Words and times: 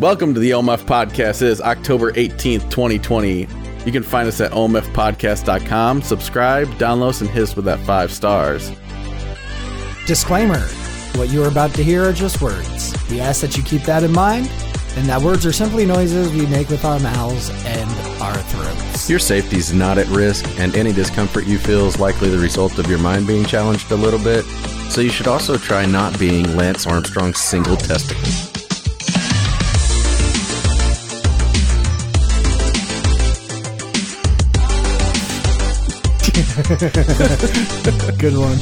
Welcome 0.00 0.32
to 0.34 0.38
the 0.38 0.52
OMF 0.52 0.84
podcast. 0.84 1.42
It 1.42 1.48
is 1.48 1.60
October 1.60 2.12
18th, 2.12 2.70
2020. 2.70 3.48
You 3.84 3.90
can 3.90 4.04
find 4.04 4.28
us 4.28 4.40
at 4.40 4.52
omfpodcast.com. 4.52 6.02
Subscribe, 6.02 6.68
download 6.74 7.08
us, 7.08 7.20
and 7.20 7.28
hit 7.28 7.42
us 7.42 7.56
with 7.56 7.64
that 7.64 7.80
five 7.80 8.12
stars. 8.12 8.70
Disclaimer 10.06 10.60
What 11.18 11.30
you 11.30 11.42
are 11.42 11.48
about 11.48 11.74
to 11.74 11.82
hear 11.82 12.04
are 12.04 12.12
just 12.12 12.40
words. 12.40 12.94
We 13.10 13.18
ask 13.18 13.40
that 13.40 13.56
you 13.56 13.64
keep 13.64 13.82
that 13.82 14.04
in 14.04 14.12
mind, 14.12 14.48
and 14.94 15.08
that 15.08 15.20
words 15.20 15.44
are 15.44 15.52
simply 15.52 15.84
noises 15.84 16.30
we 16.30 16.46
make 16.46 16.68
with 16.68 16.84
our 16.84 17.00
mouths 17.00 17.50
and 17.64 17.90
our 18.22 18.36
throats. 18.36 19.10
Your 19.10 19.18
safety 19.18 19.56
is 19.56 19.72
not 19.72 19.98
at 19.98 20.06
risk, 20.06 20.46
and 20.60 20.76
any 20.76 20.92
discomfort 20.92 21.44
you 21.44 21.58
feel 21.58 21.86
is 21.86 21.98
likely 21.98 22.28
the 22.30 22.38
result 22.38 22.78
of 22.78 22.86
your 22.86 23.00
mind 23.00 23.26
being 23.26 23.44
challenged 23.44 23.90
a 23.90 23.96
little 23.96 24.22
bit. 24.22 24.44
So 24.90 25.00
you 25.00 25.10
should 25.10 25.26
also 25.26 25.56
try 25.56 25.86
not 25.86 26.16
being 26.20 26.56
Lance 26.56 26.86
Armstrong's 26.86 27.40
single 27.40 27.76
testicle. 27.76 28.47
Good 38.18 38.36
one. 38.36 38.58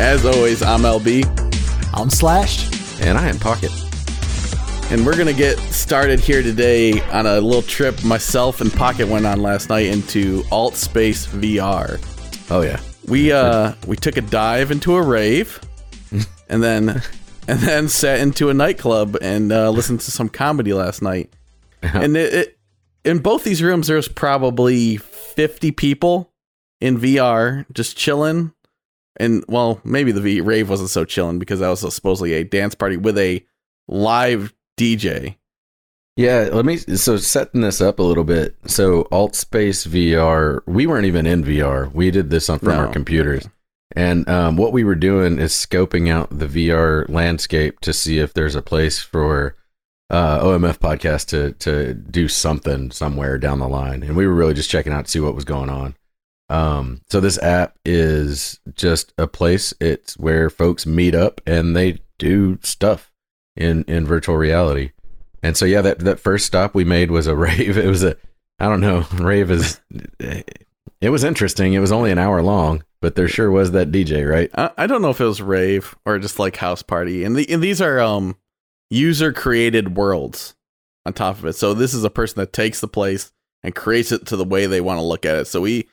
As 0.00 0.24
always, 0.24 0.62
I'm 0.62 0.80
LB, 0.80 1.26
I'm 1.92 2.08
Slash. 2.08 3.00
And 3.02 3.18
I 3.18 3.28
am 3.28 3.38
Pocket. 3.38 3.70
and 4.90 5.04
we're 5.04 5.12
going 5.14 5.26
to 5.26 5.34
get 5.34 5.58
started 5.58 6.20
here 6.20 6.40
today 6.42 7.02
on 7.10 7.26
a 7.26 7.38
little 7.38 7.60
trip 7.60 8.02
myself 8.02 8.62
and 8.62 8.72
Pocket 8.72 9.08
went 9.08 9.26
on 9.26 9.42
last 9.42 9.68
night 9.68 9.84
into 9.84 10.42
Alt 10.50 10.74
Space 10.74 11.26
VR. 11.26 12.00
Oh 12.50 12.62
yeah. 12.62 12.80
We 13.06 13.30
uh 13.30 13.74
we 13.86 13.96
took 13.96 14.16
a 14.16 14.22
dive 14.22 14.70
into 14.70 14.94
a 14.94 15.02
rave 15.02 15.60
and 16.48 16.62
then 16.62 17.02
and 17.46 17.60
then 17.60 17.88
sat 17.90 18.20
into 18.20 18.48
a 18.48 18.54
nightclub 18.54 19.18
and 19.20 19.52
uh, 19.52 19.68
listened 19.68 20.00
to 20.00 20.10
some 20.10 20.30
comedy 20.30 20.72
last 20.72 21.02
night. 21.02 21.30
And 21.82 22.16
it, 22.16 22.32
it 22.32 22.58
in 23.04 23.18
both 23.18 23.44
these 23.44 23.62
rooms 23.62 23.88
there's 23.88 24.08
probably 24.08 24.96
50 24.96 25.72
people 25.72 26.32
in 26.86 26.98
VR 26.98 27.66
just 27.72 27.96
chilling. 27.96 28.52
And 29.18 29.44
well, 29.48 29.80
maybe 29.82 30.12
the 30.12 30.20
v- 30.20 30.40
rave 30.40 30.68
wasn't 30.68 30.90
so 30.90 31.04
chilling 31.04 31.38
because 31.38 31.60
that 31.60 31.68
was 31.68 31.94
supposedly 31.94 32.34
a 32.34 32.44
dance 32.44 32.74
party 32.74 32.96
with 32.96 33.16
a 33.18 33.44
live 33.88 34.52
DJ. 34.78 35.36
Yeah, 36.16 36.48
let 36.52 36.64
me 36.64 36.76
so 36.78 37.16
setting 37.18 37.60
this 37.60 37.80
up 37.80 37.98
a 37.98 38.02
little 38.02 38.24
bit. 38.24 38.56
So 38.66 39.06
Alt 39.10 39.34
Space 39.34 39.86
VR, 39.86 40.60
we 40.66 40.86
weren't 40.86 41.06
even 41.06 41.26
in 41.26 41.44
VR. 41.44 41.92
We 41.92 42.10
did 42.10 42.30
this 42.30 42.48
on 42.48 42.58
from 42.58 42.68
No. 42.68 42.76
our 42.78 42.88
computers. 42.92 43.48
And 43.94 44.28
um, 44.28 44.56
what 44.56 44.72
we 44.72 44.82
were 44.84 44.94
doing 44.94 45.38
is 45.38 45.52
scoping 45.52 46.10
out 46.10 46.36
the 46.38 46.46
VR 46.46 47.08
landscape 47.08 47.80
to 47.80 47.92
see 47.92 48.18
if 48.18 48.34
there's 48.34 48.54
a 48.54 48.62
place 48.62 48.98
for 48.98 49.56
uh, 50.10 50.40
OMF 50.40 50.78
podcast 50.78 51.26
to 51.28 51.52
to 51.52 51.94
do 51.94 52.28
something 52.28 52.90
somewhere 52.90 53.38
down 53.38 53.58
the 53.58 53.68
line. 53.68 54.02
And 54.02 54.16
we 54.16 54.26
were 54.26 54.34
really 54.34 54.54
just 54.54 54.70
checking 54.70 54.92
out 54.92 55.06
to 55.06 55.10
see 55.10 55.20
what 55.20 55.34
was 55.34 55.44
going 55.44 55.70
on. 55.70 55.96
Um, 56.48 57.02
so 57.08 57.20
this 57.20 57.38
app 57.42 57.76
is 57.84 58.60
just 58.74 59.12
a 59.18 59.26
place. 59.26 59.74
It's 59.80 60.16
where 60.16 60.48
folks 60.48 60.86
meet 60.86 61.14
up 61.14 61.40
and 61.46 61.76
they 61.76 62.00
do 62.18 62.58
stuff 62.62 63.12
in 63.56 63.84
in 63.84 64.06
virtual 64.06 64.36
reality. 64.36 64.92
And 65.42 65.56
so 65.56 65.64
yeah, 65.64 65.80
that 65.82 66.00
that 66.00 66.20
first 66.20 66.46
stop 66.46 66.74
we 66.74 66.84
made 66.84 67.10
was 67.10 67.26
a 67.26 67.36
rave. 67.36 67.76
It 67.76 67.88
was 67.88 68.04
a 68.04 68.16
I 68.58 68.68
don't 68.68 68.80
know, 68.80 69.06
rave 69.14 69.50
is 69.50 69.80
it 71.00 71.10
was 71.10 71.24
interesting. 71.24 71.72
It 71.72 71.80
was 71.80 71.92
only 71.92 72.10
an 72.10 72.18
hour 72.18 72.42
long, 72.42 72.84
but 73.00 73.16
there 73.16 73.28
sure 73.28 73.50
was 73.50 73.72
that 73.72 73.90
DJ, 73.90 74.28
right? 74.28 74.50
I, 74.54 74.70
I 74.78 74.86
don't 74.86 75.02
know 75.02 75.10
if 75.10 75.20
it 75.20 75.24
was 75.24 75.42
rave 75.42 75.94
or 76.04 76.18
just 76.18 76.38
like 76.38 76.56
house 76.56 76.82
party. 76.82 77.24
And, 77.24 77.36
the, 77.36 77.50
and 77.50 77.62
these 77.62 77.80
are 77.80 78.00
um 78.00 78.36
user 78.88 79.32
created 79.32 79.96
worlds 79.96 80.54
on 81.04 81.12
top 81.12 81.38
of 81.38 81.44
it. 81.46 81.54
So 81.54 81.74
this 81.74 81.92
is 81.92 82.04
a 82.04 82.10
person 82.10 82.40
that 82.40 82.52
takes 82.52 82.80
the 82.80 82.88
place 82.88 83.32
and 83.62 83.74
creates 83.74 84.12
it 84.12 84.26
to 84.26 84.36
the 84.36 84.44
way 84.44 84.66
they 84.66 84.80
want 84.80 84.98
to 84.98 85.04
look 85.04 85.26
at 85.26 85.36
it. 85.36 85.46
So 85.46 85.60
we 85.60 85.88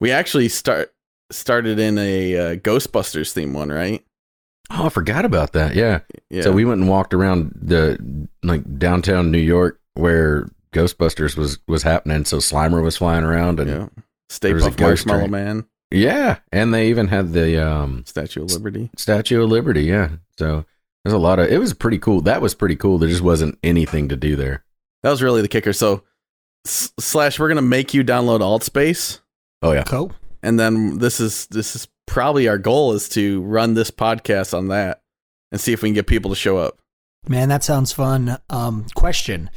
we 0.00 0.10
actually 0.10 0.48
start 0.48 0.92
started 1.30 1.78
in 1.78 1.98
a 1.98 2.36
uh, 2.36 2.54
Ghostbusters 2.56 3.32
theme 3.32 3.52
one, 3.52 3.70
right? 3.70 4.04
Oh, 4.70 4.86
I 4.86 4.88
forgot 4.90 5.24
about 5.24 5.52
that. 5.52 5.74
Yeah. 5.74 6.00
Yeah. 6.30 6.42
So 6.42 6.52
we 6.52 6.64
went 6.64 6.80
and 6.80 6.90
walked 6.90 7.14
around 7.14 7.52
the 7.54 8.28
like 8.42 8.78
downtown 8.78 9.30
New 9.30 9.38
York 9.38 9.80
where 9.94 10.48
Ghostbusters 10.72 11.36
was 11.36 11.58
was 11.66 11.82
happening. 11.82 12.24
So 12.24 12.36
Slimer 12.38 12.82
was 12.82 12.96
flying 12.96 13.24
around 13.24 13.60
and 13.60 13.70
yeah. 13.70 13.88
Stay 14.28 14.48
There 14.48 14.56
was 14.56 14.66
a 14.66 14.70
Puft 14.70 14.80
Marshmallow 14.80 15.18
train. 15.20 15.30
Man, 15.30 15.64
Yeah, 15.90 16.38
and 16.52 16.74
they 16.74 16.90
even 16.90 17.08
had 17.08 17.32
the 17.32 17.66
um 17.66 18.04
Statue 18.06 18.42
of 18.42 18.52
Liberty. 18.52 18.90
Statue 18.96 19.42
of 19.42 19.48
Liberty. 19.48 19.84
Yeah. 19.84 20.10
So 20.38 20.66
there's 21.04 21.14
a 21.14 21.18
lot 21.18 21.38
of 21.38 21.48
it 21.50 21.58
was 21.58 21.72
pretty 21.72 21.98
cool. 21.98 22.20
That 22.20 22.42
was 22.42 22.54
pretty 22.54 22.76
cool. 22.76 22.98
There 22.98 23.08
just 23.08 23.22
wasn't 23.22 23.58
anything 23.62 24.08
to 24.10 24.16
do 24.16 24.36
there. 24.36 24.64
That 25.02 25.10
was 25.10 25.22
really 25.22 25.40
the 25.40 25.48
kicker. 25.48 25.72
So 25.72 26.02
s- 26.66 26.92
slash, 27.00 27.38
we're 27.38 27.48
gonna 27.48 27.62
make 27.62 27.94
you 27.94 28.04
download 28.04 28.40
AltSpace. 28.40 29.20
Oh 29.62 29.72
yeah. 29.72 29.82
Cool. 29.84 30.12
and 30.42 30.58
then 30.58 30.98
this 30.98 31.20
is 31.20 31.46
this 31.46 31.74
is 31.74 31.88
probably 32.06 32.48
our 32.48 32.58
goal 32.58 32.92
is 32.92 33.08
to 33.10 33.42
run 33.42 33.74
this 33.74 33.90
podcast 33.90 34.56
on 34.56 34.68
that 34.68 35.02
and 35.52 35.60
see 35.60 35.72
if 35.72 35.82
we 35.82 35.88
can 35.88 35.94
get 35.94 36.06
people 36.06 36.30
to 36.30 36.36
show 36.36 36.56
up. 36.58 36.78
Man, 37.26 37.48
that 37.48 37.64
sounds 37.64 37.92
fun. 37.92 38.38
Um, 38.48 38.86
question. 38.94 39.50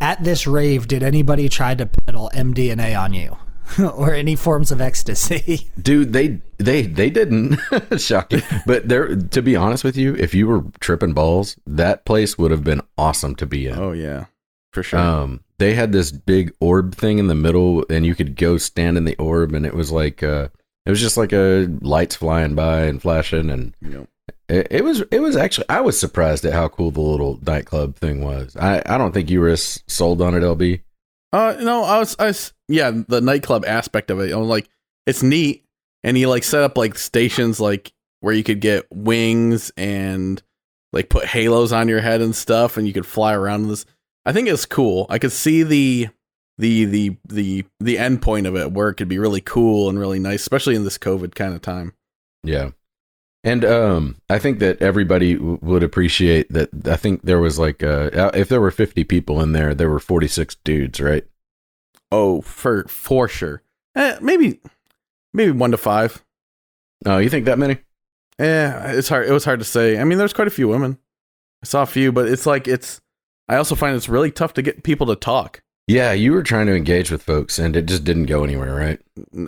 At 0.00 0.22
this 0.22 0.46
rave, 0.46 0.86
did 0.88 1.02
anybody 1.02 1.48
try 1.48 1.74
to 1.74 1.86
peddle 1.86 2.30
MDMA 2.34 2.98
on 3.00 3.14
you? 3.14 3.36
or 3.94 4.12
any 4.12 4.34
forms 4.36 4.70
of 4.72 4.80
ecstasy? 4.80 5.70
Dude, 5.80 6.12
they 6.12 6.40
they 6.58 6.82
they 6.82 7.08
didn't. 7.08 7.58
Shocking. 7.98 8.42
But 8.66 8.88
there 8.88 9.16
to 9.16 9.42
be 9.42 9.56
honest 9.56 9.82
with 9.84 9.96
you, 9.96 10.14
if 10.16 10.34
you 10.34 10.46
were 10.46 10.64
tripping 10.80 11.14
balls, 11.14 11.56
that 11.66 12.04
place 12.04 12.36
would 12.36 12.50
have 12.50 12.64
been 12.64 12.82
awesome 12.98 13.34
to 13.36 13.46
be 13.46 13.68
in. 13.68 13.78
Oh 13.78 13.92
yeah, 13.92 14.26
for 14.72 14.82
sure. 14.82 14.98
Um 14.98 15.40
they 15.58 15.74
had 15.74 15.92
this 15.92 16.10
big 16.10 16.52
orb 16.60 16.94
thing 16.94 17.18
in 17.18 17.28
the 17.28 17.34
middle 17.34 17.84
and 17.88 18.04
you 18.04 18.14
could 18.14 18.34
go 18.36 18.58
stand 18.58 18.96
in 18.96 19.04
the 19.04 19.16
orb 19.16 19.54
and 19.54 19.64
it 19.64 19.74
was 19.74 19.92
like 19.92 20.22
uh 20.22 20.48
it 20.84 20.90
was 20.90 21.00
just 21.00 21.16
like 21.16 21.32
a 21.32 21.68
lights 21.80 22.16
flying 22.16 22.54
by 22.54 22.80
and 22.82 23.00
flashing 23.00 23.48
and 23.50 23.74
know, 23.80 24.06
it, 24.48 24.66
it 24.70 24.84
was 24.84 25.02
it 25.10 25.20
was 25.20 25.36
actually 25.36 25.68
I 25.68 25.80
was 25.80 25.98
surprised 25.98 26.44
at 26.44 26.52
how 26.52 26.68
cool 26.68 26.90
the 26.90 27.00
little 27.00 27.38
nightclub 27.46 27.96
thing 27.96 28.22
was. 28.24 28.56
I 28.56 28.82
I 28.86 28.98
don't 28.98 29.12
think 29.12 29.30
you 29.30 29.40
were 29.40 29.48
as 29.48 29.82
sold 29.86 30.20
on 30.20 30.34
it, 30.34 30.40
LB. 30.42 30.82
uh, 31.32 31.56
no, 31.60 31.84
I 31.84 31.98
was, 31.98 32.14
I 32.18 32.26
was, 32.26 32.52
yeah, 32.68 32.90
the 33.08 33.20
nightclub 33.20 33.64
aspect 33.64 34.10
of 34.10 34.20
it. 34.20 34.32
I 34.32 34.36
was 34.36 34.48
like, 34.48 34.68
it's 35.06 35.22
neat, 35.22 35.64
and 36.04 36.16
he 36.16 36.26
like 36.26 36.44
set 36.44 36.62
up 36.62 36.76
like 36.76 36.98
stations 36.98 37.58
like 37.60 37.92
where 38.20 38.34
you 38.34 38.42
could 38.44 38.60
get 38.60 38.86
wings 38.92 39.70
and 39.76 40.42
like 40.92 41.08
put 41.08 41.24
halos 41.24 41.72
on 41.72 41.88
your 41.88 42.00
head 42.00 42.20
and 42.20 42.34
stuff, 42.36 42.76
and 42.76 42.86
you 42.86 42.92
could 42.92 43.06
fly 43.06 43.32
around 43.34 43.68
this. 43.68 43.86
I 44.24 44.32
think 44.32 44.48
it's 44.48 44.66
cool. 44.66 45.06
I 45.08 45.18
could 45.18 45.32
see 45.32 45.62
the 45.62 46.08
the 46.58 46.84
the 46.84 47.16
the 47.28 47.64
the 47.80 47.98
end 47.98 48.22
point 48.22 48.46
of 48.46 48.56
it 48.56 48.72
where 48.72 48.88
it 48.88 48.94
could 48.94 49.08
be 49.08 49.18
really 49.18 49.40
cool 49.40 49.88
and 49.88 49.98
really 49.98 50.18
nice, 50.18 50.42
especially 50.42 50.76
in 50.76 50.84
this 50.84 50.98
COVID 50.98 51.34
kind 51.34 51.54
of 51.54 51.62
time. 51.62 51.94
Yeah. 52.44 52.70
And 53.44 53.64
um, 53.64 54.16
I 54.30 54.38
think 54.38 54.60
that 54.60 54.80
everybody 54.80 55.34
w- 55.34 55.58
would 55.62 55.82
appreciate 55.82 56.48
that. 56.52 56.68
I 56.86 56.96
think 56.96 57.22
there 57.22 57.40
was 57.40 57.58
like, 57.58 57.82
uh, 57.82 58.30
if 58.34 58.48
there 58.48 58.60
were 58.60 58.70
50 58.70 59.02
people 59.02 59.40
in 59.40 59.50
there, 59.50 59.74
there 59.74 59.90
were 59.90 59.98
46 59.98 60.54
dudes, 60.62 61.00
right? 61.00 61.24
Oh, 62.12 62.40
for 62.42 62.84
for 62.84 63.26
sure. 63.26 63.62
Eh, 63.96 64.18
maybe 64.20 64.60
maybe 65.34 65.50
one 65.50 65.72
to 65.72 65.76
five. 65.76 66.24
Oh, 67.04 67.18
you 67.18 67.28
think 67.28 67.46
that 67.46 67.58
many? 67.58 67.78
Yeah, 68.38 68.92
it's 68.92 69.08
hard. 69.08 69.28
It 69.28 69.32
was 69.32 69.44
hard 69.44 69.58
to 69.58 69.64
say. 69.64 69.98
I 69.98 70.04
mean, 70.04 70.18
there's 70.18 70.32
quite 70.32 70.48
a 70.48 70.52
few 70.52 70.68
women. 70.68 70.98
I 71.62 71.66
saw 71.66 71.82
a 71.82 71.86
few, 71.86 72.12
but 72.12 72.28
it's 72.28 72.46
like 72.46 72.68
it's. 72.68 73.00
I 73.52 73.56
also 73.56 73.74
find 73.74 73.94
it's 73.94 74.08
really 74.08 74.30
tough 74.30 74.54
to 74.54 74.62
get 74.62 74.82
people 74.82 75.06
to 75.08 75.16
talk. 75.16 75.62
Yeah, 75.86 76.12
you 76.12 76.32
were 76.32 76.42
trying 76.42 76.68
to 76.68 76.74
engage 76.74 77.10
with 77.10 77.22
folks, 77.22 77.58
and 77.58 77.76
it 77.76 77.86
just 77.86 78.04
didn't 78.04 78.26
go 78.26 78.44
anywhere, 78.44 78.74
right? 78.74 78.98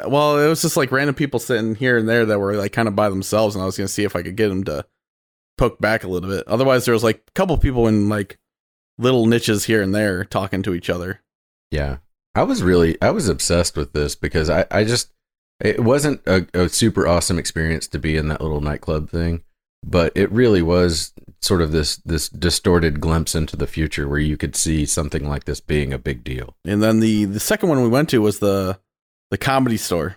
Well, 0.07 0.39
it 0.39 0.47
was 0.47 0.61
just 0.61 0.77
like 0.77 0.93
random 0.93 1.15
people 1.15 1.41
sitting 1.41 1.75
here 1.75 1.97
and 1.97 2.09
there 2.09 2.27
that 2.27 2.39
were 2.39 2.55
like 2.55 2.73
kind 2.73 2.87
of 2.87 2.95
by 2.95 3.09
themselves, 3.09 3.55
and 3.55 3.63
I 3.63 3.67
was 3.67 3.79
gonna 3.79 3.89
see 3.89 4.05
if 4.05 4.15
I 4.15 4.23
could 4.23 4.37
get 4.37 4.49
them 4.49 4.65
to 4.65 4.85
poke 5.57 5.81
back 5.81 6.05
a 6.05 6.09
little 6.09 6.29
bit. 6.29 6.47
Otherwise, 6.47 6.85
there 6.85 6.93
was 6.93 7.05
like 7.05 7.23
a 7.29 7.33
couple 7.33 7.57
people 7.57 7.87
in 7.89 8.11
like 8.11 8.39
little 8.99 9.25
niches 9.27 9.65
here 9.65 9.81
and 9.81 9.95
there 9.95 10.25
talking 10.25 10.63
to 10.65 10.75
each 10.75 10.91
other. 10.91 11.23
Yeah, 11.71 11.99
I 12.35 12.43
was 12.43 12.63
really, 12.63 13.01
I 13.01 13.11
was 13.11 13.29
obsessed 13.29 13.77
with 13.77 13.93
this 13.93 14.15
because 14.15 14.51
I, 14.51 14.67
I 14.71 14.85
just, 14.85 15.13
it 15.61 15.81
wasn't 15.81 16.21
a, 16.27 16.47
a 16.53 16.69
super 16.69 17.07
awesome 17.07 17.39
experience 17.39 17.89
to 17.89 17.99
be 17.99 18.17
in 18.17 18.29
that 18.29 18.41
little 18.41 18.61
nightclub 18.61 19.09
thing, 19.09 19.45
but 19.85 20.13
it 20.17 20.31
really 20.33 20.63
was 20.63 21.13
sort 21.41 21.61
of 21.61 21.73
this 21.73 21.97
this 21.99 22.29
distorted 22.29 23.01
glimpse 23.01 23.35
into 23.35 23.57
the 23.57 23.67
future 23.67 24.09
where 24.09 24.19
you 24.19 24.37
could 24.37 24.57
see 24.57 24.87
something 24.87 25.29
like 25.29 25.45
this 25.45 25.61
being 25.61 25.93
a 25.93 25.99
big 25.99 26.25
deal. 26.25 26.57
And 26.65 26.83
then 26.83 27.01
the 27.01 27.25
the 27.27 27.41
second 27.41 27.69
one 27.69 27.83
we 27.83 27.89
went 27.89 28.09
to 28.11 28.19
was 28.23 28.39
the 28.39 28.79
the 29.31 29.39
comedy 29.39 29.77
store, 29.77 30.17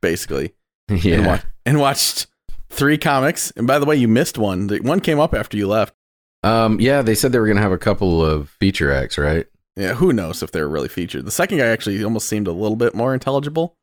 basically. 0.00 0.54
and, 0.88 1.04
yeah, 1.04 1.26
wa- 1.26 1.40
and 1.64 1.78
watched 1.78 2.26
three 2.70 2.98
comics. 2.98 3.50
And 3.56 3.66
by 3.66 3.78
the 3.78 3.86
way, 3.86 3.96
you 3.96 4.08
missed 4.08 4.38
one. 4.38 4.66
The 4.66 4.78
one 4.80 5.00
came 5.00 5.20
up 5.20 5.34
after 5.34 5.56
you 5.56 5.68
left. 5.68 5.94
um, 6.42 6.80
yeah. 6.80 7.02
They 7.02 7.14
said 7.14 7.32
they 7.32 7.38
were 7.38 7.46
gonna 7.48 7.60
have 7.60 7.72
a 7.72 7.78
couple 7.78 8.24
of 8.24 8.50
feature 8.50 8.92
acts, 8.92 9.18
right? 9.18 9.46
Yeah, 9.76 9.92
who 9.94 10.12
knows 10.12 10.42
if 10.42 10.52
they 10.52 10.60
were 10.62 10.68
really 10.70 10.88
featured. 10.88 11.26
The 11.26 11.30
second 11.30 11.58
guy 11.58 11.66
actually 11.66 12.02
almost 12.02 12.28
seemed 12.28 12.48
a 12.48 12.52
little 12.52 12.76
bit 12.76 12.94
more 12.94 13.12
intelligible. 13.12 13.76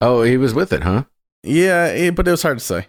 Oh, 0.00 0.22
he 0.22 0.36
was 0.38 0.54
with 0.54 0.72
it, 0.72 0.82
huh? 0.82 1.04
Yeah, 1.42 1.90
eh, 1.92 2.10
but 2.10 2.26
it 2.26 2.30
was 2.30 2.42
hard 2.42 2.58
to 2.58 2.64
say. 2.64 2.86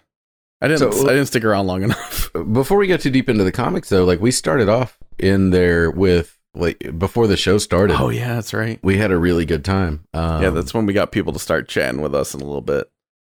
I 0.60 0.68
didn't. 0.68 0.92
So- 0.92 1.06
I 1.08 1.12
didn't 1.12 1.26
stick 1.26 1.44
around 1.44 1.66
long 1.66 1.82
enough. 1.82 2.30
Before 2.52 2.78
we 2.78 2.86
get 2.86 3.00
too 3.00 3.10
deep 3.10 3.28
into 3.28 3.44
the 3.44 3.52
comics, 3.52 3.88
though, 3.88 4.04
like 4.04 4.20
we 4.20 4.30
started 4.30 4.68
off 4.68 4.98
in 5.18 5.50
there 5.50 5.90
with 5.90 6.38
like 6.54 6.96
before 6.98 7.26
the 7.26 7.36
show 7.36 7.58
started. 7.58 7.96
Oh 8.00 8.08
yeah, 8.10 8.34
that's 8.34 8.54
right. 8.54 8.78
We 8.82 8.96
had 8.98 9.10
a 9.10 9.18
really 9.18 9.44
good 9.44 9.64
time. 9.64 10.06
Um, 10.14 10.42
yeah, 10.42 10.50
that's 10.50 10.72
when 10.72 10.86
we 10.86 10.92
got 10.92 11.10
people 11.12 11.32
to 11.32 11.38
start 11.38 11.68
chatting 11.68 12.00
with 12.00 12.14
us 12.14 12.34
in 12.34 12.40
a 12.40 12.44
little 12.44 12.60
bit. 12.60 12.88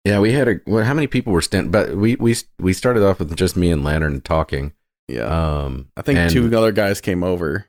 yeah. 0.05 0.19
We 0.19 0.31
had 0.33 0.47
a 0.47 0.55
well, 0.67 0.83
how 0.83 0.93
many 0.93 1.07
people 1.07 1.33
were 1.33 1.41
stand? 1.41 1.71
But 1.71 1.95
we 1.95 2.15
we 2.15 2.35
we 2.59 2.73
started 2.73 3.03
off 3.03 3.19
with 3.19 3.35
just 3.35 3.57
me 3.57 3.71
and 3.71 3.83
Lantern 3.83 4.21
talking. 4.21 4.73
Yeah, 5.07 5.23
Um, 5.23 5.89
I 5.97 6.01
think 6.03 6.19
and- 6.19 6.31
two 6.31 6.55
other 6.57 6.71
guys 6.71 7.01
came 7.01 7.23
over. 7.23 7.65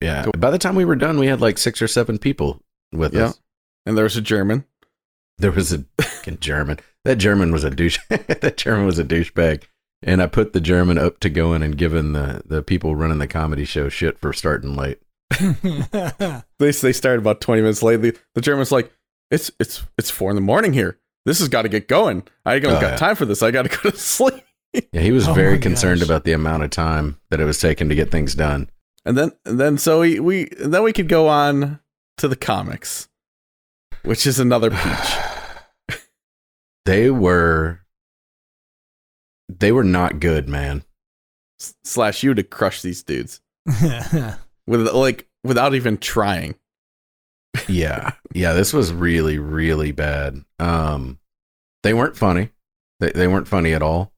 Yeah. 0.00 0.26
By 0.36 0.50
the 0.50 0.58
time 0.58 0.74
we 0.74 0.84
were 0.84 0.96
done, 0.96 1.18
we 1.18 1.26
had 1.28 1.40
like 1.40 1.56
six 1.58 1.80
or 1.80 1.88
seven 1.88 2.18
people 2.18 2.60
with 2.92 3.14
Yeah. 3.14 3.26
us. 3.28 3.40
And 3.86 3.96
there 3.96 4.04
was 4.04 4.16
a 4.16 4.20
German. 4.22 4.64
There 5.38 5.50
was 5.52 5.72
a 5.72 5.84
fucking 6.00 6.38
German. 6.40 6.78
That 7.04 7.16
German 7.16 7.52
was 7.52 7.64
a 7.64 7.70
douche. 7.70 7.98
that 8.08 8.56
German 8.56 8.86
was 8.86 8.98
a 8.98 9.04
douchebag. 9.04 9.64
And 10.02 10.22
I 10.22 10.26
put 10.26 10.52
the 10.52 10.60
German 10.60 10.98
up 10.98 11.18
to 11.20 11.30
going 11.30 11.62
and 11.62 11.76
giving 11.78 12.12
the, 12.12 12.42
the 12.44 12.62
people 12.62 12.94
running 12.94 13.18
the 13.18 13.26
comedy 13.26 13.64
show 13.64 13.88
shit 13.88 14.18
for 14.18 14.32
starting 14.32 14.76
late. 14.76 15.00
They 16.58 16.70
they 16.70 16.92
started 16.92 17.20
about 17.20 17.40
twenty 17.40 17.62
minutes 17.62 17.82
late. 17.82 17.96
The, 18.00 18.16
the 18.34 18.40
German's 18.40 18.70
like, 18.72 18.92
"It's 19.30 19.50
it's 19.58 19.82
it's 19.98 20.10
four 20.10 20.30
in 20.30 20.36
the 20.36 20.40
morning 20.42 20.72
here. 20.72 20.98
This 21.26 21.38
has 21.40 21.48
got 21.48 21.62
to 21.62 21.68
get 21.68 21.88
going. 21.88 22.22
I 22.44 22.58
don't 22.58 22.72
Oh, 22.76 22.80
got 22.80 22.92
yeah. 22.92 22.96
time 22.96 23.16
for 23.16 23.24
this. 23.24 23.42
I 23.42 23.50
got 23.50 23.62
to 23.62 23.78
go 23.82 23.90
to 23.90 23.96
sleep." 23.96 24.44
Yeah, 24.92 25.00
he 25.00 25.12
was 25.12 25.28
Oh 25.28 25.32
very 25.34 25.58
concerned 25.58 26.00
gosh. 26.00 26.08
about 26.08 26.24
the 26.24 26.32
amount 26.32 26.62
of 26.64 26.70
time 26.70 27.18
that 27.30 27.40
it 27.40 27.44
was 27.44 27.58
taking 27.60 27.88
to 27.88 27.94
get 27.94 28.10
things 28.10 28.34
done. 28.34 28.70
And 29.04 29.16
then 29.18 29.32
and 29.44 29.58
then 29.58 29.78
so 29.78 30.00
we, 30.00 30.20
we 30.20 30.48
and 30.62 30.72
then 30.72 30.82
we 30.82 30.92
could 30.92 31.08
go 31.08 31.28
on 31.28 31.80
to 32.18 32.28
the 32.28 32.36
comics, 32.36 33.08
which 34.04 34.26
is 34.26 34.38
another 34.38 34.70
peach. 34.70 35.98
they 36.84 37.10
were 37.10 37.80
they 39.48 39.72
were 39.72 39.84
not 39.84 40.20
good, 40.20 40.48
man. 40.48 40.84
S- 41.60 41.74
slash 41.84 42.22
you 42.22 42.34
to 42.34 42.42
crush 42.42 42.82
these 42.82 43.02
dudes. 43.02 43.40
With 44.66 44.88
like 44.88 45.28
without 45.42 45.74
even 45.74 45.98
trying. 45.98 46.54
yeah. 47.68 48.12
Yeah 48.32 48.52
this 48.52 48.72
was 48.72 48.92
really 48.92 49.38
really 49.38 49.92
bad. 49.92 50.44
Um 50.58 51.18
they 51.82 51.92
weren't 51.92 52.16
funny. 52.16 52.50
They, 53.00 53.10
they 53.10 53.28
weren't 53.28 53.48
funny 53.48 53.72
at 53.74 53.82
all. 53.82 54.12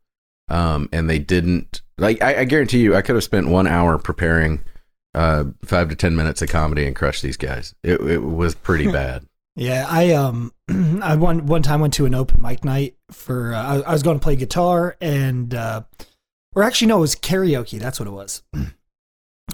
Um 0.49 0.89
and 0.93 1.11
they 1.11 1.19
didn't 1.19 1.83
like 1.99 2.23
I, 2.23 2.41
I 2.41 2.45
guarantee 2.45 2.81
you 2.81 2.95
i 2.95 3.01
could 3.03 3.15
have 3.15 3.25
spent 3.25 3.49
one 3.49 3.67
hour 3.67 3.99
preparing 3.99 4.63
uh 5.15 5.45
five 5.65 5.89
to 5.89 5.97
ten 5.97 6.15
minutes 6.15 6.43
of 6.43 6.49
comedy 6.51 6.87
and 6.87 6.95
crushed 6.95 7.23
these 7.23 7.37
guys. 7.37 7.75
It, 7.83 8.01
it 8.01 8.23
was 8.23 8.55
pretty 8.55 8.87
bad 8.93 9.27
Yeah, 9.57 9.87
I 9.89 10.13
um, 10.13 10.53
I 11.03 11.17
one 11.17 11.47
one 11.47 11.63
time 11.63 11.81
went 11.81 11.95
to 11.95 12.07
an 12.07 12.15
open 12.15 12.41
mic 12.43 12.65
night 12.65 12.97
for 13.11 13.55
uh, 13.55 13.63
I, 13.63 13.81
I 13.81 13.93
was 13.93 14.03
going 14.03 14.19
to 14.19 14.23
play 14.23 14.37
guitar 14.37 14.97
and 15.01 15.53
uh, 15.55 15.83
or 16.55 16.63
actually 16.63 16.89
no, 16.89 16.99
it 16.99 17.01
was 17.01 17.17
karaoke. 17.17 17.81
That's 17.81 17.99
what 17.99 18.07
it 18.07 18.13
was. 18.13 18.43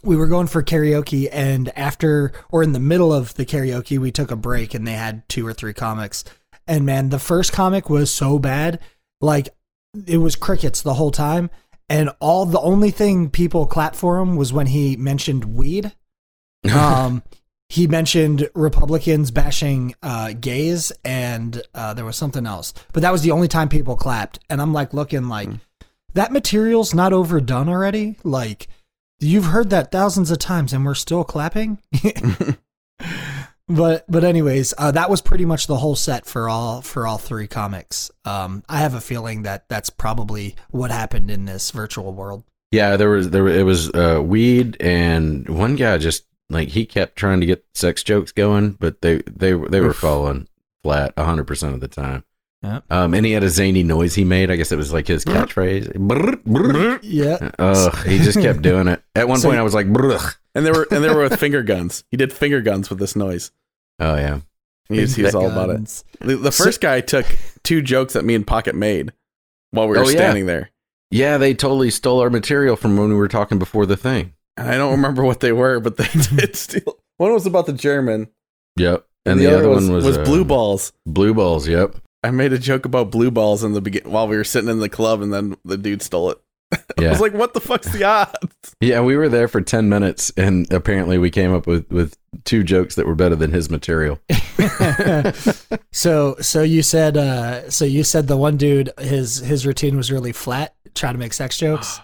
We 0.02 0.16
were 0.16 0.26
going 0.26 0.46
for 0.46 0.62
karaoke, 0.62 1.28
and 1.30 1.70
after 1.78 2.32
or 2.50 2.62
in 2.62 2.72
the 2.72 2.80
middle 2.80 3.12
of 3.12 3.34
the 3.34 3.44
karaoke, 3.44 3.98
we 3.98 4.10
took 4.10 4.30
a 4.30 4.36
break, 4.36 4.72
and 4.72 4.86
they 4.86 4.94
had 4.94 5.28
two 5.28 5.46
or 5.46 5.52
three 5.52 5.74
comics. 5.74 6.24
And 6.66 6.86
man, 6.86 7.10
the 7.10 7.18
first 7.18 7.52
comic 7.52 7.90
was 7.90 8.10
so 8.10 8.38
bad, 8.38 8.80
like 9.20 9.50
it 10.06 10.16
was 10.16 10.34
crickets 10.34 10.80
the 10.80 10.94
whole 10.94 11.10
time, 11.10 11.50
and 11.90 12.10
all 12.20 12.46
the 12.46 12.58
only 12.58 12.90
thing 12.90 13.28
people 13.28 13.66
clapped 13.66 13.94
for 13.94 14.18
him 14.18 14.34
was 14.34 14.50
when 14.50 14.66
he 14.66 14.96
mentioned 14.96 15.44
weed 15.44 15.92
um, 16.74 17.22
he 17.72 17.86
mentioned 17.86 18.50
Republicans 18.54 19.30
bashing 19.30 19.94
uh, 20.02 20.34
gays, 20.38 20.92
and 21.06 21.62
uh, 21.74 21.94
there 21.94 22.04
was 22.04 22.16
something 22.16 22.46
else. 22.46 22.74
But 22.92 23.00
that 23.00 23.10
was 23.10 23.22
the 23.22 23.30
only 23.30 23.48
time 23.48 23.70
people 23.70 23.96
clapped. 23.96 24.38
And 24.50 24.60
I'm 24.60 24.74
like 24.74 24.92
looking 24.92 25.28
like 25.28 25.48
that 26.12 26.32
material's 26.32 26.94
not 26.94 27.14
overdone 27.14 27.70
already. 27.70 28.18
Like 28.24 28.68
you've 29.20 29.46
heard 29.46 29.70
that 29.70 29.90
thousands 29.90 30.30
of 30.30 30.38
times, 30.38 30.74
and 30.74 30.84
we're 30.84 30.92
still 30.92 31.24
clapping. 31.24 31.78
but 33.68 34.04
but 34.06 34.22
anyways, 34.22 34.74
uh, 34.76 34.90
that 34.90 35.08
was 35.08 35.22
pretty 35.22 35.46
much 35.46 35.66
the 35.66 35.78
whole 35.78 35.96
set 35.96 36.26
for 36.26 36.50
all 36.50 36.82
for 36.82 37.06
all 37.06 37.16
three 37.16 37.46
comics. 37.46 38.10
Um, 38.26 38.64
I 38.68 38.80
have 38.80 38.92
a 38.92 39.00
feeling 39.00 39.44
that 39.44 39.66
that's 39.70 39.88
probably 39.88 40.56
what 40.72 40.90
happened 40.90 41.30
in 41.30 41.46
this 41.46 41.70
virtual 41.70 42.12
world. 42.12 42.44
yeah 42.70 42.98
there 42.98 43.08
was 43.08 43.30
there 43.30 43.48
it 43.48 43.64
was 43.64 43.88
uh 43.94 44.20
weed 44.22 44.76
and 44.78 45.48
one 45.48 45.74
guy 45.76 45.96
just 45.96 46.24
like 46.52 46.68
he 46.68 46.84
kept 46.86 47.16
trying 47.16 47.40
to 47.40 47.46
get 47.46 47.64
sex 47.74 48.02
jokes 48.02 48.32
going 48.32 48.72
but 48.72 49.00
they 49.02 49.16
they 49.26 49.52
they 49.52 49.80
were 49.80 49.88
Oof. 49.90 49.96
falling 49.96 50.48
flat 50.82 51.14
100% 51.16 51.74
of 51.74 51.80
the 51.80 51.88
time 51.88 52.24
Yep. 52.64 52.84
um 52.90 53.12
and 53.14 53.26
he 53.26 53.32
had 53.32 53.42
a 53.42 53.48
zany 53.48 53.82
noise 53.82 54.14
he 54.14 54.22
made 54.24 54.48
i 54.50 54.54
guess 54.56 54.70
it 54.70 54.76
was 54.76 54.92
like 54.92 55.08
his 55.08 55.24
catchphrase 55.24 55.92
Brr, 55.96 56.36
brr. 56.46 57.00
Yeah. 57.02 57.50
Ugh, 57.58 58.06
he 58.06 58.18
just 58.18 58.40
kept 58.40 58.62
doing 58.70 58.86
it. 58.88 59.02
At 59.16 59.26
one 59.28 59.40
So- 59.40 59.48
point, 59.48 59.58
I 59.58 59.62
was 59.64 59.74
like, 59.74 59.86
"Brugh." 59.88 60.36
And 60.54 60.64
there 60.64 60.72
were 60.72 60.86
and 60.92 61.02
they 61.02 61.08
were 61.12 61.22
with 61.22 61.40
finger 61.40 61.62
guns. 61.64 62.04
He 62.12 62.16
did 62.16 62.32
finger 62.32 62.60
guns 62.60 62.88
with 62.90 62.98
this 63.00 63.16
noise. 63.16 63.50
"Oh 63.98 64.14
yeah, 64.14 64.40
He 64.88 65.00
was, 65.00 65.16
he 65.16 65.22
was 65.24 65.34
all 65.34 65.50
about 65.50 65.70
it. 65.70 65.74
Guns. 65.78 66.04
The, 66.20 66.36
the 66.36 66.52
So- 66.52 66.64
first 66.64 66.80
guy 66.80 67.00
took 67.00 67.26
two 67.64 67.82
jokes 67.82 68.12
that 68.12 68.24
me 68.24 68.34
and 68.36 68.46
Pocket 68.46 68.74
made 68.76 69.12
while 69.72 69.88
we 69.88 69.96
were 69.96 70.04
Oh, 70.04 70.08
yeah. 70.08 70.16
standing 70.16 70.46
there. 70.46 70.70
yeah." 71.10 71.38
They 71.38 71.54
totally 71.54 71.90
stole 71.90 72.20
our 72.20 72.30
material 72.30 72.76
from 72.76 72.96
when 72.96 73.08
we 73.08 73.16
were 73.16 73.28
talking 73.28 73.58
before 73.58 73.86
the 73.86 73.96
thing. 73.96 74.34
And 74.56 74.68
I 74.68 74.76
don't 74.76 74.92
remember 74.92 75.24
what 75.24 75.40
they 75.40 75.52
were, 75.52 75.80
but 75.80 75.96
they 75.96 76.08
did 76.36 76.56
steal. 76.56 76.98
One 77.16 77.32
was 77.32 77.46
about 77.46 77.66
the 77.66 77.72
German, 77.72 78.28
Yep, 78.76 79.06
and, 79.26 79.38
the, 79.38 79.46
other, 79.54 79.68
one 79.68 79.92
was, 79.92 80.18
uh, 80.18 80.24
blue 80.24 80.44
balls. 80.44 80.92
Blue 81.06 81.34
balls. 81.34 81.68
Yep. 81.68 81.96
I 82.24 82.30
made 82.30 82.52
a 82.52 82.58
joke 82.58 82.84
about 82.86 83.10
blue 83.10 83.30
balls 83.30 83.64
in 83.64 83.72
the 83.72 83.80
begin 83.80 84.10
while 84.10 84.28
we 84.28 84.36
were 84.36 84.44
sitting 84.44 84.70
in 84.70 84.78
the 84.80 84.88
club, 84.88 85.22
and 85.22 85.32
then 85.32 85.56
the 85.64 85.76
dude 85.76 86.02
stole 86.02 86.30
it. 86.30 86.38
I 86.72 86.78
Yeah, 87.02 87.10
was 87.10 87.20
like, 87.20 87.34
"What 87.34 87.52
the 87.54 87.60
fuck's 87.60 87.92
the 87.92 88.04
odds?" 88.04 88.74
yeah. 88.80 89.00
We 89.02 89.16
were 89.16 89.28
there 89.28 89.46
for 89.48 89.60
ten 89.60 89.88
minutes, 89.88 90.32
and 90.36 90.72
apparently, 90.72 91.18
we 91.18 91.30
came 91.30 91.52
up 91.52 91.66
with 91.66 91.90
with 91.90 92.16
two 92.44 92.62
jokes 92.62 92.94
that 92.94 93.06
were 93.06 93.14
better 93.14 93.36
than 93.36 93.52
his 93.52 93.68
material. 93.70 94.20
so 95.92 96.36
so 96.40 96.62
you 96.62 96.82
said 96.82 97.16
uh 97.16 97.68
so 97.70 97.84
you 97.84 98.04
said 98.04 98.26
the 98.28 98.36
one 98.36 98.56
dude 98.56 98.90
his 98.98 99.38
his 99.38 99.66
routine 99.66 99.96
was 99.96 100.10
really 100.10 100.32
flat 100.32 100.74
trying 100.94 101.14
to 101.14 101.18
make 101.18 101.32
sex 101.32 101.58
jokes 101.58 102.00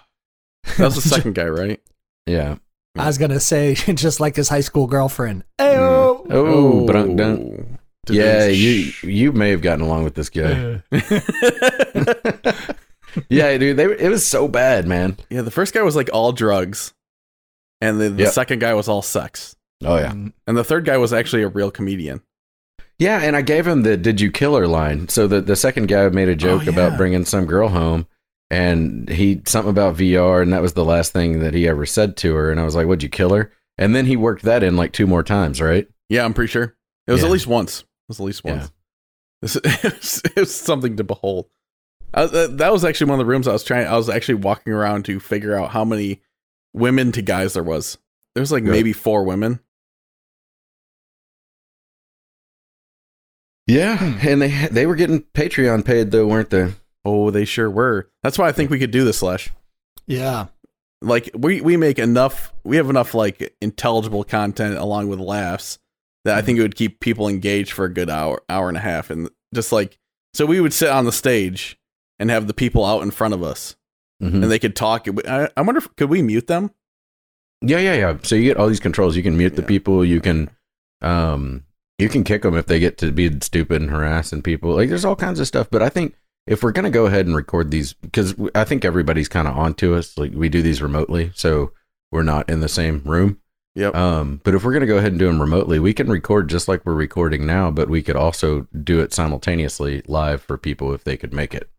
That 0.76 0.84
was 0.86 0.96
the 0.96 1.00
second 1.02 1.34
guy, 1.34 1.46
right? 1.46 1.80
Yeah. 2.28 2.56
i 2.96 3.06
was 3.06 3.18
gonna 3.18 3.40
say 3.40 3.74
just 4.04 4.20
like 4.20 4.36
his 4.36 4.48
high 4.48 4.60
school 4.60 4.86
girlfriend 4.86 5.44
Ayo! 5.58 6.26
Oh, 6.30 6.86
brunk 6.86 7.16
dunk. 7.16 7.66
Yeah, 8.10 8.46
you 8.46 8.92
you 9.02 9.32
may 9.32 9.50
have 9.50 9.60
gotten 9.60 9.84
along 9.84 10.04
with 10.04 10.14
this 10.14 10.30
guy. 10.30 10.82
yeah, 13.28 13.56
dude. 13.58 13.76
They 13.76 13.84
it 13.84 14.08
was 14.08 14.26
so 14.26 14.48
bad, 14.48 14.86
man. 14.86 15.16
yeah, 15.30 15.42
the 15.42 15.50
first 15.50 15.74
guy 15.74 15.82
was 15.82 15.96
like 15.96 16.10
all 16.12 16.32
drugs, 16.32 16.94
and 17.80 18.00
the, 18.00 18.08
the 18.10 18.24
Yep. 18.24 18.32
second 18.32 18.58
guy 18.60 18.74
was 18.74 18.88
all 18.88 19.02
sex, 19.02 19.56
Oh 19.84 19.96
yeah. 19.96 20.12
Mm, 20.12 20.32
and 20.46 20.56
the 20.56 20.64
third 20.64 20.84
guy 20.84 20.96
was 20.96 21.12
actually 21.12 21.42
a 21.42 21.48
real 21.48 21.70
comedian. 21.70 22.22
Yeah, 22.98 23.20
and 23.22 23.36
I 23.36 23.42
gave 23.42 23.66
him 23.66 23.82
the 23.82 23.96
"Did 23.96 24.20
you 24.20 24.30
kill 24.30 24.56
her?" 24.56 24.66
line. 24.66 25.08
So 25.08 25.26
the 25.26 25.40
the 25.40 25.56
second 25.56 25.88
guy 25.88 26.08
made 26.08 26.28
a 26.28 26.36
joke 26.36 26.62
Oh, 26.66 26.70
about 26.70 26.96
bringing 26.96 27.24
some 27.24 27.46
girl 27.46 27.68
home, 27.68 28.06
and 28.50 29.08
he 29.08 29.42
something 29.46 29.70
about 29.70 29.96
VR, 29.96 30.42
and 30.42 30.52
that 30.52 30.62
was 30.62 30.72
the 30.74 30.84
last 30.84 31.12
thing 31.12 31.40
that 31.40 31.54
he 31.54 31.68
ever 31.68 31.84
said 31.86 32.16
to 32.18 32.34
her. 32.34 32.50
And 32.50 32.58
I 32.60 32.64
was 32.64 32.74
like, 32.74 32.86
"Would 32.86 33.02
you 33.02 33.08
kill 33.08 33.34
her?" 33.34 33.52
And 33.76 33.94
then 33.94 34.06
he 34.06 34.16
worked 34.16 34.42
that 34.44 34.62
in 34.62 34.76
like 34.76 34.92
two 34.92 35.06
more 35.06 35.22
times, 35.22 35.60
right? 35.60 35.86
Yeah, 36.08 36.24
I'm 36.24 36.34
pretty 36.34 36.50
sure 36.50 36.76
it 37.06 37.12
was 37.12 37.20
Yeah. 37.20 37.26
at 37.26 37.32
least 37.32 37.46
once. 37.46 37.80
It 37.80 37.86
was 38.08 38.20
at 38.20 38.26
least 38.26 38.42
Yeah. 38.44 38.52
once. 38.58 38.72
This, 39.42 39.56
it, 39.64 39.82
was, 39.84 40.22
it 40.24 40.36
was 40.36 40.54
something 40.54 40.96
to 40.96 41.04
behold. 41.04 41.46
I, 42.14 42.26
that, 42.26 42.58
that 42.58 42.72
was 42.72 42.84
actually 42.84 43.10
one 43.10 43.20
of 43.20 43.26
the 43.26 43.30
rooms 43.30 43.46
I 43.46 43.52
was 43.52 43.62
trying. 43.64 43.86
I 43.86 43.96
was 43.96 44.08
actually 44.08 44.36
walking 44.36 44.72
around 44.72 45.04
to 45.04 45.20
figure 45.20 45.54
out 45.54 45.70
how 45.70 45.84
many 45.84 46.22
women 46.72 47.12
to 47.12 47.22
guys 47.22 47.52
there 47.52 47.62
was. 47.62 47.98
There 48.34 48.40
was 48.40 48.50
like 48.50 48.64
Good. 48.64 48.72
maybe 48.72 48.92
four 48.92 49.24
women. 49.24 49.60
Yeah, 53.66 54.18
and 54.22 54.40
they 54.40 54.68
they 54.70 54.86
were 54.86 54.96
getting 54.96 55.22
Patreon 55.34 55.84
paid 55.84 56.10
though, 56.10 56.26
weren't 56.26 56.50
they? 56.50 56.72
Oh, 57.08 57.30
they 57.30 57.44
sure 57.44 57.70
were. 57.70 58.10
That's 58.22 58.38
why 58.38 58.48
I 58.48 58.52
think 58.52 58.70
we 58.70 58.78
could 58.78 58.90
do 58.90 59.04
this, 59.04 59.18
Slash. 59.18 59.50
yeah 60.06 60.46
Like 61.00 61.30
we 61.34 61.60
we 61.60 61.76
make 61.76 61.98
enough. 61.98 62.52
We 62.64 62.76
have 62.76 62.90
enough 62.90 63.14
like 63.14 63.54
intelligible 63.62 64.24
content 64.24 64.76
along 64.76 65.08
with 65.08 65.18
laughs 65.20 65.78
that 66.24 66.36
I 66.36 66.42
think 66.42 66.58
it 66.58 66.62
would 66.62 66.74
keep 66.74 67.00
people 67.00 67.28
engaged 67.28 67.72
for 67.72 67.84
a 67.84 67.92
good 67.92 68.10
hour 68.10 68.42
hour 68.48 68.68
and 68.68 68.76
a 68.76 68.80
half, 68.80 69.10
and 69.10 69.30
just 69.54 69.72
like 69.72 69.98
so 70.34 70.44
we 70.44 70.60
would 70.60 70.72
sit 70.74 70.90
on 70.90 71.04
the 71.04 71.12
stage 71.12 71.78
and 72.18 72.30
have 72.30 72.46
the 72.48 72.54
people 72.54 72.84
out 72.84 73.02
in 73.02 73.10
front 73.12 73.32
of 73.34 73.42
us, 73.42 73.76
Mhm. 74.22 74.42
and 74.42 74.50
they 74.50 74.58
could 74.58 74.74
talk. 74.76 75.06
I, 75.26 75.48
I 75.56 75.60
wonder 75.62 75.78
if 75.78 75.94
could 75.96 76.10
we 76.10 76.20
mute 76.22 76.48
them? 76.48 76.70
Yeah, 77.62 77.78
yeah, 77.78 77.94
yeah. 77.94 78.16
So 78.22 78.34
you 78.34 78.42
get 78.44 78.56
all 78.56 78.68
these 78.68 78.80
controls. 78.80 79.16
You 79.16 79.22
can 79.22 79.36
mute 79.36 79.56
the 79.56 79.62
people. 79.62 80.04
You 80.04 80.20
can, 80.20 80.50
um, 81.02 81.64
you 81.98 82.08
can 82.08 82.22
kick 82.24 82.42
them 82.42 82.56
if 82.56 82.66
they 82.66 82.78
get 82.78 82.98
to 82.98 83.10
be 83.12 83.30
stupid 83.40 83.80
and 83.82 83.90
harassing 83.90 84.42
people. 84.42 84.74
Like 84.74 84.88
there's 84.88 85.04
all 85.04 85.16
kinds 85.16 85.40
of 85.40 85.46
stuff. 85.48 85.68
But 85.70 85.82
I 85.82 85.88
think 85.88 86.14
if 86.48 86.62
we're 86.62 86.72
gonna 86.72 86.90
go 86.90 87.06
ahead 87.06 87.26
and 87.26 87.36
record 87.36 87.70
these, 87.70 87.92
because 87.92 88.34
I 88.54 88.64
think 88.64 88.84
everybody's 88.84 89.28
kind 89.28 89.48
of 89.48 89.56
onto 89.56 89.94
us. 89.94 90.16
Like 90.16 90.32
we 90.32 90.48
do 90.48 90.62
these 90.62 90.82
remotely, 90.82 91.32
so 91.34 91.72
we're 92.10 92.22
not 92.22 92.48
in 92.48 92.60
the 92.60 92.68
same 92.68 93.02
room. 93.04 93.40
Yep. 93.74 93.94
Um, 93.94 94.40
but 94.44 94.54
if 94.54 94.64
we're 94.64 94.72
gonna 94.72 94.86
go 94.86 94.98
ahead 94.98 95.12
and 95.12 95.18
do 95.18 95.26
them 95.26 95.40
remotely, 95.40 95.78
we 95.78 95.94
can 95.94 96.08
record 96.08 96.48
just 96.48 96.68
like 96.68 96.84
we're 96.84 96.94
recording 96.94 97.46
now. 97.46 97.70
But 97.70 97.88
we 97.88 98.02
could 98.02 98.16
also 98.16 98.66
do 98.82 99.00
it 99.00 99.12
simultaneously 99.12 100.02
live 100.06 100.42
for 100.42 100.58
people 100.58 100.92
if 100.92 101.04
they 101.04 101.16
could 101.16 101.32
make 101.32 101.54
it. 101.54 101.70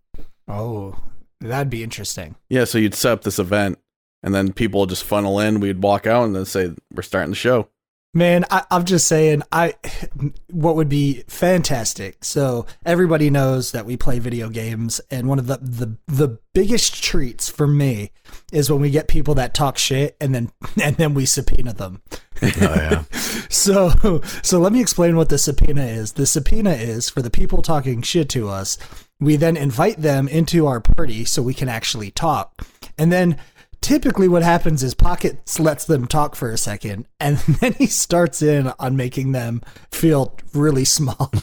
oh 0.48 0.96
That'd 1.42 1.70
be 1.70 1.84
interesting. 1.84 2.36
Yeah, 2.50 2.66
so 2.66 2.78
you'd 2.78 2.94
set 2.94 3.14
up 3.14 3.24
this 3.24 3.40
event, 3.40 3.80
and 4.22 4.36
then 4.36 4.52
people 4.52 4.82
would 4.82 4.90
just 4.90 5.06
funnel 5.06 5.40
in. 5.40 5.60
We'd 5.62 5.82
walk 5.82 6.06
out 6.06 6.26
and 6.26 6.36
then 6.36 6.46
say, 6.46 6.74
"We're 6.94 7.02
starting 7.02 7.30
the 7.30 7.36
show." 7.36 7.70
Man, 8.12 8.44
I, 8.50 8.63
I'm 8.72 8.86
just 8.86 9.08
saying, 9.08 9.44
I 9.51 9.75
what 10.51 10.75
would 10.75 10.89
be 10.89 11.24
fantastic. 11.28 12.24
So 12.24 12.66
everybody 12.84 13.30
knows 13.30 13.72
that 13.72 13.86
we 13.86 13.98
play 13.98 14.18
video 14.18 14.50
games, 14.50 15.00
and 15.12 15.28
one 15.28 15.38
of 15.38 15.46
the 15.46 15.58
the 15.58 15.98
the 16.08 16.39
biggest 16.54 17.04
treats 17.04 17.50
for 17.50 17.68
me 17.68 18.12
is 18.51 18.72
when 18.72 18.82
we 18.82 18.89
get 18.89 19.08
people 19.08 19.36
that 19.36 19.54
talk 19.54 19.78
shit, 19.78 20.18
and 20.20 20.34
then 20.34 20.51
and 20.82 20.96
then 20.96 21.13
we 21.13 21.25
subpoena 21.25 21.74
them. 21.74 22.01
Oh 22.42 22.51
yeah. 22.58 23.04
So 23.51 24.22
so 24.44 24.60
let 24.60 24.72
me 24.72 24.80
explain 24.80 25.16
what 25.16 25.30
the 25.30 25.38
subpoena 25.38 25.84
is. 25.84 26.13
The 26.13 26.25
subpoena 26.25 26.72
is 26.72 27.10
for 27.10 27.22
the 27.22 27.32
people 27.32 27.62
talking 27.62 28.01
shit 28.01 28.30
to 28.30 28.48
us. 28.48 28.78
We 29.20 29.36
then 29.36 29.58
invite 29.58 30.01
them 30.01 30.28
into 30.28 30.66
our 30.68 30.80
party 30.80 31.25
so 31.25 31.42
we 31.42 31.54
can 31.54 31.68
actually 31.68 32.12
talk, 32.12 32.66
and 32.98 33.12
then 33.12 33.38
typically 33.82 34.28
what 34.28 34.44
happens 34.44 34.84
is 34.84 34.94
pockets 34.94 35.60
lets 35.60 35.86
them 35.86 36.06
talk 36.08 36.36
for 36.36 36.52
a 36.52 36.58
second 36.58 37.06
and 37.20 37.38
then 37.62 37.74
he 37.74 37.86
starts 37.86 38.42
in 38.42 38.72
on 38.80 38.96
making 38.96 39.32
them 39.32 39.62
feel 39.92 40.36
really 40.54 40.86
small. 40.86 41.32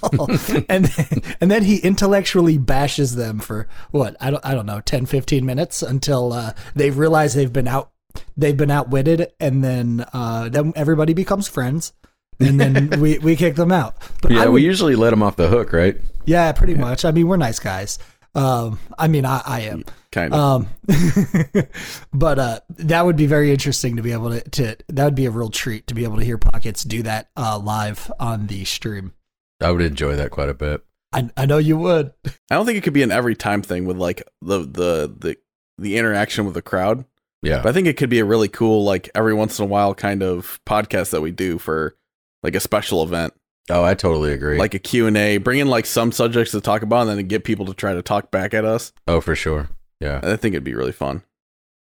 And 0.69 0.85
then, 0.87 1.23
and 1.41 1.51
then 1.51 1.65
he 1.65 1.79
intellectually 1.79 2.59
bashes 2.59 3.15
them 3.17 3.39
for 3.39 3.69
what 3.91 4.17
i 4.21 4.31
don't 4.31 4.45
i 4.45 4.55
don't 4.55 4.67
know 4.67 4.81
10 4.81 5.07
15 5.07 5.45
minutes 5.45 5.83
until 5.83 6.33
uh, 6.33 6.53
they 6.75 6.91
realize 6.91 7.35
they've 7.35 7.53
been 7.53 7.69
out 7.69 7.91
they've 8.37 8.57
been 8.57 8.71
outwitted 8.71 9.33
and 9.41 9.63
then 9.63 10.05
uh, 10.13 10.49
then 10.49 10.73
everybody 10.77 11.15
becomes 11.15 11.49
friends 11.49 11.93
and 12.41 12.61
then 12.61 12.91
we, 13.01 13.19
we 13.19 13.35
kick 13.37 13.55
them 13.57 13.73
out. 13.73 13.97
But 14.21 14.33
Yeah, 14.33 14.45
I 14.45 14.49
we 14.49 14.63
usually 14.63 14.95
let 14.95 15.11
them 15.11 15.23
off 15.23 15.37
the 15.37 15.49
hook, 15.49 15.73
right? 15.73 15.97
yeah 16.27 16.51
pretty 16.53 16.75
much. 16.75 17.05
I 17.05 17.13
mean 17.13 17.29
we're 17.29 17.37
nice 17.37 17.59
guys 17.59 17.99
um, 18.37 18.79
i 18.99 19.09
mean 19.09 19.25
i, 19.25 19.43
I 19.45 19.61
am 19.63 19.85
Kind 20.17 20.33
of. 20.33 20.41
um, 20.41 20.69
but 22.15 22.39
uh, 22.39 22.61
that 22.71 23.05
would 23.05 23.17
be 23.17 23.27
very 23.27 23.51
interesting 23.51 23.97
to 23.97 24.03
be 24.03 24.13
able 24.13 24.31
to, 24.31 24.41
to. 24.51 24.77
That 24.89 25.05
would 25.05 25.15
be 25.15 25.27
a 25.27 25.31
real 25.31 25.51
treat 25.51 25.87
to 25.89 25.95
be 25.95 26.05
able 26.05 26.17
to 26.17 26.25
hear 26.25 26.39
Pockets 26.39 26.85
do 26.85 27.03
that 27.03 27.29
uh, 27.37 27.59
live 27.59 28.11
on 28.19 28.47
the 28.47 28.65
stream. 28.65 29.13
I 29.61 29.71
would 29.71 29.83
enjoy 29.83 30.17
that 30.17 30.31
quite 30.31 30.49
a 30.49 30.55
bit. 30.55 30.83
I, 31.13 31.29
I 31.37 31.45
know 31.45 31.59
you 31.59 31.77
would. 31.77 32.15
I 32.25 32.55
don't 32.55 32.65
think 32.65 32.79
it 32.79 32.81
could 32.83 32.95
be 32.95 33.03
an 33.03 33.13
every 33.13 33.35
time 33.35 33.61
thing 33.61 33.85
with 33.85 33.99
like 33.99 34.23
the 34.41 34.61
the 34.61 35.15
the 35.19 35.37
the 35.77 35.99
interaction 35.99 36.47
with 36.47 36.55
the 36.55 36.63
crowd. 36.63 37.05
Yeah. 37.43 37.61
But 37.63 37.69
I 37.69 37.73
think 37.73 37.87
it 37.87 37.99
could 37.99 38.09
be 38.09 38.21
a 38.21 38.25
really 38.25 38.49
cool, 38.49 38.85
like 38.85 39.11
every 39.15 39.35
once 39.35 39.59
in 39.59 39.65
a 39.65 39.69
while 39.69 39.95
kind 39.95 40.23
of 40.23 40.61
podcast 40.67 41.11
that 41.11 41.21
we 41.21 41.31
do 41.31 41.59
for 41.59 41.95
like 42.43 42.55
a 42.55 42.61
special 42.61 43.03
event, 43.03 43.35
Oh, 43.71 43.83
I 43.83 43.95
totally 43.95 44.33
agree. 44.33 44.59
like 44.59 44.75
a 44.75 44.79
Q 44.79 45.07
and 45.07 45.17
A, 45.17 45.39
bring 45.39 45.59
in 45.59 45.69
like 45.69 45.87
some 45.87 46.13
subjects 46.13 46.53
to 46.53 46.61
talk 46.61 46.83
about, 46.83 47.09
and 47.09 47.19
then 47.19 47.27
get 47.27 47.45
people 47.45 47.67
to 47.67 47.75
try 47.75 47.95
to 47.95 48.03
talk 48.03 48.31
back 48.31 48.55
at 48.55 48.65
us. 48.65 48.93
oh, 49.09 49.21
for 49.21 49.35
sure. 49.35 49.69
Yeah. 50.01 50.21
I 50.23 50.37
think 50.37 50.55
it'd 50.55 50.63
be 50.65 50.75
really 50.75 50.93
fun. 50.93 51.23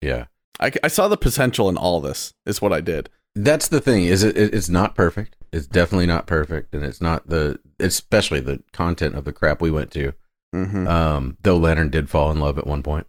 Yeah. 0.01 0.27
I, 0.61 0.71
I 0.85 0.89
saw 0.89 1.09
the 1.09 1.17
potential 1.17 1.69
in 1.69 1.77
all 1.77 2.01
this. 2.01 2.35
Is 2.47 2.61
what 2.63 2.73
I 2.73 2.81
did. 2.81 3.09
That's 3.35 3.69
the 3.69 3.81
thing. 3.81 4.05
Is 4.05 4.23
it? 4.23 4.37
it- 4.37 4.55
It's 4.55 4.69
not 4.69 4.95
perfect. 4.95 5.37
It's 5.53 5.67
definitely 5.67 6.07
not 6.07 6.27
perfect, 6.27 6.75
and 6.75 6.85
it's 6.85 7.01
not 7.01 7.29
the, 7.29 7.59
especially 7.81 8.41
the 8.41 8.63
content 8.73 9.15
of 9.15 9.25
the 9.25 9.33
crap 9.33 9.61
we 9.63 9.71
went 9.71 9.91
to. 9.93 10.13
Mm-hmm. 10.55 10.87
Um, 10.87 11.37
though 11.43 11.57
Leonard 11.57 11.91
did 11.91 12.09
fall 12.11 12.31
in 12.31 12.39
love 12.41 12.59
at 12.59 12.67
one 12.67 12.83
point. 12.83 13.07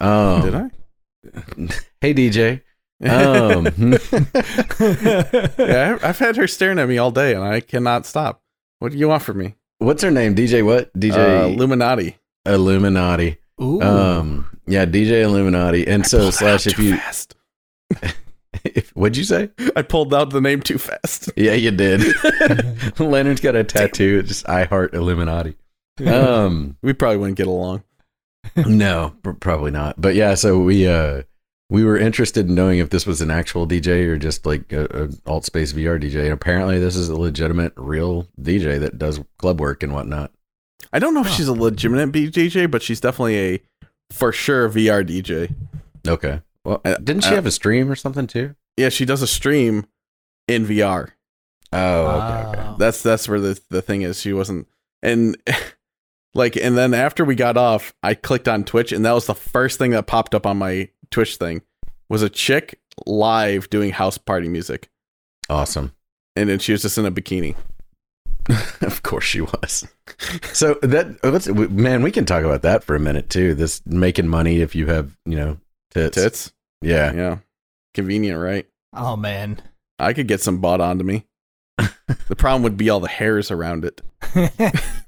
Um, 0.00 0.42
did 0.42 0.54
I? 0.54 0.70
Hey 2.00 2.14
DJ. 2.14 2.62
Um, 3.00 3.66
yeah, 4.80 5.98
I- 6.02 6.08
I've 6.08 6.18
had 6.18 6.36
her 6.36 6.46
staring 6.46 6.78
at 6.78 6.88
me 6.88 6.98
all 6.98 7.10
day, 7.10 7.34
and 7.34 7.44
I 7.44 7.60
cannot 7.60 8.06
stop. 8.06 8.42
What 8.80 8.92
do 8.92 8.98
you 8.98 9.08
want 9.08 9.22
from 9.22 9.38
me? 9.38 9.54
what's 9.78 10.02
her 10.02 10.10
name? 10.10 10.34
DJ 10.34 10.64
what? 10.64 10.86
Uh, 10.88 10.98
DJ 10.98 11.52
Illuminati. 11.54 12.16
Illuminati. 12.46 13.36
Ooh. 13.62 13.80
Um, 13.80 14.58
yeah, 14.66 14.84
DJ 14.86 15.22
Illuminati. 15.22 15.86
And 15.86 16.02
I 16.02 16.06
so 16.06 16.30
slash 16.30 16.66
if 16.66 16.78
you, 16.78 16.96
fast. 16.96 17.36
if, 18.64 18.90
what'd 18.90 19.16
you 19.16 19.22
say? 19.24 19.50
I 19.76 19.82
pulled 19.82 20.12
out 20.14 20.30
the 20.30 20.40
name 20.40 20.62
too 20.62 20.78
fast. 20.78 21.30
Yeah, 21.36 21.52
you 21.54 21.70
did. 21.70 22.02
Leonard's 22.98 23.40
got 23.40 23.54
a 23.56 23.62
tattoo. 23.64 24.18
It's 24.20 24.28
just 24.28 24.48
I 24.48 24.64
heart 24.64 24.94
Illuminati. 24.94 25.56
Um, 26.04 26.76
We 26.82 26.92
probably 26.92 27.18
wouldn't 27.18 27.36
get 27.38 27.46
along. 27.48 27.82
no, 28.56 29.14
pr- 29.22 29.32
probably 29.32 29.70
not. 29.70 30.00
But 30.00 30.14
yeah, 30.16 30.34
so 30.34 30.58
we 30.58 30.86
uh 30.88 31.22
we 31.70 31.84
were 31.84 31.98
interested 31.98 32.48
in 32.48 32.54
knowing 32.54 32.78
if 32.78 32.90
this 32.90 33.06
was 33.06 33.20
an 33.20 33.30
actual 33.30 33.66
DJ 33.66 34.06
or 34.06 34.16
just 34.18 34.46
like 34.46 34.72
a, 34.72 34.84
a 35.04 35.08
alt 35.30 35.44
space 35.44 35.72
VR 35.72 36.02
DJ. 36.02 36.24
And 36.24 36.32
apparently, 36.32 36.78
this 36.78 36.96
is 36.96 37.08
a 37.08 37.16
legitimate, 37.16 37.72
real 37.76 38.26
DJ 38.40 38.80
that 38.80 38.98
does 38.98 39.20
club 39.38 39.60
work 39.60 39.82
and 39.82 39.92
whatnot. 39.92 40.30
I 40.92 40.98
don't 40.98 41.12
know 41.14 41.20
if 41.20 41.26
Huh. 41.26 41.34
she's 41.34 41.48
a 41.48 41.52
legitimate 41.52 42.12
DJ, 42.12 42.70
but 42.70 42.82
she's 42.82 43.00
definitely 43.00 43.38
a 43.38 43.60
for 44.10 44.32
sure 44.32 44.68
VR 44.70 45.04
DJ. 45.06 45.54
Okay. 46.06 46.40
Well, 46.64 46.80
Uh, 46.84 46.94
didn't 46.96 47.24
she 47.24 47.30
uh, 47.30 47.34
have 47.34 47.46
a 47.46 47.50
stream 47.50 47.90
or 47.90 47.96
something 47.96 48.26
too? 48.26 48.54
Yeah, 48.76 48.88
she 48.88 49.04
does 49.04 49.20
a 49.22 49.26
stream 49.26 49.86
in 50.46 50.64
VR. 50.66 51.10
Oh, 51.72 52.06
okay, 52.06 52.48
okay. 52.48 52.58
Wow. 52.60 52.76
That's 52.78 53.02
that's 53.02 53.28
where 53.28 53.40
the 53.40 53.60
the 53.68 53.82
thing 53.82 54.00
is. 54.02 54.18
She 54.20 54.32
wasn't 54.32 54.66
and 55.02 55.36
like 56.38 56.56
and 56.56 56.78
then 56.78 56.94
after 56.94 57.24
we 57.24 57.34
got 57.34 57.56
off, 57.56 57.92
I 58.02 58.14
clicked 58.14 58.48
on 58.48 58.64
Twitch 58.64 58.92
and 58.92 59.04
that 59.04 59.12
was 59.12 59.26
the 59.26 59.34
first 59.34 59.78
thing 59.78 59.90
that 59.90 60.06
popped 60.06 60.34
up 60.34 60.46
on 60.46 60.56
my 60.56 60.88
Twitch 61.10 61.36
thing 61.36 61.62
was 62.08 62.22
a 62.22 62.30
chick 62.30 62.80
live 63.06 63.68
doing 63.68 63.90
house 63.90 64.16
party 64.16 64.48
music. 64.48 64.88
Awesome. 65.50 65.92
And 66.36 66.48
then 66.48 66.58
she 66.58 66.72
was 66.72 66.82
just 66.82 66.96
in 66.96 67.04
a 67.04 67.12
bikini. 67.12 67.56
of 68.80 69.02
course 69.02 69.24
she 69.24 69.42
was. 69.42 69.86
So 70.52 70.74
that 70.82 71.22
let's 71.22 71.48
man, 71.48 72.02
we 72.02 72.10
can 72.10 72.24
talk 72.24 72.44
about 72.44 72.62
that 72.62 72.82
for 72.84 72.96
a 72.96 73.00
minute 73.00 73.28
too. 73.28 73.54
This 73.54 73.82
making 73.84 74.28
money 74.28 74.60
if 74.60 74.74
you 74.74 74.86
have 74.86 75.16
you 75.26 75.36
know 75.36 75.58
tits. 75.90 76.16
Tits. 76.16 76.52
Yeah. 76.80 77.12
Yeah. 77.12 77.38
Convenient, 77.94 78.40
right? 78.40 78.66
oh 78.94 79.16
man. 79.16 79.60
I 79.98 80.12
could 80.12 80.28
get 80.28 80.40
some 80.40 80.58
bought 80.58 80.80
onto 80.80 81.04
me. 81.04 81.26
the 81.76 82.36
problem 82.36 82.62
would 82.62 82.76
be 82.76 82.88
all 82.88 83.00
the 83.00 83.08
hairs 83.08 83.50
around 83.50 83.84
it. 83.84 84.00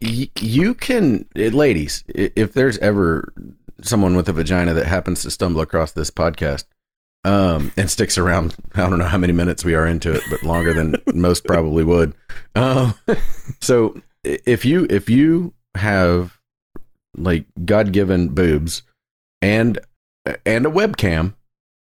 You 0.00 0.74
can, 0.74 1.26
eh, 1.36 1.50
ladies, 1.52 2.04
if 2.08 2.52
there's 2.52 2.78
ever 2.78 3.32
someone 3.82 4.16
with 4.16 4.28
a 4.28 4.32
vagina 4.32 4.74
that 4.74 4.86
happens 4.86 5.22
to 5.22 5.30
stumble 5.30 5.60
across 5.60 5.92
this 5.92 6.10
podcast 6.10 6.64
um, 7.24 7.72
and 7.76 7.90
sticks 7.90 8.18
around, 8.18 8.54
I 8.74 8.88
don't 8.88 8.98
know 8.98 9.06
how 9.06 9.18
many 9.18 9.32
minutes 9.32 9.64
we 9.64 9.74
are 9.74 9.86
into 9.86 10.12
it, 10.12 10.22
but 10.30 10.42
longer 10.42 10.72
than 10.72 10.96
most 11.14 11.44
probably 11.44 11.84
would. 11.84 12.14
Um, 12.54 12.94
so 13.60 14.00
if 14.22 14.64
you 14.64 14.86
if 14.90 15.10
you 15.10 15.54
have 15.74 16.38
like 17.16 17.46
God 17.64 17.92
given 17.92 18.28
boobs 18.28 18.82
and 19.42 19.78
and 20.46 20.66
a 20.66 20.70
webcam, 20.70 21.34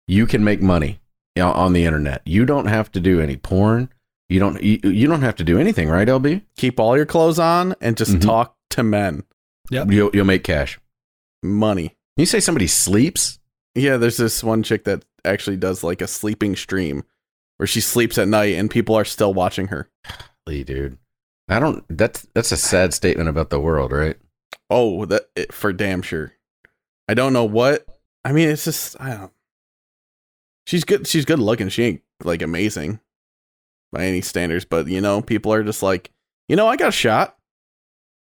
you 0.07 0.25
can 0.25 0.43
make 0.43 0.61
money 0.61 0.99
on 1.39 1.73
the 1.73 1.85
internet. 1.85 2.21
You 2.25 2.45
don't 2.45 2.67
have 2.67 2.91
to 2.93 2.99
do 2.99 3.19
any 3.19 3.37
porn. 3.37 3.89
You 4.29 4.39
don't 4.39 4.61
you, 4.61 4.79
you 4.83 5.07
don't 5.07 5.21
have 5.21 5.35
to 5.35 5.43
do 5.43 5.59
anything, 5.59 5.87
right, 5.89 6.07
LB? 6.07 6.41
Keep 6.57 6.79
all 6.79 6.95
your 6.97 7.05
clothes 7.05 7.37
on 7.39 7.75
and 7.81 7.95
just 7.95 8.13
Mhm. 8.13 8.21
talk 8.21 8.55
to 8.71 8.83
men. 8.83 9.23
You'll 9.69 10.09
you'll 10.13 10.25
make 10.25 10.43
cash. 10.43 10.79
Money. 11.43 11.95
You 12.17 12.25
say 12.25 12.39
somebody 12.39 12.67
sleeps? 12.67 13.39
Yeah, 13.75 13.97
there's 13.97 14.17
this 14.17 14.43
one 14.43 14.63
chick 14.63 14.85
that 14.85 15.03
actually 15.25 15.57
does 15.57 15.83
like 15.83 16.01
a 16.01 16.07
sleeping 16.07 16.55
stream 16.55 17.03
where 17.57 17.67
she 17.67 17.81
sleeps 17.81 18.17
at 18.17 18.27
night 18.27 18.55
and 18.55 18.69
people 18.69 18.95
are 18.95 19.05
still 19.05 19.33
watching 19.33 19.67
her. 19.67 19.89
Lee, 20.47 20.63
dude. 20.63 20.97
I 21.47 21.59
don't. 21.59 21.83
That's 21.89 22.25
that's 22.33 22.51
a 22.51 22.57
sad 22.57 22.93
statement 22.93 23.29
about 23.29 23.49
the 23.51 23.59
world, 23.59 23.91
right? 23.91 24.17
Oh, 24.69 25.05
that 25.05 25.29
it, 25.35 25.53
for 25.53 25.71
damn 25.73 26.01
sure. 26.01 26.33
I 27.07 27.13
don't 27.13 27.33
know 27.33 27.45
what. 27.45 27.85
I 28.23 28.31
mean, 28.31 28.49
it's 28.49 28.65
just 28.65 28.99
I 28.99 29.15
don't. 29.15 29.31
She's 30.65 30.83
good. 30.83 31.05
She's 31.07 31.25
good 31.25 31.39
looking. 31.39 31.69
She 31.69 31.83
ain't 31.83 32.01
like 32.23 32.41
amazing 32.41 32.99
by 33.95 34.05
any 34.05 34.21
standards, 34.21 34.65
but 34.65 34.87
you 34.87 34.99
know, 34.99 35.21
people 35.21 35.53
are 35.53 35.63
just 35.63 35.81
like, 35.81 36.11
you 36.49 36.55
know, 36.55 36.67
I 36.67 36.75
got 36.75 36.89
a 36.89 36.91
shot. 36.91 37.37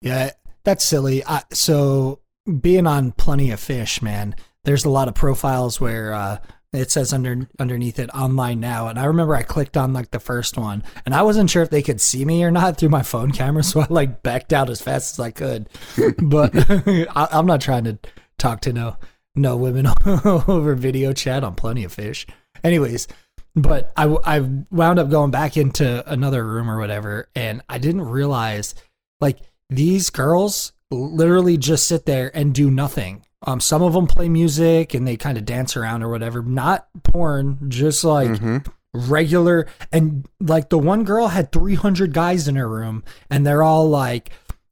Yeah, 0.01 0.31
that's 0.65 0.85
silly. 0.85 1.25
I, 1.25 1.43
so 1.53 2.21
being 2.61 2.87
on 2.87 3.13
Plenty 3.13 3.53
of 3.53 3.61
Fish, 3.61 4.03
man, 4.03 4.35
there's 4.65 4.85
a 4.85 4.91
lot 4.91 5.07
of 5.07 5.15
profiles 5.15 5.81
where 5.81 6.13
uh, 6.13 6.39
it 6.73 6.91
says 6.91 7.13
under 7.13 7.49
underneath 7.61 8.01
it 8.01 8.11
online 8.11 8.59
now, 8.59 8.89
and 8.89 8.99
I 8.99 9.05
remember 9.05 9.37
I 9.37 9.45
clicked 9.45 9.77
on 9.77 9.93
like 9.93 10.11
the 10.11 10.19
first 10.19 10.59
one, 10.59 10.83
and 11.07 11.15
I 11.15 11.23
wasn't 11.23 11.49
sure 11.49 11.63
if 11.63 11.71
they 11.71 11.83
could 11.83 12.01
see 12.01 12.25
me 12.25 12.43
or 12.43 12.51
not 12.51 12.77
through 12.79 12.89
my 12.89 13.03
phone 13.03 13.31
camera, 13.31 13.63
so 13.63 13.83
I 13.83 13.87
like 13.89 14.25
backed 14.25 14.53
out 14.53 14.69
as 14.69 14.83
fast 14.83 15.15
as 15.15 15.21
I 15.21 15.31
could. 15.31 15.69
but 16.19 16.51
I, 16.69 17.29
I'm 17.31 17.47
not 17.47 17.61
trying 17.61 17.85
to 17.85 17.99
talk 18.37 18.63
to 18.63 18.73
no 18.73 18.97
no 19.37 19.57
women 19.57 19.87
over 20.27 20.75
video 20.75 21.13
chat 21.13 21.45
on 21.45 21.55
Plenty 21.55 21.85
of 21.85 21.93
Fish. 21.93 22.27
Anyways, 22.65 23.07
but 23.55 23.93
I, 23.97 24.05
I 24.25 24.41
wound 24.71 24.99
up 24.99 25.11
going 25.11 25.31
back 25.31 25.57
into 25.57 26.09
another 26.11 26.47
room 26.47 26.71
or 26.71 26.79
whatever, 26.79 27.29
and 27.35 27.63
I 27.69 27.79
didn't 27.79 28.03
realize 28.03 28.75
like 29.21 29.39
these 29.69 30.11
girls 30.11 30.73
literally 30.91 31.57
just 31.57 31.87
sit 31.87 32.07
there 32.07 32.31
and 32.37 32.55
do 32.55 32.71
nothing. 32.71 33.25
Um, 33.45 33.61
some 33.61 33.83
of 33.83 33.93
them 33.95 34.07
play 34.07 34.29
music 34.29 34.95
and 34.95 35.07
they 35.09 35.17
kind 35.17 35.37
of 35.39 35.45
dance 35.45 35.77
around 35.77 36.03
or 36.03 36.09
whatever. 36.11 36.43
Not 36.43 36.87
porn, 37.03 37.59
just 37.69 38.05
like 38.05 38.29
Mhm. 38.31 38.67
regular. 38.95 39.67
And 39.91 40.27
like 40.41 40.69
the 40.69 40.79
one 40.79 41.05
girl 41.05 41.29
had 41.29 41.51
300 41.51 42.13
guys 42.13 42.47
in 42.49 42.57
her 42.57 42.69
room, 42.69 43.03
and 43.31 43.47
they're 43.47 43.63
all 43.63 43.89
like, 43.89 44.31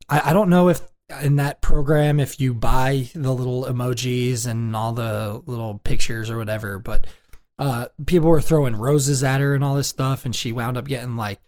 I, 0.08 0.30
I 0.30 0.32
don't 0.32 0.50
know 0.50 0.68
if 0.68 0.82
in 1.22 1.36
that 1.36 1.60
program 1.60 2.20
if 2.20 2.38
you 2.40 2.54
buy 2.54 3.08
the 3.14 3.32
little 3.34 3.64
emojis 3.64 4.46
and 4.46 4.76
all 4.76 4.92
the 4.92 5.42
little 5.46 5.78
pictures 5.82 6.30
or 6.30 6.36
whatever. 6.38 6.78
But 6.78 7.06
uh, 7.60 7.86
people 8.06 8.28
were 8.30 8.40
throwing 8.40 8.74
roses 8.74 9.22
at 9.22 9.40
her 9.40 9.54
and 9.54 9.62
all 9.62 9.74
this 9.76 9.88
stuff, 9.88 10.24
and 10.24 10.34
she 10.34 10.50
wound 10.50 10.76
up 10.76 10.88
getting 10.88 11.16
like, 11.16 11.40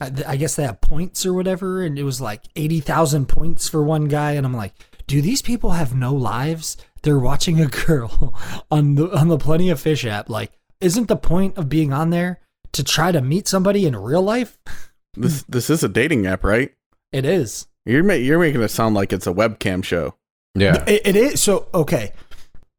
I 0.00 0.12
I 0.26 0.36
guess 0.36 0.54
they 0.54 0.64
have 0.64 0.80
points 0.82 1.24
or 1.24 1.32
whatever, 1.32 1.82
and 1.82 1.98
it 1.98 2.04
was 2.04 2.20
like 2.20 2.42
eighty 2.54 2.80
thousand 2.80 3.26
points 3.26 3.68
for 3.68 3.82
one 3.82 4.04
guy, 4.04 4.32
and 4.32 4.44
I'm 4.44 4.54
like, 4.54 4.74
do 5.06 5.22
these 5.22 5.42
people 5.42 5.70
have 5.70 5.94
no 5.94 6.14
lives? 6.14 6.76
They're 7.02 7.18
watching 7.18 7.60
a 7.60 7.66
girl 7.66 8.34
on 8.70 8.96
the 8.96 9.08
on 9.16 9.28
the 9.28 9.38
Plenty 9.38 9.70
of 9.70 9.80
Fish 9.80 10.04
app. 10.04 10.28
Like, 10.28 10.52
isn't 10.80 11.08
the 11.08 11.16
point 11.16 11.56
of 11.56 11.70
being 11.70 11.92
on 11.92 12.10
there 12.10 12.40
to 12.72 12.84
try 12.84 13.10
to 13.10 13.22
meet 13.22 13.48
somebody 13.48 13.86
in 13.86 13.96
real 13.96 14.22
life? 14.22 14.58
This 15.18 15.44
this 15.44 15.70
is 15.70 15.82
a 15.82 15.88
dating 15.88 16.26
app, 16.26 16.44
right? 16.44 16.74
It 17.10 17.24
is. 17.24 17.66
You're 17.86 18.02
ma- 18.02 18.12
you're 18.12 18.38
making 18.38 18.60
it 18.60 18.68
sound 18.68 18.94
like 18.94 19.14
it's 19.14 19.26
a 19.26 19.32
webcam 19.32 19.82
show. 19.82 20.14
Yeah. 20.54 20.84
It, 20.86 21.06
it 21.06 21.16
is 21.16 21.42
so 21.42 21.68
okay. 21.72 22.12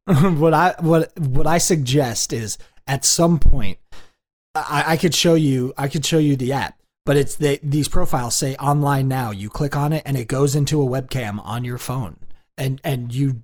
what 0.37 0.53
I 0.53 0.73
what 0.79 1.17
what 1.19 1.45
I 1.45 1.57
suggest 1.57 2.31
is 2.31 2.57
at 2.87 3.03
some 3.03 3.39
point 3.39 3.77
I, 4.55 4.83
I 4.93 4.97
could 4.97 5.13
show 5.13 5.35
you 5.35 5.73
I 5.77 5.89
could 5.89 6.05
show 6.05 6.17
you 6.17 6.37
the 6.37 6.53
app, 6.53 6.79
but 7.05 7.17
it's 7.17 7.35
the, 7.35 7.59
these 7.61 7.89
profiles 7.89 8.35
say 8.35 8.55
online 8.55 9.09
now. 9.09 9.31
You 9.31 9.49
click 9.49 9.75
on 9.75 9.91
it 9.91 10.03
and 10.05 10.15
it 10.15 10.29
goes 10.29 10.55
into 10.55 10.81
a 10.81 10.85
webcam 10.85 11.43
on 11.45 11.65
your 11.65 11.77
phone, 11.77 12.19
and 12.57 12.79
and 12.85 13.13
you 13.13 13.43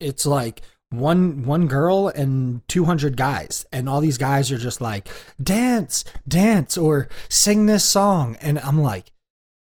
it's 0.00 0.24
like 0.24 0.62
one 0.88 1.44
one 1.44 1.66
girl 1.66 2.08
and 2.08 2.66
200 2.68 3.16
guys. 3.16 3.66
And 3.70 3.86
all 3.86 4.00
these 4.00 4.18
guys 4.18 4.50
are 4.50 4.58
just 4.58 4.80
like 4.80 5.08
dance 5.42 6.04
dance 6.26 6.78
or 6.78 7.08
sing 7.28 7.66
this 7.66 7.84
song. 7.84 8.36
And 8.40 8.58
i'm 8.60 8.80
like 8.80 9.12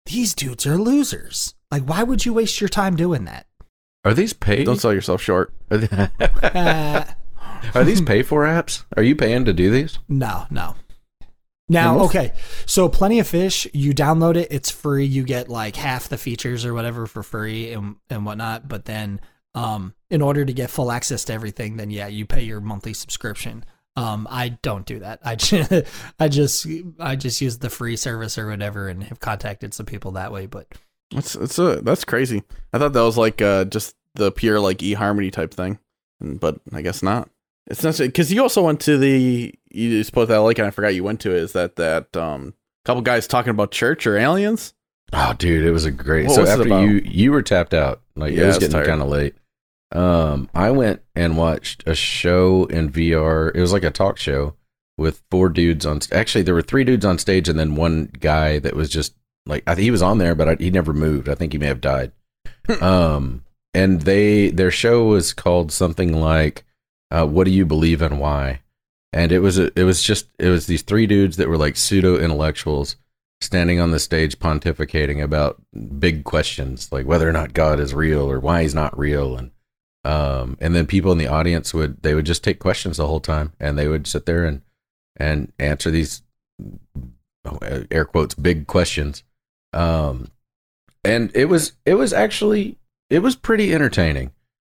these 0.05 0.33
dudes 0.33 0.65
are 0.65 0.77
losers. 0.77 1.55
Like 1.71 1.83
why 1.83 2.03
would 2.03 2.25
you 2.25 2.33
waste 2.33 2.61
your 2.61 2.69
time 2.69 2.95
doing 2.95 3.25
that 3.25 3.46
Are 4.07 4.13
these 4.13 4.33
paid? 4.33 4.65
Don't 4.65 4.79
sell 4.79 4.93
yourself 4.93 5.21
short. 5.21 5.53
Are, 5.71 5.77
they- 5.77 6.09
uh, 6.43 7.03
are 7.73 7.83
these 7.83 8.01
pay 8.01 8.23
for 8.23 8.45
apps? 8.45 8.83
Are 8.95 9.03
you 9.03 9.15
paying 9.15 9.43
to 9.45 9.53
do 9.53 9.69
these? 9.71 9.99
no 10.07 10.45
no. 10.49 10.75
Now 11.69 11.95
most- 11.95 12.15
okay. 12.15 12.31
So 12.65 12.87
plenty 12.87 13.19
of 13.19 13.27
fish 13.27 13.67
you 13.73 13.93
download 13.93 14.37
it. 14.37 14.47
It's 14.51 14.71
free. 14.71 15.05
You 15.05 15.23
get 15.23 15.49
like 15.49 15.75
half 15.75 16.07
the 16.07 16.17
features 16.17 16.63
or 16.65 16.73
whatever 16.73 17.05
for 17.07 17.23
free 17.23 17.73
and, 17.73 17.97
and 18.09 18.25
whatnot. 18.25 18.67
But 18.69 18.85
then 18.85 19.19
um 19.55 19.93
in 20.09 20.21
order 20.21 20.45
to 20.45 20.53
get 20.53 20.69
full 20.69 20.91
access 20.91 21.25
to 21.25 21.33
everything 21.33 21.75
then 21.77 21.89
yeah 21.89 22.07
you 22.07 22.25
pay 22.25 22.43
your 22.43 22.61
monthly 22.61 22.93
subscription. 22.93 23.65
Um 23.97 24.27
i 24.29 24.49
don't 24.49 24.85
do 24.85 24.99
that. 24.99 25.19
I 25.25 25.35
just 25.35 25.73
i 26.19 26.27
just 26.29 26.67
i 26.99 27.15
just 27.17 27.41
use 27.41 27.57
the 27.57 27.69
free 27.69 27.97
service 27.97 28.37
or 28.37 28.47
whatever 28.47 28.87
and 28.87 29.03
have 29.03 29.19
contacted 29.19 29.73
some 29.73 29.85
people 29.87 30.11
that 30.11 30.31
way. 30.31 30.45
But 30.45 30.67
That's 31.11 31.35
it's 31.35 31.59
a 31.59 31.81
that's 31.81 32.03
crazy. 32.03 32.43
I 32.73 32.79
thought 32.79 32.93
that 32.93 33.01
was 33.01 33.17
like 33.17 33.41
uh, 33.41 33.65
just 33.65 33.95
the 34.15 34.31
pure 34.31 34.59
like 34.59 34.79
eHarmony 34.79 35.31
type 35.31 35.53
thing, 35.53 35.79
but 36.19 36.59
I 36.73 36.81
guess 36.81 37.01
not. 37.01 37.29
It's 37.67 37.83
not 37.83 37.97
because 37.97 38.31
you 38.31 38.41
also 38.41 38.63
went 38.63 38.79
to 38.81 38.97
the 38.97 39.53
you 39.71 40.03
spoke 40.03 40.29
that 40.29 40.37
like 40.37 40.57
and 40.57 40.67
I 40.67 40.71
forgot 40.71 40.95
you 40.95 41.03
went 41.03 41.21
to 41.21 41.31
it. 41.31 41.43
Is 41.43 41.53
that 41.53 41.75
that 41.77 42.15
um 42.15 42.53
couple 42.85 43.01
guys 43.01 43.27
talking 43.27 43.51
about 43.51 43.71
church 43.71 44.07
or 44.07 44.17
aliens? 44.17 44.73
Oh, 45.13 45.33
dude, 45.37 45.65
it 45.65 45.71
was 45.71 45.85
a 45.85 45.91
great. 45.91 46.27
What 46.27 46.35
so 46.35 46.45
after 46.45 46.67
you 46.81 47.01
you 47.05 47.31
were 47.31 47.41
tapped 47.41 47.73
out, 47.73 48.01
like 48.15 48.33
Yeah, 48.33 48.43
it 48.43 48.47
was 48.47 48.55
was 48.59 48.67
getting 48.67 48.85
kind 48.85 49.01
of 49.01 49.07
late. 49.07 49.35
Um, 49.93 50.49
I 50.53 50.71
went 50.71 51.01
and 51.15 51.37
watched 51.37 51.83
a 51.87 51.95
show 51.95 52.65
in 52.65 52.91
VR. 52.91 53.55
It 53.55 53.61
was 53.61 53.71
like 53.71 53.83
a 53.83 53.91
talk 53.91 54.17
show 54.17 54.55
with 54.97 55.23
four 55.31 55.47
dudes 55.49 55.85
on. 55.85 56.01
Actually, 56.11 56.41
there 56.41 56.53
were 56.53 56.61
three 56.61 56.83
dudes 56.83 57.05
on 57.05 57.19
stage, 57.19 57.47
and 57.47 57.57
then 57.57 57.75
one 57.75 58.09
guy 58.19 58.59
that 58.59 58.75
was 58.75 58.89
just 58.89 59.13
like 59.47 59.63
I 59.67 59.75
think 59.75 59.83
he 59.83 59.91
was 59.91 60.01
on 60.01 60.17
there, 60.17 60.35
but 60.35 60.49
I, 60.49 60.55
he 60.55 60.69
never 60.69 60.93
moved. 60.93 61.29
I 61.29 61.35
think 61.35 61.53
he 61.53 61.59
may 61.59 61.67
have 61.67 61.81
died. 61.81 62.11
um, 62.81 63.43
and 63.73 64.01
they 64.01 64.49
their 64.49 64.71
show 64.71 65.05
was 65.05 65.33
called 65.33 65.71
something 65.71 66.19
like 66.19 66.65
uh, 67.11 67.25
"What 67.25 67.45
do 67.45 67.51
you 67.51 67.65
believe 67.65 68.01
and 68.01 68.19
why?" 68.19 68.61
And 69.13 69.31
it 69.31 69.39
was 69.39 69.57
a, 69.57 69.71
it 69.79 69.83
was 69.83 70.03
just 70.03 70.27
it 70.37 70.49
was 70.49 70.67
these 70.67 70.81
three 70.81 71.07
dudes 71.07 71.37
that 71.37 71.47
were 71.47 71.57
like 71.57 71.77
pseudo 71.77 72.17
intellectuals 72.17 72.97
standing 73.41 73.79
on 73.79 73.91
the 73.91 73.99
stage 73.99 74.39
pontificating 74.39 75.23
about 75.23 75.61
big 75.99 76.23
questions 76.23 76.91
like 76.91 77.05
whether 77.05 77.29
or 77.29 77.31
not 77.31 77.53
God 77.53 77.79
is 77.79 77.93
real 77.93 78.29
or 78.29 78.39
why 78.39 78.63
he's 78.63 78.73
not 78.73 78.97
real 78.97 79.37
and 79.37 79.51
um 80.03 80.57
and 80.59 80.75
then 80.75 80.87
people 80.87 81.11
in 81.11 81.19
the 81.19 81.27
audience 81.27 81.73
would 81.73 82.01
they 82.01 82.15
would 82.15 82.25
just 82.25 82.43
take 82.43 82.57
questions 82.59 82.97
the 82.97 83.05
whole 83.05 83.19
time 83.19 83.53
and 83.59 83.77
they 83.77 83.87
would 83.87 84.07
sit 84.07 84.25
there 84.25 84.43
and 84.43 84.61
and 85.17 85.53
answer 85.59 85.91
these 85.91 86.23
oh, 87.45 87.59
air 87.91 88.05
quotes 88.05 88.33
big 88.33 88.65
questions 88.65 89.23
um 89.77 90.29
and 91.03 91.31
it 91.35 91.45
was 91.45 91.73
it 91.85 91.93
was 91.93 92.11
actually 92.13 92.77
it 93.09 93.19
was 93.19 93.35
pretty 93.35 93.73
entertaining 93.73 94.31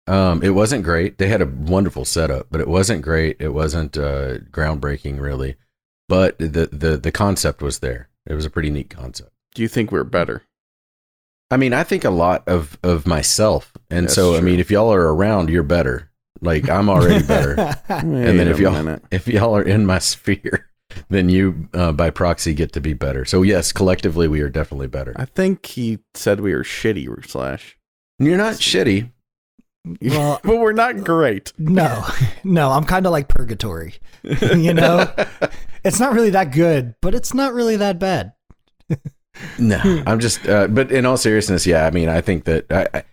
um 0.08 0.42
it 0.44 0.52
wasn't 0.52 0.84
great 0.84 1.18
they 1.18 1.28
had 1.28 1.42
a 1.42 1.46
wonderful 1.46 2.06
setup 2.06 2.48
but 2.52 2.62
it 2.62 2.68
wasn't 2.68 3.02
great 3.02 3.38
it 3.40 3.54
wasn't 3.54 3.98
uh 3.98 4.38
groundbreaking 4.52 5.20
really 5.20 5.56
but 6.08 6.38
the 6.40 6.70
the 6.72 6.98
the 6.98 7.12
concept 7.12 7.62
was 7.62 7.80
there 7.80 8.10
it 8.26 8.34
was 8.34 8.46
a 8.46 8.50
pretty 8.50 8.70
neat 8.70 8.90
concept 8.90 9.32
Do 9.56 9.62
you 9.62 9.68
think 9.68 9.92
we're 9.92 10.04
better? 10.04 10.44
I 11.52 11.58
mean, 11.58 11.74
I 11.74 11.84
think 11.84 12.06
a 12.06 12.10
lot 12.10 12.48
of 12.48 12.78
of 12.82 13.06
myself, 13.06 13.74
and 13.90 14.06
That's 14.06 14.16
so 14.16 14.38
I 14.38 14.42
mean, 14.42 14.60
if 14.62 14.72
y'all 14.72 14.94
are 14.94 15.14
around, 15.14 15.50
you're 15.50 15.64
better. 15.64 16.10
Like 16.40 16.70
I'm 16.70 16.90
already 16.90 17.26
better. 17.26 17.56
and 17.90 18.40
then 18.40 18.48
if 18.48 18.58
y'all 18.58 18.72
minute. 18.72 19.04
if 19.12 19.28
y'all 19.28 19.56
are 19.58 19.62
in 19.62 19.86
my 19.86 20.00
sphere, 20.12 20.71
then 21.10 21.30
you 21.30 21.70
uh, 21.74 21.92
by 21.92 22.10
proxy 22.10 22.54
get 22.54 22.74
to 22.74 22.82
be 22.82 22.94
better. 22.94 23.26
So 23.26 23.42
yes, 23.42 23.72
collectively 23.72 24.28
we 24.28 24.42
are 24.42 24.50
definitely 24.50 24.88
better. 24.88 25.14
I 25.16 25.26
think 25.26 25.66
he 25.66 26.00
said 26.14 26.40
we 26.40 26.54
were 26.54 26.64
shitty 26.64 27.28
slash. 27.28 27.78
You're 28.20 28.38
not 28.38 28.56
shitty. 28.56 29.12
well 30.02 30.40
but 30.44 30.58
we're 30.60 30.74
not 30.74 31.04
great. 31.04 31.54
no 31.58 32.06
no 32.44 32.70
i'm 32.70 32.84
kind 32.84 33.08
of 33.08 33.12
like 33.12 33.28
purgatory 33.28 33.96
you 34.24 34.76
know 34.76 35.12
it's 35.84 36.00
not 36.00 36.14
really 36.14 36.30
that 36.30 36.52
good 36.52 36.94
but 37.02 37.16
it's 37.16 37.34
not 37.34 37.52
really 37.52 37.76
that 37.78 37.98
bad 37.98 38.34
No, 39.58 39.80
I'm 40.06 40.20
just. 40.20 40.48
Uh, 40.48 40.68
but 40.68 40.92
in 40.92 41.06
all 41.06 41.16
seriousness, 41.18 41.66
yeah. 41.66 41.88
I 41.88 41.90
mean, 41.92 42.10
I 42.10 42.20
think 42.22 42.44
that 42.44 42.66
I, 42.70 42.88
I, 42.94 43.04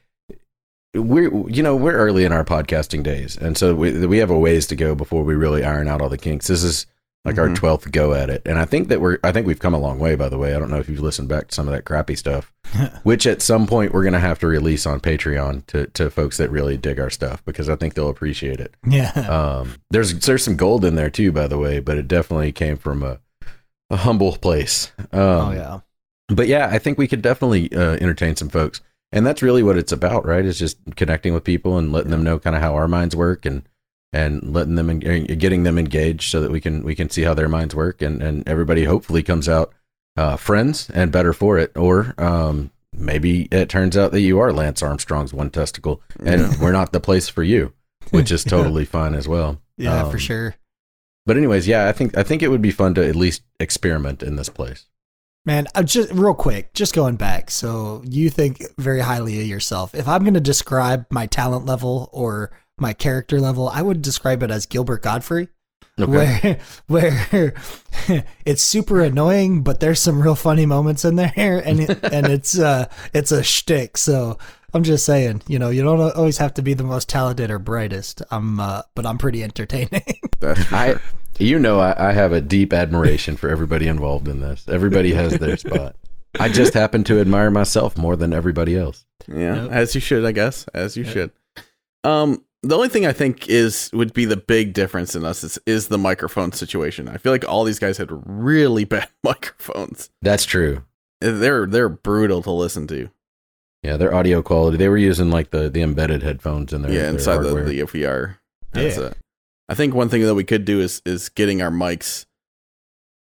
we're 0.99 1.31
you 1.49 1.63
know 1.63 1.77
we're 1.77 1.93
early 1.95 2.25
in 2.25 2.33
our 2.33 2.45
podcasting 2.45 3.03
days, 3.05 3.37
and 3.37 3.57
so 3.57 3.75
we 3.75 4.07
we 4.07 4.19
have 4.19 4.29
a 4.31 4.39
ways 4.39 4.67
to 4.67 4.77
go 4.77 4.95
before 4.97 5.23
we 5.23 5.37
really 5.37 5.65
iron 5.65 5.87
out 5.89 6.03
all 6.03 6.09
the 6.09 6.19
kinks. 6.19 6.49
This 6.49 6.65
is 6.65 6.87
like 7.25 7.37
our 7.39 7.49
Mhm. 7.49 7.57
twelfth 7.57 7.91
go 7.93 8.15
at 8.15 8.31
it, 8.31 8.43
and 8.47 8.59
I 8.59 8.65
think 8.65 8.89
that 8.89 9.01
we're. 9.01 9.19
I 9.25 9.33
think 9.33 9.47
we've 9.47 9.59
come 9.59 9.75
a 9.75 9.79
long 9.79 9.99
way. 9.99 10.15
By 10.15 10.29
the 10.29 10.39
way, 10.39 10.55
I 10.55 10.59
don't 10.59 10.71
know 10.71 10.79
if 10.79 10.89
you've 10.89 11.01
listened 11.01 11.29
back 11.29 11.49
to 11.49 11.55
some 11.55 11.67
of 11.69 11.75
that 11.75 11.85
crappy 11.85 12.15
stuff, 12.17 12.53
which 13.03 13.27
at 13.27 13.43
some 13.43 13.67
point 13.67 13.93
we're 13.93 14.05
gonna 14.05 14.21
have 14.21 14.39
to 14.39 14.47
release 14.47 14.87
on 14.87 15.01
Patreon 15.01 15.67
to 15.67 15.87
to 15.89 16.11
folks 16.11 16.37
that 16.39 16.51
really 16.51 16.77
dig 16.77 16.99
our 17.01 17.11
stuff 17.11 17.45
because 17.45 17.69
I 17.69 17.77
think 17.77 17.95
they'll 17.95 18.09
appreciate 18.09 18.61
it. 18.61 18.75
yeah 18.89 19.11
Um, 19.61 19.75
there's 19.91 20.15
there's 20.21 20.45
some 20.45 20.57
gold 20.57 20.85
in 20.85 20.95
there 20.95 21.11
too, 21.11 21.33
by 21.33 21.49
the 21.49 21.59
way, 21.59 21.81
but 21.81 21.99
it 21.99 22.09
definitely 22.09 22.53
came 22.53 22.77
from 22.77 23.03
a 23.03 23.19
a 23.91 23.97
humble 23.97 24.37
place. 24.37 24.93
Um, 25.13 25.21
oh 25.21 25.53
yeah 25.53 25.81
but 26.31 26.47
yeah, 26.47 26.69
I 26.71 26.79
think 26.79 26.99
we 26.99 27.09
could 27.09 27.23
definitely 27.23 27.73
uh, 27.75 27.93
entertain 28.01 28.37
some 28.37 28.51
folks, 28.51 28.83
and 29.13 29.27
that's 29.27 29.41
really 29.43 29.63
what 29.63 29.79
it's 29.79 29.93
about, 29.93 30.27
right? 30.27 30.45
Is 30.45 30.59
just 30.59 30.77
connecting 30.95 31.33
with 31.33 31.43
people 31.43 31.79
and 31.79 31.91
letting 31.91 32.11
them 32.11 32.23
know 32.23 32.39
kind 32.39 32.55
of 32.55 32.61
how 32.61 32.75
our 32.75 32.87
minds 32.87 33.17
work, 33.17 33.47
and 33.47 33.63
and 34.13 34.55
letting 34.55 34.75
them 34.77 34.89
en- 34.91 35.25
getting 35.39 35.63
them 35.65 35.79
engaged 35.79 36.31
so 36.31 36.41
that 36.41 36.51
we 36.51 36.61
can 36.61 36.83
we 36.83 36.95
can 36.95 37.11
see 37.11 37.23
how 37.23 37.35
their 37.35 37.49
minds 37.49 37.75
work, 37.75 38.03
and 38.03 38.23
and 38.23 38.49
everybody 38.49 38.85
hopefully 38.85 39.23
comes 39.23 39.49
out 39.49 39.73
uh, 40.17 40.37
friends 40.37 40.91
and 40.91 41.13
better 41.13 41.33
for 41.33 41.59
it, 41.59 41.73
or 41.77 42.15
um, 42.19 42.71
maybe 42.93 43.49
it 43.51 43.69
turns 43.69 43.97
out 43.97 44.13
that 44.13 44.21
you 44.21 44.39
are 44.39 44.53
Lance 44.53 44.83
Armstrong's 44.83 45.33
one 45.35 45.51
testicle, 45.51 46.01
and 46.25 46.41
Yeah. 46.43 46.55
we're 46.61 46.73
not 46.73 46.93
the 46.93 47.01
place 47.01 47.29
for 47.29 47.43
you, 47.43 47.73
which 48.11 48.31
is 48.33 48.45
totally 48.57 48.85
fine 48.85 49.15
as 49.15 49.29
well. 49.29 49.61
yeah 49.77 50.03
Um, 50.05 50.11
for 50.11 50.19
sure 50.19 50.55
But 51.27 51.37
anyways, 51.37 51.69
yeah, 51.69 51.87
I 51.89 51.93
think 51.93 52.17
I 52.17 52.23
think 52.23 52.43
it 52.43 52.49
would 52.49 52.63
be 52.63 52.71
fun 52.73 52.95
to 52.95 53.07
at 53.07 53.15
least 53.17 53.43
experiment 53.61 54.23
in 54.23 54.37
this 54.37 54.49
place. 54.49 54.87
Man, 55.45 55.67
uh, 55.75 55.83
just 55.83 56.11
real 56.13 56.35
quick, 56.35 56.75
just 56.75 56.95
going 56.95 57.17
back. 57.17 57.51
So 57.51 58.03
you 58.05 58.29
think 58.29 58.63
very 58.77 59.01
highly 59.01 59.41
of 59.41 59.47
yourself. 59.47 59.95
If 59.95 60.07
I'm 60.09 60.23
going 60.23 60.35
to 60.35 60.41
describe 60.41 61.07
my 61.11 61.27
talent 61.27 61.65
level 61.65 62.11
or 62.13 62.51
my 62.81 62.93
character 62.93 63.41
level, 63.41 63.69
I 63.69 63.83
would 63.83 64.03
describe 64.03 64.43
it 64.43 64.51
as 64.51 64.67
Gilbert 64.67 65.03
Gottfried, 65.03 65.49
where 65.97 66.59
where 66.87 67.55
it's 68.45 68.63
super 68.63 69.01
annoying, 69.03 69.63
but 69.63 69.81
there's 69.81 70.01
some 70.01 70.23
real 70.23 70.35
funny 70.35 70.67
moments 70.67 71.05
in 71.05 71.17
there, 71.17 71.31
and 71.65 71.81
it, 71.81 71.99
and 72.13 72.27
it's 72.27 72.59
uh 72.59 72.87
it's 73.13 73.33
a 73.33 73.43
shtick. 73.43 73.97
So 73.97 74.39
I'm 74.75 74.83
just 74.85 75.05
saying, 75.07 75.43
you 75.49 75.59
know, 75.59 75.71
you 75.71 75.83
don't 75.83 76.01
always 76.15 76.39
have 76.39 76.55
to 76.55 76.63
be 76.63 76.75
the 76.75 76.85
most 76.85 77.09
talented 77.09 77.51
or 77.51 77.59
brightest. 77.59 78.23
I'm, 78.31 78.61
uh, 78.61 78.83
but 78.95 79.07
I'm 79.07 79.17
pretty 79.17 79.43
entertaining. 79.43 80.03
I, 80.43 80.97
you 81.39 81.59
know, 81.59 81.81
I, 81.81 82.11
I 82.11 82.13
have 82.13 82.33
a 82.33 82.43
deep 82.43 82.75
admiration 82.75 83.39
for 83.39 83.49
everybody 83.49 83.87
involved 83.89 84.29
in 84.29 84.41
this. 84.41 84.67
Everybody 84.69 85.15
has 85.15 85.39
their 85.39 85.57
spot. 85.57 85.97
I 86.39 86.51
just 86.51 86.75
happen 86.75 87.03
to 87.05 87.19
admire 87.19 87.51
myself 87.51 87.97
more 87.97 88.15
than 88.15 88.35
everybody 88.35 88.77
else. 88.77 89.07
Yeah, 89.27 89.63
Yep. 89.63 89.71
as 89.73 89.95
you 89.95 90.03
should, 90.03 90.27
I 90.27 90.33
guess. 90.33 90.67
As 90.75 90.99
you 90.99 91.05
Yep. 91.05 91.13
should. 91.15 91.31
Um, 92.05 92.45
the 92.63 92.75
only 92.75 92.89
thing 92.89 93.07
I 93.07 93.13
think 93.13 93.49
is 93.49 93.91
would 93.93 94.13
be 94.13 94.25
the 94.25 94.37
big 94.37 94.73
difference 94.73 95.15
in 95.15 95.25
us 95.25 95.45
is, 95.45 95.59
is 95.67 95.89
the 95.89 95.99
microphone 95.99 96.53
situation. 96.53 97.09
I 97.09 97.17
feel 97.17 97.33
like 97.33 97.49
all 97.49 97.65
these 97.65 97.79
guys 97.79 97.99
had 97.99 98.09
really 98.11 98.85
bad 98.85 99.09
microphones. 99.25 100.11
That's 100.23 100.45
true. 100.45 100.85
Eh, 101.23 101.31
they're 101.31 101.67
they're 101.67 101.89
brutal 101.89 102.43
to 102.43 102.51
listen 102.51 102.87
to. 102.89 103.11
Yeah, 103.83 103.97
their 103.97 104.13
audio 104.13 104.43
quality. 104.43 104.77
They 104.77 104.89
were 104.89 104.99
using 104.99 105.31
like 105.31 105.51
the 105.51 105.71
the 105.71 105.83
embedded 105.83 106.23
headphones 106.23 106.73
in 106.73 106.83
there. 106.83 106.93
yeah, 106.93 107.09
inside 107.09 107.39
the, 107.39 107.55
the 107.55 107.81
VR 107.83 108.37
headset. 108.75 109.17
I 109.69 109.75
think 109.75 109.95
one 109.95 110.09
thing 110.09 110.23
that 110.23 110.35
we 110.35 110.45
could 110.45 110.65
do 110.65 110.81
is 110.81 111.01
is 111.07 111.29
getting 111.29 111.63
our 111.63 111.71
mics. 111.71 112.27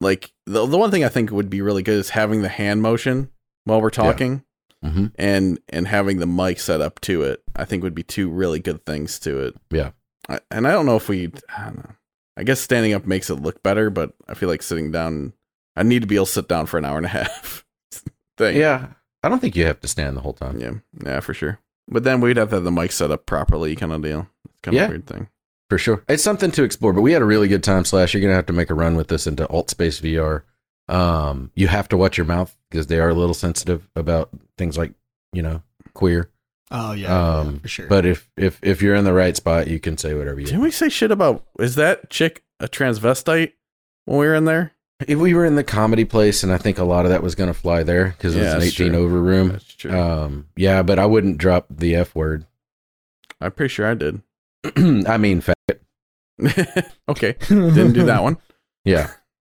Like 0.01 0.33
the 0.47 0.67
the 0.67 0.77
one 0.77 0.91
thing 0.91 1.05
I 1.05 1.09
think 1.09 1.31
would 1.31 1.49
be 1.49 1.63
really 1.63 1.83
good 1.83 1.99
is 1.99 2.11
having 2.11 2.43
the 2.43 2.49
hand 2.49 2.83
motion 2.83 3.31
while 3.65 3.81
we're 3.81 3.91
talking, 3.91 4.45
hmm 4.83 5.07
and 5.17 5.61
and 5.69 5.87
having 5.89 6.19
the 6.19 6.27
mic 6.27 6.59
set 6.61 6.81
up 6.81 7.01
to 7.03 7.23
it. 7.23 7.43
I 7.55 7.65
think 7.65 7.83
would 7.83 7.95
be 7.95 8.03
two 8.03 8.29
really 8.29 8.59
good 8.61 8.85
things 8.85 9.19
to 9.21 9.39
it. 9.47 9.55
Yeah. 9.71 9.91
I, 10.29 10.41
and 10.51 10.67
I 10.67 10.73
don't 10.73 10.87
know 10.87 10.97
if 10.97 11.09
we. 11.09 11.33
I 11.57 11.65
don't 11.65 11.77
know. 11.79 11.91
I 12.37 12.45
guess 12.45 12.61
standing 12.61 12.93
up 12.95 13.07
makes 13.07 13.29
it 13.31 13.37
look 13.37 13.63
better, 13.63 13.91
but 13.91 14.15
I 14.29 14.35
feel 14.35 14.49
like 14.49 14.63
sitting 14.63 14.91
down. 14.91 15.33
I 15.77 15.83
need 15.83 16.01
to 16.03 16.07
be 16.07 16.15
able 16.17 16.27
to 16.27 16.33
sit 16.33 16.49
down 16.49 16.67
for 16.67 16.79
an 16.79 16.85
hour 16.85 16.97
and 16.97 17.07
a 17.07 17.09
half. 17.21 17.65
thing. 18.39 18.57
Yeah, 18.57 18.89
I 19.23 19.29
don't 19.29 19.39
think 19.41 19.57
you 19.57 19.67
have 19.67 19.81
to 19.81 19.89
stand 19.89 20.17
the 20.17 20.21
whole 20.21 20.33
time. 20.33 20.59
Yeah, 20.61 20.73
yeah, 21.05 21.21
for 21.21 21.35
sure. 21.35 21.59
But 21.89 22.05
then 22.05 22.21
we'd 22.21 22.37
have 22.37 22.51
to 22.51 22.57
have 22.57 22.65
the 22.65 22.71
mic 22.73 22.93
set 22.93 23.11
up 23.11 23.27
properly, 23.27 23.75
kind 23.77 23.93
of 23.93 24.03
deal. 24.03 24.29
It's 24.49 24.61
kind 24.63 24.77
of 24.77 24.81
Yeah. 24.81 24.87
a 24.87 24.91
weird 24.91 25.07
thing. 25.07 25.29
For 25.69 25.79
sure. 25.79 26.05
It's 26.09 26.23
something 26.23 26.51
to 26.53 26.63
explore, 26.63 26.93
but 26.93 27.01
we 27.03 27.13
had 27.13 27.23
a 27.23 27.27
really 27.27 27.49
good 27.49 27.65
time. 27.65 27.85
Slash, 27.85 28.15
you're 28.15 28.21
going 28.21 28.31
to 28.31 28.37
have 28.37 28.47
to 28.47 28.53
make 28.53 28.71
a 28.71 28.75
run 28.75 28.95
with 28.95 29.09
this 29.09 29.27
into 29.27 29.49
Alt 29.49 29.71
Space 29.71 30.01
VR. 30.01 30.43
Um, 30.89 31.51
you 31.55 31.69
have 31.69 31.89
to 31.89 31.97
watch 31.97 32.17
your 32.19 32.27
mouth 32.27 32.57
because 32.71 32.87
they 32.89 32.99
are 32.99 33.09
a 33.09 33.15
little 33.15 33.35
sensitive 33.35 33.89
about 33.97 34.31
things 34.59 34.77
like, 34.77 34.93
you 35.33 35.43
know, 35.43 35.63
queer. 35.95 36.29
Oh 36.71 36.93
yeah, 36.93 37.39
Um, 37.39 37.61
for 37.61 37.69
sure. 37.69 37.87
But 37.87 38.07
if, 38.07 38.31
if, 38.37 38.59
if 38.63 38.81
you're 38.83 38.95
in 38.95 39.05
the 39.05 39.13
right 39.13 39.37
spot, 39.37 39.69
you 39.69 39.79
can 39.79 39.97
say 39.99 40.15
whatever 40.15 40.41
you 40.41 40.47
Didn't 40.47 40.63
we 40.63 40.71
say 40.71 40.89
shit 40.89 41.11
about? 41.11 41.45
Is 41.59 41.75
that 41.77 42.09
chick 42.11 42.43
a 42.61 42.69
transvestite 42.69 43.53
when 44.07 44.19
we 44.19 44.27
were 44.27 44.35
in 44.35 44.45
there? 44.47 44.73
If 45.07 45.19
we 45.19 45.35
were 45.35 45.45
in 45.45 45.57
the 45.57 45.65
comedy 45.65 46.05
place, 46.05 46.43
and 46.45 46.53
I 46.53 46.59
think 46.59 46.79
a 46.79 46.85
lot 46.85 47.05
of 47.05 47.11
that 47.11 47.23
was 47.23 47.35
going 47.35 47.49
to 47.53 47.59
fly 47.59 47.83
there 47.83 48.07
because 48.17 48.37
Yeah, 48.37 48.43
it's 48.57 48.79
an 48.79 48.87
18 48.87 48.93
true. 48.93 49.05
over 49.05 49.21
room. 49.21 49.49
That's 49.49 49.75
true. 49.75 49.91
Um, 49.99 50.47
yeah, 50.57 50.83
but 50.83 50.99
I 50.99 51.07
wouldn't 51.07 51.39
drop 51.39 51.67
the 51.71 51.97
F 51.97 52.15
word. 52.15 52.47
I'm 53.41 53.51
pretty 53.53 53.73
sure 53.73 53.87
I 53.91 53.95
did. 53.95 54.23
I 54.65 55.17
mean, 55.19 55.43
faggot. 55.43 55.81
okay, 57.09 57.35
didn't 57.49 57.93
do 57.95 58.05
that 58.05 58.23
one. 58.23 58.39
Yeah. 58.85 59.11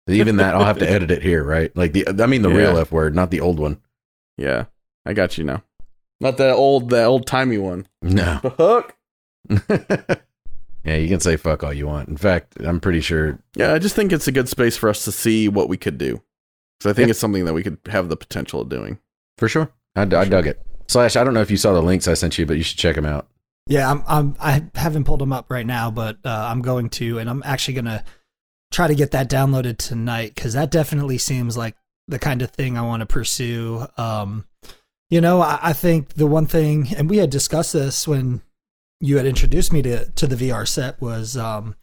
Even 0.08 0.36
that, 0.36 0.54
I'll 0.54 0.64
have 0.64 0.78
to 0.78 0.90
edit 0.90 1.10
it 1.10 1.22
here, 1.22 1.42
right? 1.42 1.74
Like 1.76 1.92
the, 1.92 2.06
I 2.08 2.26
mean, 2.26 2.42
the 2.42 2.50
real 2.50 2.74
Yeah. 2.74 2.80
F 2.80 2.92
word, 2.92 3.14
not 3.14 3.30
the 3.30 3.40
old 3.40 3.58
one. 3.58 3.80
Yeah, 4.36 4.66
I 5.06 5.12
got 5.14 5.38
you 5.38 5.44
now. 5.44 5.62
Not 6.20 6.36
the 6.36 6.52
old, 6.52 6.90
the 6.90 7.04
old 7.04 7.26
timey 7.26 7.58
one. 7.58 7.86
No. 8.02 8.38
The 8.42 8.50
hook. 8.50 8.94
yeah, 10.84 10.96
you 10.96 11.08
can 11.08 11.20
say 11.20 11.36
fuck 11.36 11.62
all 11.64 11.72
you 11.72 11.86
want. 11.86 12.08
In 12.08 12.16
fact, 12.16 12.56
I'm 12.60 12.80
pretty 12.80 13.00
sure. 13.00 13.38
Yeah, 13.56 13.72
I 13.72 13.78
just 13.78 13.94
think 13.96 14.12
it's 14.12 14.28
a 14.28 14.32
good 14.32 14.48
space 14.48 14.76
for 14.76 14.88
us 14.88 15.04
to 15.04 15.12
see 15.12 15.48
what 15.48 15.68
we 15.68 15.76
could 15.76 15.98
do. 15.98 16.22
So 16.82 16.90
I 16.90 16.92
think 16.92 17.06
Yeah. 17.08 17.10
it's 17.12 17.18
something 17.20 17.44
that 17.46 17.54
we 17.54 17.62
could 17.62 17.78
have 17.86 18.08
the 18.08 18.16
potential 18.16 18.60
of 18.60 18.68
doing. 18.68 18.98
For 19.38 19.48
sure. 19.48 19.70
I, 19.96 20.02
I 20.02 20.04
dug 20.04 20.46
it. 20.46 20.60
Slash, 20.88 21.16
I 21.16 21.24
don't 21.24 21.32
know 21.34 21.40
if 21.40 21.50
you 21.50 21.56
saw 21.56 21.72
the 21.72 21.80
links 21.82 22.06
I 22.08 22.14
sent 22.14 22.36
you, 22.38 22.44
but 22.46 22.56
you 22.58 22.62
should 22.62 22.78
check 22.78 22.94
them 22.94 23.06
out. 23.06 23.28
Yeah, 23.66 23.90
I'm, 23.90 24.04
I'm 24.06 24.36
I 24.38 24.64
haven't 24.74 25.04
pulled 25.04 25.20
them 25.20 25.32
up 25.32 25.46
right 25.50 25.64
now, 25.66 25.90
but 25.90 26.18
uh, 26.24 26.28
I'm 26.50 26.60
going 26.60 26.90
to, 26.90 27.18
and 27.18 27.30
I'm 27.30 27.42
actually 27.46 27.74
gonna 27.74 28.04
try 28.74 28.88
to 28.88 28.94
get 28.94 29.12
that 29.12 29.30
downloaded 29.30 29.78
tonight 29.78 30.34
because 30.34 30.52
that 30.54 30.70
definitely 30.70 31.16
seems 31.16 31.56
like 31.56 31.76
the 32.08 32.18
kind 32.18 32.42
of 32.42 32.50
thing 32.50 32.76
I 32.76 32.82
want 32.82 33.00
to 33.00 33.06
pursue. 33.06 33.86
Um, 33.96 34.46
you 35.10 35.20
know, 35.20 35.40
I, 35.40 35.58
I 35.62 35.72
think 35.72 36.14
the 36.14 36.26
one 36.26 36.46
thing, 36.46 36.88
and 36.96 37.08
we 37.08 37.18
had 37.18 37.30
discussed 37.30 37.72
this 37.72 38.08
when 38.08 38.42
you 39.00 39.16
had 39.16 39.26
introduced 39.26 39.72
me 39.72 39.80
to 39.82 40.06
to 40.10 40.26
the 40.26 40.36
VR 40.36 40.66
set 40.66 41.00
was 41.00 41.36
um, 41.36 41.76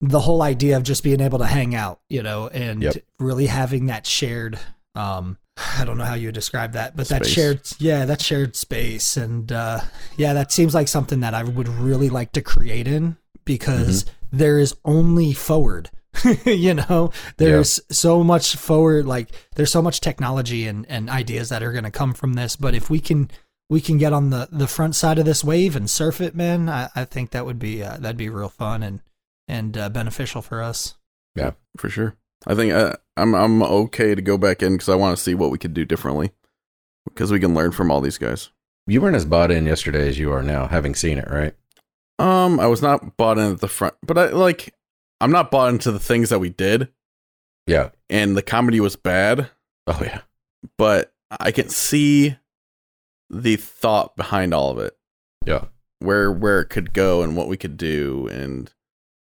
the 0.00 0.20
whole 0.20 0.42
idea 0.42 0.76
of 0.76 0.84
just 0.84 1.02
being 1.02 1.20
able 1.20 1.40
to 1.40 1.46
hang 1.46 1.74
out, 1.74 2.00
you 2.08 2.22
know, 2.22 2.48
and 2.48 2.82
Yep. 2.82 2.96
really 3.18 3.46
having 3.46 3.86
that 3.86 4.06
shared. 4.06 4.58
Um, 4.94 5.38
I 5.76 5.84
don't 5.84 5.98
know 5.98 6.04
how 6.04 6.14
you 6.14 6.28
would 6.28 6.36
describe 6.36 6.74
that, 6.74 6.96
but 6.96 7.08
that 7.08 7.26
shared, 7.26 7.62
yeah, 7.80 8.04
that 8.04 8.22
shared 8.22 8.54
space, 8.54 9.16
and 9.16 9.50
uh, 9.50 9.80
yeah, 10.16 10.34
that 10.34 10.52
seems 10.52 10.72
like 10.72 10.86
something 10.86 11.18
that 11.20 11.34
I 11.34 11.42
would 11.42 11.68
really 11.68 12.10
like 12.10 12.30
to 12.32 12.42
create 12.42 12.86
in 12.86 13.16
because 13.44 14.04
there 14.30 14.58
is 14.60 14.76
only 14.84 15.32
forward. 15.32 15.90
you 16.44 16.74
know, 16.74 17.12
there's 17.36 17.80
so 17.90 18.22
much 18.22 18.56
forward, 18.56 19.06
like 19.06 19.30
there's 19.54 19.72
so 19.72 19.82
much 19.82 20.00
technology 20.00 20.66
and, 20.66 20.86
and 20.88 21.10
ideas 21.10 21.48
that 21.48 21.62
are 21.62 21.72
going 21.72 21.84
to 21.84 21.90
come 21.90 22.14
from 22.14 22.34
this. 22.34 22.56
But 22.56 22.74
if 22.74 22.90
we 22.90 23.00
can, 23.00 23.30
we 23.70 23.80
can 23.80 23.98
get 23.98 24.12
on 24.12 24.30
the, 24.30 24.48
the 24.50 24.66
front 24.66 24.94
side 24.94 25.18
of 25.18 25.24
this 25.24 25.44
wave 25.44 25.76
and 25.76 25.88
surf 25.88 26.20
it, 26.20 26.34
man. 26.34 26.68
I, 26.68 26.88
I 26.94 27.04
think 27.04 27.30
that 27.30 27.46
would 27.46 27.58
be 27.58 27.82
uh, 27.82 27.98
that'd 27.98 28.16
be 28.16 28.28
real 28.28 28.48
fun 28.48 28.82
and 28.82 29.02
and 29.46 29.76
uh, 29.76 29.88
beneficial 29.88 30.42
for 30.42 30.62
us. 30.62 30.94
Yeah, 31.34 31.52
for 31.76 31.88
sure. 31.88 32.16
I 32.46 32.54
think 32.54 32.72
uh, 32.72 32.94
I'm 33.16 33.34
I'm 33.34 33.62
okay 33.62 34.14
to 34.14 34.22
go 34.22 34.38
back 34.38 34.62
in 34.62 34.74
because 34.74 34.88
I 34.88 34.94
want 34.94 35.16
to 35.16 35.22
see 35.22 35.34
what 35.34 35.50
we 35.50 35.58
could 35.58 35.74
do 35.74 35.84
differently 35.84 36.30
because 37.08 37.32
we 37.32 37.40
can 37.40 37.54
learn 37.54 37.72
from 37.72 37.90
all 37.90 38.00
these 38.00 38.18
guys. 38.18 38.50
You 38.86 39.00
weren't 39.00 39.16
as 39.16 39.24
bought 39.24 39.50
in 39.50 39.66
yesterday 39.66 40.08
as 40.08 40.18
you 40.18 40.32
are 40.32 40.42
now, 40.42 40.66
having 40.66 40.94
seen 40.94 41.18
it, 41.18 41.28
right? 41.30 41.54
Um, 42.18 42.58
I 42.58 42.66
was 42.66 42.82
not 42.82 43.16
bought 43.16 43.38
in 43.38 43.52
at 43.52 43.60
the 43.60 43.68
front, 43.68 43.94
but 44.02 44.18
I 44.18 44.28
like 44.28 44.74
I'm 45.20 45.32
not 45.32 45.50
bought 45.50 45.70
into 45.72 45.90
the 45.92 45.98
things 45.98 46.28
that 46.30 46.38
we 46.38 46.50
did, 46.50 46.88
Yeah. 47.66 47.90
and 48.08 48.36
the 48.36 48.42
comedy 48.42 48.80
was 48.80 48.96
bad, 48.96 49.50
Oh, 49.86 49.98
yeah. 50.02 50.20
but 50.76 51.12
I 51.40 51.50
can 51.50 51.68
see 51.68 52.36
the 53.30 53.56
thought 53.56 54.16
behind 54.16 54.54
all 54.54 54.70
of 54.70 54.78
it, 54.78 54.96
Yeah. 55.44 55.66
where 55.98 56.30
where 56.32 56.60
it 56.60 56.66
could 56.70 56.92
go 56.92 57.22
and 57.22 57.36
what 57.36 57.48
we 57.48 57.56
could 57.56 57.76
do, 57.76 58.28
and 58.28 58.72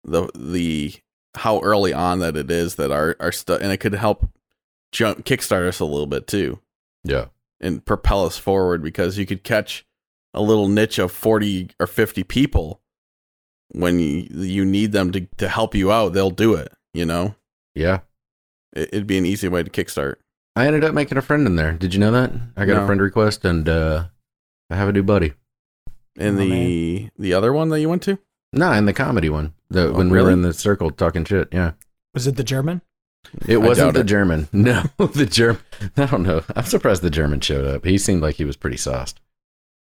the 0.03 0.29
the 0.35 0.95
how 1.35 1.59
early 1.61 1.93
on 1.93 2.19
that 2.19 2.35
it 2.37 2.49
is 2.51 2.75
that 2.75 2.91
our 2.91 3.15
our 3.19 3.31
stuff, 3.31 3.61
and 3.61 3.71
it 3.71 3.77
could 3.77 3.93
help 3.93 4.29
jump 4.91 5.23
kickstart 5.25 5.67
us 5.67 5.79
a 5.79 5.85
little 5.85 6.07
bit 6.07 6.27
too. 6.27 6.59
Yeah. 7.03 7.27
and 7.61 7.83
propel 7.85 8.25
us 8.25 8.37
forward 8.37 8.81
because 8.81 9.17
you 9.17 9.25
could 9.25 9.43
catch 9.43 9.85
a 10.33 10.41
little 10.41 10.69
niche 10.69 10.97
of 10.97 11.11
40 11.11 11.71
or 11.79 11.87
50 11.87 12.23
people 12.23 12.81
when 13.71 13.99
you, 13.99 14.27
you 14.31 14.65
need 14.65 14.91
them 14.91 15.11
to, 15.11 15.21
to 15.37 15.47
help 15.47 15.75
you 15.75 15.91
out 15.91 16.13
they'll 16.13 16.31
do 16.31 16.53
it 16.55 16.71
you 16.93 17.05
know 17.05 17.35
Yeah. 17.75 17.99
it, 18.75 18.89
it'd 18.93 19.07
be 19.07 19.17
an 19.17 19.25
easy 19.25 19.47
way 19.47 19.63
to 19.63 19.69
kickstart 19.69 20.15
I 20.55 20.65
ended 20.67 20.83
up 20.83 20.93
making 20.93 21.17
a 21.17 21.21
friend 21.21 21.47
in 21.47 21.55
there. 21.55 21.71
Did 21.73 21.93
you 21.93 22.01
know 22.01 22.11
that? 22.11 22.33
I 22.57 22.65
got 22.65 22.75
No. 22.75 22.83
a 22.83 22.85
friend 22.85 22.99
request 23.01 23.45
and 23.45 23.69
uh, 23.69 24.05
I 24.69 24.75
have 24.75 24.89
a 24.89 24.91
new 24.91 25.03
buddy. 25.03 25.33
and 26.17 26.37
Oh, 26.37 26.41
the 26.41 27.09
the 27.17 27.33
other 27.33 27.53
one 27.53 27.69
that 27.69 27.79
you 27.79 27.87
went 27.87 28.01
to 28.03 28.19
No, 28.51 28.69
in 28.73 28.83
the 28.85 28.91
comedy 28.91 29.29
one. 29.29 29.53
The, 29.69 29.87
Oh, 29.87 29.93
when 29.93 30.09
we 30.09 30.21
were 30.21 30.31
in 30.31 30.41
the 30.41 30.51
circle 30.53 30.89
talking 30.91 31.23
shit. 31.23 31.47
Yeah. 31.53 31.73
Was 32.13 32.27
it 32.27 32.35
the 32.35 32.43
German? 32.43 32.81
It 33.47 33.53
I 33.53 33.57
wasn't 33.57 33.93
the 33.93 34.01
it. 34.01 34.05
German. 34.07 34.49
No, 34.53 34.83
the 34.97 35.27
German. 35.27 35.61
I 35.95 36.07
don't 36.07 36.23
know. 36.23 36.43
I'm 36.55 36.65
surprised 36.65 37.03
the 37.03 37.09
German 37.09 37.39
showed 37.39 37.63
up. 37.65 37.85
He 37.85 37.97
seemed 37.97 38.21
like 38.21 38.35
he 38.35 38.43
was 38.45 38.57
pretty 38.57 38.77
sauced. 38.77 39.21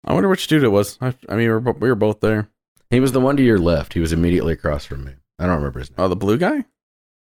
i 0.05 0.13
wonder 0.13 0.29
which 0.29 0.45
dude 0.47 0.63
it 0.63 0.67
was 0.67 0.97
i, 1.01 1.07
I 1.29 1.35
mean 1.37 1.47
we 1.47 1.47
were, 1.49 1.59
we 1.59 1.89
were 1.89 1.95
both 1.95 2.19
there 2.19 2.49
He 2.91 2.99
was 2.99 3.11
the 3.13 3.19
one 3.21 3.37
to 3.37 3.43
your 3.43 3.57
left. 3.57 3.93
He 3.93 3.99
was 3.99 4.13
immediately 4.13 4.53
across 4.53 4.85
from 4.85 5.03
me. 5.05 5.13
I 5.39 5.45
don't 5.47 5.55
remember 5.55 5.79
his 5.79 5.89
name. 5.89 5.95
oh 5.97 6.07
the 6.07 6.15
blue 6.15 6.37
guy 6.37 6.65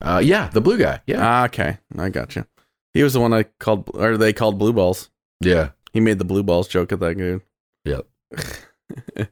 Uh, 0.01 0.21
yeah, 0.23 0.49
the 0.49 0.60
blue 0.62 0.77
guy. 0.77 1.01
Yeah. 1.08 1.19
ah, 1.21 1.45
okay 1.45 1.77
i 1.97 2.10
got 2.10 2.36
you 2.36 2.45
he 2.93 3.01
was 3.03 3.13
the 3.13 3.19
one 3.21 3.32
i 3.34 3.43
called 3.60 3.89
or 3.93 4.17
they 4.17 4.34
called 4.34 4.60
blue 4.60 4.73
balls 4.73 5.10
yeah. 5.41 5.69
he 5.93 5.99
made 6.01 6.19
the 6.19 6.25
blue 6.25 6.43
balls 6.43 6.67
joke 6.67 6.91
at 6.91 6.99
that 6.99 7.17
dude 7.17 7.41
Yep. 7.86 8.05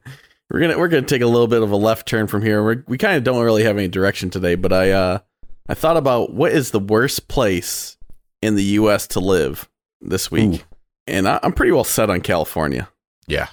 we're 0.50 0.60
gonna 0.60 0.78
we're 0.78 0.88
gonna 0.88 1.02
take 1.02 1.22
a 1.22 1.26
little 1.26 1.46
bit 1.48 1.62
of 1.62 1.70
a 1.70 1.76
left 1.76 2.08
turn 2.08 2.26
from 2.26 2.42
here. 2.42 2.62
We're, 2.62 2.82
we 2.86 2.96
kind 2.98 3.16
of 3.16 3.24
don't 3.24 3.44
really 3.44 3.64
have 3.64 3.76
any 3.76 3.88
direction 3.88 4.30
today, 4.30 4.54
but 4.54 4.72
I 4.72 4.90
uh 4.92 5.18
I 5.68 5.74
thought 5.74 5.96
about 5.98 6.32
what 6.32 6.52
is 6.52 6.70
the 6.70 6.80
worst 6.80 7.28
place 7.28 7.96
in 8.40 8.54
the 8.54 8.64
U.S. 8.64 9.06
to 9.08 9.20
live 9.20 9.68
this 10.00 10.30
week, 10.30 10.60
Ooh. 10.62 10.64
and 11.06 11.28
I, 11.28 11.38
I'm 11.42 11.52
pretty 11.52 11.72
well 11.72 11.84
set 11.84 12.08
on 12.08 12.22
California, 12.22 12.88
Yeah. 13.26 13.48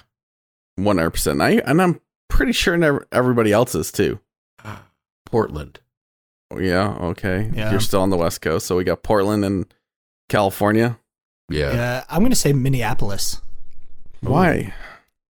one 0.76 0.96
hundred 0.96 1.10
percent. 1.10 1.42
I 1.42 1.60
and 1.66 1.82
I'm 1.82 2.00
pretty 2.28 2.52
sure 2.52 2.76
never, 2.76 3.06
everybody 3.12 3.52
else 3.52 3.74
is 3.74 3.90
too. 3.92 4.20
Portland. 5.26 5.80
Yeah, 6.56 6.90
okay. 7.00 7.50
Yeah. 7.52 7.70
You're 7.72 7.80
still 7.80 8.02
on 8.02 8.10
the 8.10 8.16
West 8.16 8.40
Coast, 8.40 8.66
so 8.66 8.76
we 8.76 8.84
got 8.84 9.02
Portland 9.02 9.44
and 9.44 9.66
California. 10.28 10.98
Yeah. 11.48 11.72
Yeah, 11.72 12.04
I'm 12.08 12.20
going 12.20 12.30
to 12.30 12.36
say 12.36 12.52
Minneapolis 12.52 13.40
Why? 14.20 14.72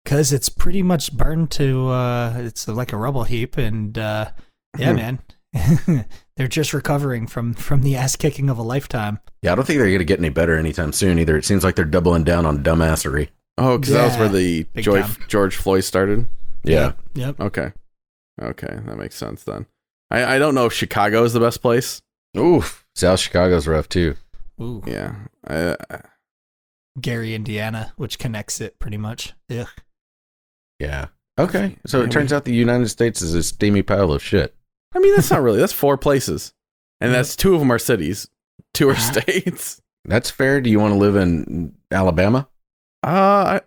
because 0.04 0.32
it's 0.34 0.50
pretty 0.50 0.82
much 0.84 1.12
burned 1.14 1.52
to. 1.52 1.90
Uh, 1.90 2.34
it's 2.38 2.68
like 2.68 2.94
a 2.94 2.98
rubble 2.98 3.24
heap, 3.24 3.58
and 3.58 3.98
uh, 3.98 4.32
yeah, 4.78 4.92
Hmm. 4.92 4.96
man, 4.96 6.06
they're 6.38 6.48
just 6.48 6.74
recovering 6.74 7.26
from 7.28 7.54
from 7.56 7.82
the 7.82 7.96
ass 7.96 8.16
kicking 8.16 8.50
of 8.50 8.58
a 8.58 8.64
lifetime. 8.64 9.20
Yeah, 9.42 9.52
I 9.52 9.56
don't 9.56 9.66
think 9.66 9.78
they're 9.80 9.88
going 9.88 10.00
to 10.00 10.06
get 10.06 10.20
any 10.20 10.30
better 10.30 10.58
anytime 10.58 10.92
soon 10.94 11.18
either. 11.20 11.38
It 11.38 11.46
seems 11.46 11.64
like 11.64 11.76
they're 11.76 11.86
doubling 11.86 12.24
down 12.24 12.46
on 12.46 12.64
dumbassery. 12.64 13.30
Oh, 13.58 13.78
because 13.78 13.94
that 13.94 14.06
was 14.06 14.18
where 14.18 14.30
the 14.30 14.66
Joy. 14.78 15.04
George 15.28 15.56
Floyd 15.56 15.84
started. 15.84 16.28
Yeah. 16.64 16.94
Yep. 17.16 17.40
Okay. 17.40 17.72
Okay, 18.42 18.80
that 18.86 18.98
makes 18.98 19.16
sense 19.16 19.44
then. 19.44 19.66
I, 20.12 20.36
I 20.36 20.40
don't 20.40 20.56
know 20.56 20.66
if 20.66 20.74
Chicago 20.74 21.24
is 21.24 21.34
the 21.34 21.40
best 21.40 21.62
place. 21.62 22.02
Oof. 22.38 22.86
South 22.96 23.20
Chicago's 23.20 23.68
rough 23.68 23.90
too. 23.90 24.16
Ooh, 24.62 24.84
Yeah. 24.86 25.16
I, 25.48 25.76
I- 25.90 26.02
Gary, 27.00 27.34
Indiana, 27.34 27.94
which 27.96 28.20
connects 28.20 28.60
it 28.60 28.78
pretty 28.80 28.98
much. 28.98 29.34
Ugh. 29.50 29.68
Yeah. 30.80 31.08
Okay. 31.38 31.78
So 31.86 32.00
Yeah, 32.00 32.06
it 32.06 32.12
turns 32.12 32.34
out 32.34 32.44
the 32.46 32.54
United 32.54 32.90
States 32.90 33.22
is 33.22 33.34
a 33.36 33.44
steamy 33.44 33.84
pile 33.84 34.12
of 34.12 34.22
shit. 34.22 34.54
I 34.94 35.00
mean, 35.00 35.16
that's 35.16 35.32
not 35.32 35.42
really. 35.42 35.60
That's 35.60 35.72
four 35.72 35.98
places, 35.98 36.54
and 37.00 37.14
that's 37.14 37.36
two 37.36 37.54
of 37.54 37.60
them 37.60 37.72
are 37.72 37.80
cities, 37.80 38.28
two 38.74 38.90
are 38.90 38.96
states. 38.98 39.82
That's 40.04 40.30
fair. 40.32 40.60
Do 40.62 40.70
you 40.70 40.80
want 40.80 40.94
to 40.94 40.98
live 40.98 41.16
in 41.16 41.76
Alabama? 41.92 42.50
Uh, 43.06 43.60
I 43.60 43.62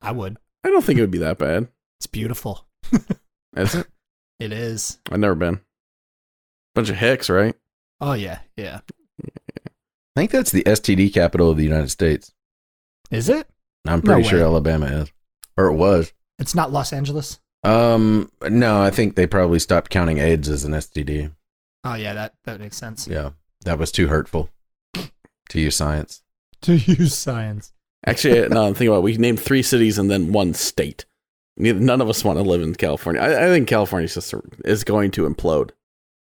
I 0.00 0.12
would. 0.12 0.38
I 0.64 0.68
don't 0.70 0.82
think 0.84 0.98
it 0.98 1.02
would 1.02 1.10
be 1.10 1.18
that 1.18 1.38
bad. 1.38 1.68
It's 2.00 2.06
beautiful. 2.06 2.66
Is 3.56 3.74
it? 3.74 3.86
It 4.40 4.52
is. 4.54 4.98
I've 5.12 5.20
never 5.20 5.34
been. 5.34 5.60
Bunch 6.74 6.88
of 6.88 6.96
hicks, 6.96 7.28
right? 7.28 7.54
Oh 8.00 8.14
yeah, 8.14 8.38
yeah. 8.56 8.80
I 9.22 9.70
think 10.16 10.30
that's 10.30 10.50
the 10.50 10.62
STD 10.64 11.12
capital 11.12 11.50
of 11.50 11.58
the 11.58 11.62
United 11.62 11.90
States. 11.90 12.32
Is 13.10 13.28
it? 13.28 13.46
I'm 13.86 14.00
No 14.02 14.14
pretty 14.14 14.26
sure. 14.30 14.40
Alabama 14.42 14.86
is, 14.86 15.12
or 15.58 15.66
it 15.66 15.74
was. 15.74 16.14
It's 16.38 16.54
not 16.54 16.72
Los 16.72 16.94
Angeles. 16.94 17.38
Um, 17.64 18.30
no, 18.48 18.80
I 18.80 18.88
think 18.90 19.14
they 19.14 19.26
probably 19.26 19.58
stopped 19.58 19.90
counting 19.90 20.16
AIDS 20.16 20.48
as 20.48 20.64
an 20.64 20.72
STD. 20.72 21.32
Oh 21.84 21.94
yeah, 21.96 22.14
that 22.14 22.32
that 22.44 22.60
makes 22.60 22.78
sense. 22.78 23.06
Yeah, 23.06 23.32
that 23.66 23.78
was 23.78 23.92
too 23.92 24.08
hurtful 24.08 24.48
to 25.50 25.60
use 25.60 25.76
science. 25.76 26.22
To 26.62 26.76
use 26.76 27.14
science. 27.14 27.74
Actually, 28.06 28.48
no, 28.48 28.66
I'm 28.66 28.72
thinking 28.74 28.88
about 28.88 28.98
it. 29.00 29.02
we 29.04 29.16
named 29.18 29.40
three 29.40 29.62
cities 29.62 29.98
and 29.98 30.10
then 30.10 30.32
one 30.32 30.54
state. 30.54 31.04
Neither- 31.60 31.80
None 31.80 32.00
of 32.00 32.08
us 32.08 32.24
want 32.24 32.38
to 32.38 32.42
live 32.42 32.62
in 32.62 32.74
California. 32.74 33.20
I, 33.22 33.46
I 33.46 33.48
think 33.48 33.68
California 33.68 34.04
is 34.06 34.14
just 34.14 34.34
is 34.64 34.84
going 34.84 35.10
to 35.12 35.28
implode 35.28 35.70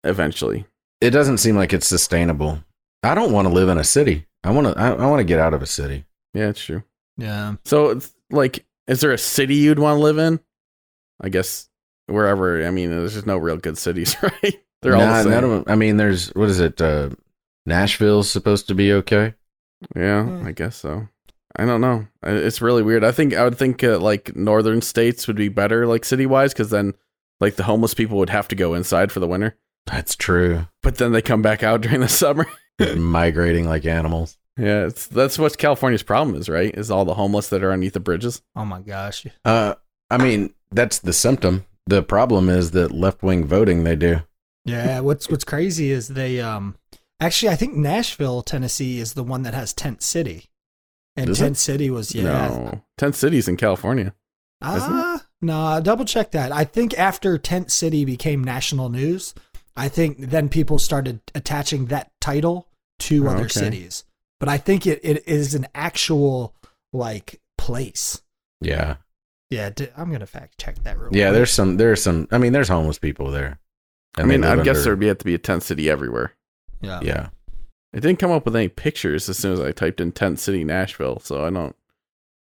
eventually. 0.05 0.67
It 1.01 1.11
doesn't 1.11 1.39
seem 1.39 1.57
like 1.57 1.73
it's 1.73 1.87
sustainable. 1.87 2.63
I 3.03 3.15
don't 3.15 3.33
want 3.33 3.47
to 3.49 3.55
live 3.55 3.69
in 3.69 3.79
a 3.79 3.85
city. 3.85 4.27
I 4.45 4.51
want 4.51 4.67
to. 4.67 4.79
I, 4.81 4.91
I 4.93 5.07
want 5.07 5.21
to 5.21 5.25
get 5.25 5.39
out 5.39 5.55
of 5.55 5.63
a 5.63 5.67
city. 5.67 6.05
Yeah, 6.35 6.49
it's 6.49 6.65
true. 6.65 6.83
Yeah. 7.17 7.55
So 7.65 7.91
it's 7.91 8.13
like, 8.31 8.65
is 8.87 9.01
there 9.01 9.13
a 9.13 9.19
city 9.19 9.55
you'd 9.57 9.79
want 9.79 9.97
to 9.99 10.03
live 10.03 10.19
in? 10.19 10.41
I 11.21 11.29
guess 11.29 11.69
wherever. 12.07 12.65
I 12.67 12.71
mean, 12.71 12.91
there's 12.91 13.15
just 13.15 13.27
no 13.27 13.37
real 13.39 13.57
good 13.57 13.79
cities, 13.79 14.17
right? 14.23 14.55
They're 14.83 14.95
all 14.95 15.01
Nah, 15.01 15.17
the 15.19 15.23
same. 15.25 15.33
none 15.33 15.45
of 15.45 15.51
them- 15.51 15.65
I 15.67 15.75
mean, 15.75 15.97
there's 15.97 16.29
what 16.31 16.49
is 16.49 16.61
it? 16.61 16.81
Uh, 16.81 17.11
Nashville's 17.67 18.31
supposed 18.31 18.69
to 18.69 18.75
be 18.75 18.93
okay. 18.95 19.35
Yeah, 19.95 20.25
Hmm. 20.25 20.47
I 20.47 20.53
guess 20.53 20.77
so. 20.77 21.09
I 21.59 21.65
don't 21.67 21.81
know. 21.81 22.07
It's 22.23 22.61
really 22.63 22.83
weird. 22.83 23.03
I 23.05 23.11
think 23.13 23.35
I 23.35 23.45
would 23.45 23.59
think 23.59 23.83
uh, 23.83 23.99
like 23.99 24.37
northern 24.37 24.81
states 24.81 25.27
would 25.27 25.37
be 25.37 25.49
better, 25.49 25.87
like 25.87 26.05
city 26.05 26.25
wise, 26.27 26.53
because 26.53 26.71
then 26.71 26.95
like 27.41 27.57
the 27.57 27.65
homeless 27.65 27.95
people 27.95 28.19
would 28.19 28.31
have 28.31 28.49
to 28.49 28.55
go 28.55 28.75
inside 28.75 29.11
for 29.13 29.21
the 29.21 29.27
winter, 29.29 29.57
That's 29.87 30.15
true. 30.17 30.67
but 30.83 30.97
then 30.97 31.13
they 31.13 31.23
come 31.23 31.43
back 31.43 31.63
out 31.63 31.81
during 31.83 32.01
the 32.01 32.09
summer. 32.09 32.47
Migrating 32.97 33.67
like 33.67 33.85
animals. 33.87 34.39
yeah, 34.57 34.87
it's 34.87 35.07
that's 35.09 35.39
what 35.39 35.59
California's 35.59 36.03
problem 36.03 36.37
is, 36.37 36.49
right? 36.49 36.73
Is 36.75 36.91
all 36.91 37.05
the 37.05 37.15
homeless 37.15 37.49
that 37.49 37.63
are 37.65 37.73
underneath 37.73 37.93
the 37.95 38.01
bridges. 38.01 38.41
Oh 38.55 38.65
my 38.65 38.81
gosh. 38.81 39.27
Uh, 39.45 39.75
I 40.11 40.17
mean, 40.19 40.55
that's 40.71 40.99
the 41.01 41.13
symptom. 41.13 41.65
The 41.87 42.03
problem 42.03 42.49
is 42.49 42.71
that 42.73 42.93
left 42.93 43.23
wing 43.23 43.45
voting 43.47 43.83
they 43.85 43.97
do. 43.97 44.21
Yeah. 44.65 45.01
What's 45.01 45.29
What's 45.29 45.45
crazy 45.45 45.91
is 45.91 46.09
they 46.09 46.41
um 46.41 46.77
actually 47.21 47.49
I 47.51 47.57
think 47.57 47.75
Nashville, 47.75 48.43
Tennessee, 48.43 49.01
is 49.01 49.15
the 49.15 49.25
one 49.25 49.43
that 49.43 49.55
has 49.55 49.73
Tent 49.73 50.03
City, 50.03 50.45
and 51.19 51.31
Is 51.31 51.41
it? 51.41 51.45
Tent 51.45 51.57
City 51.59 51.91
was 51.91 52.15
yeah. 52.15 52.23
No, 52.23 52.83
tent 52.97 53.15
cities 53.15 53.49
in 53.49 53.57
California. 53.57 54.15
isn't 54.65 54.77
it? 54.77 55.03
Ah, 55.05 55.25
no, 55.41 55.81
double 55.83 56.05
check 56.05 56.31
that. 56.33 56.53
I 56.53 56.65
think 56.65 56.99
after 56.99 57.39
Tent 57.39 57.71
City 57.71 58.05
became 58.05 58.43
national 58.43 58.89
news, 58.89 59.35
I 59.77 59.89
think 59.89 60.19
then 60.19 60.49
people 60.49 60.79
started 60.79 61.21
attaching 61.35 61.87
that 61.87 62.11
title 62.21 62.69
to 63.01 63.27
Oh, 63.27 63.31
other 63.31 63.41
okay. 63.45 63.49
cities. 63.61 64.05
But 64.41 64.49
I 64.49 64.59
think 64.59 64.87
it, 64.87 65.01
it 65.03 65.27
is 65.29 65.55
an 65.55 65.67
actual 65.75 66.55
like 66.93 67.41
place. 67.57 68.23
Yeah, 68.61 68.97
Yeah, 69.51 69.71
d- 69.71 69.89
I'm 69.97 70.11
gonna 70.11 70.27
fact 70.27 70.59
check 70.59 70.83
that 70.85 70.99
real 70.99 71.11
yeah. 71.13 71.27
quick. 71.27 71.35
There's 71.35 71.51
some. 71.53 71.77
There's 71.77 72.03
some. 72.03 72.27
I 72.33 72.39
mean, 72.39 72.53
there's 72.53 72.69
homeless 72.69 72.99
people 72.99 73.31
there. 73.31 73.59
I 74.17 74.23
And 74.23 74.31
mean, 74.31 74.45
I 74.45 74.57
guess 74.57 74.79
under- 74.79 74.83
there'd 74.83 75.01
be 75.01 75.07
have 75.09 75.19
to 75.19 75.25
be 75.25 75.35
a 75.35 75.39
tent 75.39 75.63
city 75.63 75.89
everywhere. 75.91 76.33
yeah. 76.81 77.01
Yeah, 77.03 77.29
It 77.93 78.01
didn't 78.01 78.19
come 78.19 78.31
up 78.31 78.45
with 78.45 78.55
any 78.55 78.69
pictures 78.69 79.29
as 79.29 79.39
soon 79.39 79.53
as 79.53 79.61
I 79.61 79.73
typed 79.73 80.01
in 80.01 80.13
tent 80.13 80.39
city 80.39 80.65
Nashville, 80.65 81.21
so 81.21 81.45
I 81.45 81.51
don't. 81.51 81.75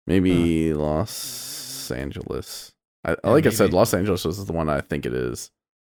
Maybe 0.08 0.74
Los 0.74 1.92
Angeles. 1.92 2.74
I, 3.04 3.12
Yeah, 3.12 3.30
like 3.32 3.46
I 3.46 3.50
said. 3.50 3.74
Los 3.74 3.94
Angeles 3.94 4.26
is 4.26 4.46
the 4.46 4.54
one 4.54 4.70
I 4.70 4.82
think 4.82 5.06
it 5.06 5.14
is. 5.14 5.52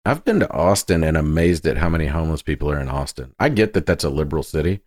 I've 0.06 0.24
been 0.24 0.40
to 0.40 0.52
Austin 0.52 1.02
and 1.02 1.16
amazed 1.16 1.66
at 1.66 1.78
how 1.78 1.88
many 1.88 2.06
homeless 2.06 2.42
people 2.42 2.70
are 2.70 2.80
in 2.80 2.88
Austin. 2.88 3.34
I 3.38 3.48
get 3.48 3.72
that 3.72 3.86
that's 3.86 4.04
a 4.04 4.10
liberal 4.10 4.42
city, 4.42 4.80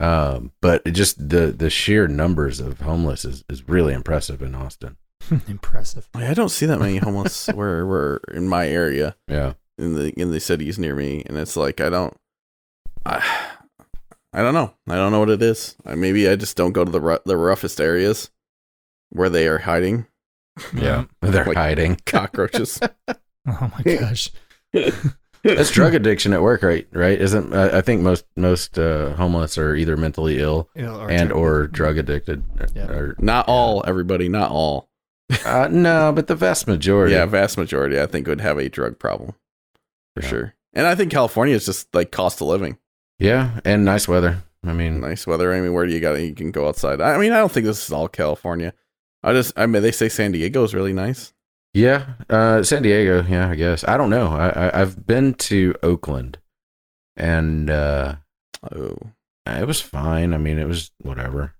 um, 0.00 0.52
but 0.60 0.84
just 0.92 1.28
the 1.28 1.52
the 1.52 1.70
sheer 1.70 2.08
numbers 2.08 2.60
of 2.60 2.80
homeless 2.80 3.24
is, 3.24 3.44
is 3.48 3.68
really 3.68 3.94
impressive 3.94 4.42
in 4.42 4.54
Austin. 4.54 4.96
Impressive. 5.48 6.08
I 6.14 6.34
don't 6.34 6.48
see 6.48 6.66
that 6.66 6.80
many 6.80 6.96
homeless 6.98 7.48
where 7.48 7.86
we're 7.86 8.18
in 8.32 8.48
my 8.48 8.68
area 8.68 9.16
Yeah, 9.28 9.54
in 9.76 9.94
the 9.94 10.12
in 10.20 10.30
the 10.30 10.40
cities 10.40 10.78
near 10.78 10.94
me, 10.94 11.22
and 11.26 11.36
it's 11.36 11.56
like 11.56 11.80
I 11.80 11.90
don't. 11.90 12.16
I, 13.06 13.57
I 14.38 14.42
don't 14.42 14.54
know. 14.54 14.72
I 14.88 14.94
don't 14.94 15.10
know 15.10 15.18
what 15.20 15.30
it 15.30 15.42
is. 15.42 15.74
I, 15.84 15.94
maybe 15.96 16.28
I 16.28 16.36
just 16.36 16.56
don't 16.56 16.72
go 16.72 16.84
to 16.84 16.90
the 16.90 17.00
ru- 17.00 17.18
the 17.26 17.36
roughest 17.36 17.80
areas 17.80 18.30
where 19.10 19.28
they 19.28 19.48
are 19.48 19.58
hiding 19.58 20.06
yeah, 20.74 21.04
they're 21.22 21.44
Like- 21.44 21.56
hiding. 21.56 21.96
cockroaches. 22.06 22.80
Oh 23.50 23.72
my 23.78 23.94
gosh. 23.94 24.30
That's 25.42 25.70
drug 25.70 25.94
addiction 25.94 26.32
at 26.34 26.42
work, 26.42 26.62
right? 26.62 26.86
Right? 26.92 27.18
Isn't 27.18 27.54
I 27.54 27.78
I 27.78 27.80
think 27.80 28.02
most 28.02 28.26
most 28.36 28.78
uh, 28.78 29.14
homeless 29.14 29.56
are 29.56 29.74
either 29.74 29.96
mentally 29.96 30.38
ill 30.40 30.68
You 30.74 30.82
know, 30.82 31.00
and 31.08 31.32
or 31.32 31.66
drug 31.68 31.96
addicted. 31.96 32.42
Yeah. 32.74 32.88
Or, 32.90 33.14
not 33.18 33.46
all, 33.48 33.82
everybody, 33.86 34.28
not 34.28 34.50
all. 34.50 34.90
uh, 35.46 35.68
no, 35.70 36.12
but 36.12 36.26
the 36.26 36.34
vast 36.34 36.66
majority. 36.66 37.14
Yeah, 37.14 37.24
vast 37.26 37.56
majority 37.56 37.98
I 38.00 38.06
think 38.06 38.26
would 38.26 38.40
have 38.42 38.58
a 38.58 38.68
drug 38.68 38.98
problem 38.98 39.34
for 40.14 40.22
Yeah. 40.22 40.28
sure. 40.28 40.54
And 40.74 40.86
I 40.86 40.94
think 40.94 41.10
California 41.10 41.54
is 41.54 41.64
just 41.64 41.94
like 41.94 42.10
cost 42.10 42.40
of 42.42 42.48
living. 42.48 42.76
Yeah, 43.18 43.60
and 43.64 43.84
nice 43.84 44.06
weather. 44.08 44.42
I 44.66 44.72
mean, 44.72 45.00
Nice 45.00 45.26
weather. 45.26 45.52
I 45.54 45.60
mean, 45.60 45.72
where 45.72 45.86
do 45.86 45.92
you 45.92 46.00
got? 46.00 46.14
You 46.20 46.34
can 46.34 46.50
go 46.50 46.66
outside. 46.68 47.00
I 47.00 47.16
mean, 47.18 47.32
I 47.32 47.38
don't 47.38 47.50
think 47.52 47.64
this 47.66 47.84
is 47.84 47.92
all 47.92 48.08
California. 48.08 48.72
I 49.22 49.32
just, 49.32 49.52
I 49.56 49.66
mean, 49.66 49.82
they 49.82 49.92
say 49.92 50.08
San 50.08 50.32
Diego 50.32 50.64
is 50.64 50.74
really 50.74 50.92
nice. 50.92 51.32
yeah, 51.74 52.14
uh, 52.28 52.62
San 52.62 52.82
Diego. 52.82 53.24
Yeah, 53.28 53.48
I 53.50 53.54
guess 53.54 53.84
I 53.86 53.96
don't 53.96 54.10
know. 54.10 54.28
I, 54.28 54.48
I 54.48 54.80
I've 54.80 55.06
been 55.06 55.34
to 55.34 55.74
Oakland, 55.82 56.38
and 57.16 57.70
uh, 57.70 58.16
Oh, 58.74 58.96
it 59.46 59.66
was 59.66 59.80
fine. 59.80 60.34
I 60.34 60.38
mean, 60.38 60.58
it 60.58 60.66
was 60.66 60.90
whatever. 60.98 61.54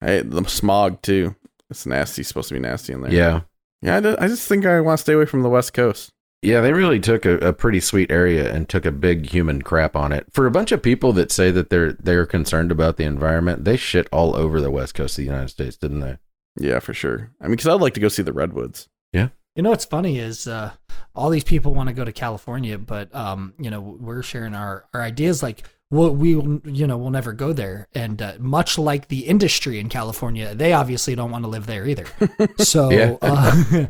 I, 0.00 0.20
the 0.20 0.44
smog 0.44 1.02
too. 1.02 1.34
It's 1.70 1.84
nasty. 1.86 2.22
It's 2.22 2.28
supposed 2.28 2.48
to 2.48 2.54
be 2.54 2.60
nasty 2.60 2.92
in 2.94 3.02
there. 3.02 3.12
Yeah, 3.12 3.40
yeah. 3.82 3.96
I, 3.96 4.24
I 4.24 4.28
just 4.28 4.48
think 4.48 4.64
I 4.64 4.80
want 4.80 4.98
to 4.98 5.02
stay 5.02 5.12
away 5.12 5.26
from 5.26 5.42
the 5.42 5.50
West 5.50 5.74
Coast. 5.74 6.10
Yeah, 6.40 6.60
they 6.60 6.72
really 6.72 7.00
took 7.00 7.24
a, 7.24 7.36
a 7.38 7.52
pretty 7.52 7.80
sweet 7.80 8.12
area 8.12 8.52
and 8.52 8.68
took 8.68 8.86
a 8.86 8.92
big 8.92 9.30
human 9.30 9.62
crap 9.62 9.96
on 9.96 10.12
it. 10.12 10.26
For 10.30 10.46
a 10.46 10.52
bunch 10.52 10.70
of 10.70 10.82
people 10.82 11.12
that 11.14 11.32
say 11.32 11.50
that 11.50 11.68
they're 11.68 11.94
they're 11.94 12.26
concerned 12.26 12.70
about 12.70 12.96
the 12.96 13.04
environment, 13.04 13.64
they 13.64 13.76
shit 13.76 14.08
all 14.12 14.36
over 14.36 14.60
the 14.60 14.70
west 14.70 14.94
coast 14.94 15.18
of 15.18 15.24
the 15.24 15.30
United 15.30 15.48
States, 15.48 15.76
didn't 15.76 16.00
they? 16.00 16.18
Yeah, 16.56 16.78
for 16.78 16.94
sure. 16.94 17.32
I 17.40 17.44
mean, 17.44 17.52
because 17.52 17.66
I'd 17.66 17.80
like 17.80 17.94
to 17.94 18.00
go 18.00 18.08
see 18.08 18.22
the 18.22 18.32
redwoods. 18.32 18.88
Yeah. 19.12 19.28
You 19.56 19.62
know 19.62 19.70
what's 19.70 19.84
funny 19.84 20.18
is 20.18 20.46
uh, 20.46 20.72
all 21.16 21.30
these 21.30 21.42
people 21.42 21.74
want 21.74 21.88
to 21.88 21.94
go 21.94 22.04
to 22.04 22.12
California, 22.12 22.78
but 22.78 23.12
um, 23.12 23.54
you 23.58 23.70
know 23.70 23.80
we're 23.80 24.22
sharing 24.22 24.54
our, 24.54 24.86
our 24.94 25.02
ideas 25.02 25.42
like 25.42 25.64
we'll, 25.90 26.14
we 26.14 26.34
will 26.34 26.60
you 26.64 26.86
know 26.86 26.96
we'll 26.96 27.10
never 27.10 27.32
go 27.32 27.52
there, 27.52 27.88
and 27.94 28.20
uh, 28.20 28.34
much 28.38 28.78
like 28.78 29.08
the 29.08 29.26
industry 29.26 29.78
in 29.78 29.88
California, 29.88 30.54
they 30.54 30.72
obviously 30.72 31.14
don't 31.14 31.30
want 31.30 31.44
to 31.44 31.48
live 31.48 31.66
there 31.66 31.86
either. 31.86 32.06
So, 32.58 33.18
uh, 33.22 33.86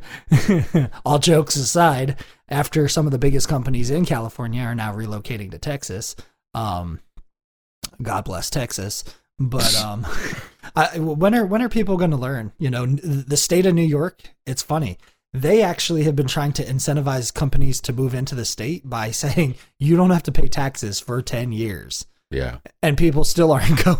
all 1.05 1.19
jokes 1.19 1.57
aside, 1.57 2.17
after 2.49 2.87
some 2.87 3.07
of 3.07 3.13
the 3.13 3.19
biggest 3.19 3.49
companies 3.49 3.91
in 3.91 4.05
California 4.05 4.63
are 4.63 4.75
now 4.75 4.93
relocating 4.93 5.51
to 5.51 5.59
Texas, 5.59 6.15
um, 6.55 7.01
God 8.03 8.25
bless 8.25 8.51
Texas. 8.51 9.05
But 9.39 9.75
um, 9.85 10.07
I, 10.77 10.99
when 10.99 11.35
are 11.35 11.47
when 11.47 11.63
are 11.63 11.69
people 11.69 11.97
going 11.97 12.11
to 12.11 12.17
learn? 12.17 12.53
You 12.59 12.71
know, 12.71 12.87
the 12.87 13.37
state 13.37 13.67
of 13.67 13.75
New 13.75 13.83
York. 13.83 14.35
It's 14.47 14.63
funny. 14.63 14.99
They 15.35 15.63
actually 15.63 16.05
have 16.05 16.17
been 16.17 16.27
trying 16.27 16.53
to 16.55 16.65
incentivize 16.65 17.33
companies 17.35 17.81
to 17.83 17.93
move 17.93 18.15
into 18.15 18.35
the 18.35 18.45
state 18.45 18.89
by 18.89 19.11
saying 19.23 19.57
you 19.79 19.97
don't 19.97 20.11
have 20.11 20.23
to 20.25 20.33
pay 20.33 20.49
taxes 20.49 21.01
for 21.01 21.21
ten 21.23 21.53
years, 21.53 22.07
Yeah, 22.31 22.59
and 22.83 22.97
people 22.97 23.25
still 23.25 23.53
aren't 23.53 23.85
going. 23.85 23.99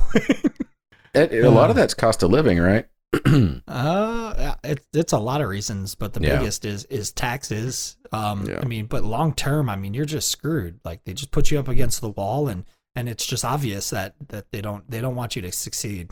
It- 1.15 1.33
it- 1.33 1.45
a 1.45 1.51
lot 1.51 1.71
of 1.71 1.77
that's 1.77 1.95
cost 1.95 2.23
of 2.23 2.31
living, 2.31 2.59
right? 2.59 2.87
Uh, 3.67 4.55
it, 4.65 4.81
it's 4.93 5.13
a 5.13 5.19
lot 5.19 5.41
of 5.41 5.49
reasons, 5.49 5.95
but 5.95 6.13
the 6.13 6.21
Yeah. 6.21 6.39
biggest 6.39 6.65
is 6.65 6.85
is 6.85 7.13
taxes. 7.13 7.97
Um, 8.13 8.47
Yeah. 8.47 8.61
I 8.63 8.67
mean, 8.67 8.87
but 8.87 9.05
long 9.05 9.33
term, 9.35 9.69
I 9.71 9.77
mean, 9.77 9.95
you're 9.95 10.05
just 10.05 10.29
screwed. 10.29 10.81
Like 10.85 11.05
they 11.05 11.15
just 11.15 11.31
put 11.31 11.51
you 11.51 11.59
up 11.59 11.69
against 11.69 12.01
the 12.01 12.11
wall, 12.11 12.49
and 12.49 12.65
and 12.95 13.09
it's 13.09 13.27
just 13.27 13.45
obvious 13.45 13.91
that 13.91 14.15
that 14.29 14.51
they 14.53 14.61
don't 14.61 14.89
they 14.91 15.01
don't 15.01 15.15
want 15.17 15.37
you 15.37 15.43
to 15.43 15.53
succeed. 15.53 16.11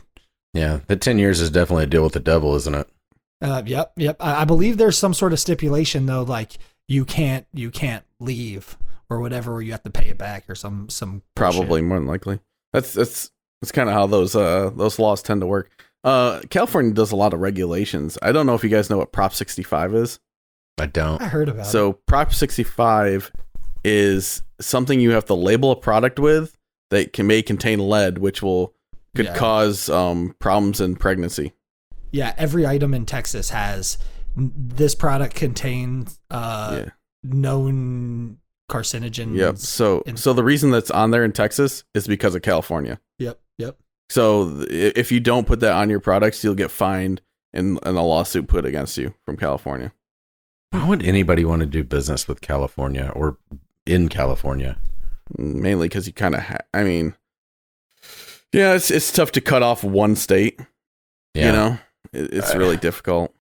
yeah, 0.53 0.79
the 0.87 0.95
ten 0.95 1.19
years 1.19 1.39
is 1.41 1.49
definitely 1.51 1.83
a 1.83 1.87
deal 1.87 2.03
with 2.03 2.13
the 2.13 2.19
devil, 2.19 2.55
isn't 2.55 2.75
it? 2.75 2.89
Uh, 3.41 3.61
yep, 3.65 3.91
yep. 3.95 4.17
I, 4.19 4.41
I 4.41 4.45
believe 4.45 4.77
there's 4.77 4.97
some 4.97 5.13
sort 5.13 5.33
of 5.33 5.39
stipulation 5.39 6.05
though, 6.05 6.23
like 6.23 6.57
you 6.87 7.05
can't 7.05 7.45
you 7.53 7.69
can't 7.71 8.03
leave 8.19 8.77
or 9.09 9.19
whatever, 9.19 9.53
or 9.53 9.61
you 9.61 9.71
have 9.71 9.83
to 9.83 9.89
pay 9.89 10.09
it 10.09 10.17
back 10.17 10.49
or 10.49 10.55
some 10.55 10.89
some 10.89 11.21
bullshit. 11.35 11.55
Probably 11.55 11.81
more 11.81 11.97
than 11.99 12.07
likely. 12.07 12.39
That's 12.73 12.93
that's 12.93 13.31
that's 13.61 13.71
kind 13.71 13.89
of 13.89 13.93
how 13.95 14.07
those 14.07 14.35
uh 14.35 14.71
those 14.75 14.97
laws 14.99 15.21
tend 15.21 15.41
to 15.41 15.47
work. 15.47 15.69
Uh, 16.03 16.41
California 16.49 16.93
does 16.93 17.11
a 17.11 17.15
lot 17.15 17.33
of 17.33 17.39
regulations. 17.41 18.17
I 18.21 18.31
don't 18.31 18.45
know 18.45 18.53
if 18.55 18.63
you 18.63 18.69
guys 18.69 18.89
know 18.89 18.97
what 18.97 19.11
Prop 19.11 19.33
65 19.33 19.93
is. 19.95 20.19
I 20.77 20.85
don't. 20.85 21.21
I 21.21 21.25
heard 21.27 21.49
about 21.49 21.65
it. 21.65 21.69
So 21.69 21.93
Prop 21.93 22.33
65 22.33 23.31
is 23.83 24.41
something 24.61 24.99
you 24.99 25.11
have 25.11 25.25
to 25.25 25.33
label 25.33 25.71
a 25.71 25.75
product 25.75 26.17
with 26.19 26.57
that 26.91 27.13
can 27.13 27.27
may 27.27 27.41
contain 27.41 27.79
lead, 27.79 28.19
which 28.19 28.41
will 28.41 28.73
could 29.15 29.25
Yeah. 29.25 29.35
cause 29.35 29.89
um 29.89 30.35
problems 30.39 30.79
in 30.81 30.95
pregnancy. 30.95 31.53
Yeah, 32.11 32.33
every 32.37 32.65
item 32.65 32.93
in 32.93 33.05
Texas 33.05 33.49
has 33.49 33.97
this 34.35 34.95
product 34.95 35.35
contains 35.35 36.19
uh, 36.29 36.83
yeah. 36.83 36.89
known 37.23 38.37
carcinogen. 38.69 39.35
Yep. 39.35 39.57
So 39.57 40.01
in- 40.01 40.17
so 40.17 40.33
the 40.33 40.43
reason 40.43 40.71
that's 40.71 40.91
on 40.91 41.11
there 41.11 41.23
in 41.23 41.31
Texas 41.31 41.83
is 41.93 42.07
because 42.07 42.35
of 42.35 42.41
California. 42.41 42.99
Yep. 43.19 43.39
Yep. 43.57 43.77
So 44.09 44.65
th- 44.65 44.93
if 44.95 45.11
you 45.11 45.19
don't 45.19 45.47
put 45.47 45.59
that 45.61 45.71
on 45.73 45.89
your 45.89 45.99
products, 45.99 46.43
you'll 46.43 46.55
get 46.55 46.71
fined 46.71 47.21
and, 47.53 47.79
and 47.83 47.97
a 47.97 48.01
lawsuit 48.01 48.47
put 48.47 48.65
against 48.65 48.97
you 48.97 49.13
from 49.25 49.37
California. 49.37 49.91
Why 50.71 50.87
would 50.87 51.03
anybody 51.03 51.45
want 51.45 51.61
to 51.61 51.65
do 51.65 51.83
business 51.83 52.27
with 52.27 52.41
California 52.41 53.11
or 53.15 53.37
in 53.85 54.09
California? 54.09 54.77
Mainly 55.37 55.87
because 55.87 56.07
you 56.07 56.13
kind 56.13 56.35
of, 56.35 56.41
ha- 56.41 56.57
I 56.73 56.83
mean, 56.83 57.15
yeah, 58.53 58.73
it's 58.73 58.91
it's 58.91 59.11
tough 59.11 59.31
to 59.33 59.41
cut 59.41 59.63
off 59.63 59.83
one 59.83 60.15
state. 60.15 60.59
Yeah. 61.33 61.45
You 61.47 61.51
know, 61.51 61.77
it, 62.13 62.33
it's 62.33 62.53
Uh, 62.53 62.57
really 62.57 62.77
difficult, 62.77 63.33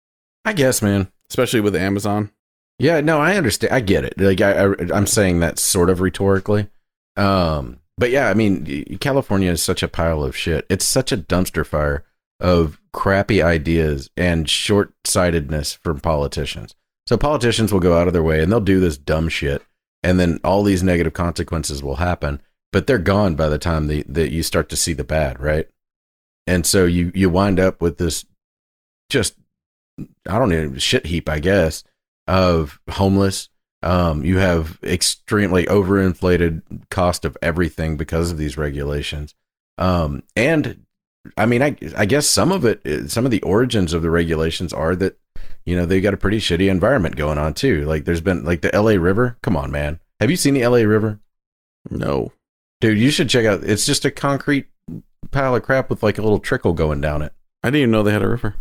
I 0.43 0.53
guess, 0.53 0.81
man. 0.81 1.11
especially 1.29 1.61
with 1.61 1.75
Amazon. 1.75 2.31
Yeah, 2.77 3.01
no, 3.01 3.19
I 3.19 3.35
understand. 3.37 3.73
I 3.73 3.79
get 3.79 4.03
it. 4.03 4.19
Like 4.19 4.41
I, 4.41 4.51
I 4.65 4.73
I'm 4.93 5.07
saying 5.07 5.39
that 5.39 5.59
sort 5.59 5.89
of 5.89 6.01
rhetorically. 6.01 6.67
Um, 7.15 7.79
but 7.97 8.09
yeah, 8.11 8.29
I 8.29 8.33
mean, 8.33 8.97
California 8.99 9.49
is 9.51 9.63
such 9.63 9.81
a 9.81 9.87
pile 9.87 10.23
of 10.23 10.35
shit. 10.35 10.65
It's 10.69 10.85
such 10.85 11.11
a 11.13 11.17
dumpster 11.17 11.65
fire 11.65 12.03
of 12.41 12.77
crappy 12.91 13.41
ideas 13.41 14.09
and 14.17 14.49
short-sightedness 14.49 15.73
from 15.75 16.01
politicians. 16.01 16.75
So 17.07 17.17
politicians 17.17 17.71
will 17.71 17.79
go 17.79 17.97
out 17.97 18.07
of 18.07 18.13
their 18.13 18.23
way 18.23 18.41
and 18.41 18.51
they'll 18.51 18.59
do 18.59 18.81
this 18.81 18.97
dumb 18.97 19.29
shit, 19.29 19.63
and 20.03 20.19
then 20.19 20.39
all 20.43 20.63
these 20.63 20.83
negative 20.83 21.13
consequences 21.13 21.81
will 21.81 21.97
happen. 21.97 22.41
But 22.73 22.87
they're 22.87 22.97
gone 22.97 23.35
by 23.35 23.47
the 23.47 23.57
time 23.57 23.87
the, 23.87 24.03
that 24.09 24.31
you 24.33 24.43
start 24.43 24.67
to 24.69 24.75
see 24.75 24.91
the 24.91 25.05
bad, 25.05 25.39
right? 25.39 25.69
And 26.45 26.65
so 26.65 26.85
you 26.85 27.11
you 27.15 27.29
wind 27.29 27.57
up 27.59 27.79
with 27.81 27.97
this 27.97 28.25
just 29.09 29.35
I 30.27 30.39
don't 30.39 30.49
know 30.49 30.77
shit 30.77 31.05
heap, 31.05 31.29
I 31.29 31.39
guess, 31.39 31.83
of 32.27 32.79
homeless. 32.89 33.49
Um, 33.81 34.25
you 34.25 34.37
have 34.37 34.79
extremely 34.83 35.65
overinflated 35.65 36.89
cost 36.89 37.23
of 37.23 37.37
everything 37.41 37.97
because 37.97 38.31
of 38.31 38.37
these 38.37 38.57
regulations. 38.57 39.35
Um, 39.77 40.23
and 40.35 40.85
I 41.37 41.45
mean, 41.45 41.61
I, 41.61 41.75
I 41.95 42.05
guess 42.05 42.27
some 42.27 42.51
of 42.51 42.65
it, 42.65 43.11
some 43.11 43.25
of 43.25 43.31
the 43.31 43.41
origins 43.43 43.93
of 43.93 44.01
the 44.01 44.09
regulations 44.09 44.73
are 44.73 44.95
that, 44.95 45.19
you 45.65 45.75
know, 45.75 45.85
they 45.85 46.01
got 46.01 46.13
a 46.13 46.17
pretty 46.17 46.39
shitty 46.39 46.69
environment 46.69 47.15
going 47.15 47.37
on 47.37 47.53
too. 47.53 47.85
Like 47.85 48.05
there's 48.05 48.21
been 48.21 48.43
like 48.43 48.61
the 48.61 48.71
LA 48.73 48.93
River. 48.93 49.37
Come 49.43 49.55
on, 49.55 49.71
man. 49.71 49.99
Have 50.19 50.31
you 50.31 50.37
seen 50.37 50.55
the 50.55 50.67
LA 50.67 50.77
River? 50.79 51.19
No, 51.91 52.31
Dude, 52.81 52.97
you 52.99 53.09
should 53.09 53.29
check 53.29 53.45
out. 53.45 53.63
It's 53.63 53.85
just 53.85 54.05
a 54.05 54.11
concrete 54.11 54.67
pile 55.31 55.55
of 55.55 55.63
crap 55.63 55.89
with 55.89 56.03
like 56.03 56.17
a 56.17 56.21
little 56.21 56.39
trickle 56.39 56.73
going 56.73 57.01
down 57.01 57.21
it. 57.21 57.33
I 57.63 57.69
didn't 57.69 57.81
even 57.81 57.91
know 57.91 58.03
they 58.03 58.11
had 58.11 58.21
a 58.21 58.27
river. 58.27 58.55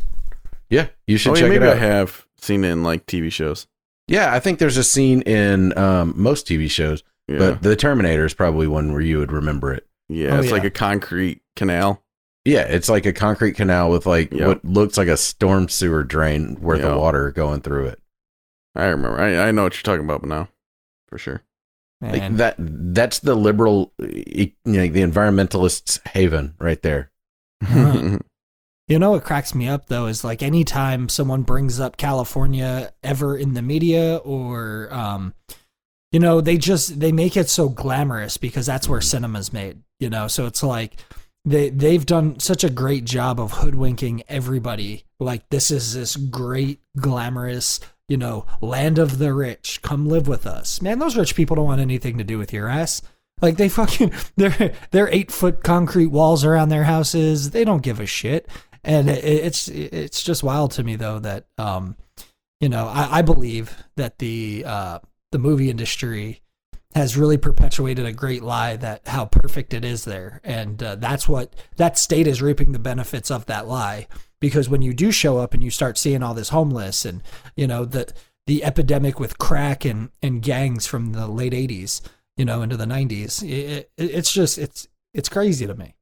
Yeah, 0.70 0.88
you 1.07 1.16
should 1.18 1.31
Oh, 1.33 1.35
yeah, 1.35 1.40
check 1.42 1.50
it 1.53 1.57
out. 1.57 1.61
maybe 1.61 1.72
I 1.72 1.74
have 1.87 2.27
seen 2.37 2.64
it 2.64 2.70
in 2.70 2.83
like 2.83 3.07
TV 3.07 3.31
shows. 3.33 3.66
yeah, 4.09 4.33
I 4.35 4.40
think 4.40 4.59
there's 4.59 4.77
a 4.77 4.85
scene 4.85 5.22
in 5.22 5.77
um, 5.79 6.14
most 6.16 6.46
TV 6.46 6.70
shows, 6.70 7.03
Yeah, 7.29 7.38
but 7.38 7.62
The 7.62 7.77
Terminator 7.77 8.24
is 8.24 8.35
probably 8.35 8.66
one 8.66 8.92
where 8.92 9.00
you 9.00 9.18
would 9.18 9.33
remember 9.33 9.72
it. 9.72 9.87
yeah, 10.09 10.37
Oh, 10.37 10.40
it's 10.40 10.53
like 10.53 10.64
a 10.64 10.70
concrete 10.70 11.42
canal. 11.57 12.03
Yeah, 12.44 12.62
it's 12.62 12.88
like 12.90 13.07
a 13.07 13.12
concrete 13.14 13.53
canal 13.55 13.90
with 13.90 14.05
like 14.05 14.31
Yep. 14.33 14.46
what 14.46 14.64
looks 14.64 14.98
like 14.98 15.09
a 15.09 15.16
storm 15.16 15.68
sewer 15.70 16.03
drain 16.05 16.59
worth 16.61 16.81
Yep. 16.81 16.90
of 16.90 16.98
water 17.00 17.31
going 17.33 17.62
through 17.62 17.87
it. 17.87 18.00
I 18.77 18.87
remember. 18.87 19.18
I, 19.20 19.48
I 19.48 19.50
know 19.53 19.62
what 19.62 19.74
you're 19.77 19.83
talking 19.83 20.05
about 20.05 20.24
now, 20.24 20.48
for 21.09 21.16
sure. 21.16 21.42
Like 22.03 22.37
that 22.37 22.57
that's 22.59 23.20
the 23.20 23.35
liberal 23.35 23.94
e- 24.03 24.53
you 24.66 24.72
know, 24.72 24.88
the 24.88 25.00
environmentalists 25.00 26.07
haven 26.09 26.55
right 26.59 26.83
there. 26.83 27.11
You 28.87 28.99
know 28.99 29.12
what 29.12 29.25
cracks 29.25 29.55
me 29.55 29.66
up 29.66 29.87
though 29.87 30.07
is 30.07 30.25
like 30.25 30.42
anytime 30.42 31.09
someone 31.09 31.42
brings 31.42 31.81
up 31.81 31.97
California 31.97 32.92
ever 33.03 33.37
in 33.37 33.55
the 33.55 33.62
media 33.62 34.16
or 34.16 34.88
um 34.92 35.33
you 36.12 36.20
know 36.20 36.40
they 36.40 36.59
just 36.59 37.01
they 37.01 37.11
make 37.11 37.37
it 37.37 37.49
so 37.49 37.68
glamorous 37.68 38.37
because 38.37 38.66
that's 38.66 38.88
where 38.88 39.01
cinema's 39.01 39.53
made, 39.53 39.83
you 39.99 40.11
know. 40.11 40.29
So 40.29 40.47
it's 40.47 40.62
like 40.62 40.97
they 41.44 41.70
they've 41.70 42.05
done 42.05 42.38
such 42.38 42.62
a 42.62 42.70
great 42.70 43.05
job 43.05 43.40
of 43.40 43.53
hoodwinking 43.53 44.23
everybody. 44.29 45.05
Like 45.18 45.49
this 45.49 45.70
is 45.70 45.94
this 45.94 46.14
great 46.16 46.81
glamorous, 46.97 47.81
you 48.09 48.16
know, 48.16 48.44
land 48.61 48.99
of 48.99 49.18
the 49.18 49.33
rich. 49.33 49.81
Come 49.83 50.09
live 50.09 50.29
with 50.29 50.47
us. 50.47 50.83
Man, 50.83 50.99
those 50.99 51.16
rich 51.16 51.35
people 51.35 51.57
don't 51.57 51.64
want 51.64 51.81
anything 51.81 52.18
to 52.18 52.25
do 52.25 52.38
with 52.38 52.53
your 52.53 52.68
ass. 52.68 53.03
Like 53.42 53.57
they 53.57 53.68
fucking 53.68 54.12
they're 54.37 54.75
they're 54.90 55.09
eight 55.09 55.33
foot 55.33 55.64
concrete 55.64 56.07
walls 56.07 56.44
around 56.44 56.68
their 56.68 56.85
houses. 56.85 57.51
They 57.51 57.64
don't 57.64 57.83
give 57.83 57.99
a 57.99 58.07
shit, 58.07 58.49
and 58.85 59.09
it, 59.09 59.25
it's 59.25 59.68
it's 59.68 60.23
just 60.23 60.42
wild 60.42 60.73
to 60.73 60.85
me 60.85 60.97
though 60.97 61.18
that 61.18 61.47
um 61.59 61.97
you 62.61 62.68
know 62.68 62.87
I, 62.87 63.18
I 63.18 63.23
believe 63.23 63.77
that 63.97 64.18
the 64.18 64.64
uh 64.66 64.99
the 65.33 65.38
movie 65.38 65.70
industry 65.70 66.42
has 66.94 67.16
really 67.16 67.37
perpetuated 67.37 68.07
a 68.07 68.12
great 68.12 68.42
lie 68.42 68.77
that 68.77 69.07
how 69.09 69.25
perfect 69.25 69.75
it 69.75 69.85
is 69.85 70.05
there, 70.05 70.40
and 70.44 70.81
uh, 70.81 70.94
that's 70.94 71.29
what 71.29 71.55
that 71.77 71.99
state 71.99 72.27
is 72.27 72.40
reaping 72.40 72.70
the 72.70 72.79
benefits 72.79 73.31
of 73.31 73.47
that 73.47 73.66
lie. 73.66 74.07
Because 74.40 74.68
when 74.68 74.83
you 74.83 74.94
do 74.94 75.11
show 75.11 75.38
up 75.38 75.55
and 75.55 75.62
you 75.62 75.70
start 75.70 75.99
seeing 75.99 76.23
all 76.23 76.35
this 76.35 76.51
homeless 76.51 77.05
and 77.05 77.23
you 77.57 77.66
know 77.66 77.85
the 77.85 78.12
the 78.47 78.62
epidemic 78.62 79.18
with 79.18 79.38
crack 79.38 79.85
and 79.85 80.11
and 80.23 80.42
gangs 80.42 80.87
from 80.87 81.12
the 81.12 81.27
late 81.27 81.53
80s 81.53 82.03
you 82.37 82.44
know 82.44 82.61
into 82.61 82.77
the 82.77 82.85
90s 82.85 83.42
it, 83.42 83.90
it, 83.97 84.11
it's 84.11 84.33
just 84.33 84.59
it's 84.59 84.87
it's 85.14 85.29
crazy 85.29 85.66
to 85.66 85.75
me. 85.75 85.94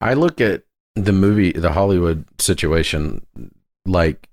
I 0.00 0.14
look 0.14 0.40
at 0.40 0.64
the 0.94 1.12
movie 1.12 1.52
the 1.52 1.72
Hollywood 1.72 2.24
situation 2.40 3.26
like 3.86 4.28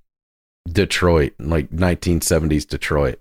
Detroit, 0.72 1.34
like 1.40 1.70
1970s 1.72 2.68
Detroit, 2.68 3.20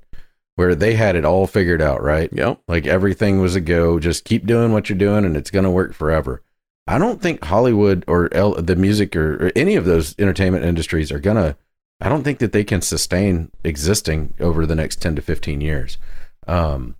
where 0.56 0.74
they 0.74 0.94
had 0.94 1.16
it 1.16 1.24
all 1.24 1.46
figured 1.46 1.80
out, 1.80 2.02
right? 2.02 2.30
yep. 2.32 2.60
Like 2.68 2.86
everything 2.86 3.40
was 3.40 3.56
a 3.56 3.60
go. 3.60 3.98
Just 3.98 4.24
keep 4.24 4.46
doing 4.46 4.72
what 4.72 4.88
you're 4.88 4.98
doing, 4.98 5.24
and 5.24 5.36
it's 5.36 5.50
going 5.50 5.64
to 5.64 5.70
work 5.70 5.94
forever. 5.94 6.42
I 6.86 6.98
don't 6.98 7.22
think 7.22 7.44
Hollywood 7.44 8.04
or 8.06 8.32
L, 8.34 8.54
the 8.54 8.76
music 8.76 9.14
or, 9.14 9.46
or 9.46 9.52
any 9.54 9.76
of 9.76 9.84
those 9.84 10.14
entertainment 10.18 10.64
industries 10.64 11.12
are 11.12 11.20
going 11.20 11.36
to. 11.36 11.56
I 12.00 12.08
don't 12.08 12.24
think 12.24 12.38
that 12.38 12.52
they 12.52 12.64
can 12.64 12.80
sustain 12.82 13.50
existing 13.62 14.34
over 14.40 14.66
the 14.66 14.74
next 14.74 14.96
10 14.96 15.16
to 15.16 15.22
15 15.22 15.60
years. 15.60 15.98
Um, 16.46 16.96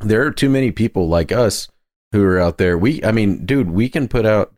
there 0.00 0.26
are 0.26 0.32
too 0.32 0.50
many 0.50 0.72
people 0.72 1.08
like 1.08 1.30
us 1.30 1.68
who 2.12 2.24
are 2.24 2.38
out 2.38 2.58
there. 2.58 2.76
We, 2.76 3.02
I 3.04 3.12
mean, 3.12 3.46
dude, 3.46 3.70
we 3.70 3.88
can 3.88 4.08
put 4.08 4.26
out 4.26 4.52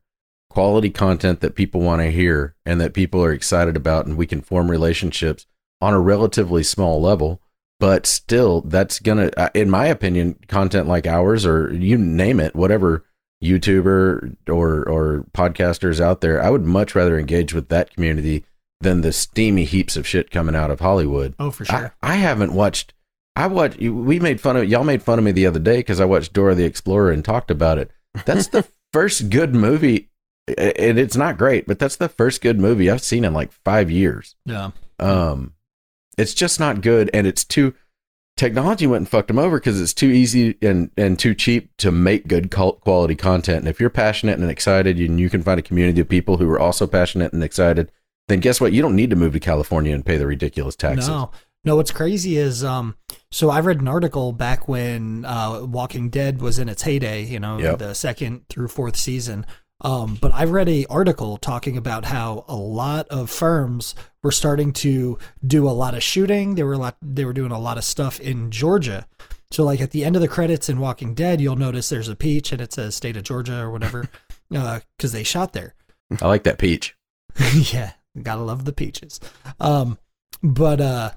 quality 0.52 0.90
content 0.90 1.40
that 1.40 1.54
people 1.54 1.80
want 1.80 2.02
to 2.02 2.10
hear 2.10 2.54
and 2.64 2.80
that 2.80 2.94
people 2.94 3.22
are 3.24 3.32
excited 3.32 3.76
about, 3.76 4.06
and 4.06 4.16
we 4.16 4.26
can 4.26 4.40
form 4.40 4.70
relationships 4.70 5.46
on 5.80 5.94
a 5.94 6.00
relatively 6.00 6.62
small 6.62 7.00
level 7.00 7.42
but 7.82 8.06
still 8.06 8.60
that's 8.60 9.00
gonna 9.00 9.28
uh, 9.36 9.48
in 9.54 9.68
my 9.68 9.86
opinion 9.86 10.38
content 10.46 10.86
like 10.86 11.04
ours 11.04 11.44
or 11.44 11.74
you 11.74 11.98
name 11.98 12.38
it 12.38 12.54
whatever 12.54 13.04
youtuber 13.42 14.36
or 14.48 14.88
or 14.88 15.26
podcasters 15.34 16.00
out 16.00 16.20
there 16.20 16.40
i 16.40 16.48
would 16.48 16.62
much 16.62 16.94
rather 16.94 17.18
engage 17.18 17.52
with 17.52 17.68
that 17.70 17.92
community 17.92 18.44
than 18.80 19.00
the 19.00 19.12
steamy 19.12 19.64
heaps 19.64 19.96
of 19.96 20.06
shit 20.06 20.30
coming 20.30 20.54
out 20.54 20.70
of 20.70 20.78
hollywood. 20.78 21.34
Oh 21.40 21.50
for 21.50 21.66
I, 21.72 21.90
I 22.00 22.14
haven't 22.14 22.52
watched 22.52 22.94
i 23.34 23.48
watched 23.48 23.80
we 23.80 24.20
made 24.20 24.40
fun 24.40 24.56
of 24.56 24.68
y'all 24.68 24.84
made 24.84 25.02
fun 25.02 25.18
of 25.18 25.24
me 25.24 25.32
the 25.32 25.46
other 25.46 25.58
day 25.58 25.78
because 25.78 25.98
i 25.98 26.04
watched 26.04 26.32
dora 26.32 26.54
the 26.54 26.64
explorer 26.64 27.10
and 27.10 27.24
talked 27.24 27.50
about 27.50 27.78
it. 27.78 27.90
That's 28.24 28.46
the 28.46 28.64
first 28.92 29.28
good 29.28 29.56
movie 29.56 30.08
and 30.58 30.98
it's 30.98 31.16
not 31.16 31.38
great 31.38 31.66
but 31.66 31.78
that's 31.78 31.96
the 31.96 32.08
first 32.08 32.40
good 32.40 32.58
movie 32.58 32.90
i've 32.90 33.02
seen 33.02 33.24
in 33.24 33.32
like 33.34 33.52
five 33.64 33.90
years 33.90 34.34
yeah 34.44 34.70
um, 34.98 35.54
it's 36.16 36.34
just 36.34 36.60
not 36.60 36.80
good, 36.80 37.10
and 37.12 37.26
it's 37.26 37.44
too. 37.44 37.74
Technology 38.36 38.86
went 38.86 39.00
and 39.00 39.08
fucked 39.08 39.28
them 39.28 39.38
over 39.38 39.58
because 39.58 39.80
it's 39.80 39.92
too 39.94 40.06
easy 40.08 40.56
and 40.62 40.90
and 40.96 41.18
too 41.18 41.34
cheap 41.34 41.70
to 41.78 41.90
make 41.90 42.28
good 42.28 42.50
cult 42.50 42.80
quality 42.80 43.14
content. 43.14 43.60
And 43.60 43.68
if 43.68 43.80
you're 43.80 43.90
passionate 43.90 44.38
and 44.38 44.48
excited, 44.50 44.98
and 44.98 45.18
you 45.18 45.28
can 45.28 45.42
find 45.42 45.58
a 45.58 45.62
community 45.62 46.00
of 46.00 46.08
people 46.08 46.36
who 46.36 46.48
are 46.50 46.60
also 46.60 46.86
passionate 46.86 47.32
and 47.32 47.42
excited, 47.42 47.90
then 48.28 48.40
guess 48.40 48.60
what? 48.60 48.72
You 48.72 48.80
don't 48.82 48.94
need 48.94 49.10
to 49.10 49.16
move 49.16 49.32
to 49.32 49.40
California 49.40 49.94
and 49.94 50.04
pay 50.04 50.16
the 50.18 50.26
ridiculous 50.26 50.76
taxes. 50.76 51.08
No, 51.08 51.30
no. 51.64 51.76
What's 51.76 51.90
crazy 51.90 52.36
is, 52.36 52.62
um, 52.62 52.96
so 53.30 53.50
I 53.50 53.60
read 53.60 53.80
an 53.80 53.88
article 53.88 54.32
back 54.32 54.68
when 54.68 55.24
uh, 55.24 55.64
Walking 55.64 56.10
Dead 56.10 56.40
was 56.40 56.58
in 56.58 56.68
its 56.68 56.82
heyday. 56.82 57.24
You 57.24 57.40
know, 57.40 57.58
Yep. 57.58 57.78
the 57.78 57.94
second 57.94 58.48
through 58.48 58.68
fourth 58.68 58.96
season. 58.96 59.46
Um, 59.82 60.16
but 60.20 60.32
I 60.32 60.44
read 60.44 60.68
a 60.68 60.86
article 60.86 61.36
talking 61.36 61.76
about 61.76 62.04
how 62.04 62.44
a 62.48 62.56
lot 62.56 63.08
of 63.08 63.30
firms 63.30 63.94
were 64.22 64.30
starting 64.30 64.72
to 64.74 65.18
do 65.44 65.68
a 65.68 65.70
lot 65.70 65.94
of 65.94 66.02
shooting. 66.02 66.54
They 66.54 66.62
were 66.62 66.74
a 66.74 66.78
lot. 66.78 66.96
They 67.02 67.24
were 67.24 67.32
doing 67.32 67.52
a 67.52 67.58
lot 67.58 67.78
of 67.78 67.84
stuff 67.84 68.20
in 68.20 68.50
Georgia. 68.50 69.06
So, 69.50 69.64
like 69.64 69.80
at 69.80 69.90
the 69.90 70.04
end 70.04 70.16
of 70.16 70.22
the 70.22 70.28
credits 70.28 70.68
in 70.68 70.78
Walking 70.78 71.14
Dead, 71.14 71.40
you'll 71.40 71.56
notice 71.56 71.88
there's 71.88 72.08
a 72.08 72.16
peach 72.16 72.52
and 72.52 72.60
it 72.60 72.72
says 72.72 72.94
"State 72.94 73.16
of 73.16 73.24
Georgia" 73.24 73.60
or 73.60 73.70
whatever, 73.70 74.08
because 74.50 75.12
they 75.12 75.24
shot 75.24 75.52
there. 75.52 75.74
I 76.20 76.28
like 76.28 76.44
that 76.44 76.58
peach. 76.58 76.96
yeah, 77.52 77.92
gotta 78.22 78.42
love 78.42 78.64
the 78.64 78.72
peaches. 78.72 79.18
Um, 79.58 79.98
but 80.42 80.80
uh, 80.80 81.10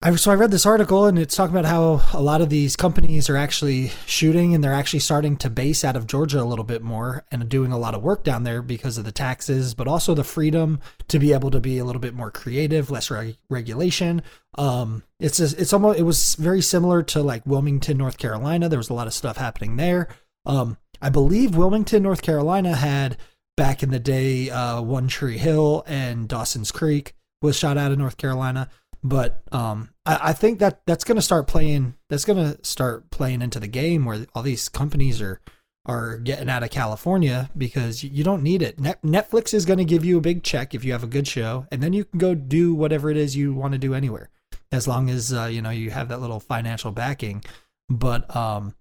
I, 0.00 0.14
so 0.14 0.30
I 0.30 0.36
read 0.36 0.52
this 0.52 0.64
article 0.64 1.06
and 1.06 1.18
it's 1.18 1.34
talking 1.34 1.56
about 1.56 1.68
how 1.68 2.00
a 2.16 2.22
lot 2.22 2.40
of 2.40 2.50
these 2.50 2.76
companies 2.76 3.28
are 3.28 3.36
actually 3.36 3.88
shooting 4.06 4.54
and 4.54 4.62
they're 4.62 4.72
actually 4.72 5.00
starting 5.00 5.36
to 5.38 5.50
base 5.50 5.82
out 5.82 5.96
of 5.96 6.06
Georgia 6.06 6.40
a 6.40 6.44
little 6.44 6.64
bit 6.64 6.82
more 6.82 7.24
and 7.32 7.48
doing 7.48 7.72
a 7.72 7.78
lot 7.78 7.96
of 7.96 8.02
work 8.02 8.22
down 8.22 8.44
there 8.44 8.62
because 8.62 8.96
of 8.96 9.04
the 9.04 9.10
taxes, 9.10 9.74
but 9.74 9.88
also 9.88 10.14
the 10.14 10.22
freedom 10.22 10.78
to 11.08 11.18
be 11.18 11.32
able 11.32 11.50
to 11.50 11.58
be 11.58 11.78
a 11.78 11.84
little 11.84 12.00
bit 12.00 12.14
more 12.14 12.30
creative, 12.30 12.92
less 12.92 13.10
reg- 13.10 13.38
regulation. 13.50 14.22
Um, 14.56 15.02
it's 15.18 15.38
just, 15.38 15.58
it's 15.58 15.72
almost 15.72 15.98
it 15.98 16.04
was 16.04 16.36
very 16.36 16.62
similar 16.62 17.02
to 17.02 17.20
like 17.20 17.44
Wilmington, 17.44 17.98
North 17.98 18.18
Carolina. 18.18 18.68
There 18.68 18.78
was 18.78 18.90
a 18.90 18.94
lot 18.94 19.08
of 19.08 19.14
stuff 19.14 19.36
happening 19.36 19.74
there. 19.74 20.06
Um, 20.46 20.76
I 21.02 21.08
believe 21.08 21.56
Wilmington, 21.56 22.04
North 22.04 22.22
Carolina 22.22 22.76
had 22.76 23.16
back 23.56 23.82
in 23.82 23.90
the 23.90 23.98
day 23.98 24.48
uh, 24.48 24.80
One 24.80 25.08
Tree 25.08 25.38
Hill 25.38 25.82
and 25.88 26.28
Dawson's 26.28 26.70
Creek 26.70 27.16
was 27.42 27.58
shot 27.58 27.76
out 27.76 27.90
of 27.90 27.98
North 27.98 28.16
Carolina. 28.16 28.70
But 29.02 29.42
um, 29.52 29.90
I, 30.04 30.18
I 30.22 30.32
think 30.32 30.58
that 30.58 30.82
that's 30.86 31.04
going 31.04 31.16
to 31.16 31.22
start 31.22 31.46
playing. 31.46 31.94
That's 32.08 32.24
going 32.24 32.38
to 32.38 32.64
start 32.64 33.10
playing 33.10 33.42
into 33.42 33.60
the 33.60 33.68
game 33.68 34.04
where 34.04 34.26
all 34.34 34.42
these 34.42 34.68
companies 34.68 35.20
are 35.20 35.40
are 35.86 36.18
getting 36.18 36.50
out 36.50 36.62
of 36.62 36.70
California 36.70 37.48
because 37.56 38.04
you 38.04 38.22
don't 38.22 38.42
need 38.42 38.60
it. 38.60 38.78
Net- 38.78 39.02
Netflix 39.02 39.54
is 39.54 39.64
going 39.64 39.78
to 39.78 39.84
give 39.84 40.04
you 40.04 40.18
a 40.18 40.20
big 40.20 40.42
check 40.42 40.74
if 40.74 40.84
you 40.84 40.92
have 40.92 41.02
a 41.02 41.08
good 41.08 41.26
show, 41.26 41.66
and 41.72 41.82
then 41.82 41.92
you 41.94 42.04
can 42.04 42.18
go 42.18 42.34
do 42.34 42.74
whatever 42.74 43.10
it 43.10 43.16
is 43.16 43.34
you 43.34 43.54
want 43.54 43.72
to 43.72 43.78
do 43.78 43.94
anywhere, 43.94 44.28
as 44.70 44.86
long 44.86 45.08
as 45.08 45.32
uh, 45.32 45.46
you 45.46 45.62
know 45.62 45.70
you 45.70 45.90
have 45.90 46.08
that 46.08 46.20
little 46.20 46.40
financial 46.40 46.92
backing. 46.92 47.42
But 47.88 48.34
um, 48.36 48.74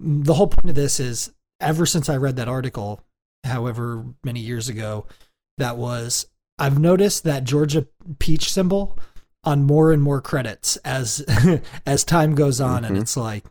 the 0.00 0.34
whole 0.34 0.46
point 0.46 0.70
of 0.70 0.74
this 0.74 1.00
is, 1.00 1.32
ever 1.60 1.84
since 1.84 2.08
I 2.08 2.16
read 2.16 2.36
that 2.36 2.48
article, 2.48 3.02
however 3.44 4.04
many 4.24 4.40
years 4.40 4.68
ago, 4.68 5.06
that 5.58 5.76
was 5.76 6.26
I've 6.58 6.78
noticed 6.78 7.24
that 7.24 7.44
Georgia 7.44 7.86
peach 8.18 8.50
symbol 8.52 8.98
on 9.48 9.64
more 9.64 9.92
and 9.92 10.02
more 10.02 10.20
credits 10.20 10.76
as 10.78 11.24
as 11.86 12.04
time 12.04 12.34
goes 12.34 12.60
on, 12.60 12.82
mm-hmm. 12.82 12.92
and 12.92 13.02
it's 13.02 13.16
like 13.16 13.44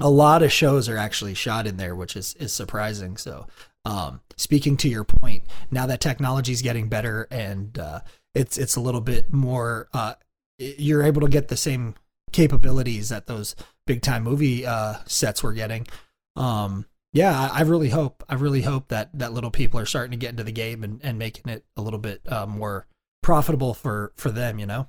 a 0.00 0.10
lot 0.10 0.42
of 0.42 0.50
shows 0.50 0.88
are 0.88 0.98
actually 0.98 1.34
shot 1.34 1.66
in 1.66 1.76
there, 1.76 1.94
which 1.94 2.16
is 2.16 2.34
is 2.34 2.52
surprising. 2.52 3.16
So, 3.16 3.46
um, 3.84 4.20
speaking 4.36 4.76
to 4.78 4.88
your 4.88 5.04
point, 5.04 5.44
now 5.70 5.86
that 5.86 6.00
technology 6.00 6.52
is 6.52 6.62
getting 6.62 6.88
better 6.88 7.28
and 7.30 7.78
uh, 7.78 8.00
it's 8.34 8.58
it's 8.58 8.74
a 8.74 8.80
little 8.80 9.00
bit 9.00 9.32
more, 9.32 9.88
uh, 9.94 10.14
you're 10.58 11.04
able 11.04 11.20
to 11.20 11.28
get 11.28 11.46
the 11.46 11.56
same 11.56 11.94
capabilities 12.32 13.10
that 13.10 13.26
those 13.26 13.54
big 13.86 14.02
time 14.02 14.24
movie 14.24 14.66
uh, 14.66 14.96
sets 15.06 15.44
were 15.44 15.52
getting. 15.52 15.86
Um, 16.34 16.86
yeah, 17.12 17.48
I, 17.52 17.60
I, 17.60 17.62
really 17.62 17.90
hope 17.90 18.24
I 18.28 18.34
really 18.34 18.62
hope 18.62 18.88
that 18.88 19.16
that 19.16 19.32
little 19.32 19.52
people 19.52 19.78
are 19.78 19.86
starting 19.86 20.10
to 20.10 20.16
get 20.16 20.30
into 20.30 20.42
the 20.42 20.50
game 20.50 20.82
and, 20.82 21.00
and 21.04 21.16
making 21.16 21.52
it 21.52 21.64
a 21.76 21.82
little 21.82 22.00
bit 22.00 22.20
uh, 22.26 22.46
more 22.46 22.88
profitable 23.22 23.74
for 23.74 24.12
for 24.16 24.32
them. 24.32 24.58
You 24.58 24.66
know. 24.66 24.88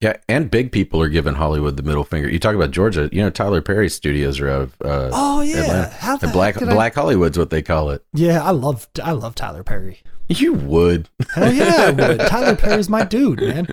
Yeah, 0.00 0.16
and 0.30 0.50
big 0.50 0.72
people 0.72 1.02
are 1.02 1.10
giving 1.10 1.34
Hollywood 1.34 1.76
the 1.76 1.82
middle 1.82 2.04
finger. 2.04 2.30
You 2.30 2.38
talk 2.38 2.54
about 2.54 2.70
Georgia, 2.70 3.10
you 3.12 3.22
know 3.22 3.28
Tyler 3.28 3.60
Perry 3.60 3.90
studios 3.90 4.40
are 4.40 4.48
of 4.48 4.74
uh, 4.82 5.10
oh 5.12 5.42
yeah, 5.42 5.62
Atlanta. 5.62 5.88
how 5.90 6.16
the 6.16 6.28
Black 6.28 6.58
Black 6.58 6.96
I... 6.96 7.00
Hollywood's 7.00 7.38
what 7.38 7.50
they 7.50 7.60
call 7.60 7.90
it. 7.90 8.02
Yeah, 8.14 8.42
I 8.42 8.50
love 8.50 8.88
I 9.02 9.12
love 9.12 9.34
Tyler 9.34 9.62
Perry. 9.62 10.00
You 10.28 10.54
would. 10.54 11.08
Hell 11.34 11.52
yeah, 11.52 11.86
I 11.88 11.90
would. 11.90 12.20
Tyler 12.20 12.56
Perry's 12.56 12.88
my 12.88 13.04
dude, 13.04 13.40
man. 13.40 13.66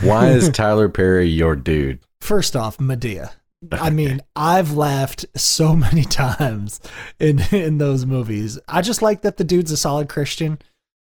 Why 0.00 0.28
is 0.28 0.48
Tyler 0.48 0.88
Perry 0.88 1.28
your 1.28 1.54
dude? 1.54 2.00
First 2.20 2.56
off, 2.56 2.78
Madea. 2.78 3.32
I 3.72 3.90
mean, 3.90 4.20
I've 4.34 4.72
laughed 4.72 5.26
so 5.36 5.74
many 5.76 6.04
times 6.04 6.80
in 7.20 7.40
in 7.52 7.78
those 7.78 8.04
movies. 8.06 8.58
I 8.66 8.82
just 8.82 9.02
like 9.02 9.22
that 9.22 9.36
the 9.36 9.44
dude's 9.44 9.70
a 9.70 9.76
solid 9.76 10.08
Christian. 10.08 10.58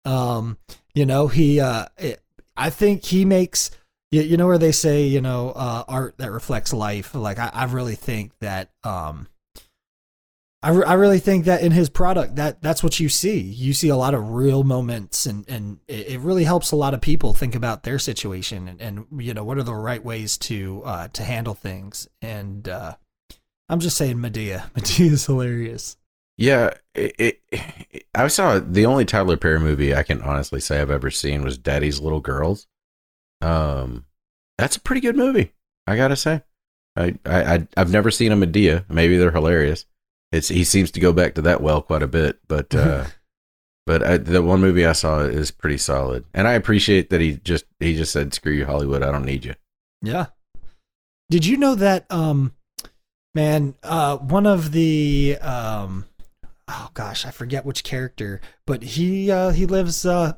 Um, 0.06 0.58
you 0.94 1.06
know, 1.06 1.28
he 1.28 1.62
uh 1.62 1.86
I 2.58 2.70
think 2.70 3.06
he 3.06 3.24
makes 3.24 3.72
you, 4.12 4.22
you 4.22 4.38
know 4.38 4.48
where 4.48 4.58
they 4.58 4.72
say 4.72 5.06
you 5.06 5.22
know 5.22 5.52
uh, 5.52 5.84
art 5.88 6.18
that 6.18 6.32
reflects 6.32 6.74
life? 6.74 7.14
Like 7.16 7.40
I, 7.40 7.50
I 7.54 7.64
really 7.66 7.96
think 7.96 8.32
that 8.40 8.72
um 8.84 9.28
I, 10.62 10.72
re- 10.72 10.86
I 10.86 10.94
really 10.96 11.20
think 11.20 11.46
that 11.46 11.62
in 11.62 11.72
his 11.72 11.90
product 11.90 12.36
that 12.36 12.62
that's 12.62 12.84
what 12.84 13.00
you 13.00 13.08
see. 13.08 13.40
You 13.40 13.74
see 13.74 13.88
a 13.90 13.96
lot 13.96 14.14
of 14.14 14.32
real 14.32 14.64
moments 14.64 15.26
and 15.26 15.48
and 15.48 15.80
it, 15.88 16.20
really 16.20 16.44
helps 16.44 16.72
a 16.72 16.76
lot 16.76 16.94
of 16.94 17.00
people 17.00 17.34
think 17.34 17.56
about 17.56 17.84
their 17.84 17.98
situation 17.98 18.68
and, 18.68 18.82
and 18.82 19.24
you 19.24 19.34
know 19.34 19.46
what 19.46 19.58
are 19.58 19.64
the 19.64 19.74
right 19.74 20.04
ways 20.04 20.38
to 20.40 20.82
uh 20.86 21.08
to 21.10 21.24
handle 21.24 21.54
things. 21.54 22.08
And 22.22 22.68
uh 22.68 22.96
i'm 23.70 23.80
just 23.80 23.96
saying 23.96 24.18
Madea. 24.18 24.70
Madea 24.74 25.12
is 25.12 25.26
hilarious. 25.26 25.96
Yeah 26.38 26.74
it, 26.96 27.42
it, 27.52 28.06
i 28.16 28.28
saw 28.28 28.60
the 28.60 28.86
only 28.86 29.06
tyler 29.06 29.38
perry 29.38 29.60
movie 29.60 29.96
i 29.96 30.04
can 30.04 30.22
honestly 30.22 30.60
say 30.60 30.82
i've 30.82 30.92
ever 30.92 31.12
seen 31.12 31.44
was 31.44 31.58
daddy's 31.58 32.00
little 32.00 32.20
girls 32.20 32.68
um, 33.42 34.06
that's 34.58 34.76
a 34.76 34.82
pretty 34.82 35.02
good 35.02 35.16
movie. 35.16 35.54
I 35.88 35.96
gotta 35.96 36.16
say. 36.16 36.44
I, 36.96 37.18
I 37.26 37.68
I've 37.78 37.92
never 37.92 38.12
seen 38.12 38.32
a 38.32 38.36
Madea. 38.36 38.86
Maybe 38.90 39.18
they're 39.18 39.32
hilarious. 39.32 39.86
It's 40.32 40.50
he 40.50 40.64
seems 40.64 40.92
to 40.92 41.00
go 41.00 41.14
back 41.14 41.36
to 41.36 41.42
that 41.44 41.62
well 41.62 41.82
quite 41.82 42.04
a 42.04 42.08
bit, 42.08 42.40
but 42.48 42.74
uh, 42.76 43.06
but 43.86 44.04
I, 44.04 44.18
the 44.18 44.42
one 44.42 44.62
movie 44.62 44.86
I 44.86 44.92
saw 44.92 45.22
is 45.22 45.52
pretty 45.52 45.78
solid, 45.78 46.26
and 46.34 46.48
I 46.48 46.54
appreciate 46.54 47.10
that 47.10 47.22
he 47.22 47.38
just 47.38 47.66
he 47.80 47.96
just 47.96 48.12
said 48.12 48.34
screw 48.34 48.52
you 48.52 48.66
Hollywood, 48.66 49.04
I 49.04 49.12
don't 49.12 49.26
need 49.26 49.46
you. 49.46 49.56
Yeah. 50.02 50.28
Did 51.30 51.46
you 51.46 51.58
know 51.58 51.76
that 51.76 52.06
um, 52.12 52.54
man, 53.36 53.76
uh, 53.84 54.18
one 54.18 54.46
of 54.46 54.72
the 54.72 55.38
um, 55.42 56.06
oh 56.68 56.90
gosh, 56.94 57.26
I 57.26 57.32
forget 57.32 57.66
which 57.66 57.84
character, 57.84 58.42
but 58.66 58.84
he 58.84 59.32
uh 59.32 59.52
he 59.52 59.66
lives 59.66 60.06
uh 60.06 60.34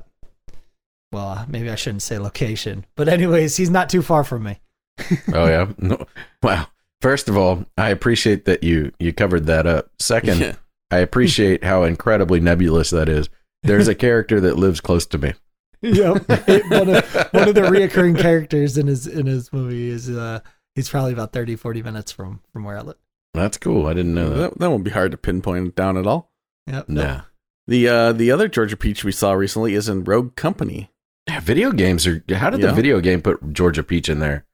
well, 1.12 1.44
maybe 1.48 1.70
I 1.70 1.74
shouldn't 1.76 2.02
say 2.02 2.18
location, 2.18 2.86
but 2.96 3.08
anyways, 3.08 3.56
he's 3.56 3.70
not 3.70 3.88
too 3.88 4.02
far 4.02 4.24
from 4.24 4.44
me. 4.44 4.60
oh 5.32 5.46
yeah, 5.46 5.72
no. 5.78 6.06
wow. 6.42 6.66
First 7.00 7.28
of 7.28 7.36
all, 7.36 7.66
I 7.76 7.90
appreciate 7.90 8.44
that 8.44 8.62
you 8.62 8.92
you 8.98 9.12
covered 9.12 9.46
that 9.46 9.66
up. 9.66 9.90
Second, 9.98 10.40
yeah. 10.40 10.54
I 10.90 10.98
appreciate 10.98 11.64
how 11.64 11.82
incredibly 11.84 12.40
nebulous 12.40 12.90
that 12.90 13.08
is. 13.08 13.28
There's 13.62 13.88
a 13.88 13.94
character 13.94 14.40
that 14.40 14.56
lives 14.56 14.80
close 14.80 15.06
to 15.06 15.18
me. 15.18 15.34
Yep, 15.84 16.28
one 16.70 16.94
of 16.94 17.12
one 17.32 17.48
of 17.48 17.56
the 17.56 17.68
reoccurring 17.68 18.16
characters 18.16 18.78
in 18.78 18.86
his 18.86 19.08
in 19.08 19.26
his 19.26 19.52
movie 19.52 19.90
is 19.90 20.08
uh 20.08 20.38
he's 20.76 20.88
probably 20.88 21.12
about 21.12 21.32
30, 21.32 21.56
40 21.56 21.82
minutes 21.82 22.12
from 22.12 22.40
from 22.52 22.62
where 22.62 22.78
I 22.78 22.82
live. 22.82 22.98
That's 23.34 23.58
cool. 23.58 23.88
I 23.88 23.92
didn't 23.92 24.14
know 24.14 24.28
that. 24.28 24.36
That, 24.36 24.58
that 24.60 24.70
won't 24.70 24.84
be 24.84 24.92
hard 24.92 25.10
to 25.10 25.16
pinpoint 25.16 25.74
down 25.74 25.96
at 25.96 26.06
all. 26.06 26.30
Yep. 26.68 26.88
Nah. 26.88 27.22
The 27.66 27.88
uh 27.88 28.12
the 28.12 28.30
other 28.30 28.46
Georgia 28.46 28.76
Peach 28.76 29.02
we 29.02 29.10
saw 29.10 29.32
recently 29.32 29.74
is 29.74 29.88
in 29.88 30.04
Rogue 30.04 30.36
Company. 30.36 30.91
Yeah, 31.28 31.40
video 31.40 31.72
games 31.72 32.06
are. 32.06 32.22
How 32.30 32.50
did 32.50 32.60
yeah. 32.60 32.68
the 32.68 32.72
video 32.72 33.00
game 33.00 33.22
put 33.22 33.52
Georgia 33.52 33.82
Peach 33.82 34.08
in 34.08 34.18
there? 34.18 34.44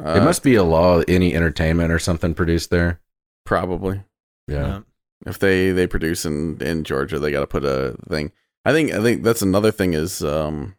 Uh, 0.00 0.10
it 0.10 0.22
must 0.22 0.42
be 0.42 0.54
a 0.54 0.64
law. 0.64 1.02
Any 1.08 1.34
entertainment 1.34 1.90
or 1.90 1.98
something 1.98 2.34
produced 2.34 2.70
there. 2.70 3.00
Probably. 3.44 4.02
Yeah. 4.46 4.66
yeah. 4.66 4.80
If 5.26 5.38
they 5.38 5.70
they 5.72 5.86
produce 5.86 6.24
in 6.24 6.60
in 6.62 6.84
Georgia, 6.84 7.18
they 7.18 7.30
got 7.30 7.40
to 7.40 7.46
put 7.46 7.64
a 7.64 7.96
thing. 8.08 8.32
I 8.64 8.72
think 8.72 8.92
I 8.92 9.02
think 9.02 9.22
that's 9.22 9.42
another 9.42 9.70
thing 9.70 9.94
is 9.94 10.22
um 10.22 10.76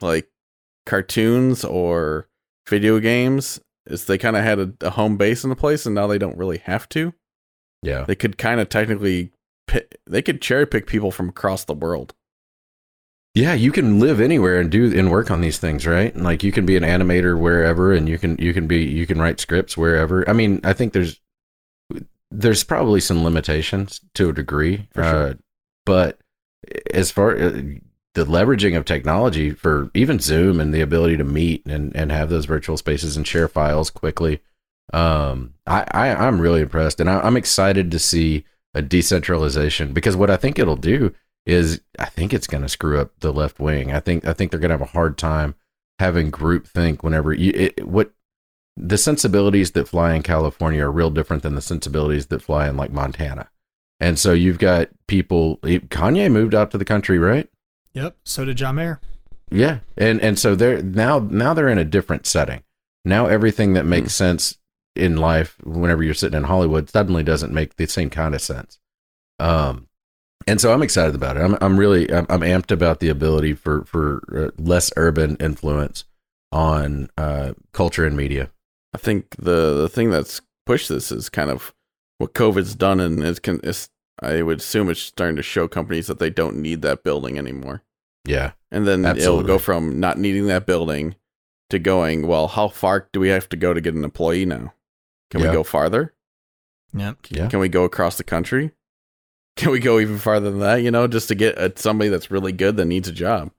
like 0.00 0.28
cartoons 0.86 1.64
or 1.64 2.28
video 2.66 2.98
games 2.98 3.60
is 3.86 4.06
they 4.06 4.18
kind 4.18 4.36
of 4.36 4.44
had 4.44 4.58
a, 4.58 4.72
a, 4.82 4.90
home 4.90 5.16
base 5.16 5.44
in 5.44 5.50
the 5.50 5.56
place 5.56 5.86
and 5.86 5.94
now 5.94 6.06
they 6.06 6.18
don't 6.18 6.36
really 6.36 6.58
have 6.58 6.88
to. 6.90 7.12
Yeah. 7.82 8.04
They 8.04 8.14
could 8.14 8.38
kind 8.38 8.60
of 8.60 8.68
technically 8.68 9.32
pick, 9.66 9.96
they 10.06 10.22
could 10.22 10.42
cherry 10.42 10.66
pick 10.66 10.86
people 10.86 11.10
from 11.10 11.28
across 11.28 11.64
the 11.64 11.74
world. 11.74 12.14
Yeah, 13.34 13.54
you 13.54 13.70
can 13.70 14.00
live 14.00 14.20
anywhere 14.20 14.60
and 14.60 14.70
do 14.70 14.96
and 14.98 15.10
work 15.10 15.30
on 15.30 15.40
these 15.40 15.58
things, 15.58 15.86
right? 15.86 16.16
Like 16.16 16.42
you 16.42 16.50
can 16.50 16.66
be 16.66 16.76
an 16.76 16.82
animator 16.82 17.38
wherever, 17.38 17.92
and 17.92 18.08
you 18.08 18.18
can 18.18 18.36
you 18.38 18.52
can 18.52 18.66
be 18.66 18.82
you 18.84 19.06
can 19.06 19.20
write 19.20 19.38
scripts 19.38 19.76
wherever. 19.76 20.28
I 20.28 20.32
mean, 20.32 20.60
I 20.64 20.72
think 20.72 20.92
there's 20.92 21.20
there's 22.30 22.64
probably 22.64 23.00
some 23.00 23.24
limitations 23.24 24.00
to 24.14 24.30
a 24.30 24.32
degree, 24.32 24.88
sure. 24.94 25.04
Uh, 25.04 25.34
but 25.86 26.18
as 26.92 27.10
far 27.10 27.36
uh, 27.36 27.50
the 28.14 28.24
leveraging 28.24 28.76
of 28.76 28.84
technology 28.84 29.50
for 29.50 29.90
even 29.94 30.18
Zoom 30.18 30.58
and 30.58 30.74
the 30.74 30.80
ability 30.80 31.16
to 31.18 31.24
meet 31.24 31.64
and 31.66 31.94
and 31.94 32.10
have 32.10 32.30
those 32.30 32.46
virtual 32.46 32.76
spaces 32.76 33.16
and 33.16 33.26
share 33.26 33.46
files 33.46 33.90
quickly, 33.90 34.40
um, 34.92 35.54
I, 35.66 35.84
I 35.92 36.26
I'm 36.26 36.40
really 36.40 36.62
impressed, 36.62 36.98
and 36.98 37.08
I, 37.08 37.20
I'm 37.20 37.36
excited 37.36 37.90
to 37.92 37.98
see 37.98 38.44
a 38.74 38.82
decentralization 38.82 39.92
because 39.92 40.16
what 40.16 40.30
I 40.30 40.36
think 40.36 40.58
it'll 40.58 40.76
do 40.76 41.14
is 41.48 41.80
I 41.98 42.04
think 42.04 42.34
it's 42.34 42.46
going 42.46 42.62
to 42.62 42.68
screw 42.68 43.00
up 43.00 43.10
the 43.20 43.32
left 43.32 43.58
wing. 43.58 43.90
I 43.90 44.00
think 44.00 44.26
I 44.26 44.34
think 44.34 44.50
they're 44.50 44.60
going 44.60 44.68
to 44.68 44.74
have 44.74 44.82
a 44.82 44.92
hard 44.92 45.16
time 45.16 45.54
having 45.98 46.30
group 46.30 46.68
think 46.68 47.02
whenever 47.02 47.32
you 47.32 47.52
it, 47.54 47.88
what 47.88 48.12
the 48.76 48.98
sensibilities 48.98 49.72
that 49.72 49.88
fly 49.88 50.14
in 50.14 50.22
California 50.22 50.84
are 50.84 50.92
real 50.92 51.10
different 51.10 51.42
than 51.42 51.54
the 51.54 51.62
sensibilities 51.62 52.26
that 52.26 52.42
fly 52.42 52.68
in 52.68 52.76
like 52.76 52.92
Montana. 52.92 53.48
And 53.98 54.18
so 54.18 54.32
you've 54.32 54.58
got 54.58 54.90
people 55.08 55.56
Kanye 55.62 56.30
moved 56.30 56.54
out 56.54 56.70
to 56.70 56.78
the 56.78 56.84
country, 56.84 57.18
right? 57.18 57.48
Yep, 57.94 58.16
so 58.24 58.44
did 58.44 58.58
John 58.58 58.76
Mayer. 58.76 59.00
Yeah. 59.50 59.78
And 59.96 60.20
and 60.20 60.38
so 60.38 60.54
they're 60.54 60.82
now 60.82 61.18
now 61.18 61.54
they're 61.54 61.68
in 61.68 61.78
a 61.78 61.84
different 61.84 62.26
setting. 62.26 62.62
Now 63.06 63.26
everything 63.26 63.72
that 63.72 63.86
makes 63.86 64.12
mm. 64.12 64.16
sense 64.16 64.58
in 64.94 65.16
life 65.16 65.56
whenever 65.64 66.02
you're 66.02 66.12
sitting 66.12 66.36
in 66.36 66.44
Hollywood 66.44 66.90
suddenly 66.90 67.22
doesn't 67.22 67.54
make 67.54 67.76
the 67.76 67.86
same 67.86 68.10
kind 68.10 68.34
of 68.34 68.42
sense. 68.42 68.78
Um 69.38 69.87
and 70.48 70.60
so 70.60 70.72
I'm 70.72 70.82
excited 70.82 71.14
about 71.14 71.36
it. 71.36 71.40
I'm 71.40 71.56
I'm 71.60 71.78
really 71.78 72.12
I'm, 72.12 72.26
I'm 72.28 72.40
amped 72.40 72.70
about 72.70 73.00
the 73.00 73.08
ability 73.08 73.54
for 73.54 73.84
for 73.84 74.22
uh, 74.34 74.50
less 74.62 74.92
urban 74.96 75.36
influence 75.36 76.04
on 76.52 77.10
uh, 77.16 77.52
culture 77.72 78.04
and 78.06 78.16
media. 78.16 78.50
I 78.94 78.98
think 78.98 79.30
the 79.38 79.74
the 79.74 79.88
thing 79.88 80.10
that's 80.10 80.40
pushed 80.66 80.88
this 80.88 81.12
is 81.12 81.28
kind 81.28 81.50
of 81.50 81.74
what 82.18 82.34
COVID's 82.34 82.74
done, 82.74 83.00
and 83.00 83.22
it's, 83.22 83.38
can 83.38 83.60
it's 83.62 83.88
I 84.20 84.42
would 84.42 84.58
assume 84.58 84.90
it's 84.90 85.00
starting 85.00 85.36
to 85.36 85.42
show 85.42 85.68
companies 85.68 86.08
that 86.08 86.18
they 86.18 86.30
don't 86.30 86.56
need 86.56 86.82
that 86.82 87.04
building 87.04 87.38
anymore. 87.38 87.82
Yeah, 88.24 88.52
And 88.70 88.86
then 88.86 89.04
it'll 89.06 89.42
go 89.42 89.58
from 89.58 90.00
not 90.00 90.18
needing 90.18 90.48
that 90.48 90.66
building 90.66 91.14
to 91.70 91.78
going, 91.78 92.26
well, 92.26 92.48
how 92.48 92.68
far 92.68 93.08
do 93.12 93.20
we 93.20 93.28
have 93.28 93.48
to 93.50 93.56
go 93.56 93.72
to 93.72 93.80
get 93.80 93.94
an 93.94 94.04
employee 94.04 94.44
now? 94.44 94.74
Can 95.30 95.40
Yeah. 95.40 95.46
we 95.48 95.52
go 95.52 95.62
farther? 95.62 96.12
Yep. 96.92 97.16
yeah, 97.30 97.48
Can 97.48 97.60
we 97.60 97.68
go 97.68 97.84
across 97.84 98.16
the 98.18 98.24
country? 98.24 98.72
Can 99.58 99.70
we 99.70 99.78
go 99.80 99.98
even 100.00 100.18
farther 100.18 100.50
than 100.50 100.60
that, 100.60 100.76
you 100.76 100.90
know, 100.90 101.06
just 101.06 101.28
to 101.28 101.34
get 101.34 101.58
uh 101.58 101.68
somebody 101.76 102.08
that's 102.08 102.30
really 102.30 102.52
good 102.52 102.76
that 102.78 102.86
needs 102.86 103.08
a 103.08 103.12
job? 103.12 103.50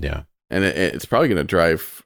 yeah. 0.00 0.22
And 0.50 0.64
it, 0.64 0.76
it's 0.76 1.04
probably 1.04 1.28
going 1.28 1.38
to 1.38 1.44
drive, 1.44 2.02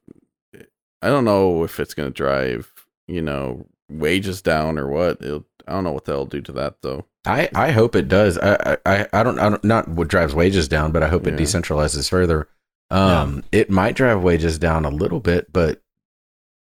I 1.02 1.08
don't 1.08 1.24
know 1.24 1.62
if 1.64 1.78
it's 1.80 1.94
going 1.94 2.08
to 2.08 2.14
drive, 2.14 2.72
you 3.06 3.20
know, 3.22 3.66
wages 3.90 4.40
down 4.42 4.78
or 4.78 4.88
what. 4.88 5.18
It'll, 5.22 5.44
I 5.66 5.72
don't 5.72 5.84
know 5.84 5.92
what 5.92 6.04
they'll 6.06 6.24
do 6.26 6.40
to 6.42 6.52
that, 6.52 6.76
though. 6.82 7.04
I, 7.26 7.48
I 7.54 7.70
hope 7.72 7.94
it 7.94 8.08
does. 8.08 8.38
I, 8.38 8.78
I 8.86 9.06
I 9.12 9.22
don't 9.22 9.38
I 9.38 9.50
don't 9.50 9.62
not 9.64 9.86
what 9.88 10.08
drives 10.08 10.34
wages 10.34 10.66
down, 10.68 10.92
but 10.92 11.02
I 11.02 11.08
hope 11.08 11.26
it 11.26 11.34
Yeah. 11.34 11.40
decentralizes 11.40 12.08
further. 12.08 12.48
Um, 12.90 13.44
it 13.52 13.68
might 13.70 13.96
drive 13.96 14.22
wages 14.22 14.58
down 14.58 14.86
a 14.86 14.90
little 14.90 15.20
bit, 15.20 15.52
but 15.52 15.82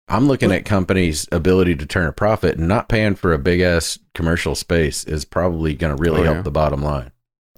I'm 0.09 0.27
looking 0.27 0.51
at 0.51 0.65
companies' 0.65 1.27
ability 1.31 1.75
to 1.75 1.85
turn 1.85 2.07
a 2.07 2.11
profit 2.11 2.57
and 2.57 2.67
not 2.67 2.89
paying 2.89 3.15
for 3.15 3.33
a 3.33 3.37
big 3.39 3.61
ass 3.61 3.99
commercial 4.13 4.55
space 4.55 5.03
is 5.03 5.25
probably 5.25 5.73
going 5.75 5.95
to 5.95 6.01
really 6.01 6.21
Oh, 6.21 6.23
help 6.23 6.35
yeah. 6.37 6.41
the 6.43 6.51
bottom 6.51 6.81
line. 6.81 7.11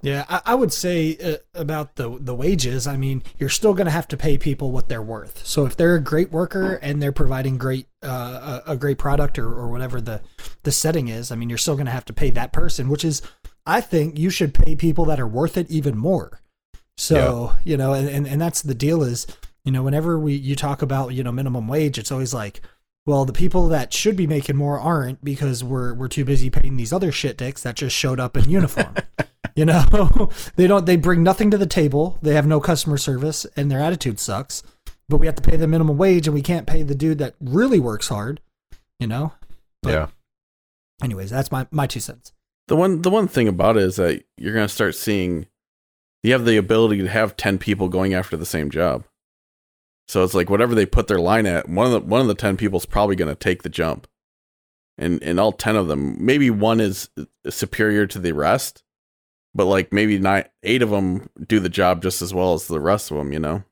Yeah, 0.04 0.24
I, 0.28 0.40
I 0.46 0.54
would 0.56 0.72
say 0.72 1.16
uh, 1.22 1.36
about 1.54 1.94
the 1.94 2.18
the 2.20 2.34
wages. 2.34 2.88
I 2.88 2.96
mean, 2.96 3.22
you're 3.38 3.48
still 3.48 3.72
going 3.72 3.84
to 3.84 3.92
have 3.92 4.08
to 4.08 4.16
pay 4.16 4.36
people 4.36 4.72
what 4.72 4.88
they're 4.88 5.00
worth. 5.00 5.46
So 5.46 5.64
if 5.64 5.76
they're 5.76 5.94
a 5.94 6.00
great 6.00 6.32
worker 6.32 6.74
and 6.82 7.00
they're 7.00 7.12
providing 7.12 7.56
great 7.56 7.86
uh, 8.02 8.60
a, 8.66 8.72
a 8.72 8.76
great 8.76 8.98
product 8.98 9.38
or, 9.38 9.46
or 9.46 9.68
whatever 9.70 10.00
the 10.00 10.20
the 10.64 10.72
setting 10.72 11.06
is, 11.06 11.30
I 11.30 11.36
mean, 11.36 11.48
you're 11.48 11.56
still 11.58 11.76
going 11.76 11.86
to 11.86 11.92
have 11.92 12.04
to 12.06 12.12
pay 12.12 12.30
that 12.30 12.52
person. 12.52 12.88
Which 12.88 13.04
is, 13.04 13.22
I 13.64 13.80
think 13.80 14.18
you 14.18 14.28
should 14.28 14.54
pay 14.54 14.74
people 14.74 15.04
that 15.04 15.20
are 15.20 15.26
worth 15.28 15.56
it 15.56 15.70
even 15.70 15.96
more. 15.96 16.40
So 16.96 17.52
you 17.64 17.76
know, 17.76 17.92
and, 17.94 18.08
and 18.08 18.26
and 18.26 18.40
that's 18.40 18.62
the 18.62 18.74
deal 18.74 19.04
is, 19.04 19.26
you 19.64 19.72
know, 19.72 19.82
whenever 19.82 20.18
we 20.18 20.34
you 20.34 20.56
talk 20.56 20.82
about 20.82 21.14
you 21.14 21.22
know 21.22 21.32
minimum 21.32 21.68
wage, 21.68 21.98
it's 21.98 22.12
always 22.12 22.34
like. 22.34 22.60
Well, 23.04 23.24
the 23.24 23.32
people 23.32 23.66
that 23.70 23.92
should 23.92 24.14
be 24.14 24.28
making 24.28 24.54
more 24.54 24.78
aren't 24.78 25.24
because 25.24 25.64
we're 25.64 25.92
we're 25.92 26.06
too 26.06 26.24
busy 26.24 26.50
paying 26.50 26.76
these 26.76 26.92
other 26.92 27.10
shit 27.10 27.36
dicks 27.36 27.60
that 27.64 27.74
just 27.74 27.96
showed 27.96 28.20
up 28.20 28.36
in 28.36 28.48
uniform. 28.48 28.94
You 29.54 29.66
know, 29.66 30.30
they 30.56 30.66
don't. 30.66 30.86
They 30.86 30.96
bring 30.96 31.22
nothing 31.22 31.50
to 31.50 31.58
the 31.58 31.66
table. 31.66 32.18
They 32.22 32.34
have 32.34 32.46
no 32.46 32.58
customer 32.58 32.96
service, 32.96 33.44
and 33.54 33.70
their 33.70 33.80
attitude 33.80 34.18
sucks. 34.18 34.62
But 35.10 35.18
we 35.18 35.26
have 35.26 35.34
to 35.34 35.42
pay 35.42 35.56
the 35.58 35.66
minimum 35.66 35.98
wage, 35.98 36.26
and 36.26 36.32
we 36.32 36.40
can't 36.40 36.66
pay 36.66 36.82
the 36.82 36.94
dude 36.94 37.18
that 37.18 37.34
really 37.38 37.78
works 37.78 38.08
hard. 38.08 38.40
You 38.98 39.08
know. 39.08 39.34
But- 39.82 39.92
yeah, 39.92 40.06
Anyways, 41.02 41.30
that's 41.30 41.50
my 41.52 41.66
my 41.70 41.86
two 41.86 42.00
cents. 42.00 42.32
The 42.68 42.76
one 42.76 43.02
the 43.02 43.10
one 43.10 43.28
thing 43.28 43.48
about 43.48 43.76
it 43.76 43.82
is 43.82 43.96
that 43.96 44.22
you're 44.38 44.54
going 44.54 44.68
to 44.68 44.72
start 44.72 44.94
seeing 44.94 45.46
you 46.22 46.32
have 46.32 46.44
the 46.44 46.56
ability 46.56 46.98
to 46.98 47.08
have 47.08 47.36
10 47.36 47.58
people 47.58 47.88
going 47.88 48.14
after 48.14 48.36
the 48.36 48.46
same 48.46 48.70
job. 48.70 49.04
So 50.08 50.24
it's 50.24 50.34
like 50.34 50.50
whatever 50.50 50.74
they 50.74 50.86
put 50.86 51.06
their 51.06 51.20
line 51.20 51.46
at, 51.46 51.68
one 51.68 51.86
of 51.86 51.92
the 51.92 52.00
one 52.00 52.20
of 52.20 52.26
the 52.26 52.34
10 52.34 52.56
people 52.56 52.78
is 52.78 52.86
probably 52.86 53.16
going 53.16 53.28
to 53.28 53.34
take 53.34 53.62
the 53.62 53.68
jump. 53.68 54.06
And 54.98 55.22
and 55.22 55.40
all 55.40 55.52
10 55.52 55.76
of 55.76 55.88
them, 55.88 56.16
maybe 56.24 56.50
one 56.50 56.80
is 56.80 57.08
superior 57.48 58.06
to 58.06 58.18
the 58.18 58.32
rest, 58.32 58.82
but 59.54 59.64
like 59.64 59.92
maybe 59.92 60.18
nine, 60.18 60.44
eight 60.62 60.82
of 60.82 60.90
them 60.90 61.28
do 61.46 61.60
the 61.60 61.68
job 61.68 62.02
just 62.02 62.20
as 62.22 62.34
well 62.34 62.54
as 62.54 62.68
the 62.68 62.80
rest 62.80 63.10
of 63.10 63.16
them, 63.16 63.32
you 63.32 63.38
know. 63.38 63.64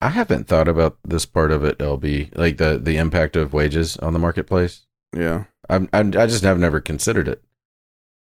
I 0.00 0.10
haven't 0.10 0.46
thought 0.46 0.68
about 0.68 0.96
this 1.04 1.26
part 1.26 1.50
of 1.50 1.64
it, 1.64 1.78
LB, 1.78 2.36
like 2.36 2.56
the 2.56 2.78
the 2.78 2.96
impact 2.96 3.36
of 3.36 3.52
wages 3.52 3.96
on 3.98 4.12
the 4.12 4.18
marketplace. 4.18 4.86
Yeah. 5.14 5.44
I'm, 5.68 5.88
I'm 5.92 6.08
I 6.08 6.26
just 6.26 6.44
have 6.44 6.58
never 6.58 6.80
considered 6.80 7.28
it. 7.28 7.42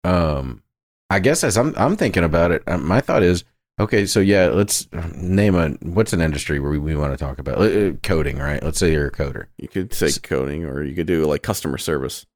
Um, 0.05 0.63
I 1.11 1.19
guess 1.19 1.43
as 1.45 1.57
I'm 1.59 1.75
I'm 1.77 1.97
thinking 1.97 2.25
about 2.25 2.53
it, 2.53 2.63
um, 2.67 2.87
my 2.87 3.01
thought 3.01 3.23
is 3.23 3.45
okay. 3.81 4.07
So 4.07 4.21
yeah, 4.21 4.47
let's 4.47 4.89
name 5.15 5.55
a 5.55 5.71
what's 5.83 6.13
an 6.13 6.21
industry 6.21 6.61
where 6.61 6.71
we, 6.71 6.79
we 6.79 6.97
want 6.97 7.13
to 7.13 7.17
talk 7.17 7.39
about 7.39 7.59
Uh, 7.59 7.93
coding, 8.03 8.39
right? 8.39 8.63
Let's 8.63 8.79
say 8.79 8.93
you're 8.93 9.09
a 9.09 9.13
coder. 9.13 9.47
You 9.57 9.69
could 9.69 9.93
say 9.95 10.07
S- 10.07 10.19
coding 10.19 10.65
or 10.65 10.83
you 10.83 10.95
could 10.95 11.07
do 11.07 11.25
like 11.25 11.43
customer 11.43 11.79
service. 11.79 12.27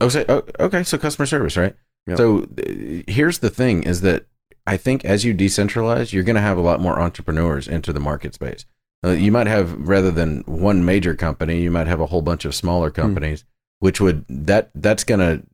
Oh, 0.00 0.08
say 0.08 0.24
oh, 0.28 0.42
okay. 0.60 0.82
So 0.82 0.98
customer 0.98 1.26
service, 1.26 1.56
right? 1.56 1.74
Yep. 2.06 2.18
So 2.18 2.42
uh, 2.42 3.02
here's 3.08 3.38
the 3.38 3.50
thing: 3.50 3.82
is 3.82 4.00
that 4.02 4.26
I 4.66 4.76
think 4.76 5.04
as 5.04 5.24
you 5.24 5.34
decentralize, 5.34 6.12
you're 6.12 6.24
going 6.24 6.36
to 6.36 6.42
have 6.42 6.58
a 6.58 6.62
lot 6.62 6.80
more 6.80 7.00
entrepreneurs 7.00 7.68
enter 7.68 7.92
the 7.92 8.00
market 8.00 8.34
space. 8.34 8.66
Uh, 9.04 9.10
you 9.10 9.30
might 9.30 9.46
have 9.46 9.88
rather 9.88 10.10
than 10.10 10.40
one 10.46 10.84
major 10.84 11.14
company, 11.14 11.60
you 11.60 11.70
might 11.70 11.86
have 11.86 12.00
a 12.00 12.06
whole 12.06 12.22
bunch 12.22 12.44
of 12.44 12.54
smaller 12.54 12.90
companies, 12.90 13.44
which 13.78 14.00
would 14.00 14.24
that 14.28 14.70
that's 14.74 15.04
going 15.04 15.20
to 15.20 15.46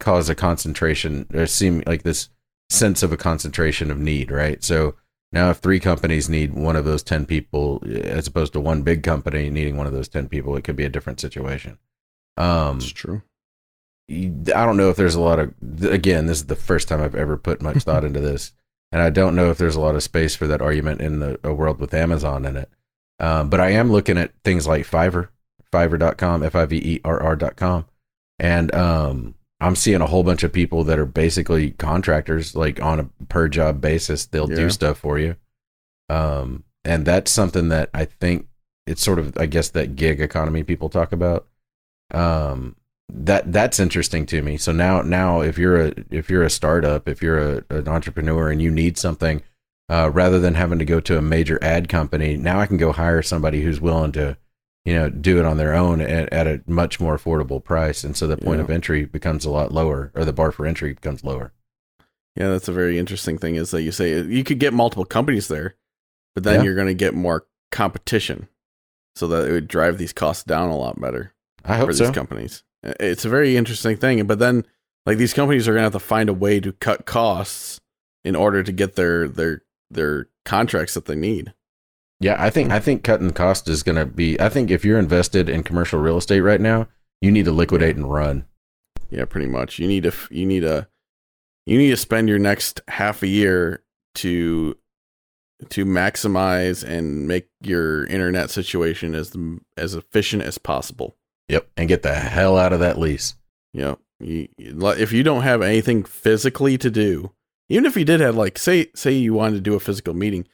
cause 0.00 0.28
a 0.28 0.34
concentration 0.34 1.26
or 1.34 1.46
seem 1.46 1.82
like 1.86 2.02
this 2.02 2.28
sense 2.70 3.02
of 3.02 3.12
a 3.12 3.16
concentration 3.16 3.90
of 3.90 3.98
need, 3.98 4.30
right? 4.30 4.62
So 4.64 4.94
now 5.32 5.50
if 5.50 5.58
three 5.58 5.80
companies 5.80 6.28
need 6.28 6.54
one 6.54 6.76
of 6.76 6.84
those 6.84 7.02
10 7.02 7.26
people 7.26 7.82
as 7.86 8.26
opposed 8.26 8.52
to 8.54 8.60
one 8.60 8.82
big 8.82 9.02
company 9.02 9.50
needing 9.50 9.76
one 9.76 9.86
of 9.86 9.92
those 9.92 10.08
10 10.08 10.28
people, 10.28 10.56
it 10.56 10.64
could 10.64 10.76
be 10.76 10.84
a 10.84 10.88
different 10.90 11.20
situation. 11.20 11.78
Um, 12.36 12.76
It's 12.78 12.86
true. 12.90 13.22
I 14.10 14.66
don't 14.66 14.76
know 14.76 14.90
if 14.90 14.96
there's 14.96 15.14
a 15.14 15.20
lot 15.20 15.38
of 15.38 15.54
again, 15.82 16.26
this 16.26 16.38
is 16.38 16.46
the 16.46 16.56
first 16.56 16.88
time 16.88 17.00
I've 17.00 17.14
ever 17.14 17.36
put 17.36 17.62
much 17.62 17.78
thought 17.84 18.04
into 18.08 18.20
this. 18.20 18.52
And 18.92 19.02
I 19.02 19.10
don't 19.10 19.34
know 19.34 19.50
if 19.50 19.58
there's 19.58 19.76
a 19.76 19.80
lot 19.80 19.96
of 19.96 20.02
space 20.02 20.36
for 20.36 20.46
that 20.46 20.62
argument 20.62 21.00
in 21.00 21.18
the 21.20 21.40
a 21.42 21.52
world 21.52 21.80
with 21.80 21.94
Amazon 21.94 22.44
in 22.44 22.56
it. 22.56 22.70
Um, 23.18 23.48
but 23.48 23.60
I 23.60 23.70
am 23.70 23.90
looking 23.90 24.18
at 24.18 24.32
things 24.44 24.66
like 24.66 24.86
Fiverr, 24.86 25.28
Fiverr.com, 25.72 26.42
F 26.42 26.54
I 26.54 26.66
V 26.66 26.76
E 26.76 27.00
R 27.04 27.20
R.com. 27.20 27.86
And 28.38 28.74
um, 28.74 29.34
I'm 29.60 29.76
seeing 29.76 30.00
a 30.00 30.06
whole 30.06 30.24
bunch 30.24 30.42
of 30.42 30.52
people 30.52 30.84
that 30.84 30.98
are 30.98 31.06
basically 31.06 31.70
contractors, 31.72 32.54
like 32.54 32.82
on 32.82 33.00
a 33.00 33.24
per 33.26 33.48
job 33.48 33.80
basis. 33.80 34.26
They'll 34.26 34.50
Yeah. 34.50 34.56
do 34.56 34.70
stuff 34.70 34.98
for 34.98 35.18
you. 35.18 35.36
Um, 36.08 36.64
and 36.84 37.06
that's 37.06 37.30
something 37.30 37.68
that 37.70 37.88
I 37.94 38.04
think 38.04 38.46
it's 38.86 39.02
sort 39.02 39.18
of, 39.18 39.36
I 39.38 39.46
guess, 39.46 39.70
that 39.70 39.96
gig 39.96 40.20
economy 40.20 40.62
people 40.64 40.88
talk 40.88 41.12
about. 41.12 41.46
Um, 42.12 42.76
that 43.12 43.52
that's 43.52 43.78
interesting 43.80 44.26
to 44.26 44.42
me. 44.42 44.56
So 44.56 44.72
now, 44.72 45.02
now 45.02 45.40
if 45.40 45.56
you're 45.58 45.86
a 45.88 45.94
if 46.10 46.28
you're 46.30 46.42
a 46.42 46.50
startup, 46.50 47.08
if 47.08 47.22
you're 47.22 47.38
a, 47.58 47.64
an 47.70 47.88
entrepreneur 47.88 48.50
and 48.50 48.60
you 48.60 48.70
need 48.70 48.98
something, 48.98 49.42
uh, 49.88 50.10
rather 50.12 50.38
than 50.40 50.54
having 50.54 50.78
to 50.78 50.84
go 50.84 51.00
to 51.00 51.18
a 51.18 51.22
major 51.22 51.58
ad 51.62 51.88
company, 51.88 52.36
now 52.36 52.60
I 52.60 52.66
can 52.66 52.76
go 52.76 52.92
hire 52.92 53.22
somebody 53.22 53.62
who's 53.62 53.80
willing 53.80 54.12
to, 54.12 54.36
you 54.84 54.94
know, 54.94 55.08
do 55.08 55.38
it 55.38 55.44
on 55.46 55.56
their 55.56 55.74
own 55.74 56.00
at, 56.00 56.32
at 56.32 56.46
a 56.46 56.60
much 56.66 57.00
more 57.00 57.16
affordable 57.16 57.62
price, 57.62 58.04
and 58.04 58.16
so 58.16 58.26
the 58.26 58.36
point 58.36 58.58
Yeah. 58.58 58.64
of 58.64 58.70
entry 58.70 59.04
becomes 59.04 59.44
a 59.44 59.50
lot 59.50 59.72
lower, 59.72 60.12
or 60.14 60.24
the 60.24 60.32
bar 60.32 60.52
for 60.52 60.66
entry 60.66 60.92
becomes 60.92 61.24
lower. 61.24 61.52
Yeah, 62.36 62.48
that's 62.48 62.68
a 62.68 62.72
very 62.72 62.98
interesting 62.98 63.38
thing 63.38 63.54
is 63.54 63.70
that 63.70 63.82
you 63.82 63.92
say 63.92 64.20
you 64.22 64.42
could 64.44 64.58
get 64.58 64.74
multiple 64.74 65.04
companies 65.04 65.48
there, 65.48 65.76
but 66.34 66.42
then 66.44 66.56
Yeah. 66.60 66.62
you're 66.64 66.74
going 66.74 66.88
to 66.88 66.94
get 66.94 67.14
more 67.14 67.46
competition. 67.70 68.48
So 69.16 69.28
that 69.28 69.48
it 69.48 69.52
would 69.52 69.68
drive 69.68 69.96
these 69.98 70.12
costs 70.12 70.42
down 70.42 70.70
a 70.70 70.76
lot 70.76 71.00
better 71.00 71.32
I 71.64 71.74
for 71.74 71.78
hope 71.78 71.88
these 71.90 71.98
so. 71.98 72.12
companies. 72.12 72.64
It's 72.82 73.24
a 73.24 73.28
very 73.28 73.56
interesting 73.56 73.96
thing, 73.96 74.26
but 74.26 74.40
then 74.40 74.66
like 75.06 75.18
these 75.18 75.32
companies 75.32 75.68
are 75.68 75.72
going 75.72 75.82
to 75.82 75.84
have 75.84 75.92
to 75.92 76.00
find 76.00 76.28
a 76.28 76.34
way 76.34 76.58
to 76.58 76.72
cut 76.72 77.06
costs 77.06 77.80
in 78.24 78.34
order 78.34 78.64
to 78.64 78.72
get 78.72 78.96
their 78.96 79.28
their 79.28 79.62
their 79.88 80.26
contracts 80.44 80.94
that 80.94 81.04
they 81.04 81.14
need. 81.14 81.54
Yeah, 82.24 82.36
I 82.38 82.48
think 82.48 82.72
I 82.72 82.80
think 82.80 83.04
cutting 83.04 83.32
cost 83.32 83.68
is 83.68 83.82
going 83.82 83.96
to 83.96 84.06
be. 84.06 84.40
I 84.40 84.48
think 84.48 84.70
if 84.70 84.82
you're 84.82 84.98
invested 84.98 85.50
in 85.50 85.62
commercial 85.62 86.00
real 86.00 86.16
estate 86.16 86.40
right 86.40 86.60
now, 86.60 86.88
you 87.20 87.30
need 87.30 87.44
to 87.44 87.52
liquidate 87.52 87.96
and 87.96 88.10
run. 88.10 88.46
Yeah, 89.10 89.26
pretty 89.26 89.46
much. 89.46 89.78
You 89.78 89.86
need 89.86 90.04
to 90.04 90.12
you 90.30 90.46
need 90.46 90.64
a 90.64 90.88
you 91.66 91.76
need 91.76 91.90
to 91.90 91.98
spend 91.98 92.30
your 92.30 92.38
next 92.38 92.80
half 92.88 93.22
a 93.22 93.26
year 93.26 93.82
to 94.14 94.74
to 95.68 95.84
maximize 95.84 96.82
and 96.82 97.28
make 97.28 97.48
your 97.60 98.06
internet 98.06 98.48
situation 98.48 99.14
as 99.14 99.36
as 99.76 99.94
efficient 99.94 100.44
as 100.44 100.56
possible. 100.56 101.16
Yep, 101.50 101.68
and 101.76 101.88
get 101.88 102.02
the 102.02 102.14
hell 102.14 102.56
out 102.56 102.72
of 102.72 102.80
that 102.80 102.98
lease. 102.98 103.34
You, 103.74 103.98
you- 104.20 104.48
if 104.58 105.12
you 105.12 105.22
don't 105.22 105.42
have 105.42 105.60
anything 105.60 106.04
physically 106.04 106.78
to 106.78 106.90
do, 106.90 107.32
even 107.68 107.84
if 107.84 107.98
you 107.98 108.06
did 108.06 108.20
have 108.20 108.34
like 108.34 108.56
say 108.56 108.86
say 108.94 109.12
you 109.12 109.34
wanted 109.34 109.56
to 109.56 109.60
do 109.60 109.74
a 109.74 109.80
physical 109.80 110.14
meeting, 110.14 110.46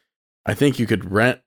I 0.44 0.54
think 0.54 0.80
you 0.80 0.88
could 0.88 1.12
rent 1.12 1.40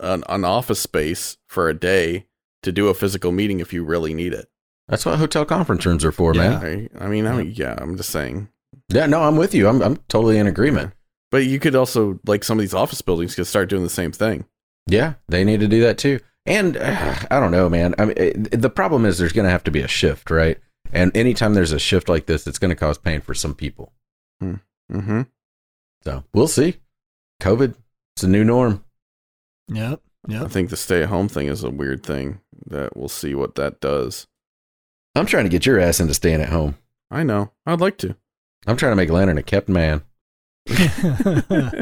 an, 0.00 0.24
an 0.28 0.44
office 0.44 0.80
space 0.80 1.36
for 1.48 1.68
a 1.68 1.74
day 1.74 2.26
to 2.62 2.72
do 2.72 2.88
a 2.88 2.94
physical 2.94 3.32
meeting 3.32 3.60
if 3.60 3.72
you 3.72 3.84
really 3.84 4.14
need 4.14 4.32
it. 4.32 4.48
That's 4.88 5.06
what 5.06 5.18
hotel 5.18 5.44
conference 5.44 5.86
rooms 5.86 6.04
are 6.04 6.12
for, 6.12 6.34
man. 6.34 6.60
Right? 6.60 6.90
I 6.98 7.06
mean, 7.06 7.26
I 7.26 7.36
mean, 7.36 7.52
yeah, 7.54 7.76
I'm 7.78 7.96
just 7.96 8.10
saying. 8.10 8.48
Yeah, 8.88 9.06
no, 9.06 9.22
I'm 9.22 9.36
with 9.36 9.54
you. 9.54 9.68
I'm 9.68 9.80
I'm 9.82 9.96
totally 10.08 10.36
in 10.36 10.46
agreement. 10.46 10.92
But 11.30 11.46
you 11.46 11.60
could 11.60 11.76
also 11.76 12.18
like 12.26 12.42
some 12.42 12.58
of 12.58 12.62
these 12.62 12.74
office 12.74 13.00
buildings 13.02 13.36
could 13.36 13.46
start 13.46 13.68
doing 13.68 13.84
the 13.84 13.88
same 13.88 14.10
thing. 14.10 14.46
Yeah, 14.86 15.14
they 15.28 15.44
need 15.44 15.60
to 15.60 15.68
do 15.68 15.80
that 15.82 15.96
too. 15.96 16.18
And 16.44 16.76
uh, 16.76 17.14
I 17.30 17.38
don't 17.38 17.52
know, 17.52 17.68
man. 17.68 17.94
I 17.98 18.04
mean, 18.06 18.16
it, 18.16 18.60
the 18.60 18.70
problem 18.70 19.04
is 19.04 19.18
there's 19.18 19.32
going 19.32 19.44
to 19.44 19.50
have 19.50 19.64
to 19.64 19.70
be 19.70 19.82
a 19.82 19.88
shift, 19.88 20.30
right? 20.30 20.58
And 20.92 21.16
anytime 21.16 21.54
there's 21.54 21.72
a 21.72 21.78
shift 21.78 22.08
like 22.08 22.26
this, 22.26 22.46
it's 22.46 22.58
going 22.58 22.70
to 22.70 22.76
cause 22.76 22.98
pain 22.98 23.20
for 23.20 23.34
some 23.34 23.54
people. 23.54 23.92
Mm-hmm. 24.42 25.22
So 26.02 26.24
we'll 26.34 26.48
see. 26.48 26.78
COVID, 27.40 27.74
it's 28.16 28.24
a 28.24 28.28
new 28.28 28.42
norm. 28.42 28.84
Yep. 29.70 30.00
I 30.28 30.48
think 30.48 30.68
the 30.70 30.76
stay 30.76 31.02
at 31.02 31.08
home 31.08 31.28
thing 31.28 31.46
is 31.46 31.64
a 31.64 31.70
weird 31.70 32.04
thing 32.04 32.40
that 32.66 32.96
we'll 32.96 33.08
see 33.08 33.34
what 33.34 33.54
that 33.54 33.80
does. 33.80 34.26
I'm 35.14 35.26
trying 35.26 35.44
to 35.44 35.50
get 35.50 35.66
your 35.66 35.80
ass 35.80 36.00
into 36.00 36.14
staying 36.14 36.40
at 36.40 36.50
home. 36.50 36.76
I 37.10 37.22
know. 37.22 37.52
I'd 37.66 37.80
like 37.80 37.96
to. 37.98 38.16
I'm 38.66 38.76
trying 38.76 38.92
to 38.92 38.96
make 38.96 39.10
Lantern 39.10 39.38
a 39.38 39.42
kept 39.42 39.68
man. 39.68 40.02
yeah, 40.68 41.72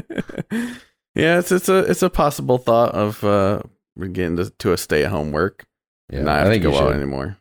it's 1.15 1.51
it's 1.51 1.69
a 1.69 1.79
it's 1.79 2.03
a 2.03 2.09
possible 2.09 2.59
thought 2.59 2.95
of 2.95 3.23
uh 3.25 3.61
getting 3.99 4.37
to, 4.37 4.51
to 4.51 4.73
a 4.73 4.77
stay 4.77 5.05
at 5.05 5.11
home 5.11 5.33
work. 5.33 5.67
Yeah, 6.11 6.23
not 6.23 6.37
I 6.37 6.39
have 6.39 6.49
think 6.49 6.63
to 6.63 6.71
you 6.71 6.79
go 6.79 6.87
out 6.87 6.95
anymore. 6.95 7.37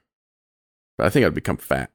But 0.97 1.05
I 1.05 1.09
think 1.09 1.25
I'd 1.25 1.35
become 1.35 1.57
fat. 1.57 1.91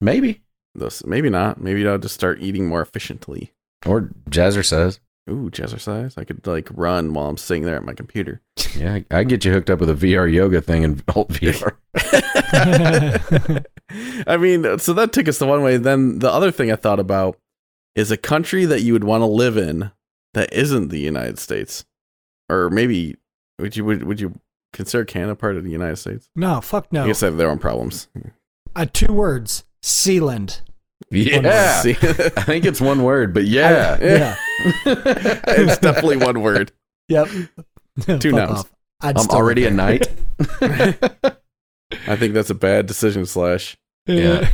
Maybe. 0.00 0.42
Those 0.74 1.04
maybe 1.06 1.30
not. 1.30 1.60
Maybe 1.60 1.86
I'll 1.88 1.98
just 1.98 2.14
start 2.14 2.42
eating 2.42 2.66
more 2.66 2.82
efficiently. 2.82 3.54
Or 3.86 4.10
Jazzercise. 4.30 5.00
Ooh, 5.30 5.50
jazzercise. 5.50 6.18
I 6.18 6.24
could 6.24 6.44
like 6.46 6.68
run 6.72 7.14
while 7.14 7.28
I'm 7.28 7.36
sitting 7.36 7.62
there 7.64 7.76
at 7.76 7.84
my 7.84 7.94
computer. 7.94 8.40
Yeah, 8.76 8.94
I 8.94 9.04
I 9.18 9.24
get 9.24 9.44
you 9.44 9.52
hooked 9.52 9.70
up 9.70 9.78
with 9.78 9.90
a 9.90 9.94
VR 9.94 10.30
yoga 10.32 10.60
thing 10.60 10.82
in 10.82 11.02
Alt 11.14 11.28
VR. 11.28 11.76
I 14.26 14.36
mean, 14.36 14.78
so 14.78 14.92
that 14.94 15.12
took 15.12 15.28
us 15.28 15.38
the 15.38 15.46
one 15.46 15.62
way. 15.62 15.76
Then 15.76 16.18
the 16.18 16.30
other 16.30 16.50
thing 16.50 16.72
I 16.72 16.76
thought 16.76 16.98
about 16.98 17.38
is 17.94 18.10
a 18.10 18.16
country 18.16 18.64
that 18.64 18.82
you 18.82 18.92
would 18.94 19.04
want 19.04 19.22
to 19.22 19.26
live 19.26 19.56
in 19.56 19.92
that 20.34 20.52
isn't 20.52 20.88
the 20.88 20.98
United 20.98 21.38
States, 21.38 21.84
or 22.48 22.70
maybe 22.70 23.16
would 23.58 23.76
you 23.76 23.84
would, 23.84 24.02
would 24.04 24.20
you 24.20 24.40
consider 24.72 25.04
Canada 25.04 25.36
part 25.36 25.56
of 25.56 25.64
the 25.64 25.70
United 25.70 25.96
States? 25.96 26.28
no, 26.34 26.60
fuck 26.60 26.86
I 26.92 26.96
no. 26.96 27.06
guess 27.06 27.20
they 27.20 27.26
have 27.26 27.36
their 27.36 27.50
own 27.50 27.58
problems. 27.58 28.08
Uh, 28.74 28.86
two 28.92 29.12
words: 29.12 29.64
Sealand. 29.82 30.62
Yeah. 31.12 31.80
See? 31.82 31.90
I 32.00 32.42
think 32.42 32.64
it's 32.64 32.80
one 32.80 33.02
word, 33.02 33.34
but 33.34 33.44
yeah. 33.44 33.98
Yeah. 34.00 34.36
it's 34.86 35.78
definitely 35.78 36.16
one 36.18 36.40
word. 36.40 36.72
Yep. 37.08 37.28
Two 37.28 38.18
Fuck 38.18 38.32
nouns. 38.32 38.64
I'd 39.00 39.18
I'm 39.18 39.24
still 39.24 39.36
already 39.36 39.66
a 39.66 39.70
knight. 39.70 40.08
I 40.60 42.16
think 42.16 42.34
that's 42.34 42.50
a 42.50 42.54
bad 42.54 42.86
decision. 42.86 43.26
Slash, 43.26 43.76
there. 44.06 44.42
Yeah. 44.42 44.48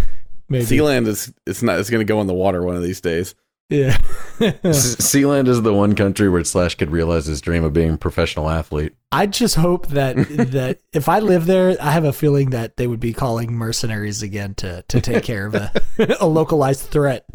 Maybe. 0.49 0.65
Sealand 0.65 1.07
is 1.07 1.33
it's 1.47 1.63
not 1.63 1.79
it's 1.79 1.91
going 1.91 2.05
to 2.05 2.11
go 2.11 2.21
in 2.21 2.27
the 2.27 2.35
water 2.35 2.63
one 2.63 2.75
of 2.75 2.83
these 2.83 3.01
days. 3.01 3.35
Yeah. 3.71 3.99
Sealand 4.39 5.47
is 5.47 5.61
the 5.61 5.75
one 5.75 5.95
country 5.95 6.29
where 6.31 6.43
Slash 6.43 6.77
could 6.77 6.91
realize 6.91 7.27
his 7.27 7.43
dream 7.43 7.65
of 7.65 7.75
being 7.75 7.95
a 7.95 7.97
professional 7.99 8.49
athlete. 8.49 8.95
I 9.13 9.27
just 9.27 9.57
hope 9.57 9.89
that 9.89 10.17
that 10.53 10.79
if 10.95 11.09
I 11.09 11.19
live 11.19 11.45
there, 11.47 11.77
I 11.81 11.91
have 11.91 12.05
a 12.05 12.13
feeling 12.13 12.51
that 12.51 12.79
they 12.79 12.87
would 12.87 13.01
be 13.01 13.13
calling 13.13 13.53
mercenaries 13.53 14.23
again 14.23 14.55
to 14.57 14.83
to 14.89 15.01
take 15.03 15.23
care 15.23 15.47
of 15.47 15.55
a, 15.55 15.71
a 16.21 16.27
localized 16.27 16.83
threat. 16.89 17.27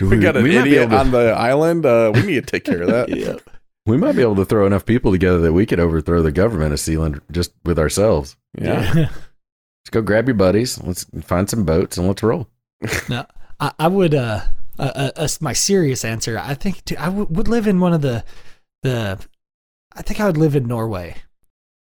We 0.00 0.18
got 0.18 0.36
an 0.36 0.42
might 0.42 0.50
be 0.50 0.56
idiot 0.56 0.90
to- 0.90 0.98
on 0.98 1.10
the 1.12 1.30
island. 1.32 1.86
Uh, 1.86 2.12
we 2.14 2.22
need 2.22 2.34
to 2.34 2.42
take 2.42 2.64
care 2.64 2.82
of 2.82 2.88
that. 2.88 3.08
Yeah. 3.08 3.36
We 3.86 3.96
might 3.96 4.14
be 4.16 4.22
able 4.22 4.36
to 4.36 4.44
throw 4.44 4.66
enough 4.66 4.84
people 4.84 5.10
together 5.12 5.40
that 5.40 5.54
we 5.54 5.64
could 5.64 5.80
overthrow 5.80 6.20
the 6.20 6.30
government 6.32 6.74
of 6.74 6.78
Sealand 6.78 7.20
just 7.30 7.52
with 7.64 7.78
ourselves. 7.78 8.36
Yeah. 8.56 8.92
Let's 8.94 9.90
go 9.90 10.02
grab 10.02 10.28
your 10.28 10.34
buddies. 10.34 10.80
Let's 10.82 11.04
find 11.22 11.48
some 11.48 11.64
boats 11.64 11.96
and 11.96 12.06
let's 12.06 12.22
roll. 12.22 12.48
No, 13.08 13.24
I, 13.58 13.72
I 13.78 13.88
would. 13.88 14.14
Uh, 14.14 14.42
uh, 14.80 14.92
uh, 14.94 15.10
uh, 15.16 15.28
my 15.40 15.52
serious 15.52 16.04
answer. 16.04 16.38
I 16.38 16.54
think 16.54 16.84
to, 16.86 17.00
I 17.00 17.06
w- 17.06 17.26
would 17.30 17.48
live 17.48 17.66
in 17.66 17.78
one 17.80 17.92
of 17.92 18.00
the 18.02 18.24
the. 18.82 19.18
I 19.94 20.02
think 20.02 20.20
I 20.20 20.26
would 20.26 20.36
live 20.36 20.56
in 20.56 20.66
Norway. 20.66 21.16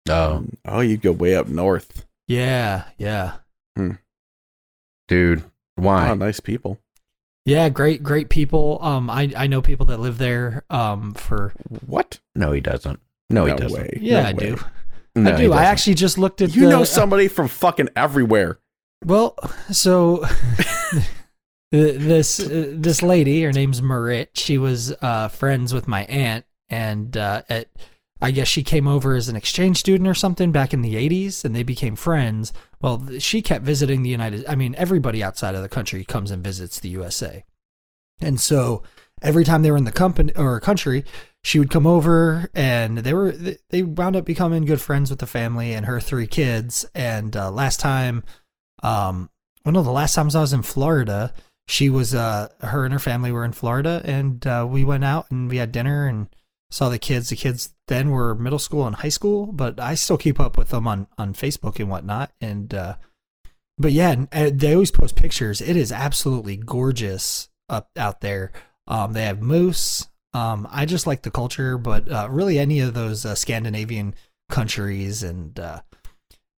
Oh, 0.09 0.45
Oh, 0.65 0.79
you'd 0.81 1.01
go 1.01 1.11
way 1.11 1.35
up 1.35 1.47
north. 1.47 2.05
Yeah, 2.27 2.85
yeah, 2.97 3.33
dude, 5.07 5.43
why? 5.75 6.09
Oh, 6.09 6.13
nice 6.15 6.39
people. 6.39 6.79
yeah. 7.45 7.69
Great, 7.69 8.03
great 8.03 8.29
people. 8.29 8.79
Um, 8.81 9.09
I 9.09 9.31
I 9.35 9.47
know 9.47 9.61
people 9.61 9.85
that 9.87 9.99
live 9.99 10.17
there. 10.17 10.63
Um, 10.69 11.13
for 11.13 11.53
What? 11.85 12.19
No, 12.35 12.51
he 12.51 12.61
doesn't. 12.61 12.99
No, 13.29 13.45
he 13.45 13.53
doesn't. 13.55 13.79
way. 13.81 13.97
yeah, 14.01 14.21
No 14.23 14.29
I 14.29 14.33
way. 14.33 14.39
do. 14.51 14.59
No, 15.15 15.31
I 15.33 15.37
do. 15.37 15.43
I 15.53 15.55
doesn't. 15.57 15.65
actually 15.65 15.93
just 15.95 16.17
looked 16.17 16.41
at. 16.41 16.55
You 16.55 16.63
the, 16.65 16.69
know 16.69 16.83
somebody 16.83 17.27
from 17.27 17.47
fucking 17.47 17.89
everywhere. 17.95 18.59
Well, 19.05 19.35
so 19.71 20.25
this 21.71 22.39
uh, 22.39 22.73
this 22.75 23.01
lady, 23.01 23.43
her 23.43 23.51
name's 23.51 23.81
Marit. 23.81 24.31
She 24.37 24.57
was 24.57 24.91
uh, 25.01 25.27
friends 25.27 25.73
with 25.73 25.87
my 25.87 26.05
aunt, 26.05 26.45
and 26.69 27.15
uh, 27.15 27.43
at 27.49 27.67
I 28.21 28.31
guess 28.31 28.47
she 28.47 28.63
came 28.63 28.87
over 28.87 29.15
as 29.15 29.29
an 29.29 29.35
exchange 29.35 29.77
student 29.77 30.07
or 30.07 30.13
something 30.13 30.51
back 30.51 30.73
in 30.73 30.81
the 30.81 30.95
'80s, 30.95 31.45
and 31.45 31.55
they 31.55 31.63
became 31.63 31.95
friends. 31.95 32.51
Well, 32.81 33.07
she 33.19 33.41
kept 33.41 33.65
visiting 33.65 34.01
the 34.03 34.09
United. 34.09 34.45
I 34.47 34.55
mean, 34.55 34.75
everybody 34.77 35.23
outside 35.23 35.55
of 35.55 35.61
the 35.61 35.69
country 35.69 36.03
comes 36.03 36.31
and 36.31 36.43
visits 36.43 36.79
the 36.79 36.89
USA, 36.89 37.45
and 38.19 38.39
so 38.39 38.83
every 39.21 39.43
time 39.43 39.61
they 39.61 39.71
were 39.71 39.77
in 39.77 39.83
the 39.83 39.91
company 39.91 40.33
or 40.35 40.59
country, 40.59 41.03
she 41.43 41.59
would 41.59 41.69
come 41.69 41.85
over, 41.85 42.49
and 42.55 42.99
they 42.99 43.13
were 43.13 43.31
they 43.31 43.83
wound 43.83 44.15
up 44.15 44.25
becoming 44.25 44.65
good 44.65 44.81
friends 44.81 45.09
with 45.11 45.19
the 45.19 45.27
family 45.27 45.73
and 45.73 45.85
her 45.85 45.99
three 45.99 46.27
kids. 46.27 46.85
And 46.95 47.35
uh, 47.37 47.51
last 47.51 47.79
time 47.79 48.23
um 48.81 49.29
well 49.65 49.73
no 49.73 49.83
the 49.83 49.91
last 49.91 50.15
times 50.15 50.37
i 50.37 50.39
was 50.39 50.53
in 50.53 50.61
florida 50.61 51.33
she 51.69 51.89
was 51.89 52.15
uh 52.15 52.49
her 52.61 52.83
and 52.83 52.93
her 52.93 52.99
family 52.99 53.31
were 53.31 53.45
in 53.45 53.51
florida 53.51 54.01
and 54.03 54.45
uh 54.47 54.65
we 54.67 54.83
went 54.83 55.03
out 55.03 55.29
and 55.29 55.49
we 55.49 55.57
had 55.57 55.71
dinner 55.71 56.07
and 56.07 56.27
saw 56.71 56.89
the 56.89 56.99
kids. 56.99 57.29
The 57.29 57.35
kids 57.35 57.73
then 57.87 58.11
were 58.11 58.35
middle 58.35 58.59
school 58.59 58.85
and 58.85 58.95
high 58.95 59.09
school 59.09 59.47
but 59.47 59.79
i 59.79 59.95
still 59.95 60.17
keep 60.17 60.39
up 60.39 60.57
with 60.57 60.69
them 60.69 60.87
on 60.87 61.07
on 61.17 61.33
facebook 61.33 61.79
and 61.79 61.89
whatnot. 61.89 62.31
And 62.41 62.73
uh 62.73 62.95
but 63.77 63.91
yeah 63.91 64.25
they 64.31 64.73
always 64.73 64.91
post 64.91 65.15
pictures. 65.15 65.61
It 65.61 65.77
is 65.77 65.91
absolutely 65.91 66.57
gorgeous 66.57 67.49
up 67.69 67.89
out 67.97 68.21
there. 68.21 68.51
Um 68.87 69.13
they 69.13 69.23
have 69.23 69.41
moose. 69.41 70.07
Um 70.33 70.67
i 70.71 70.85
just 70.85 71.07
like 71.07 71.21
the 71.23 71.31
culture 71.31 71.77
but 71.77 72.09
uh 72.11 72.27
really 72.29 72.59
any 72.59 72.79
of 72.79 72.93
those 72.93 73.25
uh, 73.25 73.35
scandinavian 73.35 74.15
countries 74.49 75.23
and 75.23 75.59
uh 75.59 75.81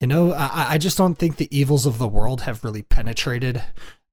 you 0.01 0.07
know, 0.07 0.31
I, 0.31 0.73
I 0.73 0.77
just 0.77 0.97
don't 0.97 1.15
think 1.15 1.35
the 1.35 1.53
evils 1.57 1.85
of 1.85 1.97
the 1.97 2.07
world 2.07 2.41
have 2.41 2.63
really 2.63 2.83
penetrated 2.83 3.61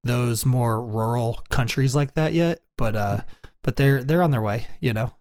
those 0.06 0.46
more 0.46 0.82
rural 0.84 1.42
countries 1.50 1.94
like 1.94 2.14
that 2.14 2.32
yet. 2.32 2.60
But 2.78 2.96
uh, 2.96 3.20
but 3.62 3.76
they're 3.76 4.02
they're 4.02 4.22
on 4.22 4.30
their 4.30 4.42
way. 4.42 4.66
You 4.80 4.92
know. 4.92 5.12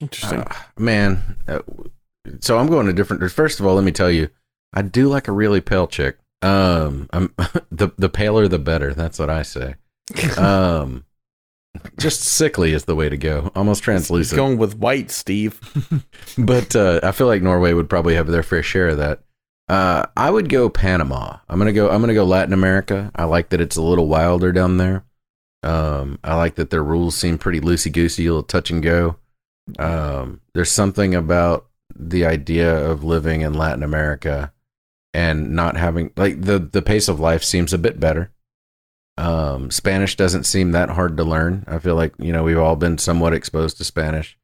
Interesting. 0.00 0.40
Uh, 0.40 0.54
man, 0.78 1.36
uh, 1.48 1.58
so 2.40 2.58
I'm 2.58 2.68
going 2.68 2.86
to 2.86 2.92
different. 2.92 3.30
First 3.32 3.58
of 3.60 3.66
all, 3.66 3.74
let 3.74 3.84
me 3.84 3.92
tell 3.92 4.10
you, 4.10 4.28
I 4.72 4.82
do 4.82 5.08
like 5.08 5.28
a 5.28 5.32
really 5.32 5.60
pale 5.60 5.88
chick. 5.88 6.18
Um, 6.42 7.08
I'm 7.12 7.34
the 7.70 7.90
the 7.98 8.08
paler 8.08 8.48
the 8.48 8.58
better. 8.58 8.94
That's 8.94 9.18
what 9.18 9.30
I 9.30 9.42
say. 9.42 9.74
Um, 10.38 11.04
just 11.98 12.22
sickly 12.22 12.72
is 12.72 12.86
the 12.86 12.94
way 12.94 13.08
to 13.08 13.16
go. 13.16 13.52
Almost 13.54 13.80
He's 13.80 13.84
translucent. 13.84 14.36
going 14.36 14.58
with 14.58 14.78
white, 14.78 15.10
Steve. 15.10 15.60
but 16.38 16.74
uh, 16.74 17.00
I 17.02 17.12
feel 17.12 17.26
like 17.26 17.42
Norway 17.42 17.72
would 17.72 17.90
probably 17.90 18.14
have 18.14 18.26
their 18.26 18.42
fair 18.42 18.62
share 18.62 18.88
of 18.88 18.98
that. 18.98 19.20
Uh, 19.68 20.06
I 20.16 20.30
would 20.30 20.48
go 20.48 20.68
Panama. 20.68 21.38
I'm 21.48 21.58
gonna 21.58 21.72
go. 21.72 21.90
I'm 21.90 22.00
gonna 22.00 22.14
go 22.14 22.24
Latin 22.24 22.54
America. 22.54 23.10
I 23.14 23.24
like 23.24 23.50
that 23.50 23.60
it's 23.60 23.76
a 23.76 23.82
little 23.82 24.08
wilder 24.08 24.50
down 24.52 24.78
there. 24.78 25.04
Um, 25.62 26.18
I 26.24 26.36
like 26.36 26.54
that 26.54 26.70
their 26.70 26.84
rules 26.84 27.16
seem 27.16 27.36
pretty 27.36 27.60
loosey 27.60 27.92
goosey, 27.92 28.26
a 28.26 28.30
little 28.30 28.42
touch 28.42 28.70
and 28.70 28.82
go. 28.82 29.16
Um, 29.78 30.40
there's 30.54 30.70
something 30.70 31.14
about 31.14 31.66
the 31.94 32.24
idea 32.24 32.74
of 32.88 33.04
living 33.04 33.42
in 33.42 33.54
Latin 33.54 33.82
America 33.82 34.52
and 35.12 35.50
not 35.54 35.76
having 35.76 36.12
like 36.16 36.40
the 36.40 36.58
the 36.58 36.82
pace 36.82 37.08
of 37.08 37.20
life 37.20 37.42
seems 37.44 37.72
a 37.72 37.78
bit 37.78 38.00
better. 38.00 38.30
Um, 39.18 39.70
Spanish 39.70 40.16
doesn't 40.16 40.44
seem 40.44 40.72
that 40.72 40.90
hard 40.90 41.16
to 41.16 41.24
learn. 41.24 41.64
I 41.66 41.78
feel 41.78 41.96
like 41.96 42.14
you 42.18 42.32
know 42.32 42.44
we've 42.44 42.58
all 42.58 42.76
been 42.76 42.98
somewhat 42.98 43.34
exposed 43.34 43.76
to 43.78 43.84
Spanish. 43.84 44.38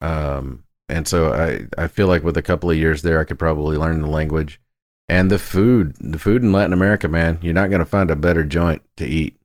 Um, 0.00 0.64
and 0.92 1.08
so 1.08 1.32
I 1.32 1.82
I 1.82 1.88
feel 1.88 2.06
like 2.06 2.22
with 2.22 2.36
a 2.36 2.42
couple 2.42 2.70
of 2.70 2.76
years 2.76 3.02
there, 3.02 3.20
I 3.20 3.24
could 3.24 3.38
probably 3.38 3.76
learn 3.76 4.00
the 4.02 4.08
language 4.10 4.60
and 5.08 5.30
the 5.30 5.38
food. 5.38 5.96
The 6.00 6.18
food 6.18 6.42
in 6.42 6.52
Latin 6.52 6.72
America, 6.72 7.08
man, 7.08 7.38
you're 7.42 7.54
not 7.54 7.70
gonna 7.70 7.84
find 7.84 8.10
a 8.10 8.16
better 8.16 8.44
joint 8.44 8.82
to 8.98 9.06
eat. 9.06 9.36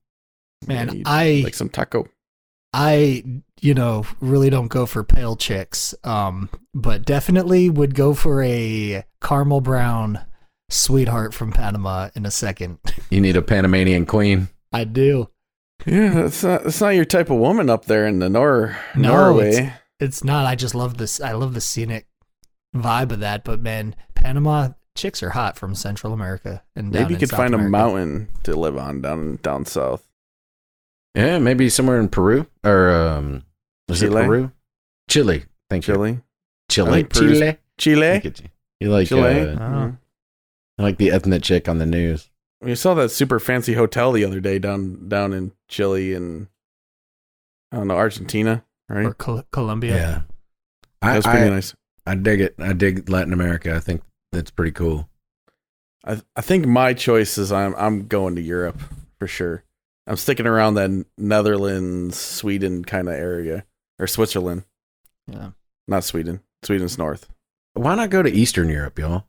Man, 0.65 1.03
I 1.05 1.41
like 1.43 1.53
some 1.55 1.69
taco. 1.69 2.07
I 2.73 3.23
you 3.61 3.73
know 3.73 4.05
really 4.19 4.49
don't 4.49 4.67
go 4.67 4.85
for 4.85 5.03
pale 5.03 5.35
chicks. 5.35 5.95
Um, 6.03 6.49
but 6.73 7.05
definitely 7.05 7.69
would 7.69 7.95
go 7.95 8.13
for 8.13 8.43
a 8.43 9.03
caramel 9.21 9.61
brown 9.61 10.19
sweetheart 10.69 11.33
from 11.33 11.51
Panama 11.51 12.09
in 12.15 12.25
a 12.25 12.31
second. 12.31 12.79
You 13.09 13.21
need 13.21 13.37
a 13.37 13.41
Panamanian 13.41 14.05
queen. 14.05 14.49
I 14.73 14.83
do. 14.83 15.29
Yeah, 15.85 16.09
that's 16.09 16.43
not 16.43 16.63
that's 16.65 16.81
not 16.81 16.89
your 16.89 17.05
type 17.05 17.29
of 17.29 17.37
woman 17.37 17.69
up 17.69 17.85
there 17.85 18.05
in 18.05 18.19
the 18.19 18.29
Nor 18.29 18.75
No, 18.95 19.09
Norway. 19.09 19.73
It's 19.99 20.23
not. 20.23 20.45
I 20.45 20.55
just 20.55 20.75
love 20.75 20.97
this. 20.97 21.19
I 21.21 21.31
love 21.33 21.53
the 21.53 21.61
scenic 21.61 22.07
vibe 22.75 23.11
of 23.11 23.19
that. 23.21 23.43
But 23.43 23.59
man, 23.61 23.95
Panama 24.15 24.69
chicks 24.95 25.21
are 25.23 25.31
hot 25.31 25.57
from 25.57 25.75
Central 25.75 26.11
America 26.13 26.63
and 26.75 26.91
Maybe 26.91 27.13
you 27.13 27.19
could 27.19 27.29
South 27.29 27.37
find 27.37 27.53
a 27.55 27.57
mountain 27.59 28.29
to 28.43 28.55
live 28.55 28.77
on 28.77 29.01
down 29.01 29.37
down 29.43 29.65
south. 29.65 30.07
Yeah, 31.15 31.39
maybe 31.39 31.69
somewhere 31.69 31.99
in 31.99 32.09
Peru 32.09 32.45
or 32.63 32.89
um, 32.91 33.43
is 33.89 33.99
Chile? 33.99 34.21
it 34.21 34.25
Peru? 34.25 34.51
Chile. 35.09 35.45
Thank 35.69 35.87
you. 35.87 35.93
Chile, 36.69 37.03
Chile. 37.03 37.03
Chile. 37.03 37.57
Chile, 37.77 38.21
you. 38.23 38.31
You 38.79 38.89
like 38.89 39.07
Chile. 39.07 39.21
uh, 39.51 39.55
Mhm. 39.57 39.97
I 40.77 40.83
like 40.83 40.97
the 40.97 41.09
ethnic 41.11 41.41
chick 41.41 41.67
on 41.67 41.79
the 41.79 41.85
news. 41.87 42.29
We 42.61 42.75
saw 42.75 42.93
that 42.95 43.09
super 43.09 43.39
fancy 43.39 43.73
hotel 43.73 44.11
the 44.11 44.23
other 44.25 44.39
day 44.39 44.59
down 44.59 45.07
down 45.09 45.33
in 45.33 45.53
Chile 45.67 46.13
and 46.13 46.47
I 47.71 47.77
don't 47.77 47.87
know 47.87 47.95
Argentina, 47.97 48.63
right? 48.89 49.05
or 49.05 49.13
Col- 49.13 49.43
Colombia. 49.51 50.25
I, 51.01 51.13
That's 51.13 51.25
pretty 51.27 51.45
I, 51.45 51.49
nice. 51.49 51.75
I 52.05 52.15
dig 52.15 52.41
it. 52.41 52.55
I 52.59 52.73
dig 52.73 53.09
Latin 53.09 53.33
America. 53.33 53.75
I 53.75 53.79
think 53.79 54.01
that's 54.31 54.51
pretty 54.51 54.71
cool. 54.71 55.09
I 56.05 56.21
I 56.35 56.41
think 56.41 56.65
my 56.65 56.93
choice 56.93 57.38
is 57.38 57.51
I'm 57.51 57.75
I'm 57.75 58.07
going 58.07 58.35
to 58.35 58.41
Europe 58.41 58.81
for 59.19 59.27
sure. 59.27 59.63
I'm 60.07 60.15
sticking 60.15 60.47
around 60.47 60.75
that 60.75 61.05
Netherlands, 61.17 62.17
Sweden 62.17 62.83
kind 62.85 63.07
of 63.09 63.13
area 63.15 63.65
or 63.99 64.07
Switzerland, 64.07 64.63
Yeah. 65.27 65.49
not 65.88 66.03
Sweden. 66.05 66.39
Sweden's 66.63 66.97
north. 66.97 67.29
Why 67.73 67.93
not 67.95 68.09
go 68.09 68.23
to 68.23 68.29
Eastern 68.31 68.69
Europe, 68.69 68.97
y'all? 68.97 69.25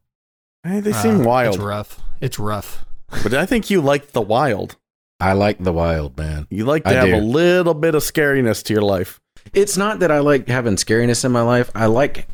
Hey, 0.62 0.80
they 0.80 0.92
seem 0.92 1.22
Uh, 1.22 1.24
wild, 1.24 1.54
It's 1.56 1.62
rough. 1.64 2.00
It's 2.20 2.38
rough. 2.38 2.84
but 3.22 3.34
I 3.34 3.44
think 3.44 3.70
you 3.70 3.80
like 3.80 4.12
the 4.12 4.20
wild. 4.22 4.76
I 5.20 5.32
like 5.32 5.58
the 5.62 5.72
wild, 5.72 6.16
man. 6.16 6.46
You 6.48 6.64
like 6.64 6.84
to 6.84 6.90
I 6.90 6.92
have 6.94 7.06
do. 7.06 7.16
a 7.16 7.18
little 7.20 7.74
bit 7.74 7.94
of 7.96 8.02
scariness 8.02 8.62
to 8.64 8.72
your 8.72 8.82
life. 8.82 9.20
It's 9.52 9.76
not 9.76 10.00
that 10.00 10.10
I 10.10 10.20
like 10.20 10.48
having 10.48 10.76
scariness 10.76 11.24
in 11.24 11.32
my 11.32 11.42
life. 11.42 11.70
I 11.74 11.86
like 11.86 12.28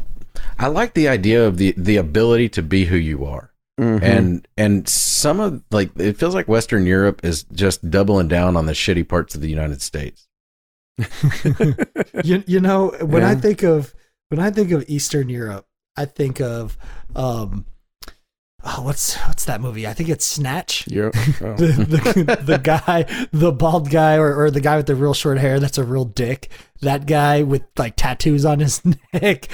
I 0.58 0.68
like 0.68 0.94
the 0.94 1.08
idea 1.08 1.46
of 1.46 1.56
the 1.56 1.74
the 1.76 1.96
ability 1.96 2.48
to 2.50 2.62
be 2.62 2.84
who 2.84 2.96
you 2.96 3.24
are. 3.24 3.52
Mm-hmm. 3.80 4.04
And 4.04 4.48
and 4.56 4.88
some 4.88 5.40
of 5.40 5.62
like 5.70 5.90
it 5.96 6.16
feels 6.16 6.34
like 6.34 6.46
Western 6.46 6.86
Europe 6.86 7.24
is 7.24 7.44
just 7.44 7.90
doubling 7.90 8.28
down 8.28 8.56
on 8.56 8.66
the 8.66 8.72
shitty 8.72 9.08
parts 9.08 9.34
of 9.34 9.40
the 9.40 9.50
United 9.50 9.82
States. 9.82 10.28
you 12.24 12.44
you 12.46 12.60
know 12.60 12.94
when 13.00 13.24
I 13.24 13.34
think 13.34 13.64
of 13.64 13.92
when 14.28 14.38
I 14.38 14.50
think 14.50 14.70
of 14.70 14.84
Eastern 14.88 15.28
Europe, 15.28 15.66
I 15.96 16.04
think 16.04 16.40
of 16.40 16.78
um 17.16 17.66
oh 18.64 18.82
what's 18.82 19.14
what's 19.26 19.44
that 19.46 19.60
movie? 19.60 19.86
I 19.86 19.92
think 19.92 20.08
it's 20.08 20.24
Snatch. 20.26 20.86
Europe. 20.88 21.14
Oh. 21.40 21.54
The, 21.56 21.66
the, 21.66 22.38
the 22.42 22.58
guy, 22.58 23.02
the 23.32 23.52
bald 23.52 23.90
guy, 23.90 24.16
or, 24.16 24.34
or 24.34 24.50
the 24.50 24.60
guy 24.60 24.76
with 24.76 24.86
the 24.86 24.94
real 24.94 25.14
short 25.14 25.38
hair 25.38 25.60
that's 25.60 25.78
a 25.78 25.84
real 25.84 26.04
dick. 26.04 26.50
That 26.80 27.06
guy 27.06 27.42
with 27.42 27.62
like 27.76 27.94
tattoos 27.96 28.44
on 28.44 28.60
his 28.60 28.82
neck, 29.12 29.48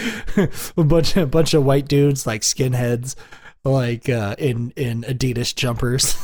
a 0.76 0.84
bunch 0.84 1.16
a 1.16 1.26
bunch 1.26 1.54
of 1.54 1.64
white 1.64 1.88
dudes 1.88 2.26
like 2.26 2.42
skinheads, 2.42 3.14
like 3.64 4.08
uh, 4.08 4.36
in 4.38 4.72
in 4.76 5.02
Adidas 5.02 5.54
jumpers. 5.54 6.16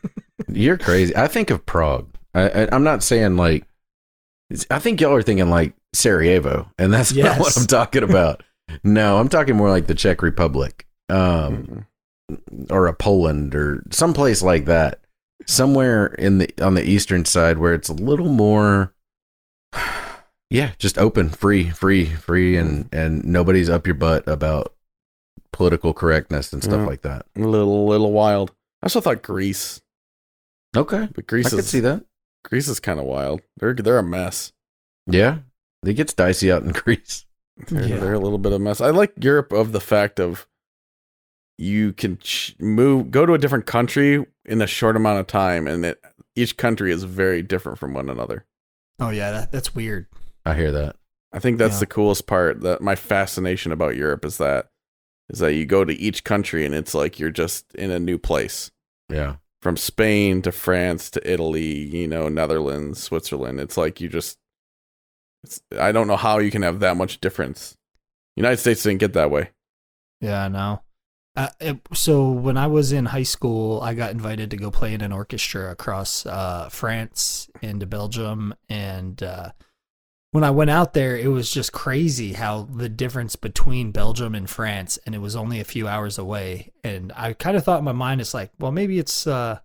You're 0.48 0.78
crazy. 0.78 1.16
I 1.16 1.26
think 1.26 1.50
of 1.50 1.64
Prague. 1.66 2.08
I, 2.34 2.48
I, 2.48 2.68
I'm 2.72 2.84
not 2.84 3.02
saying 3.02 3.36
like. 3.36 3.64
I 4.70 4.78
think 4.78 5.00
y'all 5.00 5.14
are 5.14 5.22
thinking 5.22 5.50
like 5.50 5.74
Sarajevo, 5.94 6.70
and 6.78 6.92
that's 6.92 7.12
not 7.14 7.38
what 7.38 7.56
I'm 7.58 7.66
talking 7.66 8.02
about. 8.02 8.42
no, 8.82 9.18
I'm 9.18 9.28
talking 9.28 9.56
more 9.56 9.68
like 9.68 9.86
the 9.86 9.94
Czech 9.94 10.22
Republic, 10.22 10.86
um, 11.10 11.16
Mhm. 11.18 11.86
Or 12.70 12.86
a 12.86 12.92
Poland, 12.92 13.54
or 13.54 13.82
someplace 13.90 14.42
like 14.42 14.64
that. 14.66 15.00
Somewhere 15.46 16.06
in 16.06 16.38
the 16.38 16.50
on 16.60 16.74
the 16.74 16.82
eastern 16.84 17.24
side 17.24 17.58
where 17.58 17.72
it's 17.74 17.88
a 17.88 17.94
little 17.94 18.28
more, 18.28 18.92
yeah, 20.50 20.72
just 20.78 20.98
open, 20.98 21.28
free, 21.30 21.70
free, 21.70 22.06
free, 22.06 22.56
and 22.56 22.88
and 22.92 23.24
nobody's 23.24 23.70
up 23.70 23.86
your 23.86 23.94
butt 23.94 24.26
about 24.26 24.74
political 25.52 25.92
correctness 25.94 26.52
and 26.52 26.62
stuff 26.62 26.80
Yeah. 26.80 26.86
like 26.86 27.02
that. 27.02 27.26
a 27.36 27.40
little 27.40 27.86
little 27.86 28.12
wild. 28.12 28.50
I 28.82 28.86
also 28.86 29.00
thought 29.00 29.22
Greece, 29.22 29.80
Okay, 30.76 31.08
but 31.14 31.26
Greece 31.26 31.46
I 31.46 31.50
Greece 31.50 31.60
could 31.62 31.64
see 31.68 31.80
that. 31.80 32.04
Greece 32.44 32.68
is 32.68 32.80
kind 32.80 32.98
of 33.00 33.06
wild. 33.06 33.40
They're 33.56 33.74
they're 33.74 33.98
a 33.98 34.02
mess. 34.02 34.52
Yeah, 35.06 35.38
it 35.84 35.94
gets 35.94 36.14
dicey 36.14 36.50
out 36.52 36.62
in 36.62 36.72
Greece. 36.72 37.24
They're, 37.68 37.86
Yeah. 37.86 37.98
they're 37.98 38.12
a 38.14 38.18
little 38.20 38.38
bit 38.38 38.52
of 38.52 38.60
a 38.60 38.64
mess. 38.64 38.80
I 38.80 38.90
like 38.90 39.12
Europe 39.20 39.52
of 39.52 39.72
the 39.72 39.80
fact 39.80 40.20
of 40.20 40.46
you 41.58 41.92
can 41.92 42.16
ch- 42.18 42.54
move, 42.60 43.10
go 43.10 43.26
to 43.26 43.34
a 43.34 43.38
different 43.38 43.66
country 43.66 44.24
in 44.44 44.62
a 44.62 44.66
short 44.66 44.96
amount 44.96 45.18
of 45.20 45.26
time, 45.26 45.66
and 45.66 45.84
it, 45.84 46.00
each 46.36 46.56
country 46.56 46.92
is 46.92 47.02
very 47.04 47.42
different 47.42 47.78
from 47.78 47.94
one 47.94 48.08
another. 48.08 48.46
Oh 49.00 49.10
yeah, 49.10 49.30
that, 49.32 49.52
that's 49.52 49.74
weird. 49.74 50.06
I 50.46 50.54
hear 50.54 50.70
that. 50.72 50.96
I 51.32 51.40
think 51.40 51.58
that's 51.58 51.74
Yeah. 51.74 51.80
the 51.80 51.86
coolest 51.86 52.26
part. 52.26 52.60
That 52.62 52.80
my 52.80 52.94
fascination 52.94 53.72
about 53.72 53.96
Europe 53.96 54.24
is 54.24 54.38
that 54.38 54.68
is 55.28 55.40
that 55.40 55.52
you 55.54 55.66
go 55.66 55.84
to 55.84 55.92
each 55.92 56.24
country 56.24 56.64
and 56.64 56.74
it's 56.74 56.94
like 56.94 57.18
you're 57.18 57.30
just 57.30 57.74
in 57.74 57.90
a 57.90 57.98
new 57.98 58.18
place. 58.18 58.70
Yeah. 59.10 59.36
From 59.60 59.76
Spain 59.76 60.40
to 60.42 60.52
France 60.52 61.10
to 61.10 61.30
Italy, 61.30 61.66
you 61.74 62.06
know, 62.08 62.28
Netherlands, 62.28 63.02
Switzerland. 63.02 63.60
It's 63.60 63.76
like 63.76 64.00
you 64.00 64.08
just. 64.08 64.38
It's, 65.44 65.60
I 65.78 65.92
don't 65.92 66.08
know 66.08 66.16
how 66.16 66.38
you 66.38 66.50
can 66.50 66.62
have 66.62 66.80
that 66.80 66.96
much 66.96 67.20
difference. 67.20 67.76
United 68.36 68.56
States 68.58 68.82
didn't 68.82 69.00
get 69.00 69.12
that 69.14 69.30
way. 69.30 69.50
Yeah, 70.20 70.44
I 70.44 70.48
know. 70.48 70.82
Uh, 71.38 71.50
it, 71.60 71.78
so 71.94 72.32
when 72.32 72.56
I 72.56 72.66
was 72.66 72.90
in 72.90 73.04
high 73.04 73.22
school, 73.22 73.80
I 73.80 73.94
got 73.94 74.10
invited 74.10 74.50
to 74.50 74.56
go 74.56 74.72
play 74.72 74.92
in 74.92 75.02
an 75.02 75.12
orchestra 75.12 75.70
across 75.70 76.26
uh, 76.26 76.68
France 76.68 77.48
into 77.62 77.86
Belgium, 77.86 78.56
and 78.68 79.22
uh, 79.22 79.52
when 80.32 80.42
I 80.42 80.50
went 80.50 80.70
out 80.70 80.94
there, 80.94 81.16
it 81.16 81.28
was 81.28 81.48
just 81.48 81.72
crazy 81.72 82.32
how 82.32 82.62
the 82.62 82.88
difference 82.88 83.36
between 83.36 83.92
Belgium 83.92 84.34
and 84.34 84.50
France, 84.50 84.98
and 85.06 85.14
it 85.14 85.20
was 85.20 85.36
only 85.36 85.60
a 85.60 85.64
few 85.64 85.86
hours 85.86 86.18
away. 86.18 86.72
And 86.82 87.12
I 87.14 87.34
kind 87.34 87.56
of 87.56 87.62
thought 87.62 87.78
in 87.78 87.84
my 87.84 87.92
mind, 87.92 88.20
it's 88.20 88.34
like, 88.34 88.50
well, 88.58 88.72
maybe 88.72 88.98
it's 88.98 89.24
uh, 89.24 89.60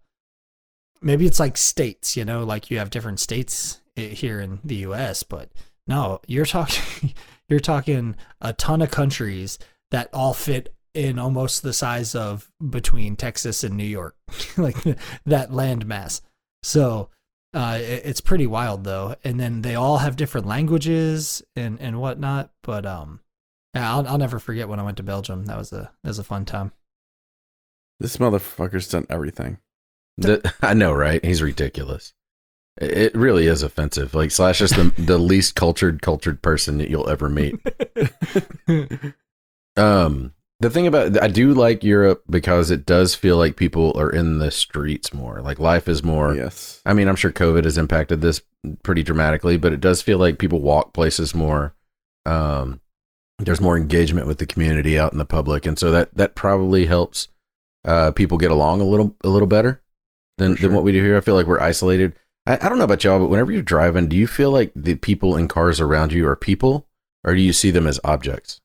maybe 1.01 1.25
it's 1.25 1.39
like 1.39 1.57
states, 1.57 2.15
you 2.15 2.23
know, 2.23 2.43
like 2.43 2.69
you 2.69 2.77
have 2.77 2.91
different 2.91 3.19
states 3.19 3.81
here 3.95 4.39
in 4.39 4.59
the 4.63 4.75
U.S., 4.75 5.23
but 5.23 5.49
no, 5.87 6.21
you're 6.27 6.45
talking 6.45 7.15
you're 7.49 7.59
talking 7.59 8.15
a 8.41 8.53
ton 8.53 8.83
of 8.83 8.91
countries 8.91 9.57
that 9.89 10.09
all 10.13 10.35
fit 10.35 10.71
in 10.93 11.19
almost 11.19 11.63
the 11.63 11.73
size 11.73 12.15
of 12.15 12.49
between 12.69 13.15
Texas 13.15 13.63
and 13.63 13.75
New 13.75 13.83
York, 13.83 14.15
like 14.57 14.77
that 15.25 15.53
land 15.53 15.85
mass. 15.85 16.21
So 16.61 17.09
uh, 17.53 17.77
it, 17.79 18.01
it's 18.05 18.21
pretty 18.21 18.47
wild 18.47 18.83
though. 18.83 19.15
And 19.23 19.39
then 19.39 19.61
they 19.61 19.75
all 19.75 19.97
have 19.97 20.15
different 20.15 20.47
languages 20.47 21.41
and 21.55 21.79
and 21.79 21.99
whatnot. 21.99 22.51
But 22.63 22.85
um, 22.85 23.21
yeah, 23.73 23.93
I'll 23.93 24.07
I'll 24.07 24.17
never 24.17 24.39
forget 24.39 24.69
when 24.69 24.79
I 24.79 24.83
went 24.83 24.97
to 24.97 25.03
Belgium. 25.03 25.45
That 25.45 25.57
was 25.57 25.71
a 25.71 25.91
that 26.03 26.09
was 26.09 26.19
a 26.19 26.23
fun 26.23 26.45
time. 26.45 26.71
This 27.99 28.17
motherfucker's 28.17 28.87
done 28.87 29.05
everything. 29.09 29.59
The, 30.17 30.53
I 30.61 30.73
know, 30.73 30.93
right? 30.93 31.23
He's 31.23 31.41
ridiculous. 31.41 32.13
It 32.79 32.91
it 32.91 33.15
really 33.15 33.47
is 33.47 33.63
offensive. 33.63 34.13
Like 34.13 34.31
Slash 34.31 34.61
is 34.61 34.71
the 34.71 34.93
the 34.97 35.17
least 35.17 35.55
cultured 35.55 36.01
cultured 36.01 36.41
person 36.41 36.77
that 36.79 36.89
you'll 36.89 37.09
ever 37.09 37.29
meet. 37.29 37.55
Um, 39.75 40.33
the 40.63 40.69
thing 40.69 40.87
about 40.87 41.21
I 41.21 41.27
do 41.27 41.53
like 41.53 41.83
Europe 41.83 42.23
because 42.29 42.71
it 42.71 42.85
does 42.85 43.13
feel 43.13 43.37
like 43.37 43.57
people 43.57 43.97
are 43.97 44.09
in 44.09 44.39
the 44.39 44.49
streets 44.49 45.13
more. 45.13 45.41
Like 45.41 45.59
life 45.59 45.87
is 45.87 46.03
more. 46.03 46.33
yes. 46.33 46.81
I 46.85 46.93
mean, 46.93 47.07
I'm 47.07 47.15
sure 47.15 47.31
COVID 47.31 47.65
has 47.65 47.77
impacted 47.77 48.21
this 48.21 48.41
pretty 48.81 49.03
dramatically, 49.03 49.57
but 49.57 49.73
it 49.73 49.81
does 49.81 50.01
feel 50.01 50.17
like 50.17 50.39
people 50.39 50.61
walk 50.61 50.93
places 50.93 51.35
more. 51.35 51.75
Um, 52.25 52.79
there's 53.39 53.61
more 53.61 53.77
engagement 53.77 54.25
with 54.25 54.37
the 54.37 54.45
community 54.45 54.97
out 54.97 55.11
in 55.11 55.17
the 55.17 55.25
public, 55.25 55.65
and 55.65 55.77
so 55.77 55.91
that 55.91 56.15
that 56.15 56.33
probably 56.33 56.85
helps 56.85 57.27
uh, 57.85 58.11
people 58.11 58.37
get 58.37 58.51
along 58.51 58.79
a 58.79 58.85
little 58.85 59.15
a 59.23 59.29
little 59.29 59.47
better 59.47 59.81
than 60.37 60.55
sure. 60.55 60.69
than 60.69 60.75
what 60.75 60.85
we 60.85 60.93
do 60.93 61.03
here. 61.03 61.17
I 61.17 61.21
feel 61.21 61.35
like 61.35 61.47
we're 61.47 61.59
isolated. 61.59 62.13
I, 62.47 62.53
I 62.53 62.69
don't 62.69 62.77
know 62.77 62.85
about 62.85 63.03
y'all, 63.03 63.19
but 63.19 63.29
whenever 63.29 63.51
you're 63.51 63.61
driving, 63.61 64.07
do 64.07 64.15
you 64.15 64.27
feel 64.27 64.51
like 64.51 64.71
the 64.75 64.95
people 64.95 65.35
in 65.35 65.49
cars 65.49 65.81
around 65.81 66.13
you 66.13 66.25
are 66.27 66.37
people, 66.37 66.87
or 67.25 67.35
do 67.35 67.41
you 67.41 67.53
see 67.53 67.69
them 67.69 67.85
as 67.85 67.99
objects? 68.05 68.61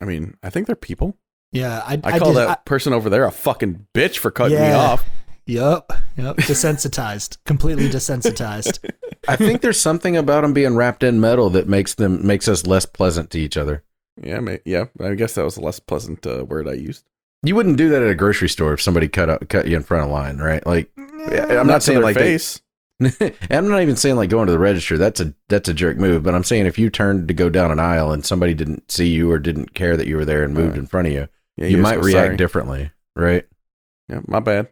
I 0.00 0.04
mean, 0.04 0.36
I 0.42 0.50
think 0.50 0.66
they're 0.66 0.76
people. 0.76 1.16
Yeah, 1.52 1.82
I 1.86 2.00
I, 2.04 2.18
call 2.18 2.34
did- 2.34 2.46
that 2.46 2.64
person 2.64 2.92
over 2.92 3.08
there 3.10 3.24
a 3.24 3.30
fucking 3.32 3.86
bitch 3.94 4.18
for 4.18 4.30
cutting 4.30 4.58
me 4.60 4.70
off. 4.72 5.04
Yep, 5.46 5.92
yep. 6.18 6.36
Desensitized, 6.36 7.38
completely 7.46 7.88
desensitized. 7.88 8.78
I 9.26 9.36
think 9.36 9.62
there's 9.62 9.80
something 9.80 10.14
about 10.16 10.42
them 10.42 10.52
being 10.52 10.76
wrapped 10.76 11.02
in 11.02 11.20
metal 11.20 11.48
that 11.50 11.66
makes 11.66 11.94
them 11.94 12.26
makes 12.26 12.48
us 12.48 12.66
less 12.66 12.84
pleasant 12.84 13.30
to 13.30 13.38
each 13.38 13.56
other. 13.56 13.82
Yeah, 14.22 14.40
ma- 14.40 14.56
yeah. 14.66 14.86
I 15.00 15.14
guess 15.14 15.34
that 15.36 15.44
was 15.44 15.56
a 15.56 15.62
less 15.62 15.80
pleasant 15.80 16.26
uh, 16.26 16.44
word 16.44 16.68
I 16.68 16.74
used. 16.74 17.04
You 17.42 17.54
wouldn't 17.54 17.78
do 17.78 17.88
that 17.88 18.02
at 18.02 18.10
a 18.10 18.14
grocery 18.14 18.48
store 18.50 18.74
if 18.74 18.82
somebody 18.82 19.08
cut 19.08 19.30
out, 19.30 19.48
cut 19.48 19.66
you 19.68 19.76
in 19.76 19.84
front 19.84 20.04
of 20.04 20.10
line, 20.10 20.38
right? 20.38 20.66
Like, 20.66 20.90
I'm 20.98 21.66
not, 21.66 21.76
to 21.76 21.80
saying 21.80 21.96
their 21.98 22.04
like 22.04 22.16
they- 22.16 22.22
face. 22.32 22.60
I'm 23.50 23.68
not 23.68 23.82
even 23.82 23.96
saying 23.96 24.16
like 24.16 24.30
going 24.30 24.46
to 24.46 24.52
the 24.52 24.58
register. 24.58 24.98
That's 24.98 25.20
a 25.20 25.32
that's 25.48 25.68
a 25.68 25.74
jerk 25.74 25.98
move. 25.98 26.22
But 26.22 26.34
I'm 26.34 26.44
saying 26.44 26.66
if 26.66 26.78
you 26.78 26.90
turned 26.90 27.28
to 27.28 27.34
go 27.34 27.48
down 27.48 27.70
an 27.70 27.78
aisle 27.78 28.10
and 28.12 28.24
somebody 28.26 28.54
didn't 28.54 28.90
see 28.90 29.06
you 29.08 29.30
or 29.30 29.38
didn't 29.38 29.74
care 29.74 29.96
that 29.96 30.06
you 30.08 30.16
were 30.16 30.24
there 30.24 30.42
and 30.42 30.52
moved 30.54 30.70
Right. 30.70 30.78
in 30.78 30.86
front 30.86 31.06
of 31.06 31.12
you, 31.12 31.28
Yeah, 31.56 31.66
you 31.68 31.76
might 31.78 31.96
go, 31.96 32.02
react 32.02 32.26
"Sorry." 32.26 32.36
differently, 32.36 32.90
right? 33.14 33.46
Yeah, 34.08 34.20
my 34.26 34.40
bad. 34.40 34.68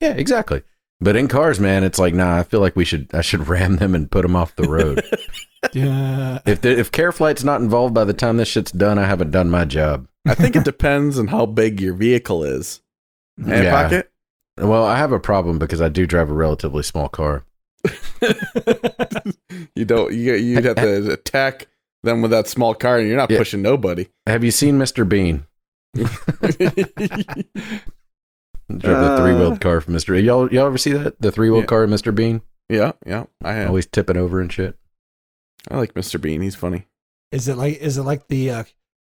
Yeah, 0.00 0.12
exactly. 0.12 0.62
But 1.00 1.16
in 1.16 1.28
cars, 1.28 1.60
man, 1.60 1.84
it's 1.84 1.98
like, 1.98 2.14
nah. 2.14 2.36
I 2.38 2.42
feel 2.42 2.60
like 2.60 2.76
we 2.76 2.84
should 2.84 3.08
I 3.14 3.20
should 3.22 3.48
ram 3.48 3.76
them 3.76 3.94
and 3.94 4.10
put 4.10 4.22
them 4.22 4.36
off 4.36 4.56
the 4.56 4.68
road. 4.68 5.02
yeah. 5.72 6.40
if 6.46 6.60
the, 6.60 6.78
if 6.78 6.92
care 6.92 7.12
flight's 7.12 7.44
not 7.44 7.60
involved 7.60 7.94
by 7.94 8.04
the 8.04 8.12
time 8.12 8.36
this 8.36 8.48
shit's 8.48 8.72
done, 8.72 8.98
I 8.98 9.06
haven't 9.06 9.30
done 9.30 9.50
my 9.50 9.64
job. 9.64 10.08
I 10.26 10.34
think 10.34 10.56
it 10.56 10.64
depends 10.64 11.18
on 11.18 11.28
how 11.28 11.46
big 11.46 11.80
your 11.80 11.94
vehicle 11.94 12.44
is. 12.44 12.82
Hand 13.42 13.64
Yeah. 13.64 13.82
pocket. 13.82 14.10
Well, 14.58 14.84
I 14.84 14.96
have 14.96 15.12
a 15.12 15.20
problem 15.20 15.58
because 15.58 15.80
I 15.82 15.88
do 15.90 16.06
drive 16.06 16.30
a 16.30 16.34
relatively 16.34 16.82
small 16.82 17.08
car. 17.08 17.44
You 19.74 19.84
don't. 19.84 20.12
You 20.12 20.34
you'd 20.34 20.64
have 20.64 20.76
to 20.76 21.12
attack 21.12 21.68
them 22.02 22.22
with 22.22 22.30
that 22.30 22.48
small 22.48 22.74
car, 22.74 22.98
and 22.98 23.08
you're 23.08 23.16
not 23.16 23.30
Yeah. 23.30 23.38
pushing 23.38 23.62
nobody. 23.62 24.06
Have 24.26 24.44
you 24.44 24.50
seen 24.50 24.78
Mr. 24.78 25.08
Bean? 25.08 25.46
Drove 25.94 26.10
the 28.68 29.12
Uh. 29.12 29.22
three 29.22 29.34
wheeled 29.34 29.60
car 29.60 29.80
from 29.80 29.94
Mr. 29.94 30.20
Y'all, 30.22 30.52
y'all 30.52 30.66
ever 30.66 30.78
see 30.78 30.92
that? 30.92 31.20
The 31.20 31.30
three 31.30 31.50
wheeled 31.50 31.64
Yeah. 31.64 31.66
car 31.66 31.82
of 31.84 31.90
Mr. 31.90 32.14
Bean? 32.14 32.42
yeah, 32.68 32.92
yeah. 33.06 33.24
I 33.44 33.52
have. 33.54 33.68
Always 33.68 33.86
tipping 33.86 34.16
over 34.16 34.40
and 34.40 34.52
shit. 34.52 34.76
I 35.70 35.76
like 35.76 35.94
Mr. 35.94 36.20
Bean. 36.20 36.42
He's 36.42 36.56
funny. 36.56 36.86
Is 37.32 37.48
it 37.48 37.56
like 37.56 37.78
is 37.78 37.98
it 37.98 38.02
like 38.02 38.28
the 38.28 38.50
uh, 38.50 38.64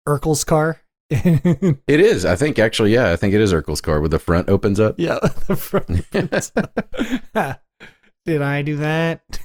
Urkel's 0.07 0.43
car? 0.43 0.81
It 1.09 1.99
is. 2.01 2.25
I 2.25 2.35
think 2.35 2.59
actually, 2.59 2.93
yeah, 2.93 3.11
I 3.11 3.15
think 3.15 3.33
it 3.33 3.39
is 3.41 3.53
Urkel's 3.53 3.79
car 3.81 3.99
where 4.01 4.09
the 4.09 4.19
front 4.19 4.49
opens 4.49 4.79
up. 4.79 4.95
Yeah, 4.97 5.19
the 5.47 5.55
front. 5.55 6.05
Did 8.27 8.41
I 8.41 8.61
do 8.61 8.75
that? 8.77 9.39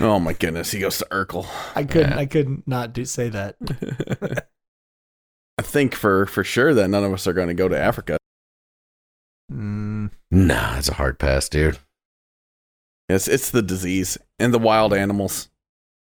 Oh 0.00 0.18
my 0.18 0.32
goodness, 0.32 0.72
he 0.72 0.80
goes 0.80 0.98
to 0.98 1.06
Urkel. 1.12 1.46
I 1.76 1.84
couldn't. 1.84 2.10
Yeah. 2.10 2.18
I 2.18 2.26
couldn't 2.26 2.66
not 2.66 2.92
do 2.92 3.04
say 3.04 3.28
that. 3.28 3.56
I 5.58 5.62
think 5.62 5.94
for 5.94 6.26
for 6.26 6.42
sure 6.42 6.74
that 6.74 6.88
none 6.88 7.04
of 7.04 7.12
us 7.12 7.26
are 7.28 7.32
going 7.32 7.48
to 7.48 7.54
go 7.54 7.68
to 7.68 7.78
Africa. 7.78 8.16
Mm, 9.52 10.10
Nah, 10.32 10.78
it's 10.78 10.88
a 10.88 10.94
hard 10.94 11.20
pass, 11.20 11.48
dude. 11.48 11.78
It's 13.08 13.28
it's 13.28 13.50
the 13.50 13.62
disease 13.62 14.18
and 14.40 14.52
the 14.52 14.58
wild 14.58 14.92
animals. 14.92 15.48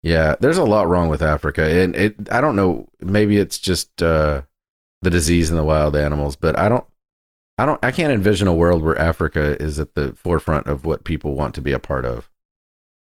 Yeah, 0.02 0.36
there's 0.40 0.58
a 0.58 0.64
lot 0.64 0.88
wrong 0.88 1.08
with 1.10 1.20
Africa, 1.20 1.62
and 1.62 1.94
it. 1.94 2.16
I 2.30 2.40
don't 2.40 2.56
know. 2.56 2.88
Maybe 3.00 3.36
it's 3.36 3.58
just 3.58 4.02
uh, 4.02 4.42
the 5.02 5.10
disease 5.10 5.50
and 5.50 5.58
the 5.58 5.64
wild 5.64 5.94
animals, 5.94 6.36
but 6.36 6.58
I 6.58 6.70
don't. 6.70 6.86
I 7.58 7.66
don't. 7.66 7.78
I 7.84 7.90
can't 7.90 8.12
envision 8.12 8.48
a 8.48 8.54
world 8.54 8.82
where 8.82 8.98
Africa 8.98 9.56
is 9.62 9.78
at 9.78 9.94
the 9.94 10.12
forefront 10.14 10.66
of 10.66 10.84
what 10.84 11.04
people 11.04 11.34
want 11.34 11.54
to 11.56 11.60
be 11.60 11.72
a 11.72 11.78
part 11.78 12.04
of. 12.04 12.28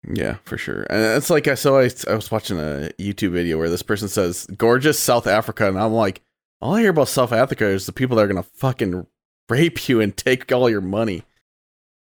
Yeah, 0.09 0.36
for 0.45 0.57
sure. 0.57 0.86
And 0.88 1.03
it's 1.16 1.28
like 1.30 1.47
I 1.47 1.55
saw. 1.55 1.78
I 1.80 1.91
I 2.09 2.14
was 2.14 2.30
watching 2.30 2.59
a 2.59 2.91
YouTube 2.99 3.32
video 3.32 3.59
where 3.59 3.68
this 3.68 3.82
person 3.82 4.09
says 4.09 4.47
gorgeous 4.57 4.99
South 4.99 5.26
Africa, 5.26 5.68
and 5.68 5.78
I'm 5.78 5.93
like, 5.93 6.22
all 6.61 6.74
I 6.74 6.80
hear 6.80 6.91
about 6.91 7.09
South 7.09 7.32
Africa 7.32 7.66
is 7.66 7.86
the 7.86 7.93
people 7.93 8.16
that 8.16 8.22
are 8.24 8.28
gonna 8.28 8.43
fucking 8.43 9.07
rape 9.51 9.88
you 9.88 10.01
and 10.01 10.16
take 10.16 10.51
all 10.53 10.70
your 10.70 10.80
money. 10.80 11.22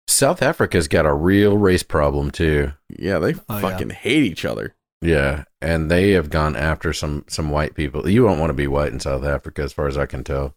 South 0.08 0.42
Africa's 0.42 0.88
got 0.88 1.06
a 1.06 1.12
real 1.12 1.58
race 1.58 1.82
problem 1.82 2.30
too. 2.30 2.72
Yeah, 2.88 3.18
they 3.18 3.34
Oh, 3.34 3.40
yeah. 3.50 3.60
fucking 3.60 3.90
hate 3.90 4.24
each 4.24 4.44
other. 4.44 4.74
Yeah, 5.02 5.44
and 5.60 5.90
they 5.90 6.12
have 6.12 6.30
gone 6.30 6.56
after 6.56 6.92
some 6.94 7.24
some 7.28 7.50
white 7.50 7.74
people. 7.74 8.08
You 8.08 8.24
won't 8.24 8.40
want 8.40 8.50
to 8.50 8.54
be 8.54 8.66
white 8.66 8.92
in 8.92 9.00
South 9.00 9.22
Africa, 9.24 9.62
as 9.62 9.72
far 9.72 9.86
as 9.86 9.98
I 9.98 10.06
can 10.06 10.24
tell. 10.24 10.54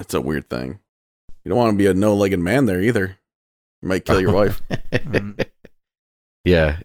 It's 0.00 0.14
a 0.14 0.20
weird 0.20 0.50
thing. 0.50 0.80
You 1.46 1.50
don't 1.50 1.58
want 1.58 1.74
to 1.74 1.78
be 1.78 1.86
a 1.86 1.94
no-legged 1.94 2.40
man 2.40 2.66
there 2.66 2.80
either. 2.80 3.16
You 3.80 3.88
might 3.88 4.04
kill 4.04 4.20
your 4.20 4.32
wife. 4.34 4.60
Mm. 4.90 5.46
yeah, 6.44 6.78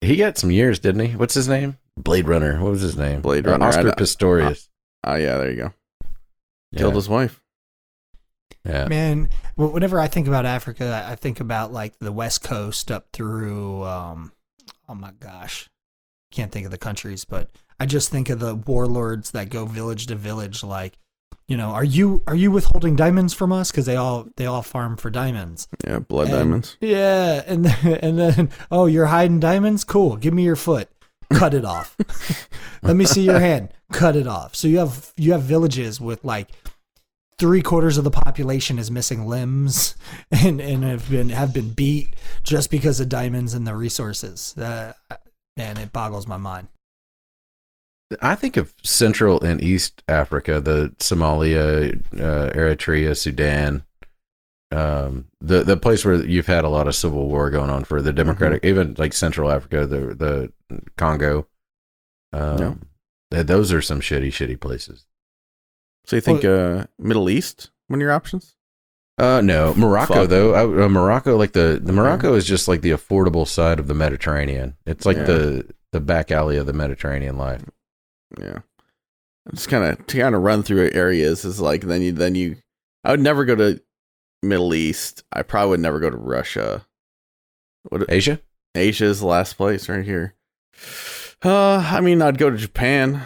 he 0.00 0.16
got 0.16 0.38
some 0.38 0.50
years, 0.50 0.78
didn't 0.78 1.04
he? 1.06 1.14
What's 1.16 1.34
his 1.34 1.48
name? 1.48 1.76
Blade 1.98 2.26
Runner. 2.26 2.58
What 2.62 2.70
was 2.70 2.80
his 2.80 2.96
name? 2.96 3.20
Blade 3.20 3.46
Uh, 3.46 3.50
Runner. 3.50 3.66
Oscar 3.66 3.82
don't- 3.82 3.98
Pistorius. 3.98 4.68
Oh 5.04 5.16
yeah, 5.16 5.36
there 5.36 5.50
you 5.50 5.56
go. 5.56 5.72
yeah. 6.72 6.78
Killed 6.78 6.94
his 6.94 7.10
wife. 7.10 7.42
yeah. 8.64 8.88
Man, 8.88 9.28
whenever 9.54 10.00
I 10.00 10.08
think 10.08 10.26
about 10.28 10.46
Africa, 10.46 11.04
I 11.06 11.12
I 11.12 11.14
think 11.16 11.40
about 11.40 11.74
like 11.74 11.98
the 11.98 12.10
West 12.10 12.42
Coast 12.42 12.90
up 12.90 13.08
through. 13.12 13.82
Um, 13.84 14.32
oh 14.88 14.94
my 14.94 15.12
gosh, 15.20 15.68
can't 16.32 16.50
think 16.50 16.64
of 16.64 16.70
the 16.72 16.78
countries, 16.78 17.26
but 17.26 17.50
I 17.78 17.84
just 17.84 18.08
think 18.08 18.30
of 18.30 18.38
the 18.40 18.54
warlords 18.54 19.32
that 19.32 19.50
go 19.50 19.66
village 19.66 20.06
to 20.06 20.14
village. 20.14 20.64
Like, 20.64 20.96
you 21.48 21.56
know, 21.56 21.70
are 21.70 21.84
you 21.84 22.22
are 22.26 22.34
you 22.34 22.50
withholding 22.50 22.96
diamonds 22.96 23.32
from 23.32 23.52
us? 23.52 23.70
Because 23.70 23.86
they 23.86 23.96
all 23.96 24.26
they 24.36 24.46
all 24.46 24.62
farm 24.62 24.96
for 24.96 25.10
diamonds. 25.10 25.68
Yeah, 25.86 26.00
blood 26.00 26.28
And- 26.28 26.36
diamonds. 26.36 26.76
Yeah, 26.80 27.42
and 27.46 27.64
then, 27.64 27.94
and 28.02 28.18
then 28.18 28.50
oh, 28.70 28.86
you're 28.86 29.06
hiding 29.06 29.40
diamonds. 29.40 29.84
Cool, 29.84 30.16
give 30.16 30.34
me 30.34 30.42
your 30.44 30.56
foot. 30.56 30.88
Cut 31.32 31.54
it 31.54 31.64
off. 31.64 31.96
Let 32.82 32.94
me 32.96 33.04
see 33.04 33.22
your 33.22 33.40
hand. 33.40 33.70
Cut 33.92 34.14
it 34.14 34.28
off. 34.28 34.54
So 34.54 34.68
you 34.68 34.78
have 34.78 35.12
you 35.16 35.32
have 35.32 35.42
villages 35.42 36.00
with 36.00 36.24
like 36.24 36.50
three 37.38 37.62
quarters 37.62 37.98
of 37.98 38.04
the 38.04 38.10
population 38.10 38.78
is 38.78 38.90
missing 38.90 39.26
limbs 39.26 39.94
and 40.30 40.60
and 40.60 40.84
have 40.84 41.10
been 41.10 41.28
have 41.30 41.52
been 41.52 41.70
beat 41.70 42.14
just 42.44 42.70
because 42.70 43.00
of 43.00 43.08
diamonds 43.08 43.54
and 43.54 43.66
the 43.66 43.74
resources. 43.74 44.56
Uh, 44.56 44.92
man, 45.56 45.76
it 45.78 45.92
boggles 45.92 46.26
my 46.26 46.36
mind. 46.36 46.68
I 48.22 48.34
think 48.36 48.56
of 48.56 48.72
Central 48.84 49.40
and 49.42 49.60
East 49.62 50.02
Africa, 50.08 50.60
the 50.60 50.94
Somalia, 50.98 52.00
uh, 52.14 52.52
Eritrea, 52.52 53.16
Sudan, 53.16 53.84
um, 54.70 55.26
the 55.40 55.64
the 55.64 55.76
place 55.76 56.04
where 56.04 56.14
you've 56.24 56.46
had 56.46 56.64
a 56.64 56.68
lot 56.68 56.86
of 56.86 56.94
civil 56.94 57.28
war 57.28 57.50
going 57.50 57.70
on 57.70 57.84
for 57.84 58.00
the 58.00 58.12
Democratic, 58.12 58.64
even 58.64 58.94
like 58.98 59.12
Central 59.12 59.50
Africa, 59.50 59.86
the 59.86 60.52
the 60.68 60.82
Congo. 60.96 61.46
Um, 62.32 62.58
Yeah. 62.58 62.74
th- 63.32 63.46
those 63.46 63.72
are 63.72 63.82
some 63.82 64.00
shitty, 64.00 64.28
shitty 64.28 64.60
places. 64.60 65.06
So 66.04 66.16
you 66.16 66.20
think 66.22 66.44
uh, 66.44 66.86
Middle 66.98 67.28
East? 67.30 67.70
One 67.88 67.98
of 67.98 68.02
your 68.02 68.12
options? 68.12 68.54
Uh, 69.18 69.40
no, 69.40 69.72
Morocco 69.74 70.14
Fuck. 70.14 70.28
though. 70.28 70.54
I, 70.54 70.84
uh, 70.84 70.88
Morocco, 70.88 71.36
like 71.36 71.52
the 71.52 71.80
the 71.82 71.92
Morocco 71.92 72.34
is 72.34 72.44
just 72.44 72.68
like 72.68 72.82
the 72.82 72.90
affordable 72.90 73.48
side 73.48 73.78
of 73.80 73.86
the 73.88 73.94
Mediterranean. 73.94 74.76
It's 74.86 75.06
like 75.06 75.16
Yeah. 75.16 75.24
the 75.24 75.74
the 75.92 76.00
back 76.00 76.30
alley 76.30 76.56
of 76.58 76.66
the 76.66 76.72
Mediterranean 76.72 77.36
life. 77.38 77.62
Yeah. 78.40 78.58
Just 79.54 79.68
kind 79.68 79.84
of 79.84 80.06
to 80.06 80.18
kind 80.18 80.34
of 80.34 80.42
run 80.42 80.62
through 80.62 80.90
areas 80.92 81.44
is 81.44 81.60
like 81.60 81.82
then 81.82 82.02
you 82.02 82.12
then 82.12 82.34
you 82.34 82.56
I 83.04 83.12
would 83.12 83.20
never 83.20 83.44
go 83.44 83.54
to 83.54 83.80
Middle 84.42 84.74
East. 84.74 85.22
I 85.32 85.42
probably 85.42 85.70
would 85.70 85.80
never 85.80 86.00
go 86.00 86.10
to 86.10 86.16
Russia. 86.16 86.84
What 87.88 88.04
Asia. 88.08 88.40
Asia 88.74 89.04
is 89.06 89.20
the 89.20 89.26
last 89.26 89.54
place 89.54 89.88
right 89.88 90.04
here. 90.04 90.34
Uh, 91.44 91.76
I 91.76 92.00
mean, 92.00 92.22
I'd 92.22 92.38
go 92.38 92.50
to 92.50 92.56
Japan 92.56 93.22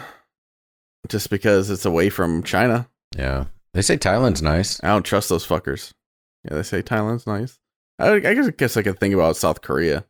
just 1.07 1.29
because 1.29 1.69
it's 1.69 1.85
away 1.85 2.09
from 2.09 2.43
China. 2.43 2.87
Yeah, 3.17 3.45
they 3.73 3.81
say 3.81 3.97
Thailand's 3.97 4.41
nice. 4.41 4.81
I 4.83 4.89
don't 4.89 5.03
trust 5.03 5.29
those 5.29 5.45
fuckers. 5.45 5.93
Yeah, 6.45 6.55
they 6.55 6.63
say 6.63 6.81
Thailand's 6.81 7.27
nice. 7.27 7.59
I, 7.99 8.13
I 8.13 8.19
guess, 8.19 8.47
I 8.47 8.51
guess 8.51 8.77
I 8.77 8.83
could 8.83 8.99
think 8.99 9.13
about 9.13 9.37
South 9.37 9.61
Korea. 9.61 10.05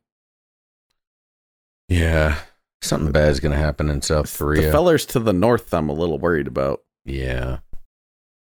Yeah, 1.88 2.40
something 2.82 3.12
bad 3.12 3.30
is 3.32 3.40
gonna 3.40 3.56
happen 3.58 3.90
in 3.90 4.02
South 4.02 4.36
Korea. 4.38 4.66
The 4.68 4.72
fellers 4.72 5.06
to 5.08 5.20
the 5.20 5.34
north, 5.34 5.74
I'm 5.74 5.90
a 5.90 5.94
little 5.94 6.18
worried 6.20 6.48
about. 6.48 6.82
yeah, 7.06 7.60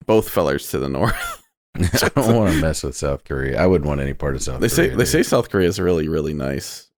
Both 0.05 0.29
fellers 0.29 0.69
to 0.71 0.79
the 0.79 0.89
north. 0.89 1.43
I 1.77 2.09
don't 2.15 2.35
want 2.35 2.53
to 2.55 2.59
mess 2.59 2.81
with 2.81 2.95
South 2.95 3.23
Korea. 3.23 3.61
I 3.61 3.67
wouldn't 3.67 3.87
want 3.87 4.01
any 4.01 4.13
part 4.15 4.33
of 4.35 4.41
South. 4.41 4.61
they 4.61 4.67
say 4.67 4.85
Korea, 4.85 4.97
they 4.97 5.03
dude. 5.03 5.07
say 5.11 5.23
South 5.23 5.49
Korea 5.49 5.67
is 5.67 5.79
really 5.79 6.07
really 6.07 6.33
nice. 6.33 6.89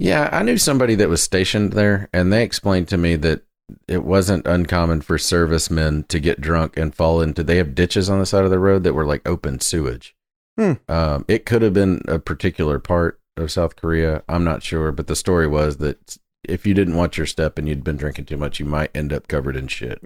Yeah, 0.00 0.28
I 0.32 0.42
knew 0.42 0.58
somebody 0.58 0.96
that 0.96 1.08
was 1.08 1.22
stationed 1.22 1.72
there, 1.72 2.08
and 2.12 2.32
they 2.32 2.42
explained 2.42 2.88
to 2.88 2.96
me 2.98 3.14
that 3.16 3.42
it 3.86 4.02
wasn't 4.02 4.46
uncommon 4.46 5.02
for 5.02 5.18
servicemen 5.18 6.02
to 6.08 6.18
get 6.18 6.40
drunk 6.40 6.76
and 6.76 6.92
fall 6.94 7.20
into. 7.20 7.44
They 7.44 7.58
have 7.58 7.76
ditches 7.76 8.10
on 8.10 8.18
the 8.18 8.26
side 8.26 8.44
of 8.44 8.50
the 8.50 8.58
road 8.58 8.82
that 8.82 8.92
were 8.94 9.06
like 9.06 9.26
open 9.26 9.60
sewage. 9.60 10.16
Hmm. 10.58 10.72
Um, 10.88 11.24
it 11.28 11.46
could 11.46 11.62
have 11.62 11.74
been 11.74 12.02
a 12.08 12.18
particular 12.18 12.78
part 12.80 13.20
of 13.36 13.50
South 13.50 13.76
Korea. 13.76 14.22
I'm 14.28 14.44
not 14.44 14.62
sure, 14.62 14.92
but 14.92 15.06
the 15.06 15.16
story 15.16 15.46
was 15.46 15.78
that 15.78 16.18
if 16.44 16.66
you 16.66 16.74
didn't 16.74 16.96
watch 16.96 17.16
your 17.16 17.26
step 17.26 17.58
and 17.58 17.68
you'd 17.68 17.84
been 17.84 17.96
drinking 17.96 18.26
too 18.26 18.36
much, 18.36 18.60
you 18.60 18.66
might 18.66 18.94
end 18.94 19.12
up 19.12 19.28
covered 19.28 19.56
in 19.56 19.68
shit. 19.68 20.02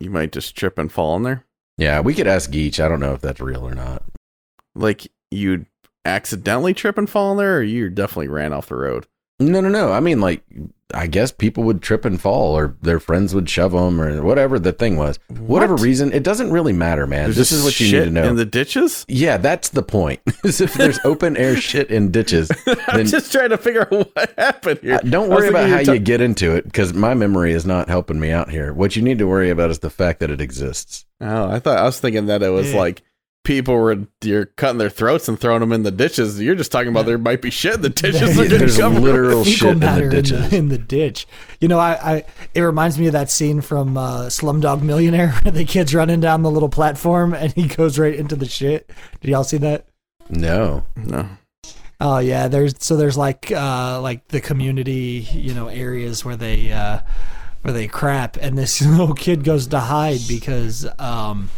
You 0.00 0.10
might 0.10 0.32
just 0.32 0.56
trip 0.56 0.78
and 0.78 0.90
fall 0.90 1.16
in 1.16 1.22
there. 1.22 1.44
Yeah, 1.78 2.00
we 2.00 2.14
could 2.14 2.26
ask 2.26 2.50
Geach. 2.50 2.80
I 2.80 2.88
don't 2.88 3.00
know 3.00 3.14
if 3.14 3.20
that's 3.20 3.40
real 3.40 3.66
or 3.66 3.74
not. 3.74 4.02
Like 4.74 5.06
you'd 5.30 5.66
accidentally 6.04 6.74
trip 6.74 6.98
and 6.98 7.08
fall 7.08 7.32
in 7.32 7.38
there, 7.38 7.58
or 7.58 7.62
you 7.62 7.88
definitely 7.90 8.28
ran 8.28 8.52
off 8.52 8.68
the 8.68 8.76
road. 8.76 9.06
No, 9.40 9.60
no, 9.60 9.68
no. 9.68 9.92
I 9.92 10.00
mean, 10.00 10.20
like, 10.20 10.42
I 10.94 11.06
guess 11.06 11.32
people 11.32 11.64
would 11.64 11.82
trip 11.82 12.04
and 12.04 12.20
fall, 12.20 12.56
or 12.56 12.76
their 12.82 13.00
friends 13.00 13.34
would 13.34 13.48
shove 13.50 13.72
them, 13.72 14.00
or 14.00 14.22
whatever 14.22 14.58
the 14.58 14.72
thing 14.72 14.96
was. 14.96 15.18
Whatever 15.28 15.74
reason, 15.76 16.12
it 16.12 16.22
doesn't 16.22 16.50
really 16.50 16.72
matter, 16.72 17.06
man. 17.06 17.24
There's 17.24 17.36
this 17.36 17.52
is 17.52 17.64
what 17.64 17.78
you 17.80 17.86
shit 17.86 18.00
need 18.00 18.04
to 18.06 18.10
know. 18.22 18.28
In 18.30 18.36
the 18.36 18.44
ditches? 18.44 19.04
yeah, 19.08 19.36
that's 19.36 19.70
the 19.70 19.82
point. 19.82 20.20
is 20.44 20.60
if 20.60 20.74
there's 20.74 20.98
open 21.04 21.36
air 21.36 21.56
shit 21.60 21.90
in 21.90 22.10
ditches, 22.10 22.50
I'm 22.66 22.98
Then- 22.98 23.06
just 23.06 23.32
trying 23.32 23.50
to 23.50 23.58
figure 23.58 23.82
out 23.82 23.90
what 24.14 24.34
happened 24.38 24.80
here. 24.82 24.94
uh, 24.96 24.98
don't 25.00 25.28
worry 25.30 25.48
about 25.48 25.68
how 25.68 25.78
you 25.80 25.94
you 25.94 25.98
get 25.98 26.20
into 26.20 26.54
it 26.54 26.64
because 26.64 26.92
my 26.94 27.14
memory 27.14 27.52
is 27.52 27.64
not 27.66 27.88
helping 27.88 28.18
me 28.20 28.30
out 28.30 28.50
here. 28.50 28.72
What 28.72 28.96
you 28.96 29.02
need 29.02 29.18
to 29.18 29.26
worry 29.26 29.50
about 29.50 29.70
is 29.70 29.80
the 29.80 29.90
fact 29.90 30.20
that 30.20 30.30
it 30.30 30.40
exists. 30.40 31.04
Oh, 31.20 31.48
I 31.50 31.58
thought 31.58 31.78
I 31.78 31.84
was 31.84 32.00
thinking 32.00 32.26
that 32.26 32.42
it 32.42 32.48
was 32.50 32.72
Yeah. 32.72 32.78
like 32.80 33.02
people 33.44 33.74
were 33.76 33.98
you're 34.22 34.46
cutting 34.46 34.78
their 34.78 34.90
throats 34.90 35.28
and 35.28 35.38
throwing 35.38 35.60
them 35.60 35.72
in 35.72 35.82
the 35.84 35.90
ditches. 35.90 36.40
You're 36.40 36.54
just 36.54 36.72
talking 36.72 36.88
about 36.88 37.06
there 37.06 37.18
might 37.18 37.42
be 37.42 37.50
shit 37.50 37.74
in 37.74 37.82
the 37.82 37.88
ditches. 37.90 38.20
Yeah, 38.20 38.26
they're 38.28 38.44
gonna 38.46 38.58
There's 38.58 38.78
cover. 38.78 39.00
literal 39.00 39.44
shit 39.44 39.62
in 39.70 39.80
the 39.80 39.86
matter 39.86 40.04
in 40.04 40.10
ditches. 40.10 40.50
the, 40.50 40.56
in 40.56 40.68
the 40.70 40.78
ditch. 40.78 41.26
You 41.60 41.68
know, 41.68 41.78
I, 41.78 41.92
I 42.16 42.24
it 42.54 42.60
reminds 42.62 42.98
me 42.98 43.06
of 43.06 43.12
that 43.12 43.30
scene 43.30 43.60
from 43.60 43.96
uh, 43.96 44.22
Slumdog 44.26 44.82
Millionaire 44.82 45.28
where 45.42 45.52
the 45.52 45.64
kid's 45.64 45.94
running 45.94 46.20
down 46.20 46.42
the 46.42 46.50
little 46.50 46.68
platform 46.68 47.34
and 47.34 47.52
he 47.52 47.68
goes 47.68 47.98
right 47.98 48.14
into 48.14 48.34
the 48.34 48.46
shit. 48.46 48.90
Did 49.20 49.30
y'all 49.30 49.44
see 49.44 49.58
that? 49.58 49.86
No. 50.30 50.84
No. 50.96 51.28
Oh 52.00 52.18
yeah, 52.18 52.48
there's 52.48 52.74
so 52.80 52.96
there's 52.96 53.16
like 53.16 53.52
uh 53.52 54.00
like 54.00 54.26
the 54.28 54.40
community, 54.40 55.28
you 55.32 55.54
know, 55.54 55.68
areas 55.68 56.24
where 56.24 56.36
they 56.36 56.72
uh 56.72 57.00
where 57.62 57.72
they 57.72 57.86
crap 57.86 58.36
and 58.36 58.58
this 58.58 58.82
little 58.86 59.14
kid 59.14 59.44
goes 59.44 59.66
to 59.68 59.78
hide 59.80 60.20
because 60.28 60.86
um 60.98 61.50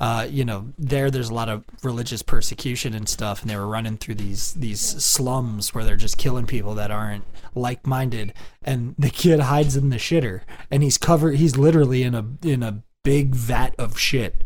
uh 0.00 0.26
you 0.28 0.44
know, 0.44 0.72
there 0.76 1.10
there's 1.10 1.30
a 1.30 1.34
lot 1.34 1.48
of 1.48 1.64
religious 1.84 2.22
persecution 2.22 2.94
and 2.94 3.08
stuff 3.08 3.42
and 3.42 3.50
they 3.50 3.56
were 3.56 3.66
running 3.66 3.96
through 3.96 4.16
these 4.16 4.54
these 4.54 4.80
slums 4.80 5.72
where 5.72 5.84
they're 5.84 5.96
just 5.96 6.18
killing 6.18 6.46
people 6.46 6.74
that 6.74 6.90
aren't 6.90 7.24
like-minded 7.54 8.32
and 8.62 8.94
the 8.98 9.10
kid 9.10 9.40
hides 9.40 9.76
in 9.76 9.90
the 9.90 9.96
shitter 9.96 10.40
and 10.70 10.82
he's 10.82 10.98
covered 10.98 11.36
he's 11.36 11.56
literally 11.56 12.02
in 12.02 12.14
a 12.14 12.24
in 12.42 12.62
a 12.62 12.82
big 13.02 13.34
vat 13.34 13.74
of 13.78 13.98
shit. 13.98 14.44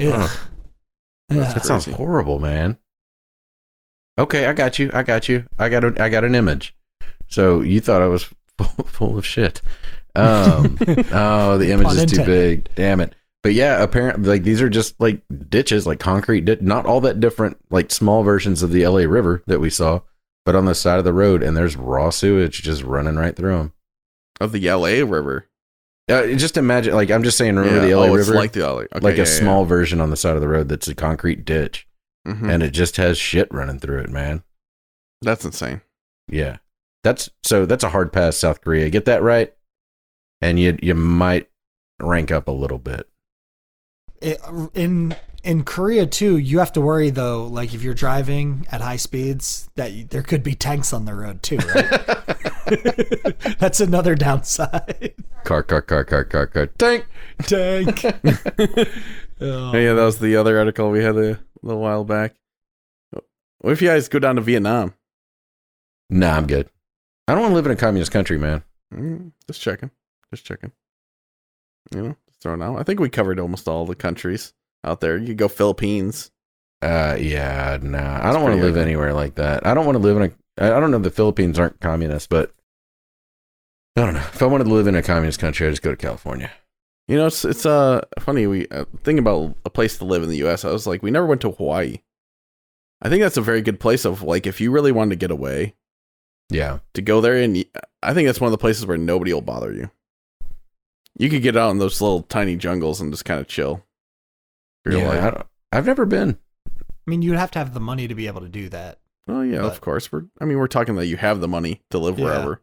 Ugh. 0.00 0.30
That's 1.28 1.54
That 1.54 1.64
sounds 1.64 1.86
horrible, 1.86 2.38
man. 2.38 2.78
Okay, 4.18 4.46
I 4.46 4.52
got 4.52 4.78
you. 4.78 4.90
I 4.92 5.02
got 5.02 5.28
you. 5.28 5.44
I 5.58 5.68
got 5.68 5.84
a, 5.84 6.02
I 6.02 6.08
got 6.08 6.24
an 6.24 6.34
image. 6.34 6.74
So 7.28 7.60
you 7.60 7.80
thought 7.80 8.02
I 8.02 8.06
was 8.06 8.24
full, 8.58 8.84
full 8.84 9.18
of 9.18 9.26
shit. 9.26 9.60
Um, 10.14 10.78
oh, 11.12 11.58
the 11.58 11.70
image 11.70 11.86
Pun 11.86 11.98
is 11.98 12.12
too 12.12 12.24
big. 12.24 12.68
Damn 12.74 13.00
it. 13.00 13.14
But 13.48 13.54
yeah, 13.54 13.82
apparently, 13.82 14.28
like 14.28 14.42
these 14.42 14.60
are 14.60 14.68
just 14.68 15.00
like 15.00 15.22
ditches, 15.48 15.86
like 15.86 15.98
concrete, 15.98 16.60
not 16.60 16.84
all 16.84 17.00
that 17.00 17.18
different, 17.18 17.56
like 17.70 17.90
small 17.90 18.22
versions 18.22 18.62
of 18.62 18.72
the 18.72 18.86
LA 18.86 19.04
River 19.04 19.42
that 19.46 19.58
we 19.58 19.70
saw, 19.70 20.00
but 20.44 20.54
on 20.54 20.66
the 20.66 20.74
side 20.74 20.98
of 20.98 21.06
the 21.06 21.14
road, 21.14 21.42
and 21.42 21.56
there's 21.56 21.74
raw 21.74 22.10
sewage 22.10 22.60
just 22.60 22.82
running 22.82 23.16
right 23.16 23.34
through 23.34 23.56
them. 23.56 23.72
Of 24.38 24.52
the 24.52 24.70
LA 24.70 25.02
River. 25.02 25.48
Uh, 26.10 26.26
just 26.34 26.58
imagine, 26.58 26.92
like 26.92 27.10
I'm 27.10 27.22
just 27.22 27.38
saying, 27.38 27.56
remember 27.56 27.80
Yeah, 27.80 27.86
the 27.86 27.96
LA 27.96 28.02
oh, 28.08 28.14
it's 28.16 28.28
River, 28.28 28.38
like 28.38 28.52
the 28.52 28.60
LA. 28.60 28.80
Okay, 28.80 28.88
like 29.00 29.16
yeah, 29.16 29.22
a 29.22 29.26
yeah, 29.26 29.38
small 29.38 29.64
version 29.64 30.02
on 30.02 30.10
the 30.10 30.16
side 30.18 30.34
of 30.34 30.42
the 30.42 30.48
road 30.48 30.68
that's 30.68 30.88
a 30.88 30.94
concrete 30.94 31.46
ditch. 31.46 31.88
Mhm. 32.26 32.52
and 32.52 32.62
it 32.62 32.72
just 32.72 32.98
has 32.98 33.16
shit 33.16 33.48
running 33.50 33.78
through 33.78 34.00
it, 34.00 34.10
man. 34.10 34.42
That's 35.22 35.46
insane. 35.46 35.80
Yeah. 36.28 36.58
That's 37.02 37.30
so 37.42 37.64
that's 37.64 37.84
a 37.84 37.88
hard 37.88 38.12
pass, 38.12 38.36
South 38.36 38.60
Korea. 38.60 38.90
Get 38.90 39.06
that 39.06 39.22
right, 39.22 39.54
and 40.42 40.60
you 40.60 40.76
you 40.82 40.94
might 40.94 41.48
rank 41.98 42.30
up 42.30 42.46
a 42.46 42.50
little 42.50 42.76
bit. 42.78 43.08
It- 44.20 44.40
in 44.74 45.14
in 45.44 45.62
Korea 45.64 46.04
too, 46.06 46.36
you 46.36 46.58
have 46.58 46.72
to 46.72 46.80
worry 46.80 47.10
though. 47.10 47.44
Like 47.46 47.72
if 47.74 47.82
you're 47.82 47.94
driving 47.94 48.66
at 48.70 48.80
high 48.80 48.96
speeds, 48.96 49.68
that 49.76 49.92
you, 49.92 50.04
there 50.04 50.22
could 50.22 50.42
be 50.42 50.54
tanks 50.54 50.92
on 50.92 51.04
the 51.04 51.14
road 51.14 51.42
too. 51.42 51.58
Right? 51.58 53.56
That's 53.58 53.80
another 53.80 54.14
downside. 54.14 55.14
car, 55.44 55.62
car, 55.62 55.80
car, 55.82 56.04
car, 56.04 56.24
car, 56.24 56.46
car. 56.46 56.66
Tank. 56.66 57.06
Tank. 57.42 58.04
Oh, 59.40 59.72
yeah, 59.76 59.92
that 59.92 60.02
was 60.04 60.18
the 60.18 60.34
other 60.34 60.58
article 60.58 60.90
we 60.90 61.00
had 61.04 61.16
a 61.16 61.38
little 61.62 61.80
while 61.80 62.02
back. 62.02 62.34
What 63.58 63.72
if 63.72 63.80
you 63.80 63.86
guys 63.86 64.08
go 64.08 64.18
down 64.18 64.34
to 64.34 64.40
Vietnam? 64.42 64.94
Nah, 66.10 66.32
I'm 66.36 66.48
good. 66.48 66.68
I 67.28 67.34
don't 67.34 67.42
want 67.42 67.52
to 67.52 67.54
live 67.54 67.66
in 67.66 67.70
a 67.70 67.76
communist 67.76 68.10
country, 68.10 68.36
man. 68.36 68.64
Mm, 68.92 69.30
just 69.46 69.60
checking. 69.60 69.92
Just 70.34 70.44
checking. 70.44 70.72
You 71.94 72.02
know, 72.02 72.16
just 72.38 72.42
throwing 72.42 72.62
out. 72.62 72.78
I 72.78 72.82
think 72.82 73.00
we 73.00 73.08
covered 73.08 73.40
almost 73.40 73.68
all 73.68 73.86
the 73.86 73.94
countries 73.94 74.52
out 74.84 75.00
there. 75.00 75.16
You 75.18 75.28
could 75.28 75.38
go 75.38 75.48
Philippines. 75.48 76.30
Uh, 76.80 77.16
yeah, 77.18 77.78
nah. 77.82 78.26
I 78.28 78.32
don't 78.32 78.42
want 78.42 78.54
to 78.56 78.62
live 78.62 78.76
anywhere 78.76 79.12
like 79.12 79.34
that. 79.36 79.66
I 79.66 79.74
don't 79.74 79.86
want 79.86 79.96
to 79.96 80.02
live 80.02 80.16
in 80.16 80.22
a. 80.22 80.64
I 80.64 80.80
don't 80.80 80.90
know. 80.90 80.98
The 80.98 81.10
Philippines 81.10 81.58
aren't 81.58 81.80
communist, 81.80 82.28
but 82.28 82.52
I 83.96 84.02
don't 84.02 84.14
know. 84.14 84.20
If 84.20 84.42
I 84.42 84.46
wanted 84.46 84.64
to 84.64 84.74
live 84.74 84.86
in 84.86 84.94
a 84.94 85.02
communist 85.02 85.40
country, 85.40 85.66
I'd 85.66 85.70
just 85.70 85.82
go 85.82 85.90
to 85.90 85.96
California. 85.96 86.50
You 87.08 87.16
know, 87.16 87.26
it's 87.26 87.44
it's 87.44 87.66
uh 87.66 88.02
funny. 88.20 88.46
We 88.46 88.68
uh, 88.68 88.84
thinking 89.02 89.20
about 89.20 89.56
a 89.64 89.70
place 89.70 89.98
to 89.98 90.04
live 90.04 90.22
in 90.22 90.28
the 90.28 90.36
U.S. 90.38 90.64
I 90.64 90.70
was 90.70 90.86
like, 90.86 91.02
we 91.02 91.10
never 91.10 91.26
went 91.26 91.40
to 91.42 91.50
Hawaii. 91.50 91.98
I 93.00 93.08
think 93.08 93.22
that's 93.22 93.36
a 93.36 93.42
very 93.42 93.62
good 93.62 93.80
place. 93.80 94.04
Of 94.04 94.22
like, 94.22 94.46
if 94.46 94.60
you 94.60 94.70
really 94.70 94.92
wanted 94.92 95.10
to 95.10 95.16
get 95.16 95.30
away, 95.30 95.74
Yeah, 96.50 96.80
to 96.94 97.02
go 97.02 97.20
there, 97.20 97.36
and 97.36 97.64
I 98.02 98.14
think 98.14 98.26
that's 98.26 98.40
one 98.40 98.48
of 98.48 98.52
the 98.52 98.58
places 98.58 98.86
where 98.86 98.98
nobody 98.98 99.32
will 99.32 99.40
bother 99.40 99.72
you. 99.72 99.90
You 101.18 101.28
could 101.28 101.42
get 101.42 101.56
out 101.56 101.70
in 101.70 101.78
those 101.78 102.00
little 102.00 102.22
tiny 102.22 102.56
jungles 102.56 103.00
and 103.00 103.12
just 103.12 103.24
kind 103.24 103.40
of 103.40 103.48
chill. 103.48 103.84
yeah. 104.88 105.08
life. 105.08 105.22
I 105.22 105.30
don't, 105.30 105.46
I've 105.72 105.86
never 105.86 106.06
been. 106.06 106.38
I 106.68 107.10
mean, 107.10 107.22
you'd 107.22 107.36
have 107.36 107.50
to 107.52 107.58
have 107.58 107.74
the 107.74 107.80
money 107.80 108.06
to 108.08 108.14
be 108.14 108.26
able 108.26 108.40
to 108.42 108.48
do 108.48 108.68
that. 108.68 108.98
Oh 109.28 109.42
yeah, 109.42 109.60
But- 109.62 109.72
of 109.72 109.80
course. 109.80 110.10
We're 110.12 110.24
I 110.40 110.44
mean, 110.44 110.58
we're 110.58 110.68
talking 110.68 110.94
that 110.96 111.06
you 111.06 111.16
have 111.16 111.40
the 111.40 111.48
money 111.48 111.82
to 111.90 111.98
live 111.98 112.18
Yeah. 112.18 112.24
wherever. 112.24 112.62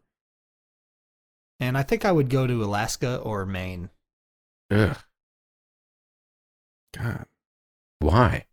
And 1.60 1.76
I 1.78 1.82
think 1.82 2.04
I 2.04 2.12
would 2.12 2.28
go 2.28 2.46
to 2.46 2.64
Alaska 2.64 3.18
or 3.18 3.46
Maine. 3.46 3.88
Ugh, 4.70 4.96
God, 6.96 7.26
why? 8.00 8.44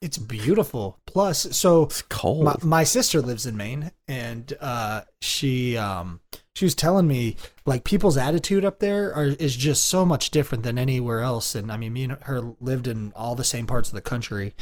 It's 0.00 0.18
beautiful. 0.18 0.98
Plus, 1.06 1.56
so 1.56 1.84
it's 1.84 2.02
cold. 2.02 2.44
my, 2.44 2.56
my 2.62 2.84
sister 2.84 3.22
lives 3.22 3.46
in 3.46 3.56
Maine, 3.56 3.92
and 4.08 4.52
uh, 4.60 5.02
she 5.20 5.76
um, 5.76 6.20
she 6.56 6.64
was 6.64 6.74
telling 6.74 7.06
me 7.06 7.36
like 7.64 7.84
people's 7.84 8.16
attitude 8.16 8.64
up 8.64 8.80
there 8.80 9.14
are, 9.14 9.26
is 9.26 9.54
just 9.54 9.84
so 9.84 10.04
much 10.04 10.30
different 10.30 10.64
than 10.64 10.76
anywhere 10.76 11.20
else. 11.20 11.54
And 11.54 11.70
I 11.70 11.76
mean, 11.76 11.92
me 11.92 12.04
and 12.04 12.12
her 12.22 12.40
lived 12.60 12.88
in 12.88 13.12
all 13.14 13.36
the 13.36 13.44
same 13.44 13.66
parts 13.66 13.90
of 13.90 13.94
the 13.94 14.00
country, 14.00 14.54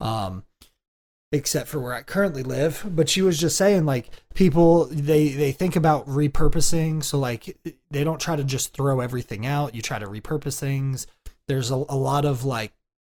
um, 0.00 0.44
except 1.32 1.68
for 1.68 1.80
where 1.80 1.94
I 1.94 2.02
currently 2.02 2.44
live. 2.44 2.84
But 2.88 3.08
she 3.08 3.20
was 3.20 3.38
just 3.38 3.56
saying 3.56 3.84
like 3.84 4.10
people 4.34 4.86
they 4.86 5.30
they 5.30 5.50
think 5.50 5.74
about 5.74 6.06
repurposing, 6.06 7.02
so 7.02 7.18
like 7.18 7.58
they 7.90 8.04
don't 8.04 8.20
try 8.20 8.36
to 8.36 8.44
just 8.44 8.72
throw 8.72 9.00
everything 9.00 9.44
out. 9.44 9.74
You 9.74 9.82
try 9.82 9.98
to 9.98 10.06
repurpose 10.06 10.60
things. 10.60 11.08
There's 11.48 11.72
a, 11.72 11.74
a 11.74 11.96
lot 11.96 12.24
of 12.24 12.44
like 12.44 12.72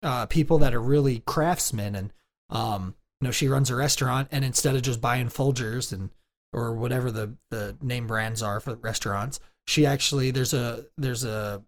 uh, 0.04 0.26
people 0.26 0.58
that 0.58 0.74
are 0.74 0.80
really 0.80 1.22
craftsmen 1.26 1.94
and 1.96 2.12
um, 2.50 2.94
you 3.20 3.26
know 3.26 3.32
she 3.32 3.48
runs 3.48 3.70
a 3.70 3.74
restaurant 3.74 4.28
and 4.30 4.44
instead 4.44 4.76
of 4.76 4.82
just 4.82 5.00
buying 5.00 5.28
Folgers 5.28 5.92
and 5.92 6.10
or 6.52 6.74
whatever 6.74 7.10
the 7.10 7.34
the 7.50 7.76
name 7.82 8.06
brands 8.06 8.42
are 8.42 8.60
for 8.60 8.76
restaurants, 8.76 9.40
she 9.66 9.84
actually 9.84 10.30
there's 10.30 10.54
a 10.54 10.84
there's 10.96 11.24
a 11.24 11.62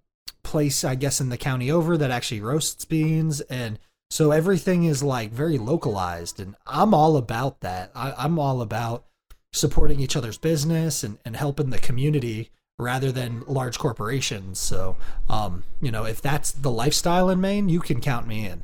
place 0.45 0.84
I 0.84 0.95
guess 0.95 1.20
in 1.20 1.30
the 1.30 1.37
county 1.37 1.70
over 1.70 1.97
that 1.97 2.11
actually 2.12 2.41
roasts 2.41 2.84
beans 2.84 3.41
and 3.43 3.80
so 4.11 4.30
everything 4.30 4.84
is 4.84 5.03
like 5.03 5.32
very 5.32 5.59
localized 5.59 6.39
and 6.39 6.55
I'm 6.66 6.95
all 6.95 7.16
about 7.16 7.61
that. 7.61 7.91
I, 7.95 8.12
I'm 8.16 8.39
all 8.39 8.61
about 8.62 9.05
supporting 9.53 9.99
each 9.99 10.16
other's 10.16 10.39
business 10.39 11.03
and, 11.03 11.18
and 11.24 11.34
helping 11.34 11.70
the 11.70 11.78
community 11.78 12.51
rather 12.79 13.12
than 13.12 13.43
large 13.47 13.79
corporations. 13.79 14.59
So 14.59 14.97
um, 15.29 15.64
you 15.81 15.91
know, 15.91 16.05
if 16.05 16.20
that's 16.20 16.53
the 16.53 16.70
lifestyle 16.70 17.29
in 17.31 17.41
Maine, 17.41 17.68
you 17.68 17.81
can 17.81 18.01
count 18.01 18.27
me 18.27 18.47
in. 18.47 18.62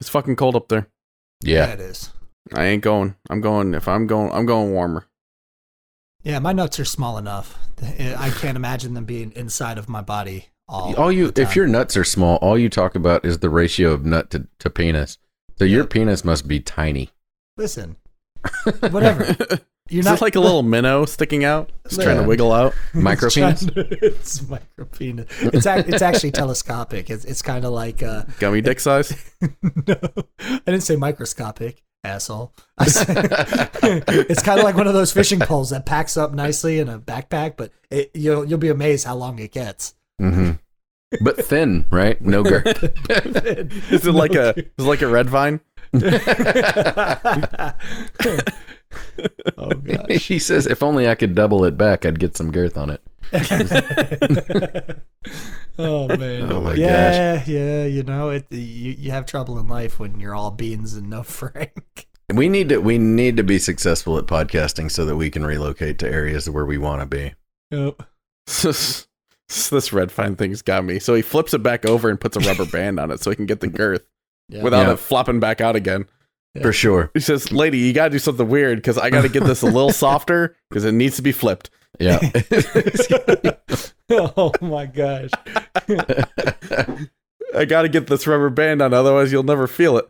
it's 0.00 0.10
fucking 0.10 0.36
cold 0.36 0.56
up 0.56 0.68
there. 0.68 0.88
Yeah, 1.42 1.66
it 1.72 1.80
is. 1.80 2.12
I 2.54 2.66
ain't 2.66 2.82
going. 2.82 3.16
I'm 3.28 3.40
going. 3.40 3.74
If 3.74 3.88
I'm 3.88 4.06
going, 4.06 4.32
I'm 4.32 4.46
going 4.46 4.72
warmer. 4.72 5.06
Yeah, 6.22 6.38
my 6.38 6.52
nuts 6.52 6.78
are 6.78 6.84
small 6.84 7.16
enough. 7.16 7.58
I 7.82 8.30
can't 8.30 8.56
imagine 8.56 8.92
them 8.92 9.06
being 9.06 9.32
inside 9.34 9.78
of 9.78 9.88
my 9.88 10.02
body 10.02 10.48
all. 10.70 10.94
all 10.96 11.12
you 11.12 11.30
the 11.30 11.42
if 11.42 11.56
your 11.56 11.66
nuts 11.66 11.96
are 11.96 12.04
small, 12.04 12.36
all 12.36 12.56
you 12.56 12.68
talk 12.68 12.94
about 12.94 13.24
is 13.24 13.38
the 13.38 13.50
ratio 13.50 13.90
of 13.92 14.04
nut 14.04 14.30
to, 14.30 14.46
to 14.60 14.70
penis. 14.70 15.18
So 15.58 15.64
your 15.64 15.84
penis 15.84 16.24
must 16.24 16.48
be 16.48 16.60
tiny. 16.60 17.10
listen, 17.56 17.96
whatever. 18.90 19.36
You're 19.90 20.00
Is 20.00 20.06
not 20.06 20.18
it 20.18 20.22
like 20.22 20.36
a 20.36 20.40
little 20.40 20.62
minnow 20.62 21.04
sticking 21.04 21.44
out, 21.44 21.70
just 21.88 22.00
trying 22.00 22.16
to 22.16 22.22
wiggle 22.22 22.52
out? 22.52 22.74
Micro 22.94 23.26
It's 23.34 23.34
penis. 23.34 23.66
It's 23.76 24.48
micro 24.48 24.84
penis. 24.84 25.26
It's 25.40 25.66
ac- 25.66 25.88
it's 25.88 26.00
actually 26.02 26.30
telescopic. 26.30 27.10
It's 27.10 27.24
it's 27.24 27.42
kind 27.42 27.64
of 27.64 27.72
like 27.72 28.00
uh, 28.02 28.22
Gummy 28.38 28.60
dick 28.60 28.78
size. 28.80 29.12
no, 29.62 29.96
I 30.38 30.60
didn't 30.64 30.82
say 30.82 30.94
microscopic, 30.96 31.82
asshole. 32.04 32.52
Said, 32.86 33.16
it's 34.08 34.42
kind 34.42 34.60
of 34.60 34.64
like 34.64 34.76
one 34.76 34.86
of 34.86 34.94
those 34.94 35.12
fishing 35.12 35.40
poles 35.40 35.70
that 35.70 35.84
packs 35.86 36.16
up 36.16 36.32
nicely 36.32 36.78
in 36.78 36.88
a 36.88 36.98
backpack, 37.00 37.56
but 37.56 37.72
it, 37.90 38.10
you'll 38.14 38.44
you'll 38.44 38.58
be 38.60 38.68
amazed 38.68 39.06
how 39.06 39.16
long 39.16 39.38
it 39.40 39.50
gets. 39.50 39.94
hmm 40.20 40.52
But 41.20 41.44
thin, 41.44 41.86
right? 41.90 42.20
No 42.22 42.44
girth. 42.44 42.66
Is 43.90 44.06
it 44.06 44.12
like 44.14 44.34
a? 44.34 44.56
Is 44.56 44.64
it 44.78 44.82
like 44.82 45.02
a 45.02 45.08
red 45.08 45.28
vine? 45.28 45.60
oh 49.58 49.70
gosh. 49.70 50.26
he 50.28 50.38
says, 50.38 50.66
if 50.66 50.82
only 50.82 51.08
I 51.08 51.14
could 51.14 51.34
double 51.34 51.64
it 51.64 51.76
back, 51.76 52.04
I'd 52.06 52.18
get 52.18 52.36
some 52.36 52.50
girth 52.52 52.76
on 52.76 52.90
it. 52.90 53.02
oh 55.78 56.08
man. 56.16 56.50
Oh 56.52 56.60
my 56.60 56.70
gosh. 56.70 56.78
yeah, 56.78 57.44
yeah. 57.46 57.84
You 57.84 58.02
know, 58.02 58.30
it. 58.30 58.46
You 58.50 58.92
you 58.98 59.10
have 59.10 59.26
trouble 59.26 59.58
in 59.58 59.68
life 59.68 59.98
when 59.98 60.18
you're 60.20 60.34
all 60.34 60.50
beans 60.50 60.94
and 60.94 61.08
no 61.10 61.22
Frank. 61.22 62.06
We 62.32 62.48
need 62.48 62.68
to 62.70 62.78
we 62.78 62.98
need 62.98 63.36
to 63.36 63.42
be 63.44 63.58
successful 63.58 64.18
at 64.18 64.26
podcasting 64.26 64.90
so 64.90 65.04
that 65.04 65.16
we 65.16 65.30
can 65.30 65.44
relocate 65.44 65.98
to 66.00 66.08
areas 66.10 66.48
where 66.48 66.64
we 66.66 66.78
want 66.78 67.02
to 67.02 67.06
be. 67.06 67.34
Yep. 67.70 68.02
this 68.46 69.06
this 69.70 69.92
red 69.92 70.10
vine 70.12 70.36
thing's 70.36 70.62
got 70.62 70.84
me. 70.84 70.98
So 70.98 71.14
he 71.14 71.22
flips 71.22 71.54
it 71.54 71.62
back 71.62 71.84
over 71.86 72.08
and 72.08 72.20
puts 72.20 72.36
a 72.36 72.40
rubber 72.40 72.66
band 72.66 72.98
on 73.00 73.10
it 73.10 73.20
so 73.22 73.30
he 73.30 73.36
can 73.36 73.46
get 73.46 73.60
the 73.60 73.66
girth 73.68 74.04
Yeah. 74.48 74.62
without 74.62 74.86
Yeah. 74.86 74.92
it 74.94 74.98
flopping 74.98 75.40
back 75.40 75.60
out 75.60 75.76
again. 75.76 76.06
Yeah. 76.54 76.62
For 76.62 76.72
sure. 76.72 77.10
He 77.14 77.20
says, 77.20 77.52
"Lady, 77.52 77.78
you 77.78 77.92
gotta 77.92 78.10
do 78.10 78.18
something 78.18 78.48
weird 78.48 78.78
because 78.78 78.98
I 78.98 79.08
gotta 79.10 79.28
get 79.28 79.44
this 79.44 79.62
a 79.62 79.66
little 79.66 79.92
softer 79.92 80.56
because 80.68 80.84
it 80.84 80.92
needs 80.92 81.16
to 81.16 81.22
be 81.22 81.32
flipped." 81.32 81.70
Yeah. 81.98 82.18
oh 84.10 84.50
my 84.60 84.86
gosh. 84.86 85.30
I 87.54 87.64
gotta 87.66 87.88
get 87.88 88.06
this 88.06 88.26
rubber 88.26 88.50
band 88.50 88.82
on, 88.82 88.94
otherwise 88.94 89.32
you'll 89.32 89.42
never 89.42 89.66
feel 89.66 89.96
it. 89.98 90.08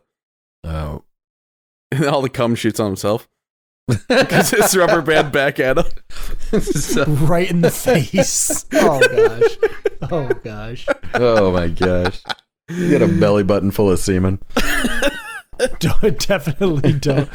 oh. 0.63 1.03
And 1.91 2.05
all 2.05 2.21
the 2.21 2.29
cum 2.29 2.55
shoots 2.55 2.79
on 2.79 2.87
himself 2.87 3.27
because 4.07 4.51
his 4.51 4.77
rubber 4.77 5.01
band 5.01 5.33
back 5.33 5.59
at 5.59 5.77
him. 5.77 6.61
So- 6.61 7.03
Right 7.03 7.49
in 7.51 7.59
the 7.61 7.69
face. 7.71 8.65
Oh 8.71 8.99
gosh. 9.01 9.57
Oh 10.09 10.27
gosh. 10.43 10.87
oh 11.15 11.51
my 11.51 11.67
gosh. 11.67 12.21
You 12.69 12.97
got 12.97 13.01
a 13.09 13.11
belly 13.19 13.43
button 13.43 13.71
full 13.71 13.91
of 13.91 13.99
semen. 13.99 14.39
Don't, 15.79 16.27
definitely 16.27 16.93
don't. 16.93 17.29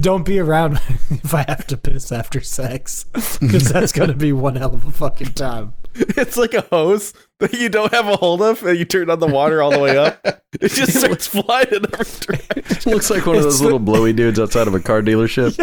Don't 0.00 0.24
be 0.24 0.38
around 0.38 0.74
if 1.10 1.32
I 1.32 1.44
have 1.46 1.66
to 1.68 1.76
piss 1.76 2.10
after 2.10 2.40
sex, 2.40 3.04
because 3.40 3.70
that's 3.70 3.92
gonna 3.92 4.14
be 4.14 4.32
one 4.32 4.56
hell 4.56 4.74
of 4.74 4.84
a 4.86 4.90
fucking 4.90 5.34
time. 5.34 5.74
It's 5.94 6.36
like 6.36 6.54
a 6.54 6.62
hose 6.62 7.12
that 7.40 7.52
you 7.52 7.68
don't 7.68 7.92
have 7.92 8.06
a 8.06 8.16
hold 8.16 8.42
of, 8.42 8.62
and 8.64 8.78
you 8.78 8.84
turn 8.84 9.10
on 9.10 9.18
the 9.20 9.26
water 9.26 9.62
all 9.62 9.70
the 9.70 9.78
way 9.78 9.96
up. 9.96 10.20
It 10.60 10.70
just 10.70 10.98
starts 10.98 11.26
flying 11.26 11.68
in 11.72 11.84
every 11.92 12.36
direction. 12.36 12.92
Looks 12.92 13.10
like 13.10 13.26
one 13.26 13.36
of 13.36 13.42
those 13.42 13.54
It's 13.54 13.62
little 13.62 13.78
blowy 13.78 14.12
dudes 14.12 14.38
outside 14.40 14.66
of 14.68 14.74
a 14.74 14.80
car 14.80 15.02
dealership. 15.02 15.56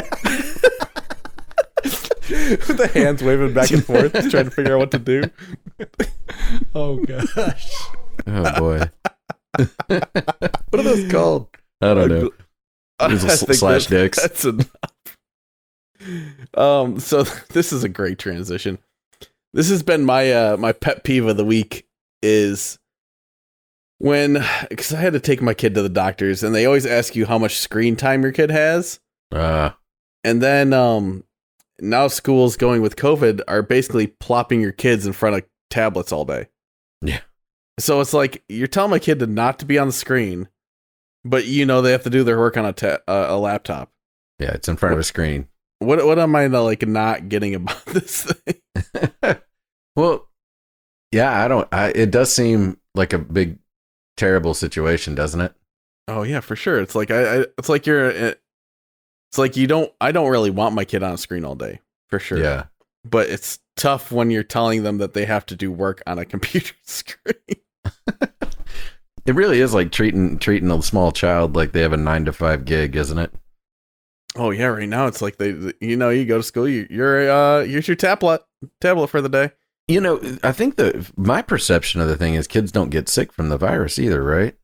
With 2.68 2.78
the 2.78 2.88
hands 2.94 3.22
waving 3.24 3.54
back 3.54 3.72
and 3.72 3.84
forth, 3.86 4.12
trying 4.30 4.46
to 4.46 4.52
figure 4.52 4.76
out 4.76 4.80
what 4.80 4.92
to 4.92 5.00
do. 5.00 5.24
Oh 6.74 6.98
gosh. 6.98 7.72
Oh 8.28 8.60
boy. 8.60 8.90
What 9.88 10.80
are 10.80 10.84
those 10.84 11.12
called? 11.12 11.48
I 11.82 11.94
don't 11.94 12.10
know. 12.10 12.32
I 13.00 13.16
sl- 13.18 13.54
slash 13.54 13.88
dicks. 13.88 14.22
That's 14.22 14.46
enough. 14.46 14.72
Um, 16.54 17.00
so 17.00 17.24
this 17.50 17.72
is 17.74 17.84
a 17.84 17.90
great 17.90 18.20
transition. 18.20 18.80
This 19.54 19.70
has 19.70 19.84
been 19.84 20.04
my 20.04 20.32
uh 20.32 20.58
my 20.58 20.74
pet 20.74 21.04
peeve 21.04 21.26
of 21.26 21.38
the 21.38 21.46
week 21.46 21.88
is 22.22 22.78
when 24.00 24.44
because 24.70 24.94
I 24.94 25.00
had 25.00 25.14
to 25.14 25.20
take 25.20 25.42
my 25.42 25.54
kid 25.54 25.76
to 25.76 25.82
the 25.82 25.90
doctors 25.90 26.44
and 26.44 26.54
they 26.54 26.66
always 26.66 26.86
ask 26.86 27.16
you 27.16 27.26
how 27.26 27.38
much 27.38 27.58
screen 27.58 27.96
time 27.96 28.24
your 28.24 28.34
kid 28.34 28.50
has, 28.52 29.00
Uh, 29.32 29.72
and 30.24 30.42
then 30.42 30.74
um 30.74 31.24
now 31.80 32.08
schools 32.08 32.58
going 32.58 32.82
with 32.82 32.96
COVID 32.98 33.42
are 33.48 33.62
basically 33.62 34.08
plopping 34.08 34.60
your 34.62 34.74
kids 34.74 35.06
in 35.08 35.14
front 35.14 35.38
of 35.38 35.44
tablets 35.70 36.12
all 36.12 36.26
day. 36.26 36.48
Yeah. 37.02 37.22
So 37.80 38.00
it's 38.02 38.14
like 38.14 38.44
you're 38.48 38.68
telling 38.68 38.92
my 38.92 39.00
kid 39.00 39.20
to 39.20 39.28
not 39.28 39.60
to 39.60 39.66
be 39.66 39.78
on 39.78 39.88
the 39.88 39.94
screen, 39.94 40.48
but 41.26 41.46
you 41.46 41.66
know 41.66 41.82
they 41.82 41.92
have 41.92 42.04
to 42.04 42.10
do 42.10 42.24
their 42.24 42.38
work 42.38 42.56
on 42.58 42.66
a 42.66 42.74
ta- 42.74 43.00
uh, 43.08 43.26
a 43.30 43.38
laptop. 43.38 43.92
yeah, 44.40 44.52
it's 44.52 44.68
in 44.68 44.78
front 44.78 44.94
of 44.94 45.00
a 45.00 45.04
screen. 45.04 45.48
What 45.80 46.06
what 46.06 46.18
am 46.20 46.36
I 46.36 46.48
like 46.48 46.88
not 46.88 47.28
getting 47.30 47.54
about 47.56 47.86
this 47.88 48.24
thing? 48.24 49.38
well, 49.96 50.30
yeah, 51.12 51.44
I 51.44 51.48
don't. 51.48 51.68
I, 51.74 51.90
it 51.90 52.12
does 52.12 52.34
seem 52.34 52.78
like 52.96 53.12
a 53.14 53.20
big, 53.20 53.60
terrible 54.16 54.54
situation, 54.54 55.16
doesn't 55.16 55.42
it? 55.42 55.54
Oh 56.08 56.24
yeah, 56.24 56.40
for 56.40 56.56
sure. 56.56 56.80
It's 56.80 56.96
like 56.96 57.12
I, 57.12 57.40
I 57.42 57.46
it's 57.58 57.68
like 57.70 57.86
you're 57.86 58.10
uh, 58.10 58.34
it's 59.32 59.38
like 59.38 59.58
you 59.58 59.68
don't 59.68 59.92
I 60.00 60.14
don't 60.14 60.30
really 60.30 60.50
want 60.50 60.76
my 60.76 60.86
kid 60.86 61.04
on 61.04 61.14
a 61.14 61.18
screen 61.18 61.44
all 61.44 61.56
day, 61.56 61.82
for 62.10 62.20
sure. 62.20 62.38
Yeah, 62.38 62.66
But 63.04 63.30
it's 63.30 63.60
tough 63.76 64.14
when 64.14 64.32
you're 64.32 64.44
telling 64.44 64.84
them 64.84 65.00
that 65.00 65.14
they 65.14 65.26
have 65.26 65.46
to 65.48 65.56
do 65.58 65.72
work 65.74 66.02
on 66.08 66.20
a 66.20 66.26
computer 66.34 66.74
screen. 66.86 67.36
it 69.26 69.36
really 69.36 69.62
is 69.62 69.74
like 69.74 69.92
treating 69.92 70.38
treating 70.40 70.72
a 70.72 70.82
small 70.82 71.12
child 71.12 71.56
like 71.56 71.72
they 71.72 71.82
have 71.82 71.94
a 71.94 71.98
nine 71.98 72.26
to 72.26 72.34
five 72.34 72.66
gig, 72.66 72.96
isn't 72.96 73.18
it? 73.18 73.32
Oh 74.36 74.52
yeah, 74.52 74.68
right 74.68 74.90
now 74.90 75.08
it's 75.08 75.22
like 75.22 75.38
they 75.38 75.74
you 75.80 75.96
know, 75.96 76.10
you 76.10 76.26
go 76.26 76.38
to 76.38 76.44
school, 76.44 76.68
you, 76.68 76.88
you're 76.90 77.30
uh 77.30 77.64
here's 77.64 77.88
your 77.88 77.96
tablet 77.96 78.42
tablet 78.82 79.08
for 79.08 79.22
the 79.22 79.30
day. 79.30 79.52
You 79.88 80.02
know, 80.02 80.20
I 80.44 80.52
think 80.52 80.78
the 80.78 81.10
my 81.16 81.42
perception 81.42 82.02
of 82.02 82.08
the 82.08 82.18
thing 82.18 82.34
is 82.34 82.48
kids 82.48 82.72
don't 82.72 82.90
get 82.90 83.08
sick 83.08 83.32
from 83.32 83.50
the 83.50 83.58
virus 83.58 84.00
either, 84.00 84.24
right? 84.24 84.56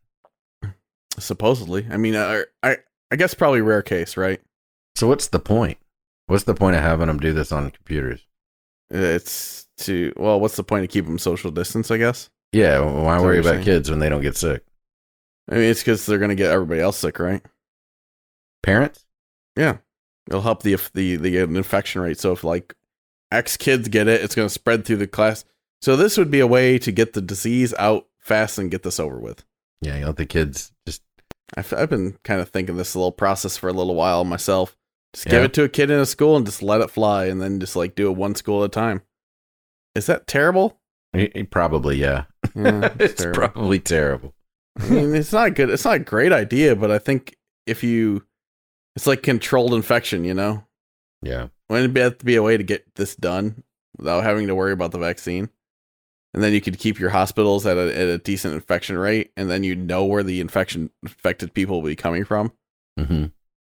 Supposedly. 1.18 1.88
I 1.90 1.98
mean, 1.98 2.16
I 2.16 2.44
I, 2.64 2.78
I 3.12 3.16
guess 3.16 3.34
probably 3.34 3.62
rare 3.62 3.82
case, 3.82 4.18
right? 4.18 4.42
So 4.96 5.08
what's 5.08 5.28
the 5.28 5.40
point? 5.40 5.78
What's 6.28 6.44
the 6.44 6.56
point 6.56 6.76
of 6.76 6.82
having 6.82 7.08
them 7.08 7.20
do 7.20 7.34
this 7.34 7.52
on 7.52 7.72
computers? 7.72 8.26
It's 8.90 9.68
to 9.80 10.14
well, 10.18 10.40
what's 10.40 10.56
the 10.56 10.64
point 10.64 10.84
of 10.84 10.90
keeping 10.90 11.12
them 11.12 11.20
social 11.20 11.52
distance, 11.52 11.92
I 11.92 11.98
guess? 11.98 12.30
Yeah, 12.52 12.80
why 12.80 13.20
worry 13.22 13.40
about 13.40 13.56
saying. 13.56 13.64
kids 13.64 13.90
when 13.90 14.00
they 14.00 14.10
don't 14.10 14.22
get 14.22 14.38
sick? 14.38 14.64
I 15.50 15.56
mean, 15.56 15.64
it's 15.64 15.84
cuz 15.84 16.06
they're 16.06 16.20
going 16.20 16.30
to 16.30 16.36
get 16.36 16.52
everybody 16.52 16.82
else 16.82 16.98
sick, 16.98 17.20
right? 17.20 17.42
Parents? 18.64 19.06
Yeah, 19.56 19.78
it'll 20.28 20.42
help 20.42 20.64
the 20.64 20.78
the 20.94 21.16
the 21.16 21.38
infection 21.38 22.02
rate. 22.02 22.20
So 22.20 22.32
if 22.32 22.44
like 22.44 22.76
X 23.32 23.58
kids 23.58 23.88
get 23.88 24.08
it, 24.08 24.22
it's 24.22 24.36
going 24.36 24.48
to 24.48 24.54
spread 24.54 24.86
through 24.86 24.98
the 24.98 25.08
class. 25.08 25.46
So 25.82 25.96
this 25.96 26.18
would 26.18 26.30
be 26.30 26.40
a 26.40 26.48
way 26.48 26.78
to 26.78 26.92
get 26.92 27.14
the 27.14 27.22
disease 27.22 27.74
out 27.80 28.08
fast 28.20 28.60
and 28.60 28.70
get 28.70 28.84
this 28.84 29.00
over 29.00 29.18
with. 29.18 29.44
Yeah, 29.82 29.98
you 29.98 30.06
let 30.06 30.18
the 30.18 30.26
kids 30.26 30.72
just 30.86 31.02
I've, 31.58 31.74
I've 31.74 31.90
been 31.90 32.18
kind 32.24 32.40
of 32.40 32.50
thinking 32.50 32.78
this 32.78 32.96
little 32.96 33.12
process 33.12 33.58
for 33.58 33.70
a 33.70 33.74
little 33.74 33.96
while 33.96 34.24
myself. 34.24 34.78
Just 35.14 35.28
give 35.28 35.44
it 35.44 35.54
to 35.56 35.64
a 35.64 35.70
kid 35.70 35.92
in 35.92 36.00
a 36.00 36.06
school 36.06 36.38
and 36.38 36.46
just 36.46 36.64
let 36.64 36.80
it 36.80 36.90
fly, 36.90 37.26
and 37.26 37.42
then 37.42 37.60
just 37.60 37.76
like 37.76 37.96
do 37.96 38.10
it 38.10 38.16
one 38.16 38.36
school 38.36 38.64
at 38.64 38.68
a 38.68 38.70
time. 38.70 39.02
Is 39.94 40.06
that 40.06 40.26
terrible? 40.26 40.80
probably 41.52 41.98
yeah. 41.98 42.26
Yeah, 42.56 42.94
it's 43.00 43.22
terrible. 43.22 43.40
probably 43.50 43.80
terrible. 43.80 44.34
I 44.80 44.88
mean, 44.90 45.16
it's 45.16 45.34
not 45.34 45.56
good. 45.56 45.70
It's 45.70 45.86
not 45.86 45.96
a 45.96 46.00
great 46.00 46.32
idea, 46.32 46.76
but 46.76 46.92
I 46.92 46.98
think 47.00 47.36
if 47.68 47.84
you, 47.84 48.24
it's 48.96 49.08
like 49.08 49.24
controlled 49.24 49.74
infection. 49.74 50.24
You 50.24 50.34
know, 50.34 50.64
Yeah. 51.22 51.48
Wouldn't 51.70 51.96
it 51.98 52.02
have 52.02 52.18
to 52.20 52.26
be 52.26 52.36
a 52.36 52.44
way 52.44 52.58
to 52.58 52.64
get 52.64 52.86
this 52.96 53.16
done 53.16 53.64
without 53.98 54.24
having 54.24 54.48
to 54.48 54.56
worry 54.56 54.72
about 54.74 54.92
the 54.92 54.98
vaccine? 55.00 55.50
And 56.34 56.42
then 56.42 56.54
you 56.54 56.62
could 56.62 56.78
keep 56.80 56.98
your 57.00 57.10
hospitals 57.10 57.66
at 57.66 57.78
a, 57.78 57.98
at 57.98 58.08
a 58.08 58.18
decent 58.18 58.54
infection 58.54 58.98
rate, 58.98 59.32
and 59.36 59.50
then 59.52 59.64
you 59.66 59.76
know 59.76 60.06
where 60.06 60.24
the 60.24 60.40
infection 60.40 60.90
infected 61.04 61.54
people 61.54 61.82
will 61.82 61.90
be 61.90 61.96
coming 61.96 62.24
from, 62.24 62.54
hmm 62.98 63.26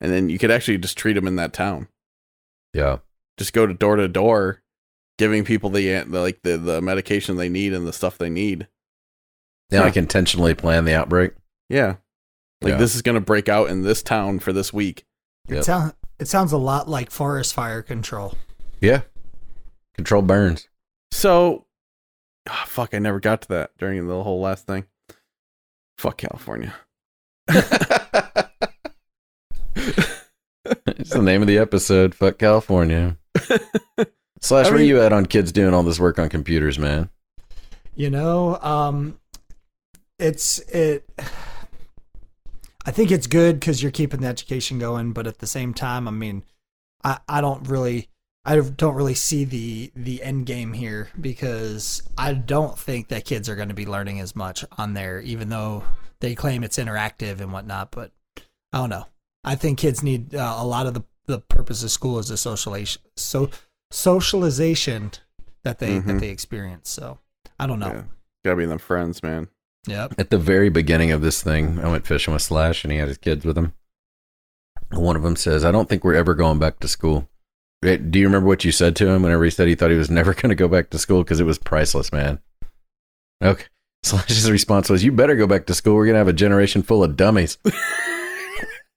and 0.01 0.11
then 0.13 0.29
you 0.29 0.37
could 0.39 0.51
actually 0.51 0.77
just 0.79 0.99
treat 0.99 1.13
them 1.13 1.29
in 1.29 1.37
that 1.37 1.53
town. 1.53 1.87
Yeah. 2.75 2.99
Just 3.39 3.53
go 3.53 3.67
to 3.67 3.73
door 3.73 3.97
to 3.97 4.09
door, 4.09 4.61
giving 5.23 5.45
people 5.45 5.71
the, 5.71 6.03
the 6.03 6.21
like 6.21 6.43
the 6.43 6.59
the 6.59 6.83
medication 6.83 7.37
they 7.37 7.49
need 7.49 7.73
and 7.73 7.87
the 7.87 7.93
stuff 7.93 8.19
they 8.19 8.29
need. 8.29 8.67
Yeah, 9.71 9.79
Yeah. 9.79 9.85
like 9.85 9.97
intentionally 9.97 10.53
plan 10.53 10.85
the 10.85 10.95
outbreak. 10.97 11.35
Yeah, 11.69 11.95
like 12.61 12.73
Yeah. 12.73 12.77
this 12.79 12.97
is 12.97 13.03
gonna 13.03 13.21
break 13.21 13.49
out 13.49 13.71
in 13.71 13.83
this 13.83 14.03
town 14.03 14.41
for 14.41 14.53
this 14.53 14.73
week. 14.73 15.07
Yep. 15.47 15.59
It, 15.61 15.65
sound, 15.65 15.93
it 16.19 16.27
sounds 16.27 16.51
a 16.51 16.57
lot 16.59 16.89
like 16.89 17.13
forest 17.13 17.55
fire 17.55 17.83
control. 17.83 18.35
Yeah. 18.81 19.03
Control 19.95 20.23
burns. 20.23 20.67
So, 21.13 21.67
ah, 22.49 22.65
fuck, 22.67 22.93
I 22.93 22.99
never 22.99 23.21
got 23.21 23.43
to 23.43 23.49
that 23.51 23.71
during 23.79 24.09
the 24.09 24.25
whole 24.25 24.41
last 24.41 24.67
thing. 24.67 24.87
Fuck 25.99 26.17
California. 26.19 26.75
it's 29.77 31.11
the 31.11 31.23
name 31.23 31.43
of 31.43 31.49
the 31.49 31.59
episode. 31.59 32.13
Fuck 32.13 32.39
California. 32.39 33.19
Slash, 34.43 34.67
I 34.67 34.71
where 34.71 34.83
you 34.83 35.01
at 35.01 35.13
on 35.13 35.27
kids 35.27 35.53
doing 35.53 35.73
all 35.73 35.85
this 35.85 36.01
work 36.01 36.19
on 36.19 36.29
computers, 36.29 36.77
man? 36.77 37.09
You 37.95 38.11
know, 38.11 38.59
um, 38.61 39.21
it's 40.19 40.59
it. 40.61 41.09
I 42.85 42.91
think 42.91 43.13
it's 43.13 43.29
good 43.29 43.61
because 43.61 43.81
you're 43.81 43.93
keeping 43.93 44.21
the 44.21 44.27
education 44.27 44.81
going, 44.81 45.13
but 45.13 45.29
at 45.29 45.39
the 45.39 45.47
same 45.47 45.73
time, 45.73 46.09
I 46.09 46.11
mean, 46.11 46.43
I 47.05 47.19
I 47.29 47.41
don't 47.41 47.67
really. 47.69 48.09
I 48.45 48.59
don't 48.59 48.97
really 48.97 49.15
see 49.15 49.45
the 49.45 49.93
the 49.95 50.21
end 50.21 50.47
game 50.47 50.73
here 50.73 51.09
because 51.21 52.03
I 52.19 52.35
don't 52.35 52.77
think 52.77 53.07
that 53.09 53.25
kids 53.25 53.49
are 53.49 53.55
going 53.55 53.69
to 53.69 53.75
be 53.75 53.87
learning 53.87 54.19
as 54.19 54.35
much 54.35 54.65
on 54.77 54.95
there, 54.95 55.21
even 55.21 55.49
though 55.49 55.85
they 56.19 56.35
claim 56.35 56.65
it's 56.65 56.79
interactive 56.79 57.41
and 57.41 57.53
whatnot. 57.53 57.93
But 57.93 58.11
I 58.73 58.79
don't 58.79 58.91
know. 58.91 59.07
I 59.45 59.55
think 59.55 59.79
kids 59.79 60.03
need 60.03 60.35
uh, 60.35 60.57
a 60.59 60.67
lot 60.67 60.87
of 60.87 60.95
the 60.95 61.05
the 61.27 61.39
purpose 61.39 61.85
of 61.85 61.93
school 61.93 62.19
is 62.19 62.27
the 62.27 62.37
socialization, 62.37 63.03
so 63.17 63.49
socialization 63.93 65.13
that 65.65 65.79
they 65.79 65.99
Mhm. 66.01 66.07
that 66.07 66.21
they 66.21 66.31
experience. 66.31 66.89
So 66.91 67.19
I 67.59 67.67
don't 67.67 67.79
know. 67.79 67.93
Yeah. 67.93 68.03
Gotta 68.45 68.57
be 68.57 68.67
them 68.67 68.79
friends, 68.79 69.23
man. 69.23 69.49
Yep. 69.87 70.15
At 70.19 70.31
the 70.31 70.39
very 70.39 70.69
beginning 70.69 71.11
of 71.11 71.23
this 71.23 71.43
thing, 71.43 71.81
I 71.81 71.89
went 71.89 72.07
fishing 72.07 72.33
with 72.33 72.43
Slash 72.43 72.85
and 72.85 72.93
he 72.93 72.99
had 72.99 73.09
his 73.09 73.19
kids 73.19 73.45
with 73.45 73.57
him. 73.59 73.73
One 74.91 75.17
of 75.17 75.23
them 75.23 75.37
says, 75.37 75.65
I 75.65 75.71
don't 75.73 75.89
think 75.89 76.05
we're 76.05 76.15
ever 76.15 76.35
going 76.35 76.59
back 76.59 76.79
to 76.81 76.89
school. 76.89 77.29
Eh, 77.85 77.97
Do 77.97 78.19
you 78.19 78.27
remember 78.27 78.47
what 78.47 78.65
you 78.65 78.71
said 78.73 78.95
to 78.97 79.09
him 79.09 79.23
whenever 79.23 79.43
he 79.45 79.51
said 79.51 79.67
he 79.69 79.75
thought 79.75 79.91
he 79.91 79.97
was 79.97 80.11
never 80.21 80.35
going 80.35 80.51
to 80.51 80.55
go 80.55 80.69
back 80.69 80.91
to 80.91 80.99
school 80.99 81.23
because 81.25 81.41
it 81.41 81.45
was 81.47 81.59
priceless, 81.59 82.13
man? 82.13 82.41
Okay. 83.43 83.65
Slash's 84.05 84.51
response 84.51 84.89
was, 84.91 85.03
You 85.05 85.13
better 85.13 85.37
go 85.37 85.47
back 85.47 85.67
to 85.67 85.75
school. 85.75 85.95
We're 85.95 86.07
going 86.07 86.15
to 86.15 86.19
have 86.19 86.29
a 86.29 86.33
generation 86.33 86.83
full 86.83 87.03
of 87.05 87.17
dummies. 87.17 87.59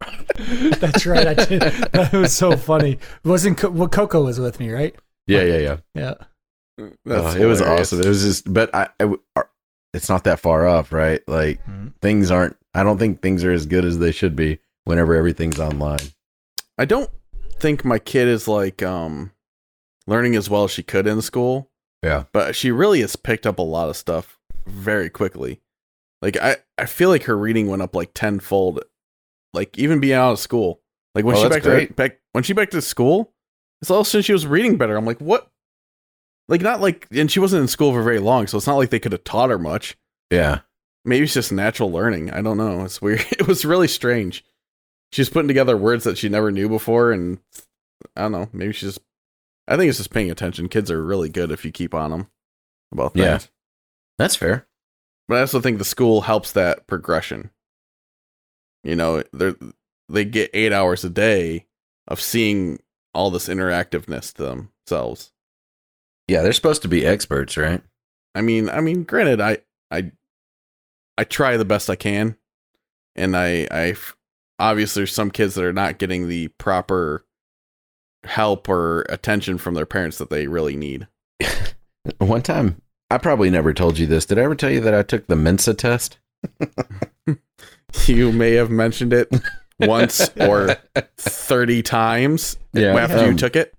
That's 0.79 1.05
right. 1.05 1.27
I 1.27 1.33
did. 1.33 1.61
That 1.61 2.09
was 2.13 2.35
so 2.35 2.55
funny. 2.57 2.93
It 2.93 2.99
Wasn't 3.23 3.57
Co- 3.57 3.69
well, 3.69 3.87
Coco 3.87 4.23
was 4.23 4.39
with 4.39 4.59
me, 4.59 4.71
right? 4.71 4.95
Yeah, 5.27 5.43
yeah, 5.43 5.57
yeah. 5.57 5.77
Yeah. 5.93 6.13
That's 7.05 7.35
Oh, 7.35 7.41
it 7.41 7.45
was 7.45 7.61
awesome. 7.61 8.01
It 8.01 8.07
was 8.07 8.23
just, 8.23 8.51
but 8.53 8.73
I, 8.75 8.83
I 8.99 9.03
w- 9.03 9.21
are- 9.35 9.49
it's 9.93 10.09
not 10.09 10.25
that 10.25 10.39
far 10.41 10.67
off, 10.67 10.91
right? 10.91 11.21
Like 11.27 11.65
Mhm. 11.65 11.93
things 12.01 12.29
aren't. 12.31 12.57
I 12.73 12.83
don't 12.83 12.97
think 12.97 13.21
things 13.21 13.43
are 13.45 13.51
as 13.51 13.65
good 13.65 13.85
as 13.85 13.99
they 13.99 14.11
should 14.11 14.35
be 14.35 14.59
whenever 14.83 15.15
everything's 15.15 15.59
online. 15.59 15.99
I 16.77 16.83
don't 16.85 17.09
think 17.59 17.85
my 17.85 17.97
kid 17.99 18.27
is 18.27 18.47
like 18.47 18.83
um 18.83 19.31
learning 20.05 20.35
as 20.35 20.49
well 20.49 20.65
as 20.65 20.71
she 20.71 20.83
could 20.83 21.07
in 21.07 21.21
school. 21.21 21.71
Yeah. 22.03 22.25
But 22.33 22.55
she 22.55 22.71
really 22.71 22.99
has 23.01 23.15
picked 23.15 23.47
up 23.47 23.57
a 23.57 23.61
lot 23.63 23.87
of 23.89 23.95
stuff 23.95 24.37
very 24.67 25.09
quickly. 25.09 25.61
Like 26.21 26.35
I, 26.37 26.57
I 26.77 26.85
feel 26.85 27.07
like 27.09 27.23
her 27.23 27.37
reading 27.37 27.67
went 27.67 27.81
up 27.81 27.95
like 27.95 28.11
tenfold. 28.13 28.81
Like 29.55 29.77
even 29.77 29.99
being 29.99 30.13
out 30.13 30.33
of 30.33 30.39
school. 30.39 30.81
Like 31.15 31.25
when 31.25 31.35
Oh, 31.37 31.43
she 31.43 31.49
back 31.49 31.63
great. 31.63 31.87
to 31.89 31.93
back 31.93 32.19
when 32.33 32.43
she 32.43 32.53
back 32.53 32.69
to 32.71 32.81
school, 32.81 33.33
it's 33.81 33.89
all 33.89 34.03
since 34.03 34.25
she 34.25 34.33
was 34.33 34.45
reading 34.45 34.77
better. 34.77 34.95
I'm 34.97 35.05
like, 35.05 35.19
what? 35.19 35.49
Like 36.47 36.61
not 36.61 36.81
like 36.81 37.07
and 37.11 37.31
she 37.31 37.39
wasn't 37.39 37.61
in 37.63 37.67
school 37.67 37.91
for 37.93 38.03
very 38.03 38.19
long, 38.19 38.47
so 38.47 38.57
it's 38.57 38.67
not 38.67 38.75
like 38.77 38.89
they 38.89 38.99
could 38.99 39.13
have 39.13 39.23
taught 39.23 39.49
her 39.49 39.57
much. 39.57 39.97
Yeah. 40.29 40.59
Maybe 41.05 41.23
it's 41.25 41.33
just 41.33 41.51
natural 41.51 41.91
learning. 41.91 42.31
I 42.31 42.41
don't 42.41 42.57
know. 42.57 42.83
It's 42.83 43.01
weird. 43.01 43.25
It 43.31 43.47
was 43.47 43.63
really 43.65 43.87
strange. 43.87 44.43
She's 45.11 45.29
putting 45.29 45.47
together 45.47 45.77
words 45.77 46.03
that 46.03 46.17
she 46.17 46.29
never 46.29 46.51
knew 46.51 46.67
before, 46.67 47.11
and 47.11 47.37
I 48.15 48.23
don't 48.23 48.31
know. 48.31 48.49
Maybe 48.51 48.73
she's. 48.73 48.99
I 49.67 49.77
think 49.77 49.87
it's 49.89 49.97
just 49.99 50.11
paying 50.11 50.29
attention. 50.29 50.67
Kids 50.67 50.91
are 50.91 51.03
really 51.03 51.29
good 51.29 51.51
if 51.51 51.63
you 51.63 51.71
keep 51.71 51.93
on 51.93 52.11
them 52.11 52.27
about 52.91 53.13
things. 53.13 53.23
Yeah. 53.25 53.39
That's 54.17 54.35
fair. 54.35 54.67
But 55.27 55.37
I 55.37 55.41
also 55.41 55.61
think 55.61 55.77
the 55.77 55.85
school 55.85 56.21
helps 56.21 56.51
that 56.51 56.85
progression. 56.87 57.49
You 58.85 58.95
know, 58.95 59.23
they 59.33 59.53
they 60.07 60.25
get 60.25 60.51
eight 60.53 60.71
hours 60.71 61.03
a 61.03 61.09
day 61.09 61.65
of 62.07 62.21
seeing 62.21 62.79
all 63.15 63.31
this 63.31 63.49
interactiveness 63.49 64.31
to 64.33 64.43
themselves. 64.43 65.31
Yeah, 66.27 66.43
they're 66.43 66.53
supposed 66.53 66.83
to 66.83 66.87
be 66.87 67.05
experts, 67.05 67.57
right? 67.57 67.81
I 68.35 68.41
mean, 68.41 68.69
I 68.69 68.81
mean, 68.81 69.03
granted, 69.03 69.41
I 69.41 69.57
I 69.89 70.11
I 71.17 71.23
try 71.23 71.57
the 71.57 71.65
best 71.65 71.89
I 71.89 71.95
can, 71.95 72.37
and 73.15 73.35
I 73.35 73.67
I 73.71 73.95
obviously 74.59 74.99
there's 75.01 75.13
some 75.13 75.31
kids 75.31 75.55
that 75.55 75.65
are 75.65 75.73
not 75.73 75.97
getting 75.97 76.27
the 76.27 76.49
proper 76.59 77.25
help 78.23 78.69
or 78.69 79.01
attention 79.09 79.57
from 79.57 79.73
their 79.73 79.87
parents 79.87 80.19
that 80.19 80.29
they 80.29 80.45
really 80.45 80.75
need. 80.75 81.07
One 82.19 82.43
time, 82.43 82.79
I 83.09 83.17
probably 83.17 83.49
never 83.49 83.73
told 83.73 83.97
you 83.97 84.05
this. 84.05 84.27
Did 84.27 84.37
I 84.37 84.43
ever 84.43 84.55
tell 84.55 84.69
you 84.69 84.81
that 84.81 84.93
I 84.93 85.01
took 85.01 85.25
the 85.25 85.35
Mensa 85.35 85.73
test? 85.73 86.19
you 88.05 88.31
may 88.31 88.53
have 88.53 88.69
mentioned 88.69 89.13
it 89.13 89.29
once 89.79 90.29
or 90.39 90.75
30 91.17 91.83
times 91.83 92.57
Yeah, 92.73 92.95
after 92.95 93.23
you 93.23 93.31
um, 93.31 93.37
took 93.37 93.55
it. 93.55 93.73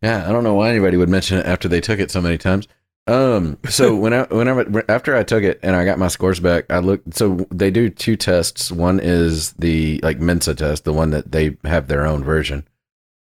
Yeah, 0.00 0.28
I 0.28 0.32
don't 0.32 0.44
know 0.44 0.54
why 0.54 0.70
anybody 0.70 0.96
would 0.96 1.08
mention 1.08 1.38
it 1.38 1.46
after 1.46 1.68
they 1.68 1.80
took 1.80 1.98
it 1.98 2.10
so 2.10 2.20
many 2.20 2.38
times. 2.38 2.68
Um, 3.08 3.58
so 3.68 3.96
when 3.96 4.12
I, 4.12 4.22
whenever 4.24 4.84
after 4.88 5.16
I 5.16 5.22
took 5.22 5.42
it 5.42 5.60
and 5.62 5.74
I 5.74 5.84
got 5.84 5.98
my 5.98 6.08
scores 6.08 6.40
back, 6.40 6.66
I 6.70 6.78
looked. 6.78 7.14
So 7.14 7.46
they 7.50 7.70
do 7.70 7.90
two 7.90 8.16
tests. 8.16 8.70
One 8.70 9.00
is 9.00 9.52
the 9.54 10.00
like 10.02 10.20
Mensa 10.20 10.54
test, 10.54 10.84
the 10.84 10.92
one 10.92 11.10
that 11.10 11.32
they 11.32 11.56
have 11.64 11.88
their 11.88 12.06
own 12.06 12.22
version. 12.22 12.66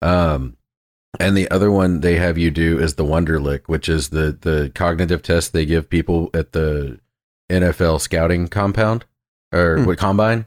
Um, 0.01 0.57
and 1.19 1.37
the 1.37 1.49
other 1.51 1.71
one 1.71 1.99
they 1.99 2.15
have 2.15 2.37
you 2.37 2.49
do 2.49 2.79
is 2.79 2.95
the 2.95 3.05
Wonderlic, 3.05 3.61
which 3.67 3.87
is 3.89 4.09
the 4.09 4.37
the 4.41 4.71
cognitive 4.73 5.21
test 5.21 5.53
they 5.53 5.65
give 5.65 5.89
people 5.89 6.29
at 6.33 6.53
the 6.53 6.99
NFL 7.51 8.01
scouting 8.01 8.47
compound 8.47 9.05
or 9.53 9.77
Hmm. 9.77 9.85
what 9.85 9.97
combine? 9.97 10.45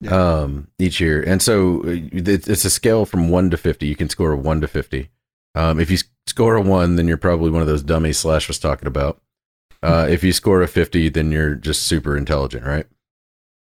Yeah. 0.00 0.14
um 0.42 0.68
each 0.78 1.00
year. 1.00 1.20
And 1.22 1.42
so 1.42 1.80
uh, 1.80 1.96
it's 2.12 2.64
a 2.64 2.70
scale 2.70 3.04
from 3.04 3.30
1 3.30 3.50
to 3.50 3.56
50 3.56 3.84
you 3.86 3.96
can 3.96 4.08
score 4.08 4.30
a 4.32 4.36
1 4.36 4.60
to 4.60 4.68
50 4.68 5.10
um 5.56 5.80
if 5.80 5.90
you 5.90 5.96
score 6.28 6.54
a 6.54 6.60
1 6.62 6.94
then 6.96 7.08
you're 7.08 7.16
probably 7.16 7.50
one 7.50 7.62
of 7.62 7.66
those 7.66 7.82
dummies 7.82 8.18
slash 8.18 8.46
was 8.46 8.58
talking 8.60 8.86
about. 8.86 9.20
Uh 9.82 10.06
if 10.08 10.22
you 10.22 10.32
score 10.32 10.62
a 10.62 10.68
50 10.68 11.08
then 11.08 11.32
you're 11.32 11.54
just 11.56 11.82
super 11.82 12.16
intelligent 12.16 12.64
right? 12.64 12.86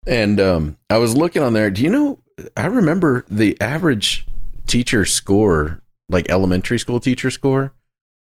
And 0.06 0.40
um 0.40 0.78
i 0.92 0.98
was 1.00 1.16
looking 1.18 1.42
on 1.42 1.54
there. 1.54 1.72
Do 1.72 1.82
you 1.82 1.90
know 1.90 2.20
i 2.56 2.66
remember 2.68 3.26
the 3.30 3.60
average 3.60 4.28
teacher 4.68 5.06
score 5.06 5.82
like 6.08 6.30
elementary 6.30 6.78
school 6.78 7.00
teacher 7.00 7.32
score 7.32 7.74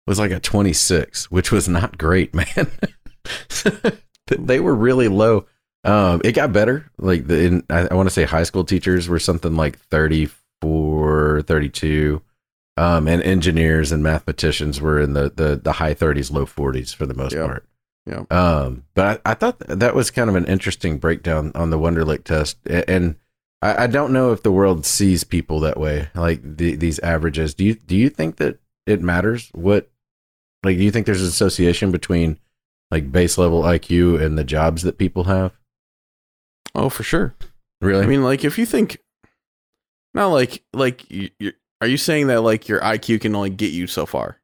was 0.06 0.18
like 0.18 0.30
a 0.32 0.40
26 0.40 1.30
which 1.30 1.52
was 1.52 1.68
not 1.68 1.96
great 1.96 2.34
man. 2.40 2.70
They 4.26 4.58
were 4.58 4.74
really 4.74 5.08
low 5.08 5.46
um, 5.84 6.20
it 6.24 6.32
got 6.32 6.52
better. 6.52 6.90
Like 6.98 7.26
the, 7.26 7.44
in, 7.44 7.64
I, 7.70 7.88
I 7.90 7.94
want 7.94 8.06
to 8.08 8.14
say 8.14 8.24
high 8.24 8.42
school 8.44 8.64
teachers 8.64 9.08
were 9.08 9.18
something 9.18 9.54
like 9.56 9.78
34, 10.62 11.42
32. 11.42 12.22
Um, 12.76 13.06
and 13.06 13.22
engineers 13.22 13.92
and 13.92 14.02
mathematicians 14.02 14.80
were 14.80 15.00
in 15.00 15.12
the, 15.12 15.30
the, 15.34 15.60
the 15.62 15.72
high 15.72 15.94
30s, 15.94 16.32
low 16.32 16.44
40s 16.44 16.92
for 16.94 17.06
the 17.06 17.14
most 17.14 17.32
Yeah. 17.32 17.46
part. 17.46 17.68
Yeah. 18.06 18.24
Um, 18.30 18.84
but 18.94 19.22
I, 19.24 19.30
I 19.30 19.34
thought 19.34 19.60
that 19.60 19.94
was 19.94 20.10
kind 20.10 20.28
of 20.28 20.34
an 20.36 20.44
interesting 20.46 20.98
breakdown 20.98 21.52
on 21.54 21.70
the 21.70 21.78
Wonderlic 21.78 22.24
test. 22.24 22.58
And 22.66 23.14
I, 23.62 23.84
I 23.84 23.86
don't 23.86 24.12
know 24.12 24.32
if 24.32 24.42
the 24.42 24.50
world 24.52 24.84
sees 24.84 25.22
people 25.24 25.60
that 25.60 25.78
way, 25.78 26.08
like 26.16 26.40
the, 26.42 26.74
these 26.74 26.98
averages. 26.98 27.54
Do 27.54 27.64
you, 27.64 27.74
do 27.74 27.96
you 27.96 28.10
think 28.10 28.36
that 28.36 28.58
it 28.86 29.00
matters 29.00 29.50
what, 29.54 29.88
like, 30.64 30.76
do 30.76 30.82
you 30.82 30.90
think 30.90 31.06
there's 31.06 31.22
an 31.22 31.28
association 31.28 31.92
between 31.92 32.38
like 32.90 33.10
base 33.12 33.38
level 33.38 33.62
IQ 33.62 34.20
and 34.20 34.36
the 34.36 34.44
jobs 34.44 34.82
that 34.82 34.98
people 34.98 35.24
have? 35.24 35.52
Oh, 36.74 36.88
for 36.88 37.02
sure. 37.02 37.34
Really? 37.80 38.02
I 38.04 38.06
mean, 38.06 38.22
like 38.22 38.44
if 38.44 38.58
you 38.58 38.66
think, 38.66 38.98
not 40.14 40.28
like 40.28 40.62
like 40.72 41.08
you, 41.10 41.30
are 41.80 41.86
you 41.86 41.96
saying 41.96 42.28
that 42.28 42.40
like 42.42 42.68
your 42.68 42.80
IQ 42.80 43.20
can 43.20 43.34
only 43.34 43.50
get 43.50 43.72
you 43.72 43.86
so 43.86 44.06
far? 44.06 44.40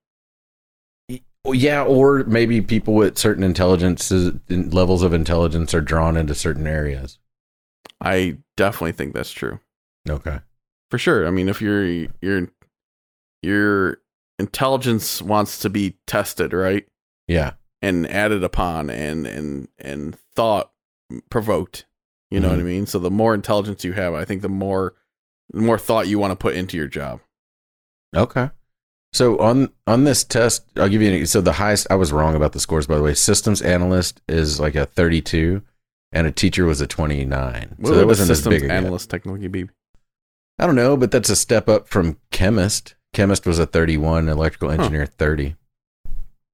Well, 1.45 1.55
yeah, 1.55 1.83
or 1.83 2.25
maybe 2.25 2.61
people 2.61 2.93
with 2.95 3.17
certain 3.17 3.43
intelligences 3.43 4.35
levels 4.49 5.03
of 5.03 5.15
intelligence 5.15 5.73
are 5.73 5.81
drawn 5.81 6.17
into 6.17 6.35
certain 6.35 6.67
areas. 6.67 7.19
I 8.01 8.39
definitely 8.57 8.93
think 8.93 9.15
that's 9.15 9.33
true. 9.33 9.59
Okay. 10.09 10.41
For 10.91 10.99
sure. 10.99 11.27
I 11.27 11.31
mean, 11.31 11.49
if 11.49 11.63
your 11.63 11.85
your 12.21 12.49
your 13.43 13.99
intelligence 14.39 15.23
wants 15.23 15.59
to 15.61 15.71
be 15.71 15.97
tested, 16.07 16.53
right? 16.53 16.87
Yeah. 17.27 17.53
and 17.81 18.07
added 18.11 18.45
upon 18.45 18.91
and 18.91 19.27
and 19.27 19.69
and 19.79 20.17
thought 20.35 20.73
provoked 21.31 21.87
you 22.31 22.41
know 22.41 22.49
Mhm. 22.49 22.53
what 22.53 22.61
i 22.61 22.63
mean 22.63 22.87
so 22.87 22.99
the 22.99 23.11
more 23.11 23.35
intelligence 23.35 23.85
you 23.85 23.93
have 23.93 24.15
i 24.15 24.25
think 24.25 24.43
the 24.43 24.49
more 24.49 24.95
the 25.53 25.61
more 25.61 25.79
thought 25.79 26.09
you 26.09 26.19
want 26.19 26.31
to 26.33 26.37
put 26.37 26.55
into 26.55 26.77
your 26.77 26.87
job 26.89 27.21
Okay. 28.15 28.51
So 29.13 29.39
on 29.39 29.71
on 29.87 30.03
this 30.05 30.23
test, 30.25 30.65
I'll 30.77 30.89
give 30.89 31.01
you 31.03 31.13
an, 31.13 31.27
so 31.27 31.41
the 31.41 31.53
highest. 31.55 31.87
I 31.91 31.95
was 31.95 32.13
wrong 32.13 32.35
about 32.37 32.53
the 32.53 32.61
scores, 32.61 32.87
by 32.89 32.97
the 32.97 33.03
way. 33.03 33.15
Systems 33.15 33.61
analyst 33.63 34.21
is 34.29 34.59
like 34.61 34.75
a 34.77 34.87
thirty-two, 34.87 35.63
and 36.13 36.27
a 36.27 36.33
teacher 36.33 36.65
was 36.65 36.81
a 36.81 36.87
twenty-nine. 36.89 37.75
what 37.79 37.89
so 37.91 37.95
that 37.97 38.07
wasn't 38.07 38.31
as 38.31 38.39
systems 38.39 38.55
big. 38.55 38.65
A 38.65 38.67
gap. 38.69 38.77
analyst 38.85 39.11
technically 39.11 39.47
be 39.49 39.69
I 40.59 40.67
don't 40.67 40.75
know, 40.77 40.97
but 40.97 41.11
that's 41.13 41.31
a 41.31 41.37
step 41.37 41.69
up 41.69 41.89
from 41.89 42.19
chemist. 42.33 42.95
Chemist 43.13 43.47
was 43.47 43.59
a 43.61 43.67
thirty-one, 43.67 44.29
electrical 44.29 44.71
engineer 44.73 45.07
thirty, 45.07 45.55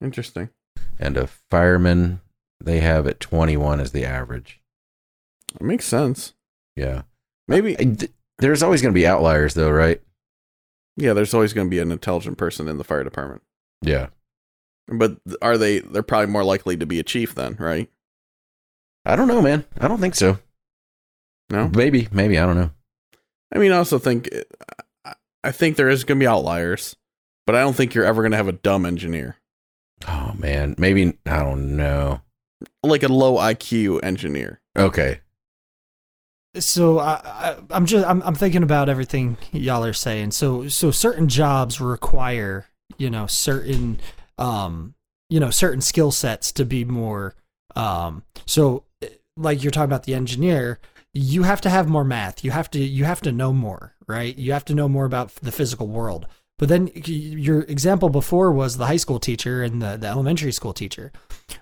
interesting 0.02 0.50
and 0.98 1.16
a 1.16 1.26
fireman 1.50 2.20
they 2.62 2.80
have 2.80 3.06
at 3.06 3.20
twenty-one 3.20 3.80
as 3.80 3.92
the 3.92 4.04
average. 4.04 4.60
It 5.60 5.64
makes 5.64 5.84
sense 5.84 6.34
Yeah. 6.76 7.02
maybe 7.48 7.72
I- 7.78 7.84
th- 7.84 8.12
There's 8.38 8.62
always 8.62 8.82
going 8.82 8.92
to 8.92 8.98
be 9.00 9.06
outliers, 9.06 9.54
though, 9.54 9.70
right? 9.70 10.00
yeah 10.98 11.12
there's 11.12 11.34
always 11.34 11.52
going 11.52 11.66
to 11.66 11.70
be 11.70 11.78
an 11.78 11.92
intelligent 11.92 12.38
person 12.38 12.68
in 12.68 12.78
the 12.78 12.84
fire 12.84 13.04
department 13.04 13.42
Yeah. 13.82 14.08
but 14.88 15.18
are 15.42 15.58
they 15.58 15.80
they're 15.80 16.02
probably 16.02 16.32
more 16.32 16.44
likely 16.44 16.76
to 16.76 16.86
be 16.86 16.98
a 16.98 17.04
chief 17.04 17.34
then 17.34 17.56
right 17.58 17.90
I 19.04 19.14
don't 19.14 19.28
know, 19.28 19.40
man. 19.40 19.64
I 19.80 19.86
don't 19.88 20.00
think 20.00 20.14
so. 20.16 20.38
no 21.50 21.68
Maybe, 21.68 22.08
maybe. 22.10 22.38
I 22.38 22.46
don't 22.46 22.56
know. 22.56 22.70
i 23.54 23.58
mean 23.58 23.72
i 23.72 23.76
also 23.76 23.98
think 23.98 24.28
eh, 24.32 24.42
I- 25.04 25.14
i 25.44 25.52
think 25.52 25.76
there 25.76 25.88
is 25.88 26.04
going 26.04 26.18
to 26.18 26.24
be 26.24 26.26
outliers 26.28 26.96
but 27.46 27.54
i 27.54 27.60
don't 27.60 27.76
think 27.76 27.94
you're 27.94 28.04
ever 28.04 28.22
going 28.22 28.32
to 28.32 28.36
have 28.38 28.48
a 28.48 28.52
dumb 28.52 28.84
engineer 28.86 29.36
Oh 30.06 30.34
man, 30.36 30.74
maybe 30.76 31.16
I 31.24 31.38
don't 31.38 31.74
know. 31.76 32.20
like 32.82 33.02
a 33.02 33.08
low 33.08 33.36
iq 33.36 34.00
engineer 34.02 34.60
Okay. 34.76 35.20
So 36.60 36.98
I, 36.98 37.20
I, 37.24 37.56
I'm 37.70 37.86
just 37.86 38.06
I'm, 38.06 38.22
I'm 38.22 38.34
thinking 38.34 38.62
about 38.62 38.88
everything 38.88 39.36
y'all 39.52 39.84
are 39.84 39.92
saying. 39.92 40.32
So 40.32 40.68
so 40.68 40.90
certain 40.90 41.28
jobs 41.28 41.80
require 41.80 42.66
you 42.98 43.10
know 43.10 43.26
certain 43.26 44.00
um 44.38 44.94
you 45.28 45.40
know 45.40 45.50
certain 45.50 45.80
skill 45.80 46.12
sets 46.12 46.52
to 46.52 46.64
be 46.64 46.84
more 46.84 47.34
um 47.74 48.22
so 48.46 48.84
like 49.36 49.62
you're 49.62 49.70
talking 49.70 49.90
about 49.90 50.04
the 50.04 50.14
engineer 50.14 50.78
you 51.12 51.44
have 51.44 51.62
to 51.62 51.70
have 51.70 51.88
more 51.88 52.04
math. 52.04 52.44
You 52.44 52.50
have 52.50 52.70
to 52.72 52.78
you 52.78 53.04
have 53.04 53.22
to 53.22 53.32
know 53.32 53.52
more 53.52 53.94
right? 54.06 54.36
You 54.36 54.52
have 54.52 54.64
to 54.66 54.74
know 54.74 54.88
more 54.88 55.04
about 55.04 55.34
the 55.36 55.50
physical 55.52 55.88
world. 55.88 56.26
But 56.58 56.68
then 56.68 56.90
your 56.94 57.62
example 57.62 58.08
before 58.08 58.52
was 58.52 58.76
the 58.76 58.86
high 58.86 58.96
school 58.96 59.18
teacher 59.18 59.62
and 59.62 59.82
the, 59.82 59.96
the 59.96 60.06
elementary 60.06 60.52
school 60.52 60.72
teacher. 60.72 61.12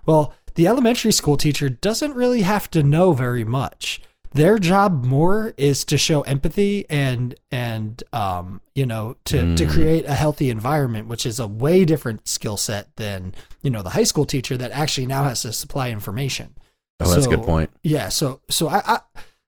Well 0.06 0.34
the 0.54 0.66
elementary 0.66 1.12
school 1.12 1.36
teacher 1.36 1.68
doesn't 1.68 2.14
really 2.14 2.42
have 2.42 2.70
to 2.72 2.82
know 2.82 3.12
very 3.12 3.44
much 3.44 4.00
their 4.34 4.58
job 4.58 5.04
more 5.04 5.54
is 5.56 5.84
to 5.86 5.96
show 5.96 6.20
empathy 6.22 6.84
and 6.90 7.34
and 7.50 8.02
um 8.12 8.60
you 8.74 8.84
know 8.84 9.16
to 9.24 9.54
to 9.56 9.64
Mm. 9.64 9.70
create 9.70 10.04
a 10.04 10.14
healthy 10.14 10.50
environment 10.50 11.08
which 11.08 11.24
is 11.24 11.38
a 11.40 11.46
way 11.46 11.84
different 11.84 12.28
skill 12.28 12.56
set 12.56 12.94
than 12.96 13.32
you 13.62 13.70
know 13.70 13.82
the 13.82 13.90
high 13.90 14.02
school 14.04 14.24
teacher 14.26 14.56
that 14.56 14.70
actually 14.72 15.06
now 15.06 15.24
has 15.24 15.42
to 15.42 15.52
supply 15.52 15.90
information 15.90 16.54
Oh, 17.00 17.08
that's 17.12 17.26
a 17.26 17.30
good 17.30 17.42
point. 17.42 17.70
yeah 17.82 18.08
so 18.08 18.40
so 18.50 18.68
i, 18.68 18.82
I 18.84 19.00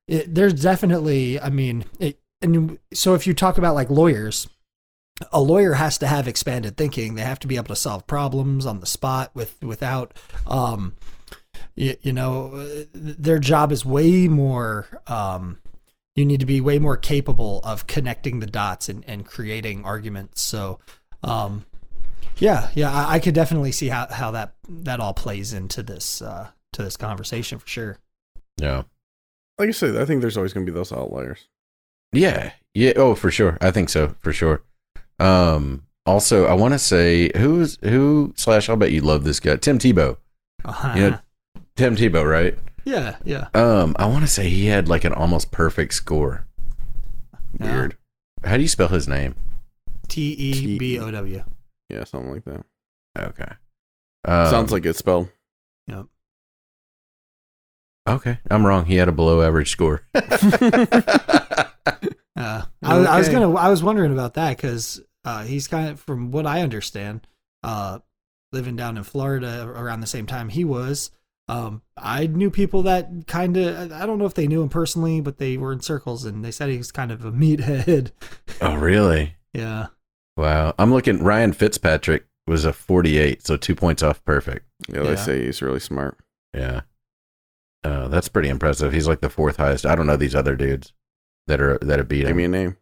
it, 0.08 0.34
there's 0.34 0.54
definitely 0.54 1.38
i 1.40 1.50
mean 1.50 1.84
it, 1.98 2.18
and 2.40 2.78
so 2.94 3.14
if 3.14 3.26
you 3.26 3.34
talk 3.34 3.58
about 3.58 3.74
like 3.74 3.90
lawyers 3.90 4.48
a 5.32 5.40
lawyer 5.40 5.72
has 5.74 5.96
to 5.98 6.06
have 6.06 6.28
expanded 6.28 6.76
thinking 6.76 7.14
they 7.14 7.22
have 7.22 7.38
to 7.40 7.46
be 7.48 7.56
able 7.56 7.68
to 7.68 7.76
solve 7.76 8.06
problems 8.06 8.66
on 8.66 8.80
the 8.80 8.86
spot 8.86 9.30
with 9.34 9.60
without 9.62 10.12
um 10.46 10.94
you, 11.76 11.96
you 12.02 12.12
know 12.12 12.52
uh, 12.54 12.84
their 12.94 13.38
job 13.38 13.70
is 13.72 13.84
way 13.84 14.26
more 14.28 14.86
um 15.06 15.58
you 16.14 16.24
need 16.24 16.40
to 16.40 16.46
be 16.46 16.60
way 16.60 16.78
more 16.78 16.96
capable 16.96 17.60
of 17.62 17.86
connecting 17.86 18.40
the 18.40 18.46
dots 18.46 18.88
and, 18.88 19.04
and 19.06 19.26
creating 19.26 19.84
arguments 19.84 20.40
so 20.42 20.78
um 21.22 21.64
yeah 22.38 22.70
yeah 22.74 22.90
I, 22.92 23.14
I 23.14 23.18
could 23.18 23.34
definitely 23.34 23.72
see 23.72 23.88
how, 23.88 24.06
how 24.10 24.30
that 24.32 24.54
that 24.68 24.98
all 25.00 25.14
plays 25.14 25.52
into 25.52 25.82
this 25.82 26.20
uh 26.22 26.48
to 26.72 26.82
this 26.82 26.96
conversation 26.96 27.58
for 27.58 27.68
sure 27.68 27.98
Yeah. 28.58 28.82
like 29.58 29.68
i 29.68 29.72
said 29.72 29.96
i 29.96 30.04
think 30.04 30.20
there's 30.20 30.36
always 30.36 30.52
going 30.52 30.64
to 30.66 30.72
be 30.72 30.74
those 30.76 30.92
outliers 30.92 31.46
Yeah. 32.12 32.52
Yeah. 32.74 32.92
Oh, 32.96 33.14
for 33.14 33.30
sure. 33.30 33.56
I 33.60 33.70
think 33.70 33.88
so. 33.88 34.14
For 34.20 34.32
sure. 34.32 34.62
Um. 35.18 35.82
Also, 36.04 36.44
I 36.46 36.52
want 36.54 36.72
to 36.74 36.78
say 36.78 37.30
who's 37.36 37.78
who 37.82 38.32
slash. 38.36 38.68
I'll 38.68 38.76
bet 38.76 38.92
you 38.92 39.00
love 39.00 39.24
this 39.24 39.40
guy, 39.40 39.56
Tim 39.56 39.78
Tebow. 39.78 40.16
uh-huh. 40.64 40.92
Yeah. 40.96 41.18
Tim 41.76 41.94
Tebow, 41.96 42.28
right? 42.28 42.58
yeah 42.84 43.16
yeah 43.24 43.48
Um. 43.54 43.96
I 43.98 44.06
want 44.06 44.22
to 44.24 44.30
say 44.30 44.48
he 44.48 44.66
had 44.66 44.88
like 44.88 45.04
an 45.04 45.12
almost 45.12 45.50
perfect 45.50 45.94
score. 45.94 46.46
Yeah. 47.58 47.72
weird 47.74 47.96
How 48.44 48.56
do 48.56 48.62
you 48.62 48.68
spell 48.68 48.88
his 48.88 49.08
name? 49.08 49.34
T 50.08 50.32
E 50.32 50.78
B 50.78 50.98
O 50.98 51.10
W. 51.10 51.42
Yeah, 51.88 52.04
something 52.04 52.32
like 52.32 52.44
that. 52.44 52.64
Okay. 53.18 53.52
Um, 54.24 54.50
Sounds 54.50 54.72
like 54.72 54.84
it's 54.86 54.98
spelled. 54.98 55.28
Yep. 55.88 56.06
Okay. 58.08 58.38
I'm 58.50 58.64
wrong. 58.66 58.84
He 58.86 58.96
had 58.96 59.08
a 59.08 59.12
below 59.12 59.42
average 59.42 59.70
score. 59.70 60.02
Uh, 62.38 62.62
I, 62.82 62.98
was- 62.98 63.06
I 63.06 63.18
was 63.18 63.28
gonna. 63.30 63.54
I 63.54 63.68
was 63.70 63.82
wondering 63.82 64.12
about 64.12 64.34
that 64.34 64.56
because 64.58 65.00
uh, 65.24 65.42
he's 65.44 65.66
kind 65.68 65.88
of, 65.88 65.98
from 66.00 66.30
what 66.32 66.46
I 66.46 66.60
understand, 66.60 67.26
uh, 67.62 68.00
living 68.52 68.76
down 68.76 68.98
in 68.98 69.04
Florida 69.04 69.66
around 69.66 70.00
the 70.00 70.06
same 70.06 70.26
time 70.26 70.50
he 70.50 70.62
was. 70.62 71.10
Um, 71.48 71.82
I 71.96 72.26
knew 72.26 72.50
people 72.50 72.82
that 72.82 73.08
kind 73.28 73.56
of. 73.56 73.92
I 73.92 74.04
don't 74.06 74.18
know 74.18 74.26
if 74.26 74.34
they 74.34 74.46
knew 74.48 74.62
him 74.62 74.68
personally, 74.68 75.20
but 75.20 75.38
they 75.38 75.56
were 75.56 75.72
in 75.72 75.80
circles, 75.80 76.24
and 76.24 76.44
they 76.44 76.50
said 76.50 76.68
he 76.70 76.78
was 76.78 76.90
kind 76.92 77.12
of 77.12 77.24
a 77.24 77.30
meathead. 77.32 78.10
oh, 78.60 78.76
really? 78.76 79.36
yeah. 79.52 79.86
Wow. 80.36 80.74
I'm 80.78 80.92
looking. 80.92 81.22
Ryan 81.22 81.52
Fitzpatrick 81.52 82.26
was 82.46 82.64
a 82.64 82.72
48, 82.72 83.46
so 83.46 83.56
two 83.56 83.74
points 83.74 84.02
off 84.02 84.24
perfect. 84.24 84.66
Yeah, 84.88 85.02
they 85.02 85.10
Yeah. 85.10 85.14
say 85.16 85.44
he's 85.46 85.62
really 85.62 85.80
smart. 85.80 86.18
Yeah. 86.52 86.82
Uh, 87.84 88.08
that's 88.08 88.28
pretty 88.28 88.48
impressive. 88.48 88.92
He's 88.92 89.06
like 89.08 89.20
the 89.20 89.30
fourth 89.30 89.56
highest. 89.56 89.86
I 89.86 89.94
don't 89.94 90.06
know 90.06 90.16
these 90.16 90.34
other 90.34 90.56
dudes 90.56 90.92
that 91.46 91.60
are 91.60 91.78
that 91.82 91.98
have 92.00 92.08
beat 92.08 92.26
Give 92.26 92.34
me 92.36 92.44
a 92.44 92.48
name. 92.48 92.76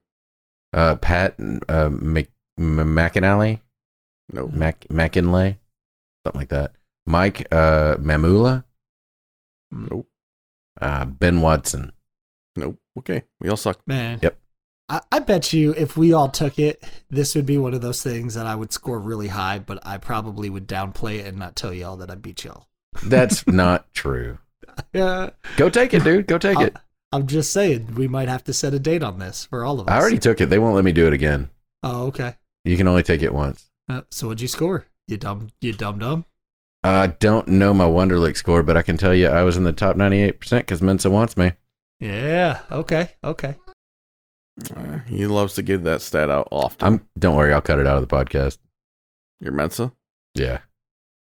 Uh, 0.72 0.96
Pat 0.96 1.36
uh, 1.68 1.90
Mc, 1.90 2.28
M- 2.58 2.76
McInally, 2.78 3.60
Nope. 4.32 4.52
Mac 4.52 4.80
McInlay, 4.88 5.58
something 6.26 6.40
like 6.40 6.48
that. 6.48 6.72
Mike 7.06 7.46
uh, 7.52 7.96
Mamula, 7.96 8.64
Nope. 9.70 10.08
uh, 10.80 11.04
Ben 11.04 11.40
Watson. 11.40 11.92
Nope. 12.56 12.78
Okay. 12.98 13.24
We 13.40 13.48
all 13.48 13.56
suck. 13.56 13.80
Man. 13.86 14.20
Yep. 14.22 14.38
I, 14.88 15.00
I 15.10 15.18
bet 15.18 15.52
you 15.52 15.72
if 15.74 15.96
we 15.96 16.12
all 16.12 16.28
took 16.28 16.58
it, 16.58 16.82
this 17.10 17.34
would 17.34 17.46
be 17.46 17.58
one 17.58 17.74
of 17.74 17.80
those 17.80 18.02
things 18.02 18.34
that 18.34 18.46
I 18.46 18.54
would 18.54 18.72
score 18.72 18.98
really 18.98 19.28
high, 19.28 19.58
but 19.58 19.84
I 19.86 19.98
probably 19.98 20.50
would 20.50 20.68
downplay 20.68 21.18
it 21.20 21.26
and 21.26 21.38
not 21.38 21.56
tell 21.56 21.72
y'all 21.72 21.96
that 21.96 22.10
I 22.10 22.14
beat 22.14 22.44
y'all. 22.44 22.68
That's 23.04 23.46
not 23.46 23.92
true. 23.94 24.38
Yeah. 24.92 25.30
Go 25.56 25.68
take 25.68 25.94
it, 25.94 26.04
dude. 26.04 26.26
Go 26.26 26.38
take 26.38 26.60
it. 26.60 26.76
I'm 27.12 27.26
just 27.26 27.52
saying, 27.52 27.94
we 27.94 28.08
might 28.08 28.28
have 28.28 28.44
to 28.44 28.52
set 28.52 28.74
a 28.74 28.78
date 28.78 29.02
on 29.02 29.18
this 29.20 29.46
for 29.46 29.64
all 29.64 29.78
of 29.80 29.88
us. 29.88 29.92
I 29.92 29.98
already 30.00 30.18
took 30.18 30.40
it. 30.40 30.46
They 30.50 30.58
won't 30.58 30.74
let 30.74 30.84
me 30.84 30.92
do 30.92 31.06
it 31.06 31.12
again. 31.12 31.48
Oh, 31.82 32.06
okay. 32.06 32.34
You 32.64 32.76
can 32.76 32.88
only 32.88 33.02
take 33.04 33.22
it 33.22 33.32
once. 33.32 33.70
Uh, 33.88 34.02
so 34.10 34.26
what'd 34.28 34.40
you 34.40 34.48
score? 34.48 34.86
You 35.06 35.16
dumb, 35.16 35.48
you 35.60 35.72
dumb 35.72 35.98
dumb. 35.98 36.24
I 36.84 37.06
don't 37.06 37.48
know 37.48 37.72
my 37.72 37.86
Wonderlic 37.86 38.36
score, 38.36 38.62
but 38.62 38.76
I 38.76 38.82
can 38.82 38.98
tell 38.98 39.14
you 39.14 39.28
I 39.28 39.42
was 39.42 39.56
in 39.56 39.64
the 39.64 39.72
top 39.72 39.96
98% 39.96 40.38
because 40.58 40.82
Mensa 40.82 41.08
wants 41.08 41.34
me. 41.34 41.52
Yeah. 41.98 42.60
Okay. 42.70 43.12
Okay. 43.24 43.54
Uh, 44.76 44.98
he 45.06 45.26
loves 45.26 45.54
to 45.54 45.62
give 45.62 45.82
that 45.84 46.02
stat 46.02 46.28
out 46.28 46.46
often. 46.50 46.86
I'm. 46.86 47.08
Don't 47.18 47.36
worry, 47.36 47.54
I'll 47.54 47.62
cut 47.62 47.78
it 47.78 47.86
out 47.86 47.96
of 47.96 48.06
the 48.06 48.14
podcast. 48.14 48.58
Your 49.40 49.52
Mensa? 49.52 49.92
Yeah. 50.34 50.58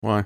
Why? 0.00 0.24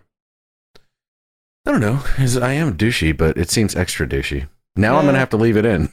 I 1.66 1.73
don't 1.73 1.81
know. 1.81 2.01
I 2.19 2.53
am 2.53 2.77
douchey, 2.78 3.15
but 3.15 3.36
it 3.36 3.51
seems 3.51 3.74
extra 3.74 4.07
douchey. 4.07 4.48
Now 4.77 4.97
I'm 4.97 5.07
gonna 5.07 5.19
have 5.19 5.31
to 5.31 5.36
leave 5.36 5.57
it 5.57 5.66
in. 5.66 5.89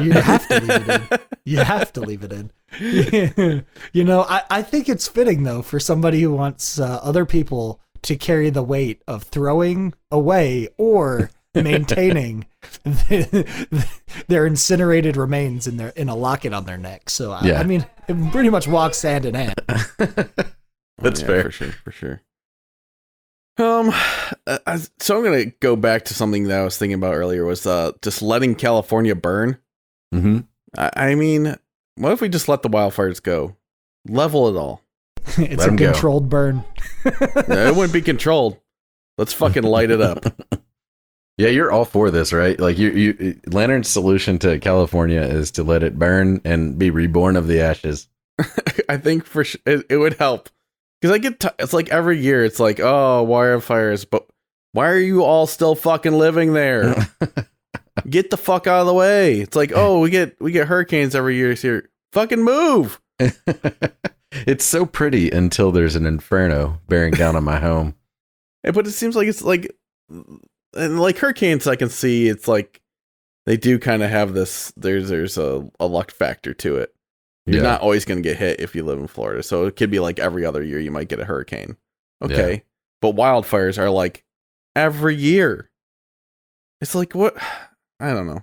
You 0.00 0.12
have 0.12 0.46
to 0.48 0.60
leave 0.60 0.88
it 0.88 0.88
in. 1.12 1.18
You 1.44 1.58
have 1.58 1.92
to 1.94 2.00
leave 2.00 2.22
it 2.22 2.32
in. 2.32 3.64
you 3.92 4.04
know, 4.04 4.22
I, 4.28 4.42
I 4.48 4.62
think 4.62 4.88
it's 4.88 5.08
fitting 5.08 5.42
though 5.42 5.62
for 5.62 5.80
somebody 5.80 6.20
who 6.20 6.32
wants 6.32 6.78
uh, 6.78 7.00
other 7.02 7.26
people 7.26 7.80
to 8.02 8.16
carry 8.16 8.50
the 8.50 8.62
weight 8.62 9.02
of 9.06 9.24
throwing 9.24 9.94
away 10.10 10.68
or 10.78 11.30
maintaining 11.54 12.46
their 14.28 14.46
incinerated 14.46 15.16
remains 15.16 15.66
in 15.66 15.76
their 15.76 15.88
in 15.90 16.08
a 16.08 16.14
locket 16.14 16.52
on 16.52 16.64
their 16.64 16.78
neck. 16.78 17.10
So 17.10 17.32
I, 17.32 17.44
Yeah. 17.44 17.60
I 17.60 17.64
mean, 17.64 17.84
it 18.08 18.32
pretty 18.32 18.50
much 18.50 18.68
walks 18.68 19.02
hand 19.02 19.24
in 19.26 19.34
hand. 19.34 19.54
That's 20.98 21.20
Yeah, 21.20 21.26
fair. 21.26 21.42
for 21.44 21.50
sure. 21.50 21.72
For 21.84 21.92
sure. 21.92 22.20
Um, 23.58 23.90
uh, 24.46 24.58
I, 24.66 24.78
so 25.00 25.16
I'm 25.18 25.24
gonna 25.24 25.46
go 25.46 25.76
back 25.76 26.04
to 26.06 26.14
something 26.14 26.44
that 26.44 26.60
I 26.60 26.64
was 26.64 26.78
thinking 26.78 26.94
about 26.94 27.14
earlier. 27.14 27.44
Was 27.44 27.66
uh 27.66 27.92
just 28.02 28.22
letting 28.22 28.54
California 28.54 29.14
burn? 29.14 29.58
hmm 30.12 30.40
I, 30.78 30.90
I 30.96 31.14
mean, 31.14 31.56
what 31.96 32.12
if 32.12 32.20
we 32.20 32.28
just 32.28 32.48
let 32.48 32.62
the 32.62 32.70
wildfires 32.70 33.22
go, 33.22 33.56
level 34.08 34.48
it 34.48 34.56
all? 34.58 34.82
It's 35.38 35.58
Let 35.58 35.60
a 35.60 35.70
'em 35.70 35.76
go. 35.76 35.92
controlled 35.92 36.28
burn. 36.28 36.64
No, 37.04 37.12
it 37.66 37.74
wouldn't 37.74 37.92
be 37.92 38.02
controlled. 38.02 38.58
Let's 39.18 39.32
fucking 39.32 39.62
light 39.64 39.90
it 39.90 40.00
up. 40.00 40.24
Yeah, 41.38 41.48
you're 41.48 41.72
all 41.72 41.86
for 41.86 42.10
this, 42.10 42.34
right? 42.34 42.60
Like 42.60 42.76
you, 42.76 42.90
you, 42.90 43.40
Lantern's 43.46 43.88
solution 43.88 44.38
to 44.40 44.58
California 44.58 45.22
is 45.22 45.52
to 45.52 45.62
let 45.62 45.82
it 45.82 45.98
burn 45.98 46.42
and 46.44 46.78
be 46.78 46.90
reborn 46.90 47.34
of 47.34 47.46
the 47.46 47.62
ashes. 47.62 48.08
I 48.90 48.98
think 48.98 49.24
for 49.24 49.44
sure 49.44 49.60
it, 49.64 49.86
it 49.88 49.96
would 49.96 50.18
help 50.18 50.50
because 51.00 51.14
I 51.14 51.18
get 51.18 51.40
t- 51.40 51.48
it's 51.58 51.72
like 51.72 51.88
every 51.88 52.18
year 52.18 52.44
it's 52.44 52.60
like 52.60 52.78
oh 52.78 53.24
wildfires, 53.26 54.04
but 54.10 54.26
why 54.72 54.88
are 54.90 54.98
you 54.98 55.24
all 55.24 55.46
still 55.46 55.74
fucking 55.74 56.12
living 56.12 56.52
there? 56.52 56.94
get 58.10 58.28
the 58.28 58.36
fuck 58.36 58.66
out 58.66 58.80
of 58.82 58.86
the 58.86 58.92
way. 58.92 59.40
It's 59.40 59.56
like 59.56 59.72
oh 59.74 60.00
we 60.00 60.10
get 60.10 60.38
we 60.42 60.52
get 60.52 60.68
hurricanes 60.68 61.14
every 61.14 61.36
year 61.36 61.54
here. 61.54 61.88
Fucking 62.12 62.42
move. 62.44 63.00
It's 64.32 64.64
so 64.64 64.86
pretty 64.86 65.30
until 65.30 65.72
there's 65.72 65.96
an 65.96 66.06
inferno 66.06 66.80
bearing 66.88 67.12
down 67.14 67.36
on 67.36 67.44
my 67.44 67.58
home. 67.58 67.94
But 68.62 68.86
it 68.86 68.92
seems 68.92 69.16
like 69.16 69.28
it's 69.28 69.42
like 69.42 69.74
and 70.08 71.00
like 71.00 71.18
hurricanes 71.18 71.66
I 71.66 71.76
can 71.76 71.88
see 71.88 72.28
it's 72.28 72.46
like 72.48 72.80
they 73.46 73.56
do 73.56 73.78
kind 73.78 74.02
of 74.02 74.10
have 74.10 74.34
this 74.34 74.72
there's 74.76 75.08
there's 75.08 75.38
a, 75.38 75.68
a 75.80 75.86
luck 75.86 76.10
factor 76.10 76.52
to 76.54 76.76
it. 76.76 76.94
You're 77.46 77.56
Yeah. 77.62 77.70
not 77.70 77.80
always 77.80 78.04
going 78.04 78.22
to 78.22 78.28
get 78.28 78.36
hit 78.38 78.60
if 78.60 78.74
you 78.74 78.84
live 78.84 78.98
in 78.98 79.06
Florida. 79.06 79.42
So 79.42 79.64
it 79.66 79.76
could 79.76 79.90
be 79.90 79.98
like 79.98 80.18
every 80.18 80.44
other 80.44 80.62
year 80.62 80.78
you 80.78 80.90
might 80.90 81.08
get 81.08 81.20
a 81.20 81.24
hurricane. 81.24 81.76
Okay. 82.22 82.64
But 83.00 83.16
wildfires 83.16 83.78
are 83.78 83.90
like 83.90 84.24
every 84.76 85.16
year. 85.16 85.70
It's 86.82 86.94
like 86.94 87.14
what 87.14 87.36
I 87.98 88.12
don't 88.12 88.26
know. 88.26 88.42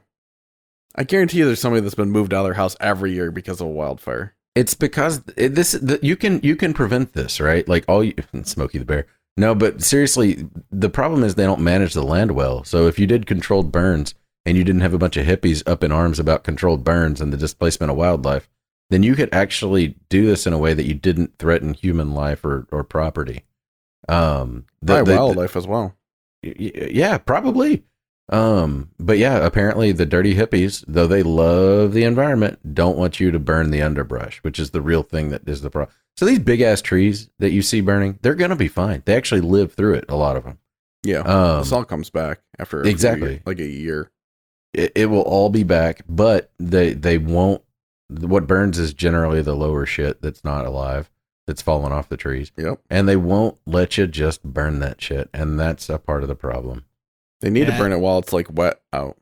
I 0.95 1.03
guarantee 1.03 1.37
you 1.37 1.45
there's 1.45 1.61
somebody 1.61 1.81
that's 1.81 1.93
been 1.95 2.09
moved 2.11 2.33
out 2.33 2.39
of 2.39 2.45
their 2.45 2.53
house 2.55 2.75
every 2.79 3.11
year 3.13 3.29
because 3.31 3.61
of 3.61 3.67
a 3.67 3.71
wildfire. 3.71 4.35
It's 4.57 4.73
because 4.73 5.21
this 5.35 5.73
the, 5.73 5.99
you 6.01 6.15
can 6.15 6.39
you 6.41 6.55
can 6.55 6.73
prevent 6.73 7.13
this, 7.13 7.39
right? 7.39 7.67
Like 7.67 7.85
all 7.87 8.03
you, 8.03 8.13
Smokey 8.43 8.79
the 8.79 8.85
Bear. 8.85 9.05
No, 9.37 9.53
but 9.53 9.83
seriously, 9.83 10.47
the 10.71 10.89
problem 10.89 11.23
is 11.23 11.35
they 11.35 11.45
don't 11.45 11.61
manage 11.61 11.93
the 11.93 12.01
land 12.01 12.31
well. 12.31 12.63
So 12.63 12.87
if 12.87 12.97
you 12.97 13.05
did 13.05 13.27
controlled 13.27 13.71
burns 13.71 14.15
and 14.47 14.57
you 14.57 14.63
didn't 14.63 14.81
have 14.81 14.95
a 14.95 14.97
bunch 14.97 15.15
of 15.15 15.27
hippies 15.27 15.61
up 15.67 15.83
in 15.83 15.91
arms 15.91 16.17
about 16.19 16.43
controlled 16.43 16.83
burns 16.83 17.21
and 17.21 17.31
the 17.31 17.37
displacement 17.37 17.91
of 17.91 17.97
wildlife, 17.97 18.49
then 18.89 19.03
you 19.03 19.13
could 19.15 19.29
actually 19.31 19.95
do 20.09 20.25
this 20.25 20.47
in 20.47 20.53
a 20.53 20.57
way 20.57 20.73
that 20.73 20.87
you 20.87 20.95
didn't 20.95 21.37
threaten 21.37 21.75
human 21.75 22.15
life 22.15 22.43
or, 22.43 22.65
or 22.71 22.83
property. 22.83 23.43
Um, 24.09 24.65
the- 24.81 25.03
the- 25.03 25.15
wildlife 25.15 25.55
as 25.55 25.67
well. 25.67 25.95
Y- 26.43 26.71
yeah, 26.91 27.19
probably. 27.19 27.83
Um, 28.29 28.89
but 28.99 29.17
yeah, 29.17 29.37
apparently 29.45 29.91
the 29.93 30.05
dirty 30.05 30.35
hippies, 30.35 30.83
though 30.87 31.07
they 31.07 31.23
love 31.23 31.93
the 31.93 32.03
environment, 32.03 32.73
don't 32.73 32.97
want 32.97 33.19
you 33.19 33.31
to 33.31 33.39
burn 33.39 33.71
the 33.71 33.81
underbrush, 33.81 34.39
which 34.43 34.59
is 34.59 34.71
the 34.71 34.81
real 34.81 35.03
thing 35.03 35.29
that 35.29 35.47
is 35.47 35.61
the 35.61 35.69
problem. 35.69 35.95
So 36.17 36.25
these 36.25 36.39
big 36.39 36.61
ass 36.61 36.81
trees 36.81 37.29
that 37.39 37.51
you 37.51 37.61
see 37.61 37.79
burning, 37.79 38.19
they're 38.21 38.35
gonna 38.35 38.55
be 38.55 38.67
fine. 38.67 39.03
They 39.05 39.15
actually 39.15 39.41
live 39.41 39.73
through 39.73 39.95
it. 39.95 40.05
A 40.09 40.15
lot 40.15 40.35
of 40.35 40.43
them. 40.43 40.57
Yeah. 41.03 41.19
Um, 41.19 41.59
this 41.59 41.71
all 41.71 41.85
comes 41.85 42.09
back 42.09 42.41
after 42.59 42.83
exactly. 42.83 43.31
year- 43.33 43.41
like 43.45 43.59
a 43.59 43.65
year. 43.67 44.11
it, 44.73 44.91
it 44.95 45.05
will 45.05 45.21
all 45.21 45.49
be 45.49 45.63
back, 45.63 46.01
but 46.09 46.51
they 46.59 46.93
they 46.93 47.17
won't. 47.17 47.61
What 48.09 48.47
burns 48.47 48.77
is 48.79 48.93
generally 48.93 49.41
the 49.41 49.55
lower 49.55 49.85
shit 49.85 50.21
that's 50.21 50.43
not 50.43 50.65
alive, 50.65 51.09
that's 51.45 51.61
fallen 51.61 51.91
off 51.91 52.09
the 52.09 52.17
trees, 52.17 52.51
Yep. 52.57 52.79
and 52.89 53.07
they 53.07 53.15
won't 53.17 53.57
let 53.65 53.97
you 53.97 54.07
just 54.07 54.43
burn 54.43 54.79
that 54.79 55.01
shit, 55.01 55.29
and 55.33 55.59
that's 55.59 55.89
a 55.89 55.97
part 55.99 56.23
of 56.23 56.29
the 56.29 56.35
problem. 56.35 56.85
They 57.41 57.49
need 57.49 57.67
Yeah. 57.67 57.71
to 57.75 57.77
burn 57.77 57.91
it 57.91 57.99
while 57.99 58.17
it's 58.19 58.33
like 58.33 58.47
wet 58.51 58.79
out. 58.93 59.17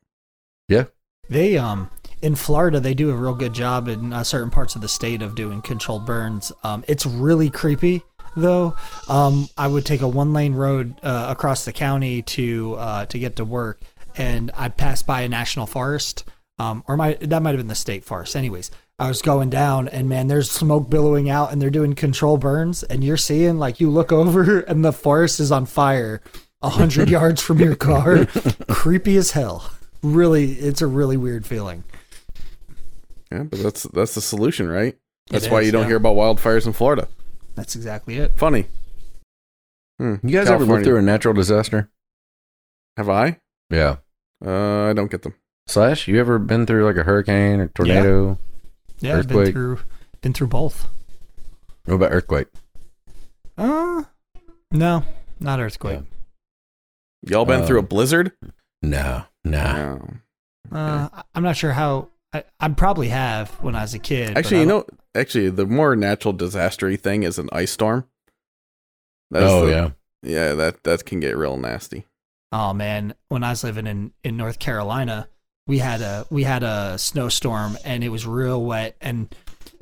Yeah. 0.68 0.84
They 1.28 1.58
um 1.58 1.90
in 2.22 2.34
Florida 2.34 2.80
they 2.80 2.94
do 2.94 3.10
a 3.10 3.14
real 3.14 3.34
good 3.34 3.52
job 3.52 3.88
in 3.88 4.12
uh, 4.12 4.24
certain 4.24 4.50
parts 4.50 4.74
of 4.74 4.80
the 4.82 4.88
state 4.88 5.22
of 5.22 5.34
doing 5.34 5.60
controlled 5.62 6.06
burns. 6.06 6.52
Um, 6.62 6.84
it's 6.88 7.04
really 7.06 7.50
creepy 7.50 8.02
though. 8.36 8.74
Um, 9.08 9.48
I 9.56 9.66
would 9.66 9.84
take 9.84 10.02
a 10.02 10.08
one 10.08 10.32
lane 10.32 10.54
road 10.54 10.94
uh, 11.02 11.26
across 11.30 11.64
the 11.64 11.72
county 11.72 12.22
to 12.22 12.74
uh, 12.74 13.06
to 13.06 13.18
get 13.18 13.36
to 13.36 13.44
work, 13.44 13.80
and 14.16 14.50
I'd 14.56 14.76
pass 14.76 15.02
by 15.02 15.22
a 15.22 15.28
national 15.28 15.66
forest. 15.66 16.24
Um, 16.58 16.84
or 16.88 16.96
my 16.96 17.14
that 17.20 17.42
might 17.42 17.50
have 17.50 17.58
been 17.58 17.68
the 17.68 17.74
state 17.74 18.04
forest. 18.04 18.34
Anyways, 18.36 18.70
I 18.98 19.08
was 19.08 19.20
going 19.20 19.50
down, 19.50 19.88
and 19.88 20.08
man, 20.08 20.28
there's 20.28 20.50
smoke 20.50 20.88
billowing 20.88 21.28
out, 21.28 21.52
and 21.52 21.60
they're 21.60 21.68
doing 21.70 21.94
control 21.94 22.38
burns, 22.38 22.82
and 22.82 23.04
you're 23.04 23.18
seeing 23.18 23.58
like 23.58 23.78
you 23.80 23.90
look 23.90 24.10
over, 24.20 24.60
and 24.60 24.84
the 24.84 24.92
forest 24.92 25.38
is 25.40 25.52
on 25.52 25.66
fire 25.66 26.22
a 26.66 26.70
hundred 26.70 27.08
yards 27.16 27.40
from 27.42 27.58
your 27.60 27.76
car. 27.76 28.26
Creepy 28.68 29.16
as 29.16 29.30
hell 29.32 29.70
really 30.02 30.52
it's 30.52 30.80
a 30.82 30.86
really 30.86 31.16
weird 31.16 31.44
feeling 31.46 31.82
Yeah, 33.32 33.42
but 33.44 33.60
that's 33.62 33.82
that's 33.84 34.14
the 34.14 34.20
solution, 34.20 34.68
right? 34.68 34.96
That's 35.30 35.46
It 35.46 35.52
why 35.52 35.60
is, 35.60 35.66
you 35.66 35.72
don't 35.72 35.82
yeah. 35.82 35.88
hear 35.88 35.96
about 35.96 36.16
wildfires 36.16 36.66
in 36.66 36.72
Florida. 36.72 37.08
that's 37.54 37.74
exactly 37.74 38.16
it 38.18 38.36
Funny. 38.36 38.66
Hmm. 39.98 40.16
You 40.22 40.30
guys 40.38 40.48
ever 40.50 40.64
lived 40.64 40.84
through 40.84 40.98
a 40.98 41.02
natural 41.02 41.32
disaster? 41.34 41.90
Have 42.98 43.08
I? 43.08 43.40
Yeah. 43.70 43.96
Uh, 44.44 44.90
I 44.90 44.92
don't 44.92 45.10
get 45.10 45.22
them. 45.22 45.34
Slash, 45.66 46.06
you 46.06 46.20
ever 46.20 46.38
been 46.38 46.66
through 46.66 46.84
like 46.84 46.96
a 46.96 47.02
hurricane 47.02 47.60
or 47.60 47.68
tornado? 47.68 48.38
yeah 49.00 49.18
i've 49.18 49.28
been 49.28 49.52
through 49.52 49.78
been 50.22 50.32
through 50.32 50.46
both 50.46 50.86
What 51.86 51.94
about 51.96 52.12
earthquake? 52.12 52.46
Uh, 53.58 54.04
no, 54.70 55.04
not 55.40 55.58
earthquake. 55.60 56.00
Y'all 57.26 57.44
been 57.44 57.62
Uh, 57.62 57.66
through 57.66 57.78
a 57.80 57.82
blizzard? 57.82 58.32
No, 58.82 59.24
nah. 59.44 59.72
No. 59.74 60.08
Uh, 60.72 61.08
I- 61.12 61.22
I'm 61.34 61.42
not 61.42 61.56
sure 61.56 61.72
how. 61.72 62.08
I, 62.32 62.44
I 62.60 62.68
probably 62.70 63.08
have 63.08 63.50
when 63.62 63.74
I 63.74 63.82
was 63.82 63.94
a 63.94 63.98
kid. 63.98 64.36
Actually, 64.36 64.60
you 64.60 64.66
know, 64.66 64.84
actually, 65.14 65.48
the 65.50 65.64
more 65.66 65.94
natural 65.96 66.34
disastery 66.34 66.98
thing 67.00 67.22
is 67.22 67.38
an 67.38 67.48
ice 67.52 67.70
storm. 67.70 68.04
That's 69.30 69.44
Oh 69.50 69.66
the- 69.66 69.72
yeah. 69.72 69.90
yeah. 70.22 70.54
That 70.54 70.84
that 70.84 71.04
can 71.04 71.20
get 71.20 71.36
real 71.36 71.56
nasty. 71.56 72.06
Oh 72.52 72.72
man, 72.72 73.14
when 73.28 73.42
I 73.44 73.50
was 73.50 73.64
living 73.64 73.86
in 73.86 74.12
in 74.24 74.36
North 74.36 74.58
Carolina, 74.58 75.28
we 75.66 75.78
had 75.78 76.00
a 76.00 76.26
we 76.30 76.44
had 76.44 76.62
a 76.62 76.98
snowstorm 76.98 77.76
and 77.84 78.04
it 78.04 78.08
was 78.10 78.26
real 78.26 78.62
wet 78.62 78.96
and 79.00 79.34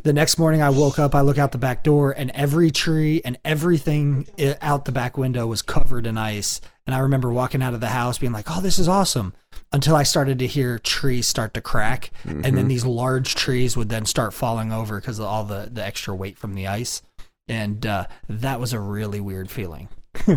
the 0.04 0.12
next 0.12 0.38
morning 0.38 0.62
I 0.62 0.70
woke 0.70 0.98
up, 0.98 1.14
I 1.14 1.22
look 1.22 1.38
out 1.38 1.50
the 1.52 1.58
back 1.58 1.82
door 1.82 2.12
and 2.16 2.30
every 2.32 2.70
tree 2.70 3.20
and 3.24 3.36
everything 3.44 4.28
out 4.62 4.84
the 4.84 4.92
back 4.92 5.18
window 5.18 5.46
was 5.46 5.62
covered 5.62 6.06
in 6.06 6.16
ice. 6.16 6.60
And 6.86 6.94
I 6.94 6.98
remember 7.00 7.32
walking 7.32 7.62
out 7.62 7.74
of 7.74 7.80
the 7.80 7.88
house 7.88 8.18
being 8.18 8.32
like, 8.32 8.46
"Oh, 8.50 8.60
this 8.60 8.78
is 8.78 8.86
awesome." 8.88 9.32
Until 9.72 9.96
I 9.96 10.02
started 10.02 10.38
to 10.38 10.46
hear 10.46 10.78
trees 10.78 11.26
start 11.26 11.54
to 11.54 11.60
crack 11.60 12.10
and 12.24 12.44
then 12.44 12.66
Mhm. 12.66 12.68
these 12.68 12.84
large 12.84 13.34
trees 13.34 13.76
would 13.76 13.88
then 13.88 14.04
start 14.06 14.32
falling 14.34 14.70
over 14.72 15.00
because 15.00 15.18
of 15.18 15.24
all 15.26 15.44
the 15.44 15.68
the 15.72 15.84
extra 15.84 16.14
weight 16.14 16.38
from 16.38 16.54
the 16.54 16.66
ice. 16.68 17.02
And 17.48 17.84
uh, 17.84 18.06
that 18.28 18.60
was 18.60 18.72
a 18.72 18.80
really 18.80 19.20
weird 19.20 19.50
feeling. 19.50 19.88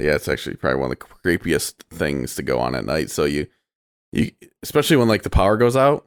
Yeah, 0.00 0.14
it's 0.14 0.28
actually 0.28 0.54
probably 0.54 0.78
one 0.80 0.92
of 0.92 0.98
the 0.98 1.04
creepiest 1.24 1.74
things 1.90 2.36
to 2.36 2.42
go 2.44 2.60
on 2.60 2.76
at 2.76 2.84
night. 2.84 3.10
So 3.10 3.24
you, 3.24 3.48
you, 4.12 4.30
especially 4.62 4.94
when 4.96 5.08
like 5.08 5.22
the 5.24 5.30
power 5.30 5.56
goes 5.56 5.74
out, 5.76 6.06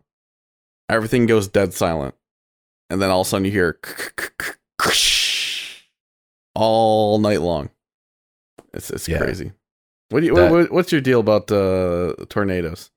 everything 0.88 1.26
goes 1.26 1.50
dead 1.50 1.74
silent, 1.74 2.16
and 2.92 3.02
then 3.02 3.10
all 3.10 3.22
of 3.22 3.28
a 3.28 3.30
sudden 3.30 3.46
you 3.46 3.52
hear 3.52 3.80
all 6.56 7.20
night 7.20 7.42
long. 7.42 7.70
It's 8.74 8.90
it's 8.90 9.08
Yeah. 9.08 9.20
crazy. 9.20 9.52
What 10.10 10.20
do 10.22 10.26
you? 10.28 10.36
That- 10.36 10.52
what, 10.52 10.72
what's 10.72 10.92
your 10.92 11.02
deal 11.02 11.20
about 11.22 11.52
uh, 11.52 12.14
tornadoes? 12.30 12.92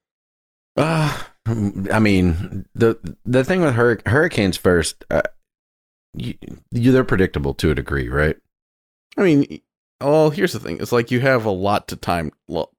Uh, 0.77 1.23
I 1.47 1.99
mean, 2.01 2.67
the 2.75 2.99
the 3.25 3.45
thing 3.45 3.61
with 3.61 3.75
hur- 3.75 4.01
hurricanes 4.07 4.57
first, 4.57 5.05
uh, 5.11 5.23
you, 6.15 6.35
you, 6.71 6.93
they're 6.93 7.05
predictable 7.05 7.55
to 7.55 7.71
a 7.71 7.75
degree, 7.75 8.09
right? 8.09 8.37
I 9.17 9.23
mean, 9.23 9.61
well, 10.01 10.31
here's 10.31 10.53
the 10.53 10.61
thing: 10.61 10.79
it's 10.81 10.93
like 10.93 11.11
you 11.11 11.21
have 11.21 11.45
a 11.45 11.51
lot 11.51 11.89
to 11.89 11.97
time, 11.97 12.33
lo- 12.49 12.71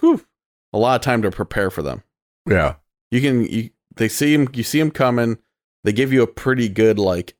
whew, 0.00 0.24
a 0.72 0.78
lot 0.78 0.96
of 0.96 1.02
time 1.02 1.22
to 1.22 1.30
prepare 1.30 1.70
for 1.70 1.82
them. 1.82 2.02
Yeah. 2.46 2.76
you 3.10 3.20
can 3.20 3.44
you 3.44 3.70
they 3.96 4.08
see 4.08 4.32
him 4.34 4.48
you 4.54 4.62
see 4.62 4.80
him 4.80 4.90
coming 4.90 5.36
they 5.84 5.92
give 5.92 6.12
you 6.12 6.22
a 6.22 6.26
pretty 6.26 6.68
good 6.68 6.98
like 6.98 7.34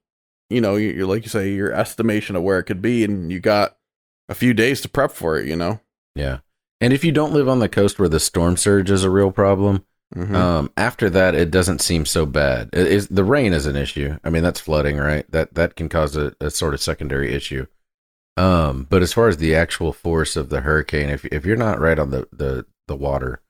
you 0.51 0.61
know 0.61 0.77
you're 0.77 1.07
like 1.07 1.23
you 1.25 1.29
say 1.29 1.51
your 1.53 1.73
estimation 1.73 2.37
of 2.37 2.43
where 2.43 2.59
it 2.59 2.65
could 2.65 2.81
be 2.83 3.05
and 3.05 3.31
you 3.33 3.41
got 3.41 3.77
a 4.29 4.35
few 4.35 4.55
days 4.55 4.81
to 4.81 4.89
prep 4.89 5.11
for 5.13 5.39
it 5.39 5.47
you 5.47 5.57
know 5.57 5.81
Yeah. 6.15 6.39
And 6.81 6.93
if 6.93 7.05
you 7.05 7.11
don't 7.11 7.33
live 7.33 7.49
on 7.49 7.59
the 7.59 7.69
coast 7.69 7.99
where 7.99 8.09
the 8.09 8.21
storm 8.21 8.57
surge 8.57 8.89
is 8.91 9.03
a 9.03 9.11
real 9.11 9.33
problem, 9.33 9.85
Mhm. 10.15 10.33
um, 10.35 10.71
after 10.77 11.11
that 11.11 11.35
it 11.35 11.51
doesn't 11.51 11.81
seem 11.83 12.07
so 12.07 12.25
bad. 12.25 12.71
It 12.73 12.87
is 12.87 13.09
the 13.09 13.25
rain 13.25 13.53
is 13.53 13.67
an 13.67 13.75
issue. 13.77 14.17
I 14.23 14.31
mean, 14.31 14.43
that's 14.45 14.61
flooding, 14.61 14.97
right? 14.97 15.29
That 15.33 15.55
that 15.55 15.75
can 15.75 15.89
cause 15.89 16.15
a, 16.17 16.35
a 16.41 16.51
sort 16.51 16.75
of 16.75 16.81
secondary 16.81 17.35
issue. 17.35 17.67
Um, 18.37 18.87
but 18.89 19.03
as 19.03 19.13
far 19.13 19.27
as 19.29 19.39
the 19.39 19.55
actual 19.57 19.93
force 19.93 20.37
of 20.37 20.49
the 20.51 20.61
hurricane, 20.61 21.11
if 21.11 21.25
if 21.27 21.45
you're 21.45 21.57
not 21.57 21.81
right 21.81 21.99
on 21.99 22.11
the 22.11 22.29
the 22.33 22.65
the 22.87 22.97
water, 22.97 23.41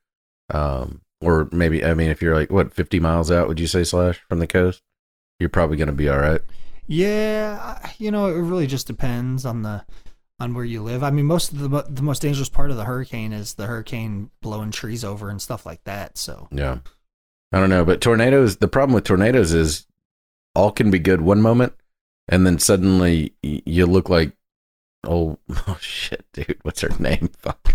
um, 0.52 1.02
or 1.20 1.48
maybe 1.52 1.84
I 1.84 1.94
mean, 1.94 2.10
if 2.10 2.22
you're 2.22 2.34
like 2.34 2.50
what 2.50 2.72
50 2.72 3.00
miles 3.00 3.30
out, 3.30 3.48
would 3.48 3.60
you 3.60 3.66
say 3.66 3.84
slash 3.84 4.20
from 4.28 4.38
the 4.38 4.46
coast, 4.46 4.82
you're 5.38 5.48
probably 5.48 5.76
going 5.76 5.88
to 5.88 5.92
be 5.92 6.08
all 6.08 6.18
right. 6.18 6.40
Yeah, 6.86 7.86
you 7.98 8.10
know, 8.10 8.26
it 8.26 8.40
really 8.40 8.66
just 8.66 8.86
depends 8.86 9.44
on 9.44 9.62
the 9.62 9.84
on 10.40 10.54
where 10.54 10.64
you 10.64 10.82
live. 10.82 11.02
I 11.02 11.10
mean, 11.10 11.26
most 11.26 11.52
of 11.52 11.58
the 11.58 11.68
the 11.88 12.02
most 12.02 12.22
dangerous 12.22 12.48
part 12.48 12.70
of 12.70 12.76
the 12.76 12.84
hurricane 12.84 13.32
is 13.32 13.54
the 13.54 13.66
hurricane 13.66 14.30
blowing 14.40 14.70
trees 14.70 15.04
over 15.04 15.28
and 15.28 15.42
stuff 15.42 15.66
like 15.66 15.84
that. 15.84 16.16
So 16.18 16.48
Yeah. 16.50 16.78
I 17.50 17.60
don't 17.60 17.70
know, 17.70 17.84
but 17.84 18.02
tornadoes, 18.02 18.58
the 18.58 18.68
problem 18.68 18.94
with 18.94 19.04
tornadoes 19.04 19.54
is 19.54 19.86
all 20.54 20.70
can 20.70 20.90
be 20.90 20.98
good 20.98 21.22
one 21.22 21.40
moment 21.40 21.72
and 22.28 22.46
then 22.46 22.58
suddenly 22.58 23.32
you 23.42 23.86
look 23.86 24.08
like 24.08 24.32
oh, 25.06 25.38
oh 25.66 25.78
shit, 25.80 26.24
dude, 26.32 26.58
what's 26.62 26.80
her 26.82 26.90
name? 26.98 27.30
Fuck. 27.38 27.74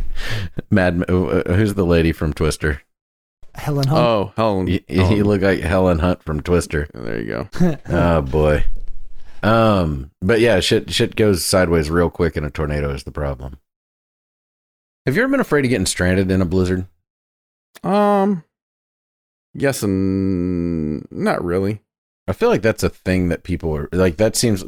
Mad 0.69 1.03
uh, 1.09 1.43
who's 1.53 1.73
the 1.73 1.85
lady 1.85 2.11
from 2.11 2.33
Twister? 2.33 2.81
Helen 3.55 3.87
Hunt. 3.87 3.99
oh 4.01 4.33
hell 4.35 4.67
You, 4.67 4.79
you 4.87 5.23
look 5.23 5.41
like 5.41 5.59
Helen 5.59 5.99
Hunt 5.99 6.23
from 6.23 6.41
Twister. 6.41 6.87
there 6.93 7.21
you 7.21 7.47
go 7.59 7.77
Oh 7.89 8.21
boy. 8.21 8.65
Um, 9.41 10.11
but 10.21 10.39
yeah, 10.39 10.59
shit 10.61 10.91
shit 10.91 11.15
goes 11.15 11.45
sideways 11.45 11.89
real 11.89 12.09
quick 12.09 12.35
and 12.37 12.45
a 12.45 12.49
tornado 12.49 12.91
is 12.93 13.03
the 13.03 13.11
problem. 13.11 13.57
Have 15.05 15.15
you 15.15 15.23
ever 15.23 15.31
been 15.31 15.39
afraid 15.41 15.65
of 15.65 15.69
getting 15.69 15.85
stranded 15.85 16.31
in 16.31 16.41
a 16.41 16.45
blizzard? 16.45 16.85
um 17.83 18.43
yes 19.53 19.83
and 19.83 21.05
not 21.11 21.43
really 21.43 21.81
I 22.27 22.33
feel 22.33 22.47
like 22.49 22.61
that's 22.61 22.83
a 22.83 22.89
thing 22.89 23.27
that 23.29 23.43
people 23.43 23.75
are 23.75 23.89
like. 23.91 24.15
That 24.17 24.35
seems 24.37 24.63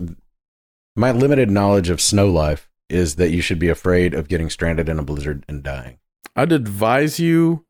my 0.95 1.11
limited 1.11 1.49
knowledge 1.49 1.89
of 1.89 2.01
snow 2.01 2.29
life 2.29 2.69
is 2.89 3.15
that 3.15 3.31
you 3.31 3.41
should 3.41 3.59
be 3.59 3.69
afraid 3.69 4.13
of 4.13 4.27
getting 4.27 4.49
stranded 4.49 4.89
in 4.89 4.99
a 4.99 5.03
blizzard 5.03 5.45
and 5.47 5.63
dying. 5.63 5.97
i'd 6.35 6.51
advise 6.51 7.17
you 7.19 7.65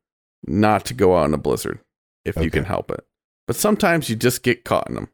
not 0.47 0.85
to 0.85 0.93
go 0.93 1.17
out 1.17 1.25
in 1.25 1.33
a 1.33 1.37
blizzard 1.37 1.79
if 2.23 2.35
you 2.37 2.49
can 2.49 2.65
help 2.65 2.89
it 2.91 3.05
but 3.47 3.55
sometimes 3.55 4.09
you 4.09 4.15
just 4.15 4.43
get 4.43 4.63
caught 4.63 4.87
in 4.89 4.95
them 4.95 5.09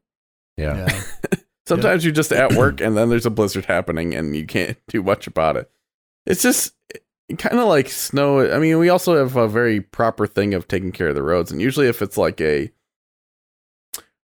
Yeah, 0.58 0.88
yeah. 0.88 1.04
Sometimes 1.68 2.04
you're 2.04 2.14
just 2.14 2.32
at 2.32 2.54
work 2.54 2.82
and 2.82 2.98
then 2.98 3.10
there's 3.10 3.26
a 3.26 3.30
blizzard 3.30 3.66
happening 3.66 4.14
and 4.14 4.36
you 4.36 4.46
can't 4.46 4.78
do 4.88 5.04
much 5.04 5.28
about 5.28 5.58
it. 5.58 5.70
It's 6.26 6.42
just 6.42 6.74
kind 7.38 7.60
of 7.60 7.68
like 7.68 7.88
snow. 7.90 8.52
I 8.52 8.60
mean, 8.60 8.78
we 8.80 8.90
also 8.90 9.16
have 9.18 9.36
a 9.36 9.48
very 9.48 9.80
proper 9.80 10.28
thing 10.28 10.54
of 10.54 10.68
taking 10.68 10.92
care 10.92 11.10
of 11.10 11.16
the 11.16 11.24
roads. 11.24 11.52
And 11.52 11.62
usually, 11.62 11.88
if 11.88 12.02
it's 12.02 12.18
like 12.18 12.42
a 12.42 12.72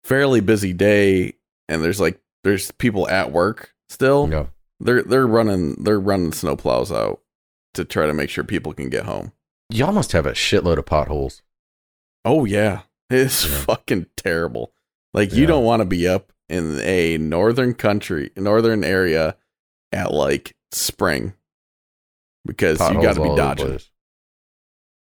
fairly 0.04 0.40
busy 0.40 0.72
day 0.72 1.34
and 1.68 1.82
there's 1.82 2.00
like 2.00 2.20
there's 2.44 2.70
people 2.70 3.08
at 3.08 3.32
work 3.32 3.74
still, 3.88 4.28
yeah. 4.30 4.46
they're 4.80 5.02
they're 5.02 5.26
running 5.26 5.74
they're 5.82 6.00
running 6.00 6.32
snow 6.32 6.56
plows 6.56 6.92
out 6.92 7.20
to 7.74 7.84
try 7.84 8.06
to 8.06 8.14
make 8.14 8.30
sure 8.30 8.44
people 8.44 8.72
can 8.72 8.88
get 8.88 9.04
home. 9.04 9.32
Y'all 9.72 9.92
must 9.92 10.12
have 10.12 10.26
a 10.26 10.32
shitload 10.32 10.78
of 10.78 10.86
potholes. 10.86 11.42
Oh 12.24 12.44
yeah, 12.44 12.82
it's 13.10 13.44
Yeah. 13.48 13.56
fucking 13.60 14.06
terrible. 14.16 14.72
Like 15.14 15.32
you 15.32 15.42
Yeah. 15.42 15.46
don't 15.48 15.64
want 15.64 15.80
to 15.80 15.86
be 15.86 16.06
up 16.06 16.32
in 16.48 16.78
a 16.80 17.18
northern 17.18 17.74
country, 17.74 18.30
northern 18.36 18.84
area 18.84 19.36
at 19.92 20.12
like 20.12 20.54
spring 20.70 21.32
because 22.44 22.80
you 22.80 23.00
got 23.02 23.14
to 23.14 23.22
be 23.22 23.34
dodging. 23.36 23.78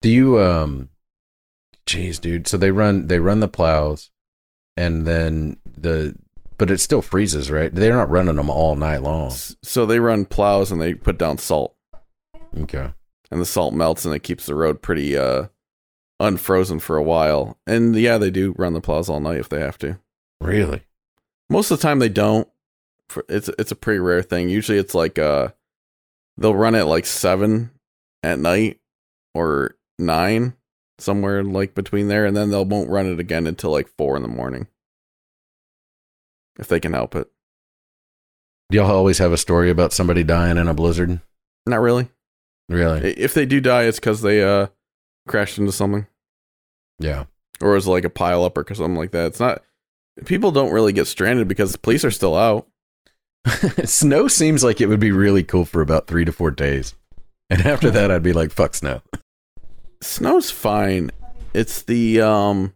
Do 0.03 0.11
you 0.11 0.41
um? 0.41 0.89
Jeez, 1.87 2.20
dude. 2.20 2.49
So 2.49 2.57
they 2.57 2.70
run 2.70 3.07
they 3.07 3.19
run 3.20 3.41
the 3.41 3.49
plows, 3.49 4.11
and 4.77 5.07
then 5.07 5.59
the 5.65 6.16
but 6.59 6.70
it 6.70 6.78
still 6.81 7.03
freezes, 7.03 7.51
right? 7.51 7.73
They're 7.74 7.93
not 7.95 8.11
running 8.11 8.37
them 8.37 8.49
all 8.51 8.74
night 8.77 9.03
long. 9.03 9.31
So 9.62 9.85
they 9.87 10.01
run 10.01 10.24
plows 10.24 10.73
and 10.73 10.81
they 10.81 10.95
put 10.95 11.19
down 11.19 11.37
salt, 11.39 11.77
Okay. 12.59 12.93
And 13.31 13.40
the 13.40 13.47
salt 13.47 13.74
melts 13.74 14.05
and 14.05 14.15
it 14.15 14.23
keeps 14.23 14.47
the 14.47 14.55
road 14.55 14.82
pretty 14.82 15.16
uh 15.16 15.47
unfrozen 16.20 16.81
for 16.81 16.97
a 16.97 17.03
while. 17.03 17.59
And 17.66 17.94
yeah, 17.94 18.19
they 18.19 18.31
do 18.31 18.55
run 18.57 18.73
the 18.73 18.81
plows 18.81 19.09
all 19.09 19.20
night 19.20 19.39
if 19.39 19.48
they 19.48 19.61
have 19.61 19.78
to. 19.78 19.98
Really? 20.40 20.82
Most 21.51 21.70
of 21.70 21.78
the 21.78 21.82
time 21.82 21.98
they 21.98 22.09
don't. 22.09 22.48
It's 23.28 23.48
it's 23.59 23.73
a 23.73 23.77
pretty 23.77 24.01
rare 24.01 24.23
thing. 24.23 24.48
Usually 24.48 24.78
it's 24.78 24.94
like 24.94 25.19
uh 25.19 25.48
they'll 26.36 26.55
run 26.55 26.74
at 26.74 26.86
like 26.86 27.07
seven 27.07 27.70
at 28.23 28.39
night 28.39 28.81
or 29.35 29.77
nine 29.98 30.55
somewhere 30.98 31.44
like 31.44 31.74
between 31.74 32.09
there, 32.09 32.27
and 32.27 32.36
then 32.36 32.51
they 32.51 32.65
won't 32.65 32.90
run 32.90 33.07
it 33.07 33.20
again 33.20 33.47
until 33.47 33.70
like 33.70 33.89
four 33.97 34.16
in 34.16 34.23
the 34.23 34.28
morning 34.28 34.66
if 36.59 36.69
they 36.69 36.81
can 36.81 36.94
help 36.94 37.15
it. 37.15 37.31
Do 38.70 38.78
y'all 38.78 38.90
always 38.90 39.19
have 39.19 39.32
a 39.32 39.36
story 39.36 39.70
about 39.70 39.93
somebody 39.93 40.24
dying 40.24 40.57
in 40.57 40.66
a 40.66 40.74
blizzard? 40.74 41.20
Not 41.66 41.81
really. 41.81 42.09
Really? 42.68 43.12
If 43.12 43.34
they 43.34 43.47
do 43.47 43.60
die, 43.60 43.84
it's 43.84 43.98
because 44.01 44.22
they 44.22 44.43
uh 44.43 44.66
crashed 45.28 45.59
into 45.59 45.72
something 45.72 46.06
Yeah. 46.98 47.24
or 47.60 47.72
it 47.72 47.74
was 47.74 47.86
like 47.86 48.05
a 48.05 48.10
pile 48.10 48.44
up 48.44 48.56
or 48.59 48.64
something 48.74 48.97
like 48.97 49.10
that. 49.12 49.26
It's 49.26 49.40
not. 49.40 49.62
People 50.24 50.51
don't 50.52 50.72
really 50.72 50.93
get 50.93 51.06
stranded 51.06 51.47
because 51.48 51.72
the 51.72 51.78
police 51.78 52.05
are 52.05 52.10
still 52.10 52.36
out. 52.36 52.66
snow 53.84 54.28
seems 54.28 54.64
like 54.64 54.80
it 54.80 54.86
would 54.86 54.98
be 55.01 55.12
really 55.12 55.44
cool 55.44 55.64
for 55.64 55.80
about 55.80 56.06
three 56.06 56.24
to 56.24 56.32
four 56.32 56.51
days. 56.51 56.94
And 57.51 57.62
after 57.66 57.90
that, 57.93 58.10
I'd 58.10 58.22
be 58.22 58.32
like, 58.32 58.51
fuck 58.51 58.74
snow. 58.74 59.02
Snow's 60.02 60.51
fine. 60.51 61.10
It's 61.55 61.82
the 61.82 62.20
um, 62.20 62.74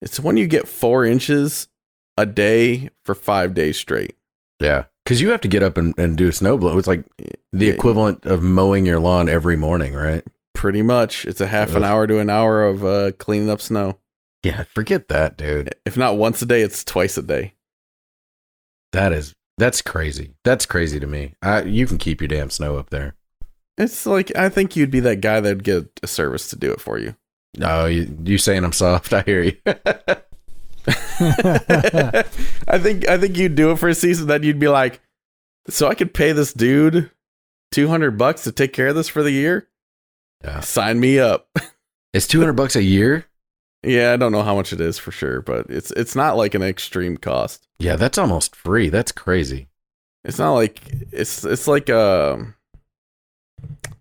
it's 0.00 0.20
when 0.20 0.36
you 0.36 0.46
get 0.46 0.68
four 0.68 1.04
inches 1.04 1.68
a 2.16 2.24
day 2.26 2.90
for 3.04 3.14
five 3.14 3.52
days 3.54 3.78
straight. 3.78 4.16
Yeah. 4.60 4.84
Because 5.06 5.20
you 5.20 5.30
have 5.30 5.40
to 5.42 5.48
get 5.48 5.62
up 5.62 5.78
and, 5.78 5.96
and 5.96 6.18
do 6.18 6.26
a 6.26 6.32
snowblow. 6.32 6.76
It's 6.76 6.88
like 6.88 7.04
the 7.52 7.68
equivalent 7.68 8.26
of 8.26 8.42
mowing 8.42 8.84
your 8.84 8.98
lawn 8.98 9.28
every 9.28 9.56
morning, 9.56 9.94
right? 9.94 10.24
Pretty 10.52 10.82
much, 10.82 11.24
it's 11.26 11.40
a 11.40 11.46
half 11.46 11.76
an 11.76 11.84
hour 11.84 12.08
to 12.08 12.18
an 12.18 12.28
hour 12.28 12.64
of 12.64 12.84
uh 12.84 13.12
cleaning 13.12 13.48
up 13.48 13.60
snow. 13.60 14.00
Yeah. 14.42 14.64
Forget 14.64 15.06
that, 15.06 15.36
dude. 15.36 15.72
If 15.84 15.96
not 15.96 16.16
once 16.16 16.42
a 16.42 16.46
day, 16.46 16.60
it's 16.60 16.82
twice 16.82 17.16
a 17.16 17.22
day. 17.22 17.54
That 18.90 19.12
is 19.12 19.32
That's 19.58 19.80
crazy. 19.80 20.34
That's 20.42 20.66
crazy 20.66 20.98
to 20.98 21.06
me. 21.06 21.34
I, 21.40 21.62
you 21.62 21.86
can 21.86 21.98
keep 21.98 22.20
your 22.20 22.26
damn 22.26 22.50
snow 22.50 22.76
up 22.76 22.90
there. 22.90 23.14
It's 23.78 24.06
like 24.06 24.34
I 24.34 24.48
think 24.48 24.74
you'd 24.74 24.90
be 24.90 25.00
that 25.00 25.20
guy 25.20 25.38
that'd 25.38 25.62
get 25.62 25.88
a 26.02 26.08
service 26.08 26.48
to 26.48 26.56
do 26.56 26.72
it 26.72 26.80
for 26.80 26.98
you. 26.98 27.14
No, 27.56 27.86
you, 27.86 28.12
you 28.24 28.38
saying 28.38 28.64
I'm 28.64 28.72
soft? 28.72 29.12
I 29.12 29.22
hear 29.22 29.42
you. 29.44 29.56
I 32.68 32.78
think 32.78 33.08
I 33.08 33.18
think 33.18 33.36
you'd 33.36 33.54
do 33.54 33.70
it 33.72 33.78
for 33.78 33.88
a 33.88 33.94
season. 33.94 34.26
Then 34.26 34.42
you'd 34.42 34.60
be 34.60 34.68
like, 34.68 35.00
so 35.68 35.88
I 35.88 35.94
could 35.94 36.14
pay 36.14 36.32
this 36.32 36.52
dude 36.52 37.10
two 37.72 37.88
hundred 37.88 38.16
bucks 38.18 38.44
to 38.44 38.52
take 38.52 38.72
care 38.72 38.88
of 38.88 38.94
this 38.94 39.08
for 39.08 39.22
the 39.22 39.32
year. 39.32 39.68
Yeah. 40.44 40.60
Sign 40.60 41.00
me 41.00 41.18
up. 41.18 41.48
It's 42.12 42.26
two 42.26 42.40
hundred 42.40 42.54
bucks 42.54 42.76
a 42.76 42.82
year. 42.82 43.26
yeah, 43.82 44.12
I 44.12 44.16
don't 44.16 44.32
know 44.32 44.42
how 44.42 44.54
much 44.54 44.72
it 44.72 44.80
is 44.80 44.98
for 44.98 45.10
sure, 45.10 45.40
but 45.42 45.66
it's 45.68 45.90
it's 45.92 46.14
not 46.14 46.36
like 46.36 46.54
an 46.54 46.62
extreme 46.62 47.16
cost. 47.16 47.66
Yeah, 47.78 47.96
that's 47.96 48.18
almost 48.18 48.56
free. 48.56 48.88
That's 48.88 49.12
crazy. 49.12 49.68
It's 50.24 50.38
not 50.38 50.54
like 50.54 50.80
it's 51.12 51.44
it's 51.44 51.66
like 51.68 51.90
um. 51.90 52.54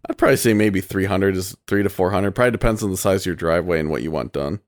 I'd 0.07 0.17
probably 0.17 0.37
say 0.37 0.53
maybe 0.53 0.81
three 0.81 1.05
hundred 1.05 1.35
is 1.35 1.57
three 1.67 1.81
to 1.83 1.89
four 1.89 2.11
hundred. 2.11 2.35
Probably 2.35 2.51
depends 2.51 2.83
on 2.83 2.91
the 2.91 2.97
size 2.97 3.23
of 3.23 3.25
your 3.25 3.35
driveway 3.35 3.79
and 3.79 3.89
what 3.89 4.03
you 4.03 4.11
want 4.11 4.33
done. 4.33 4.59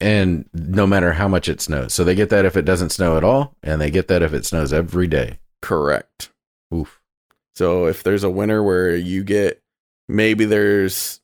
And 0.00 0.48
no 0.52 0.86
matter 0.86 1.12
how 1.12 1.26
much 1.26 1.48
it 1.48 1.60
snows, 1.60 1.92
so 1.92 2.04
they 2.04 2.14
get 2.14 2.30
that 2.30 2.44
if 2.44 2.56
it 2.56 2.64
doesn't 2.64 2.90
snow 2.90 3.16
at 3.16 3.24
all, 3.24 3.56
and 3.62 3.80
they 3.80 3.90
get 3.90 4.06
that 4.08 4.22
if 4.22 4.32
it 4.32 4.46
snows 4.46 4.72
every 4.72 5.08
day. 5.08 5.38
Correct. 5.60 6.30
Oof. 6.72 7.00
So 7.56 7.86
if 7.86 8.02
there's 8.04 8.22
a 8.22 8.30
winter 8.30 8.62
where 8.62 8.94
you 8.94 9.24
get 9.24 9.60
maybe 10.08 10.44
there's 10.44 11.20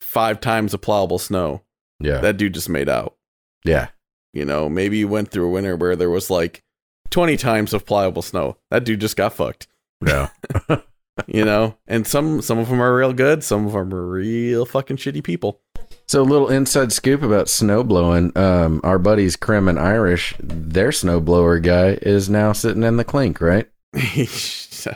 five 0.00 0.40
times 0.40 0.72
the 0.72 0.78
plowable 0.78 1.20
snow, 1.20 1.62
Yeah. 2.00 2.18
that 2.18 2.36
dude 2.36 2.54
just 2.54 2.68
made 2.68 2.88
out. 2.88 3.16
yeah. 3.64 3.88
You 4.32 4.44
know, 4.44 4.68
maybe 4.68 4.98
you 4.98 5.08
went 5.08 5.30
through 5.30 5.46
a 5.46 5.50
winter 5.50 5.76
where 5.76 5.96
there 5.96 6.10
was 6.10 6.28
like 6.28 6.62
20 7.10 7.38
times 7.38 7.72
of 7.72 7.86
pliable 7.86 8.20
snow. 8.20 8.58
That 8.70 8.84
dude 8.84 9.00
just 9.00 9.16
got 9.16 9.32
fucked. 9.32 9.66
No. 10.02 10.28
You 11.26 11.46
know, 11.46 11.78
and 11.86 12.06
some 12.06 12.42
some 12.42 12.58
of 12.58 12.68
them 12.68 12.82
are 12.82 12.94
real 12.94 13.14
good, 13.14 13.42
some 13.42 13.64
of 13.64 13.72
them 13.72 13.94
are 13.94 14.06
real 14.06 14.66
fucking 14.66 14.98
shitty 14.98 15.24
people. 15.24 15.62
So 16.08 16.22
a 16.22 16.24
little 16.24 16.48
inside 16.48 16.92
scoop 16.92 17.22
about 17.22 17.48
snow 17.48 17.82
blowing. 17.82 18.30
Um, 18.36 18.80
our 18.84 18.98
buddies 18.98 19.34
Krim 19.34 19.68
and 19.68 19.78
Irish, 19.78 20.34
their 20.38 20.92
snow 20.92 21.20
blower 21.20 21.58
guy 21.58 21.98
is 22.00 22.30
now 22.30 22.52
sitting 22.52 22.84
in 22.84 22.96
the 22.96 23.04
clink, 23.04 23.40
right? 23.40 23.68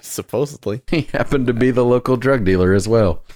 Supposedly, 0.03 0.83
He 0.89 1.03
happened 1.13 1.49
to 1.49 1.53
be 1.53 1.73
the 1.73 1.85
local 1.85 2.17
drug 2.17 2.45
dealer 2.45 2.73
as 2.75 2.87
well. 2.87 3.23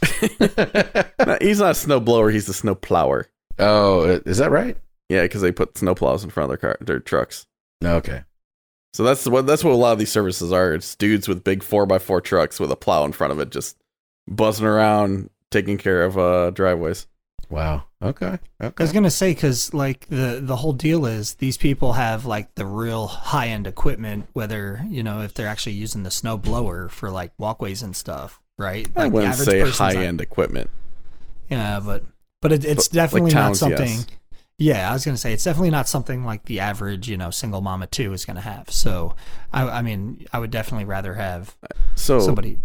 No, 1.26 1.38
he's 1.40 1.59
not 1.60 1.70
a 1.70 1.74
snow 1.74 2.01
blower. 2.01 2.30
He's 2.30 2.48
a 2.51 2.52
snow 2.55 2.74
plower. 2.74 3.26
oh, 3.59 4.20
is 4.26 4.36
that 4.38 4.51
right? 4.51 4.76
Yeah, 5.09 5.22
because 5.22 5.40
they 5.40 5.52
put 5.52 5.78
snow 5.78 5.94
plows 5.94 6.22
in 6.22 6.28
front 6.28 6.52
of 6.52 6.60
their 6.60 6.74
car, 6.74 6.76
their 6.84 7.01
trucks. 7.01 7.46
Okay. 7.82 8.24
So 8.92 9.05
that's 9.05 9.26
what 9.26 9.46
that's 9.46 9.64
what 9.64 9.72
a 9.72 9.76
lot 9.76 9.92
of 9.92 9.98
these 9.98 10.12
services 10.12 10.52
are. 10.52 10.74
It's 10.74 10.94
dudes 10.96 11.28
with 11.28 11.44
big 11.44 11.62
four 11.62 11.90
x 11.90 12.05
four 12.05 12.20
trucks 12.20 12.60
with 12.60 12.70
a 12.70 12.76
plow 12.76 13.06
in 13.06 13.12
front 13.12 13.32
of 13.32 13.40
it, 13.40 13.51
just 13.51 13.78
buzzing 14.28 14.66
around, 14.66 15.30
taking 15.51 15.78
care 15.78 16.05
of 16.05 16.18
uh, 16.18 16.51
driveways. 16.51 17.06
Wow. 17.55 17.85
Okay. 18.02 18.39
Okay. 18.60 18.74
I 18.76 18.82
was 18.82 18.93
gonna 18.93 19.10
say 19.10 19.32
because 19.32 19.72
like 19.72 20.06
the 20.09 20.40
the 20.43 20.56
whole 20.56 20.72
deal 20.72 21.06
is 21.06 21.35
these 21.35 21.56
people 21.56 21.93
have 21.94 22.26
like 22.26 22.55
the 22.56 22.66
real 22.66 23.06
high 23.06 23.48
end 23.48 23.66
equipment, 23.66 24.26
whether 24.32 24.82
you 24.89 25.02
know 25.02 25.20
if 25.22 25.35
they're 25.35 25.47
actually 25.48 25.72
using 25.74 26.02
the 26.02 26.10
snow 26.10 26.36
blower 26.36 26.89
for 26.89 27.10
like 27.10 27.32
walkways 27.39 27.82
and 27.82 27.94
stuff, 27.94 28.40
right? 28.59 28.89
I 28.97 29.05
Like 29.05 29.10
the 29.10 29.14
wouldn't 29.14 29.32
average 29.35 29.74
say 29.74 29.85
high 29.85 30.05
end 30.05 30.20
equipment. 30.20 30.68
Yeah, 31.48 31.81
but 31.81 32.05
but 32.43 32.52
it, 32.52 32.64
it's 32.64 32.89
But, 32.89 32.97
like 32.97 33.05
definitely 33.05 33.31
towns, 33.31 33.62
not 33.62 33.68
something. 33.70 33.89
yes. 33.98 34.06
Yeah, 34.59 34.90
I 34.90 34.93
was 34.93 35.05
gonna 35.05 35.16
say 35.16 35.32
it's 35.32 35.44
definitely 35.44 35.70
not 35.70 35.89
something 35.89 36.24
like 36.24 36.44
the 36.47 36.60
average 36.60 37.09
you 37.09 37.16
know 37.16 37.31
single 37.31 37.60
mama 37.60 37.86
two 37.86 38.12
is 38.12 38.24
gonna 38.24 38.40
have. 38.40 38.68
So 38.70 39.14
I 39.52 39.62
I 39.78 39.82
mean 39.82 40.26
I 40.32 40.40
would 40.40 40.51
definitely 40.51 40.85
rather 40.86 41.14
have 41.14 41.56
So 41.94 42.18
somebody. 42.20 42.59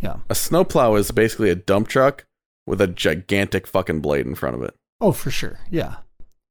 Yeah. 0.00 0.16
a 0.28 0.34
snowplow 0.34 0.94
is 0.96 1.10
basically 1.10 1.50
a 1.50 1.54
dump 1.56 1.88
truck 1.88 2.26
with 2.66 2.80
a 2.80 2.86
gigantic 2.86 3.66
fucking 3.66 4.00
blade 4.00 4.26
in 4.26 4.34
front 4.34 4.56
of 4.56 4.62
it. 4.62 4.74
Oh, 5.00 5.12
for 5.12 5.30
sure. 5.30 5.58
Yeah. 5.70 5.96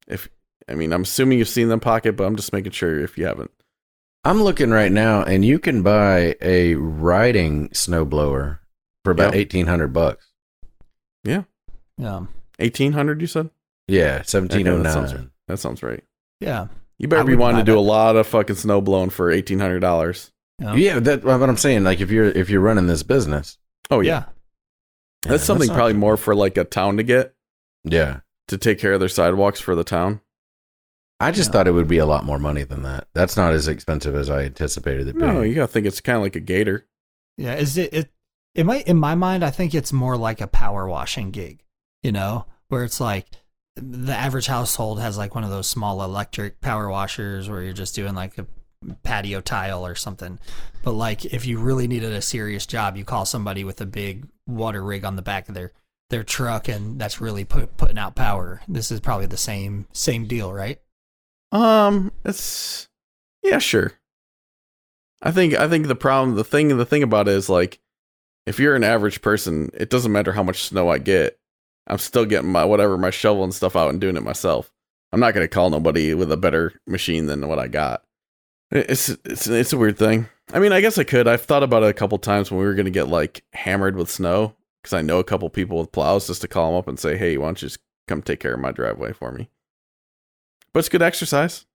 If 0.08 0.28
I 0.68 0.74
mean, 0.74 0.92
I'm 0.92 1.02
assuming 1.02 1.38
you've 1.38 1.48
seen 1.48 1.68
them 1.68 1.80
pocket, 1.80 2.16
but 2.16 2.24
I'm 2.24 2.36
just 2.36 2.52
making 2.52 2.72
sure 2.72 2.98
if 3.00 3.16
you 3.18 3.26
haven't. 3.26 3.50
I'm 4.24 4.42
looking 4.42 4.70
right 4.70 4.90
now, 4.90 5.22
and 5.22 5.44
you 5.44 5.58
can 5.60 5.82
buy 5.82 6.34
a 6.40 6.74
riding 6.74 7.68
snowblower 7.68 8.58
for 9.04 9.10
about 9.12 9.34
Yeah. 9.34 9.40
eighteen 9.40 9.66
hundred 9.66 9.92
bucks. 9.92 10.32
Yeah. 11.24 11.42
Yeah. 11.98 12.26
Eighteen 12.58 12.92
hundred, 12.92 13.20
you 13.20 13.26
said? 13.26 13.50
Yeah, 13.86 14.22
seventeen 14.22 14.66
oh 14.66 14.74
Okay, 14.74 14.82
that 14.82 14.92
sounds 14.92 15.14
right. 15.14 15.28
That 15.48 15.58
sounds 15.58 15.82
right. 15.82 16.02
Yeah. 16.40 16.68
You 16.98 17.08
better 17.08 17.22
I 17.22 17.26
be 17.26 17.36
wanting 17.36 17.58
to 17.58 17.62
buy 17.62 17.74
do 17.74 17.78
a 17.78 17.80
lot 17.80 18.16
of 18.16 18.26
fucking 18.26 18.56
snow 18.56 18.80
blowing 18.80 19.10
for 19.10 19.30
eighteen 19.30 19.58
hundred 19.60 19.80
dollars. 19.80 20.32
Yeah. 20.58 20.74
Yeah, 20.74 20.98
that 21.00 21.22
what 21.22 21.42
I'm 21.48 21.56
saying. 21.56 21.84
Like 21.84 22.00
if 22.00 22.10
you're 22.10 22.24
if 22.24 22.48
you're 22.50 22.60
running 22.62 22.86
this 22.86 23.02
business, 23.02 23.58
Oh 23.90 24.00
yeah, 24.00 24.24
yeah. 25.26 25.30
that's 25.32 25.44
something 25.44 25.68
not- 25.68 25.74
probably 25.76 25.94
more 25.94 26.16
for 26.16 26.34
like 26.34 26.56
a 26.56 26.64
town 26.64 26.96
to 26.96 27.02
get 27.02 27.34
Yeah, 27.84 28.20
to 28.48 28.58
take 28.58 28.78
care 28.78 28.92
of 28.94 29.00
their 29.00 29.08
sidewalks 29.08 29.60
for 29.60 29.74
the 29.74 29.84
town. 29.84 30.20
I 31.18 31.30
just 31.30 31.48
Yeah. 31.48 31.52
thought 31.52 31.68
it 31.68 31.72
would 31.72 31.88
be 31.88 31.98
a 31.98 32.06
lot 32.06 32.24
more 32.24 32.38
money 32.38 32.62
than 32.64 32.82
that. 32.82 33.08
That's 33.14 33.36
not 33.36 33.52
as 33.54 33.68
expensive 33.68 34.14
as 34.14 34.28
I 34.28 34.42
anticipated 34.44 35.08
it 35.08 35.18
being. 35.18 35.32
No, 35.34 35.40
you 35.42 35.54
gotta 35.54 35.66
think 35.72 35.86
it's 35.86 36.00
kind 36.00 36.16
of 36.16 36.22
like 36.22 36.36
a 36.36 36.40
gator. 36.40 36.86
Yeah, 37.38 37.54
is 37.54 37.76
it 37.78 37.92
it 37.92 38.10
it 38.54 38.64
might 38.66 38.86
in 38.86 38.96
my 38.98 39.14
mind 39.14 39.44
I 39.44 39.50
think 39.50 39.74
it's 39.74 39.92
more 39.92 40.16
like 40.16 40.40
a 40.40 40.46
power 40.46 40.86
washing 40.88 41.30
gig, 41.30 41.62
you 42.02 42.12
know, 42.12 42.46
where 42.68 42.84
it's 42.84 43.00
like 43.00 43.26
the 43.76 44.12
average 44.14 44.46
household 44.46 45.00
has 45.00 45.16
like 45.18 45.34
one 45.34 45.44
of 45.44 45.50
those 45.50 45.66
small 45.68 46.02
electric 46.02 46.60
power 46.60 46.88
washers 46.90 47.48
where 47.48 47.62
you're 47.62 47.72
just 47.74 47.94
doing 47.94 48.14
like 48.14 48.36
a 48.38 48.46
patio 49.02 49.40
tile 49.40 49.86
or 49.86 49.94
something. 49.94 50.38
But 50.82 50.92
like 50.92 51.24
if 51.24 51.46
you 51.46 51.58
really 51.58 51.88
needed 51.88 52.12
a 52.12 52.22
serious 52.22 52.66
job, 52.66 52.96
you 52.96 53.04
call 53.04 53.24
somebody 53.24 53.64
with 53.64 53.80
a 53.80 53.86
big 53.86 54.26
water 54.46 54.82
rig 54.82 55.04
on 55.04 55.16
the 55.16 55.22
back 55.22 55.48
of 55.48 55.54
their 55.54 55.72
their 56.10 56.22
truck 56.22 56.68
and 56.68 57.00
that's 57.00 57.20
really 57.20 57.44
put, 57.44 57.76
putting 57.76 57.98
out 57.98 58.14
power. 58.14 58.60
This 58.68 58.90
is 58.90 59.00
probably 59.00 59.26
the 59.26 59.36
same 59.36 59.86
same 59.92 60.26
deal, 60.26 60.52
right? 60.52 60.80
Um, 61.52 62.12
it's 62.24 62.88
yeah, 63.42 63.58
sure. 63.58 63.92
I 65.22 65.30
think 65.30 65.54
I 65.54 65.68
think 65.68 65.86
the 65.86 65.94
problem, 65.94 66.36
the 66.36 66.44
thing, 66.44 66.76
the 66.76 66.86
thing 66.86 67.02
about 67.02 67.28
it 67.28 67.34
is 67.34 67.48
like, 67.48 67.80
if 68.46 68.58
you're 68.58 68.76
an 68.76 68.84
average 68.84 69.22
person, 69.22 69.70
it 69.74 69.90
doesn't 69.90 70.12
matter 70.12 70.32
how 70.32 70.42
much 70.42 70.64
snow 70.64 70.88
I 70.88 70.98
get. 70.98 71.38
I'm 71.86 71.98
still 71.98 72.24
getting 72.24 72.50
my 72.50 72.64
whatever 72.64 72.98
my 72.98 73.10
shovel 73.10 73.44
and 73.44 73.54
stuff 73.54 73.76
out 73.76 73.90
and 73.90 74.00
doing 74.00 74.16
it 74.16 74.22
myself. 74.22 74.72
I'm 75.12 75.20
not 75.20 75.34
gonna 75.34 75.48
call 75.48 75.70
nobody 75.70 76.14
with 76.14 76.30
a 76.32 76.36
better 76.36 76.74
machine 76.86 77.26
than 77.26 77.46
what 77.48 77.58
I 77.58 77.68
got. 77.68 78.02
It's 78.70 79.08
it's 79.08 79.46
it's 79.46 79.72
a 79.72 79.78
weird 79.78 79.98
thing. 79.98 80.28
I 80.52 80.58
mean, 80.58 80.72
I 80.72 80.80
guess 80.80 80.98
I 80.98 81.04
could. 81.04 81.28
I've 81.28 81.42
thought 81.42 81.62
about 81.62 81.82
it 81.82 81.88
a 81.88 81.94
couple 81.94 82.18
times 82.18 82.50
when 82.50 82.60
we 82.60 82.66
were 82.66 82.74
gonna 82.74 82.90
get 82.90 83.08
like 83.08 83.44
hammered 83.52 83.96
with 83.96 84.10
snow 84.10 84.54
because 84.82 84.92
I 84.92 85.02
know 85.02 85.18
a 85.18 85.24
couple 85.24 85.48
people 85.50 85.78
with 85.78 85.92
plows 85.92 86.26
just 86.26 86.40
to 86.42 86.48
call 86.48 86.70
them 86.70 86.78
up 86.78 86.88
and 86.88 86.98
say, 86.98 87.16
"Hey, 87.16 87.36
why 87.36 87.46
don't 87.46 87.62
you 87.62 87.68
just 87.68 87.80
come 88.08 88.22
take 88.22 88.40
care 88.40 88.54
of 88.54 88.60
my 88.60 88.72
driveway 88.72 89.12
for 89.12 89.32
me?" 89.32 89.50
But 90.72 90.80
it's 90.80 90.88
good 90.88 91.02
exercise. 91.02 91.66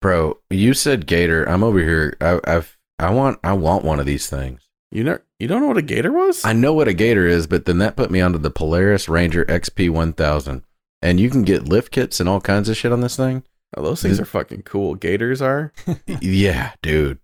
Bro, 0.00 0.38
you 0.48 0.72
said 0.72 1.06
Gator. 1.06 1.44
I'm 1.44 1.62
over 1.62 1.80
here. 1.80 2.16
I, 2.20 2.40
I've 2.44 2.78
I 2.98 3.10
want 3.10 3.40
I 3.42 3.52
want 3.52 3.84
one 3.84 3.98
of 3.98 4.06
these 4.06 4.28
things. 4.28 4.68
You 4.92 5.04
know, 5.04 5.18
you 5.38 5.46
don't 5.46 5.60
know 5.60 5.68
what 5.68 5.76
a 5.76 5.82
gator 5.82 6.12
was? 6.12 6.44
I 6.44 6.52
know 6.52 6.74
what 6.74 6.88
a 6.88 6.94
Gator 6.94 7.26
is, 7.26 7.46
but 7.46 7.64
then 7.64 7.78
that 7.78 7.96
put 7.96 8.10
me 8.10 8.20
onto 8.20 8.38
the 8.38 8.50
Polaris 8.50 9.08
Ranger 9.08 9.44
XP 9.44 9.88
1000, 9.88 10.64
and 11.00 11.20
you 11.20 11.30
can 11.30 11.44
get 11.44 11.68
lift 11.68 11.92
kits 11.92 12.18
and 12.18 12.28
all 12.28 12.40
kinds 12.40 12.68
of 12.68 12.76
shit 12.76 12.90
on 12.90 13.00
this 13.00 13.16
thing. 13.16 13.44
Oh, 13.76 13.82
those 13.82 14.02
things 14.02 14.18
are 14.20 14.24
fucking 14.24 14.62
cool. 14.62 14.94
Gators 14.96 15.40
are. 15.40 15.72
yeah, 16.20 16.72
dude, 16.82 17.18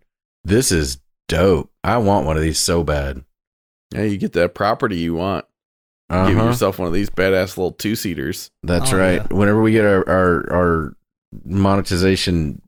this 0.44 0.70
is 0.70 0.98
dope. 1.28 1.70
I 1.82 1.98
want 1.98 2.26
one 2.26 2.36
of 2.36 2.42
these 2.42 2.58
so 2.58 2.84
bad. 2.84 3.24
Yeah, 3.94 4.02
you 4.02 4.16
get 4.16 4.32
that 4.34 4.54
property 4.54 4.96
you 4.98 5.14
want. 5.14 5.44
Give 6.08 6.18
Uh-huh. 6.18 6.44
yourself 6.44 6.78
one 6.78 6.86
of 6.86 6.94
these 6.94 7.10
badass 7.10 7.56
little 7.56 7.72
two 7.72 7.96
seaters. 7.96 8.50
That's 8.62 8.92
Oh, 8.92 8.96
right. 8.98 9.14
yeah. 9.28 9.36
Whenever 9.36 9.60
we 9.60 9.72
get 9.72 9.84
our, 9.84 10.08
our 10.08 10.52
our 10.52 10.96
monetization 11.44 12.62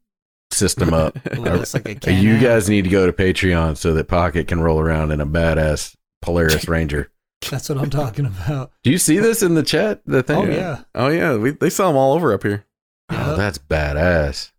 system 0.51 0.93
up, 0.93 1.17
It 1.27 1.39
looks 1.39 1.75
like 1.75 1.87
a 1.89 1.93
Uh, 1.93 1.99
Can-Am. 2.01 2.25
you 2.25 2.39
guys 2.41 2.69
need 2.69 2.83
to 2.83 2.91
go 2.91 3.07
to 3.07 3.13
Patreon 3.13 3.77
so 3.77 3.95
that 3.95 4.09
Pocket 4.09 4.49
can 4.49 4.61
roll 4.61 4.81
around 4.81 5.13
in 5.13 5.21
a 5.21 5.27
badass 5.27 5.95
Polaris 6.23 6.67
Ranger. 6.69 7.11
That's 7.49 7.69
what 7.69 7.79
I'm 7.79 7.91
talking 7.91 8.27
about. 8.27 8.73
Do 8.83 8.91
you 8.91 8.99
see 8.99 9.19
this 9.19 9.43
in 9.43 9.55
the 9.55 9.63
chat? 9.63 10.01
The 10.07 10.25
thing? 10.25 10.37
Oh 10.37 10.51
yeah. 10.51 10.81
Oh 10.97 11.09
yeah, 11.09 11.37
we, 11.37 11.51
they 11.51 11.71
sell 11.71 11.89
them 11.89 11.97
all 11.97 12.15
over 12.15 12.33
up 12.33 12.43
here. 12.43 12.65
Oh, 13.11 13.15
Yeah. 13.31 13.35
that's 13.37 13.59
badass. 13.59 14.53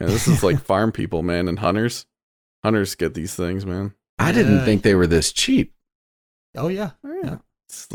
Man, 0.00 0.08
this 0.08 0.26
is 0.28 0.42
like 0.42 0.60
farm 0.64 0.92
people, 0.92 1.22
man, 1.22 1.48
and 1.48 1.58
hunters. 1.58 2.06
Hunters 2.64 2.94
get 2.94 3.14
these 3.14 3.34
things, 3.34 3.64
man. 3.66 3.94
I 4.18 4.32
didn't 4.32 4.58
Yeah. 4.58 4.64
think 4.64 4.82
they 4.82 4.94
were 4.94 5.06
this 5.06 5.32
cheap. 5.32 5.74
Oh 6.56 6.68
yeah. 6.68 6.92
Oh, 7.04 7.20
Yeah. 7.22 7.38
It's 7.68 7.88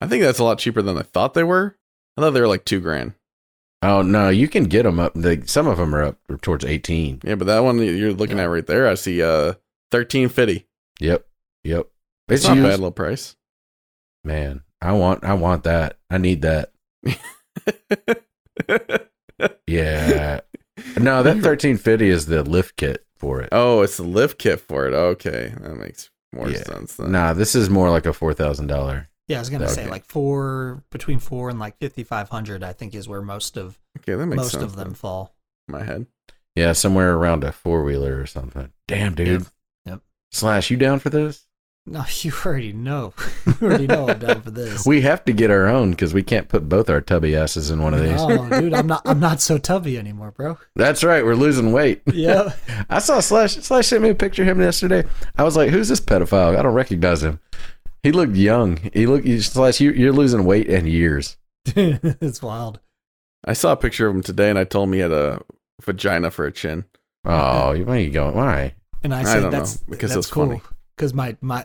I 0.00 0.06
think 0.06 0.22
that's 0.22 0.38
a 0.38 0.44
lot 0.44 0.58
cheaper 0.58 0.82
than 0.82 0.96
I 0.98 1.02
thought 1.02 1.34
they 1.34 1.44
were. 1.44 1.76
I 2.16 2.20
thought 2.20 2.30
they 2.30 2.40
were 2.40 2.48
like 2.48 2.64
two 2.64 2.80
grand. 2.80 3.14
Oh 3.82 4.02
no, 4.02 4.28
you 4.28 4.48
can 4.48 4.64
get 4.64 4.82
them 4.82 4.98
up. 5.00 5.12
Like, 5.14 5.48
some 5.48 5.66
of 5.66 5.78
them 5.78 5.94
are 5.94 6.02
up 6.02 6.18
towards 6.42 6.64
eighteen. 6.64 7.20
Yeah, 7.24 7.36
but 7.36 7.46
that 7.46 7.60
one 7.60 7.78
you're 7.78 8.12
looking 8.12 8.36
Yeah. 8.38 8.44
at 8.44 8.50
right 8.50 8.66
there, 8.66 8.86
I 8.88 8.94
see 8.94 9.22
uh 9.22 9.54
thirteen 9.90 10.28
fifty. 10.28 10.66
Yep, 11.00 11.26
yep. 11.64 11.86
It's 12.28 12.42
It's 12.42 12.48
not 12.48 12.58
a 12.58 12.62
bad 12.62 12.70
little 12.72 12.90
price. 12.92 13.36
Man, 14.24 14.62
I 14.82 14.92
want, 14.92 15.24
I 15.24 15.32
want 15.34 15.64
that. 15.64 15.98
I 16.10 16.18
need 16.18 16.42
that. 16.42 16.72
Yeah. 19.66 20.40
no, 20.98 21.22
that 21.22 21.38
thirteen 21.42 21.76
fifty 21.76 22.08
is 22.08 22.26
the 22.26 22.42
lift 22.42 22.76
kit. 22.76 23.04
for 23.16 23.42
it. 23.42 23.50
Oh, 23.52 23.82
it's 23.82 23.98
the 23.98 24.02
lift 24.02 24.38
kit 24.38 24.60
for 24.60 24.86
it. 24.86 24.94
Okay, 24.94 25.52
that 25.60 25.74
makes 25.76 26.08
more 26.32 26.48
Yeah. 26.48 26.62
sense. 26.62 26.96
Then. 26.96 27.12
Nah, 27.12 27.34
this 27.34 27.54
is 27.54 27.68
more 27.68 27.90
like 27.90 28.06
a 28.06 28.12
four 28.14 28.32
thousand 28.34 28.66
dollar. 28.68 29.08
Yeah, 29.28 29.36
I 29.36 29.40
was 29.40 29.50
gonna 29.50 29.68
say 29.68 29.82
Okay. 29.82 29.90
like 29.90 30.04
four 30.06 30.82
between 30.90 31.18
four 31.18 31.50
and 31.50 31.58
like 31.58 31.76
fifty 31.78 32.02
five 32.02 32.30
hundred. 32.30 32.62
I 32.64 32.72
think 32.72 32.94
is 32.94 33.08
where 33.08 33.20
most 33.22 33.56
of 33.58 33.78
Okay, 33.98 34.14
that 34.14 34.26
makes 34.26 34.38
most 34.38 34.52
sense. 34.52 34.64
of 34.64 34.76
them 34.76 34.94
fall. 34.94 35.34
my 35.68 35.84
head. 35.84 36.06
Yeah, 36.56 36.72
somewhere 36.72 37.14
around 37.14 37.44
a 37.44 37.52
four 37.52 37.84
wheeler 37.84 38.18
or 38.20 38.26
something. 38.26 38.72
Damn, 38.88 39.14
dude. 39.14 39.46
Yep. 39.86 40.00
Slash, 40.32 40.70
you 40.70 40.76
down 40.76 40.98
for 40.98 41.10
this? 41.10 41.46
No, 41.86 42.04
you 42.20 42.32
already 42.44 42.72
know. 42.72 43.14
you 43.46 43.54
already 43.66 43.86
know 43.86 44.08
I'm 44.08 44.18
down 44.18 44.42
for 44.42 44.50
this. 44.50 44.86
We 44.86 45.00
have 45.02 45.24
to 45.24 45.32
get 45.32 45.50
our 45.50 45.66
own 45.66 45.90
because 45.90 46.12
we 46.14 46.22
can't 46.22 46.48
put 46.48 46.68
both 46.68 46.88
our 46.90 47.00
tubby 47.00 47.34
asses 47.34 47.70
in 47.70 47.82
one 47.82 47.94
of 47.94 48.00
these. 48.02 48.20
Oh, 48.20 48.48
dude, 48.60 48.74
I'm 48.74 48.86
not. 48.86 49.02
I'm 49.04 49.20
not 49.20 49.40
so 49.40 49.58
tubby 49.58 49.98
anymore, 49.98 50.30
bro. 50.30 50.58
That's 50.76 51.02
right, 51.02 51.24
we're 51.24 51.34
losing 51.34 51.72
weight. 51.72 52.02
Yeah. 52.12 52.52
I 52.90 52.98
saw 52.98 53.20
Slash. 53.20 53.54
Slash 53.56 53.86
sent 53.86 54.02
me 54.02 54.10
a 54.10 54.14
picture 54.14 54.42
of 54.42 54.48
him 54.48 54.60
yesterday. 54.60 55.04
I 55.36 55.42
was 55.42 55.56
like, 55.56 55.70
"Who's 55.70 55.88
this 55.88 56.00
pedophile? 56.00 56.56
I 56.58 56.62
don't 56.62 56.74
recognize 56.74 57.22
him." 57.22 57.40
He 58.02 58.12
looked 58.12 58.34
young. 58.36 58.78
He 58.92 59.06
looked 59.06 59.26
you- 59.26 59.40
Slash. 59.40 59.80
You, 59.80 59.90
you're 59.92 60.12
losing 60.12 60.44
weight 60.44 60.68
and 60.68 60.86
years. 60.88 61.36
it's 61.66 62.42
wild. 62.42 62.80
I 63.44 63.54
saw 63.54 63.72
a 63.72 63.76
picture 63.76 64.06
of 64.06 64.14
him 64.14 64.22
today, 64.22 64.50
and 64.50 64.58
I 64.58 64.64
told 64.64 64.88
him 64.88 64.92
he 64.94 65.00
had 65.00 65.12
a 65.12 65.40
vagina 65.82 66.30
for 66.30 66.44
a 66.46 66.52
chin. 66.52 66.84
Oh, 67.24 67.76
why 67.84 67.96
are 67.96 67.98
you 67.98 68.10
going? 68.10 68.34
Why? 68.34 68.74
And 69.02 69.14
I 69.14 69.20
I 69.20 69.24
said 69.24 69.40
don't 69.40 69.52
know, 69.52 69.58
that's 69.58 69.76
because 69.78 70.10
it 70.10 70.14
that's 70.14 70.16
was 70.16 70.30
cool 70.30 70.46
funny. 70.48 70.62
Because 71.00 71.14
my 71.14 71.34
my 71.40 71.64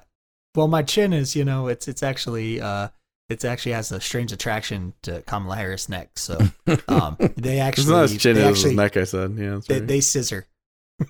well 0.56 0.70
my 0.70 0.82
chin 0.82 1.12
is 1.12 1.36
you 1.36 1.44
know 1.44 1.68
it's 1.68 1.90
it's 1.90 2.02
actually 2.02 2.62
uh 2.62 2.88
it's 3.28 3.44
actually 3.44 3.74
has 3.74 3.92
a 3.92 4.00
strange 4.00 4.32
attraction 4.32 4.94
to 5.02 5.22
Kamala 5.24 5.56
Harris 5.58 5.90
neck. 5.90 6.18
So 6.18 6.38
um 6.88 7.18
they 7.36 7.60
It's 7.60 7.80
actually 7.80 7.92
not 7.92 8.10
his 8.10 8.18
chin, 8.18 8.36
they 8.36 8.44
it 8.44 8.48
his 8.48 8.58
actually 8.60 8.76
neck. 8.76 8.98
I 8.98 9.04
said, 9.04 9.36
yeah. 9.38 9.60
They, 9.68 9.80
right. 9.80 9.88
they 9.88 10.02
scissor. 10.02 10.48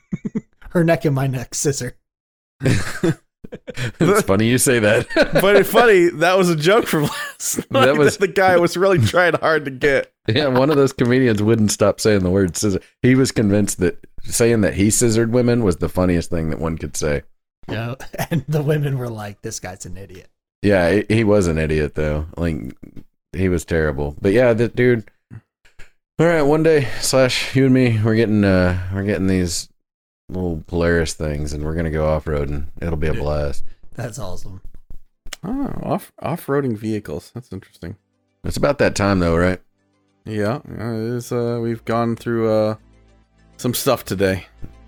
Her 0.69 0.83
neck 0.83 1.05
and 1.05 1.13
my 1.13 1.27
neck 1.27 1.53
scissor. 1.53 1.97
it's 2.61 4.21
funny 4.23 4.47
you 4.47 4.57
say 4.57 4.79
that. 4.79 5.07
but 5.41 5.55
it's 5.57 5.69
funny 5.69 6.09
that 6.09 6.37
was 6.37 6.49
a 6.49 6.55
joke 6.55 6.87
from 6.87 7.03
last 7.03 7.57
night. 7.57 7.67
That 7.69 7.85
That 7.85 7.97
was- 7.97 8.17
the 8.17 8.27
guy 8.27 8.57
was 8.57 8.75
really 8.75 8.99
trying 8.99 9.35
hard 9.35 9.65
to 9.65 9.71
get. 9.71 10.11
yeah, 10.27 10.47
one 10.47 10.69
of 10.71 10.77
those 10.77 10.93
comedians 10.93 11.43
wouldn't 11.43 11.71
stop 11.71 11.99
saying 11.99 12.23
the 12.23 12.31
word 12.31 12.57
scissor. 12.57 12.79
He 13.03 13.13
was 13.13 13.31
convinced 13.31 13.79
that 13.81 14.03
saying 14.23 14.61
that 14.61 14.73
he 14.73 14.89
scissored 14.89 15.31
women 15.31 15.63
was 15.63 15.77
the 15.77 15.89
funniest 15.89 16.31
thing 16.31 16.49
that 16.49 16.59
one 16.59 16.77
could 16.77 16.97
say. 16.97 17.23
You 17.69 17.73
know, 17.75 17.95
and 18.29 18.45
the 18.47 18.61
women 18.61 18.97
were 18.99 19.09
like, 19.09 19.41
"This 19.41 19.59
guy's 19.59 19.85
an 19.87 19.97
idiot." 19.97 20.29
Yeah, 20.61 20.91
he, 20.91 21.15
he 21.15 21.23
was 21.23 21.47
an 21.47 21.57
idiot 21.57 21.95
though. 21.95 22.27
Like 22.37 22.75
he 23.33 23.49
was 23.49 23.65
terrible. 23.65 24.15
But 24.21 24.33
yeah, 24.33 24.53
that 24.53 24.75
dude. 24.75 25.09
All 26.19 26.25
right, 26.27 26.43
one 26.43 26.63
day 26.63 26.87
slash 27.01 27.55
you 27.55 27.65
and 27.65 27.73
me, 27.73 27.99
we're 28.03 28.15
getting 28.15 28.43
uh 28.45 28.79
we're 28.93 29.03
getting 29.03 29.27
these 29.27 29.67
little 30.29 30.63
Polaris 30.67 31.13
things, 31.13 31.53
and 31.53 31.63
we're 31.63 31.75
gonna 31.75 31.91
go 31.91 32.07
off 32.07 32.25
roading. 32.25 32.65
It'll 32.81 32.97
be 32.97 33.07
a 33.07 33.13
Yeah. 33.13 33.19
blast. 33.21 33.63
That's 33.95 34.19
awesome. 34.19 34.61
Oh, 35.43 35.73
off 35.83 36.11
off 36.21 36.45
roading 36.47 36.77
vehicles. 36.77 37.31
That's 37.33 37.51
interesting. 37.51 37.97
It's 38.43 38.57
about 38.57 38.77
that 38.77 38.95
time 38.95 39.19
though, 39.19 39.35
right? 39.35 39.59
Yeah, 40.23 40.59
yeah, 40.67 40.93
it 40.93 40.99
is. 41.15 41.31
Uh, 41.31 41.59
we've 41.61 41.83
gone 41.85 42.15
through 42.15 42.49
uh, 42.51 42.75
some 43.57 43.73
stuff 43.73 44.05
today. 44.05 44.45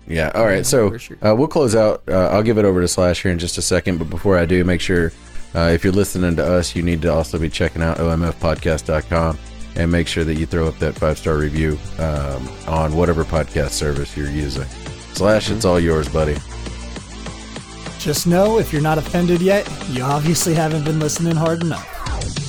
Yeah. 0.08 0.32
All 0.34 0.46
right. 0.46 0.64
So 0.64 0.96
uh, 1.22 1.34
we'll 1.36 1.48
close 1.48 1.76
out. 1.76 2.02
Uh, 2.08 2.28
I'll 2.28 2.42
give 2.42 2.58
it 2.58 2.64
over 2.64 2.80
to 2.80 2.88
Slash 2.88 3.22
here 3.22 3.30
in 3.30 3.38
just 3.38 3.58
a 3.58 3.62
second. 3.62 3.98
But 3.98 4.08
before 4.10 4.38
I 4.38 4.46
do, 4.46 4.64
make 4.64 4.80
sure 4.80 5.12
uh, 5.54 5.70
if 5.72 5.84
you're 5.84 5.92
listening 5.92 6.34
to 6.36 6.44
us, 6.44 6.74
you 6.74 6.82
need 6.82 7.02
to 7.02 7.12
also 7.12 7.38
be 7.38 7.48
checking 7.48 7.82
out 7.82 7.98
omfpodcast.com 7.98 9.38
and 9.76 9.92
make 9.92 10.08
sure 10.08 10.24
that 10.24 10.34
you 10.34 10.46
throw 10.46 10.66
up 10.66 10.78
that 10.78 10.94
five 10.94 11.18
star 11.18 11.36
review 11.36 11.78
um, 11.98 12.48
on 12.66 12.96
whatever 12.96 13.24
podcast 13.24 13.70
service 13.70 14.16
you're 14.16 14.30
using. 14.30 14.66
Slash, 15.14 15.50
it's 15.50 15.64
all 15.64 15.78
yours, 15.78 16.08
buddy. 16.08 16.36
Just 17.98 18.26
know 18.26 18.58
if 18.58 18.72
you're 18.72 18.82
not 18.82 18.96
offended 18.96 19.42
yet, 19.42 19.68
you 19.88 20.02
obviously 20.02 20.54
haven't 20.54 20.84
been 20.84 21.00
listening 21.00 21.36
hard 21.36 21.62
enough. 21.62 22.47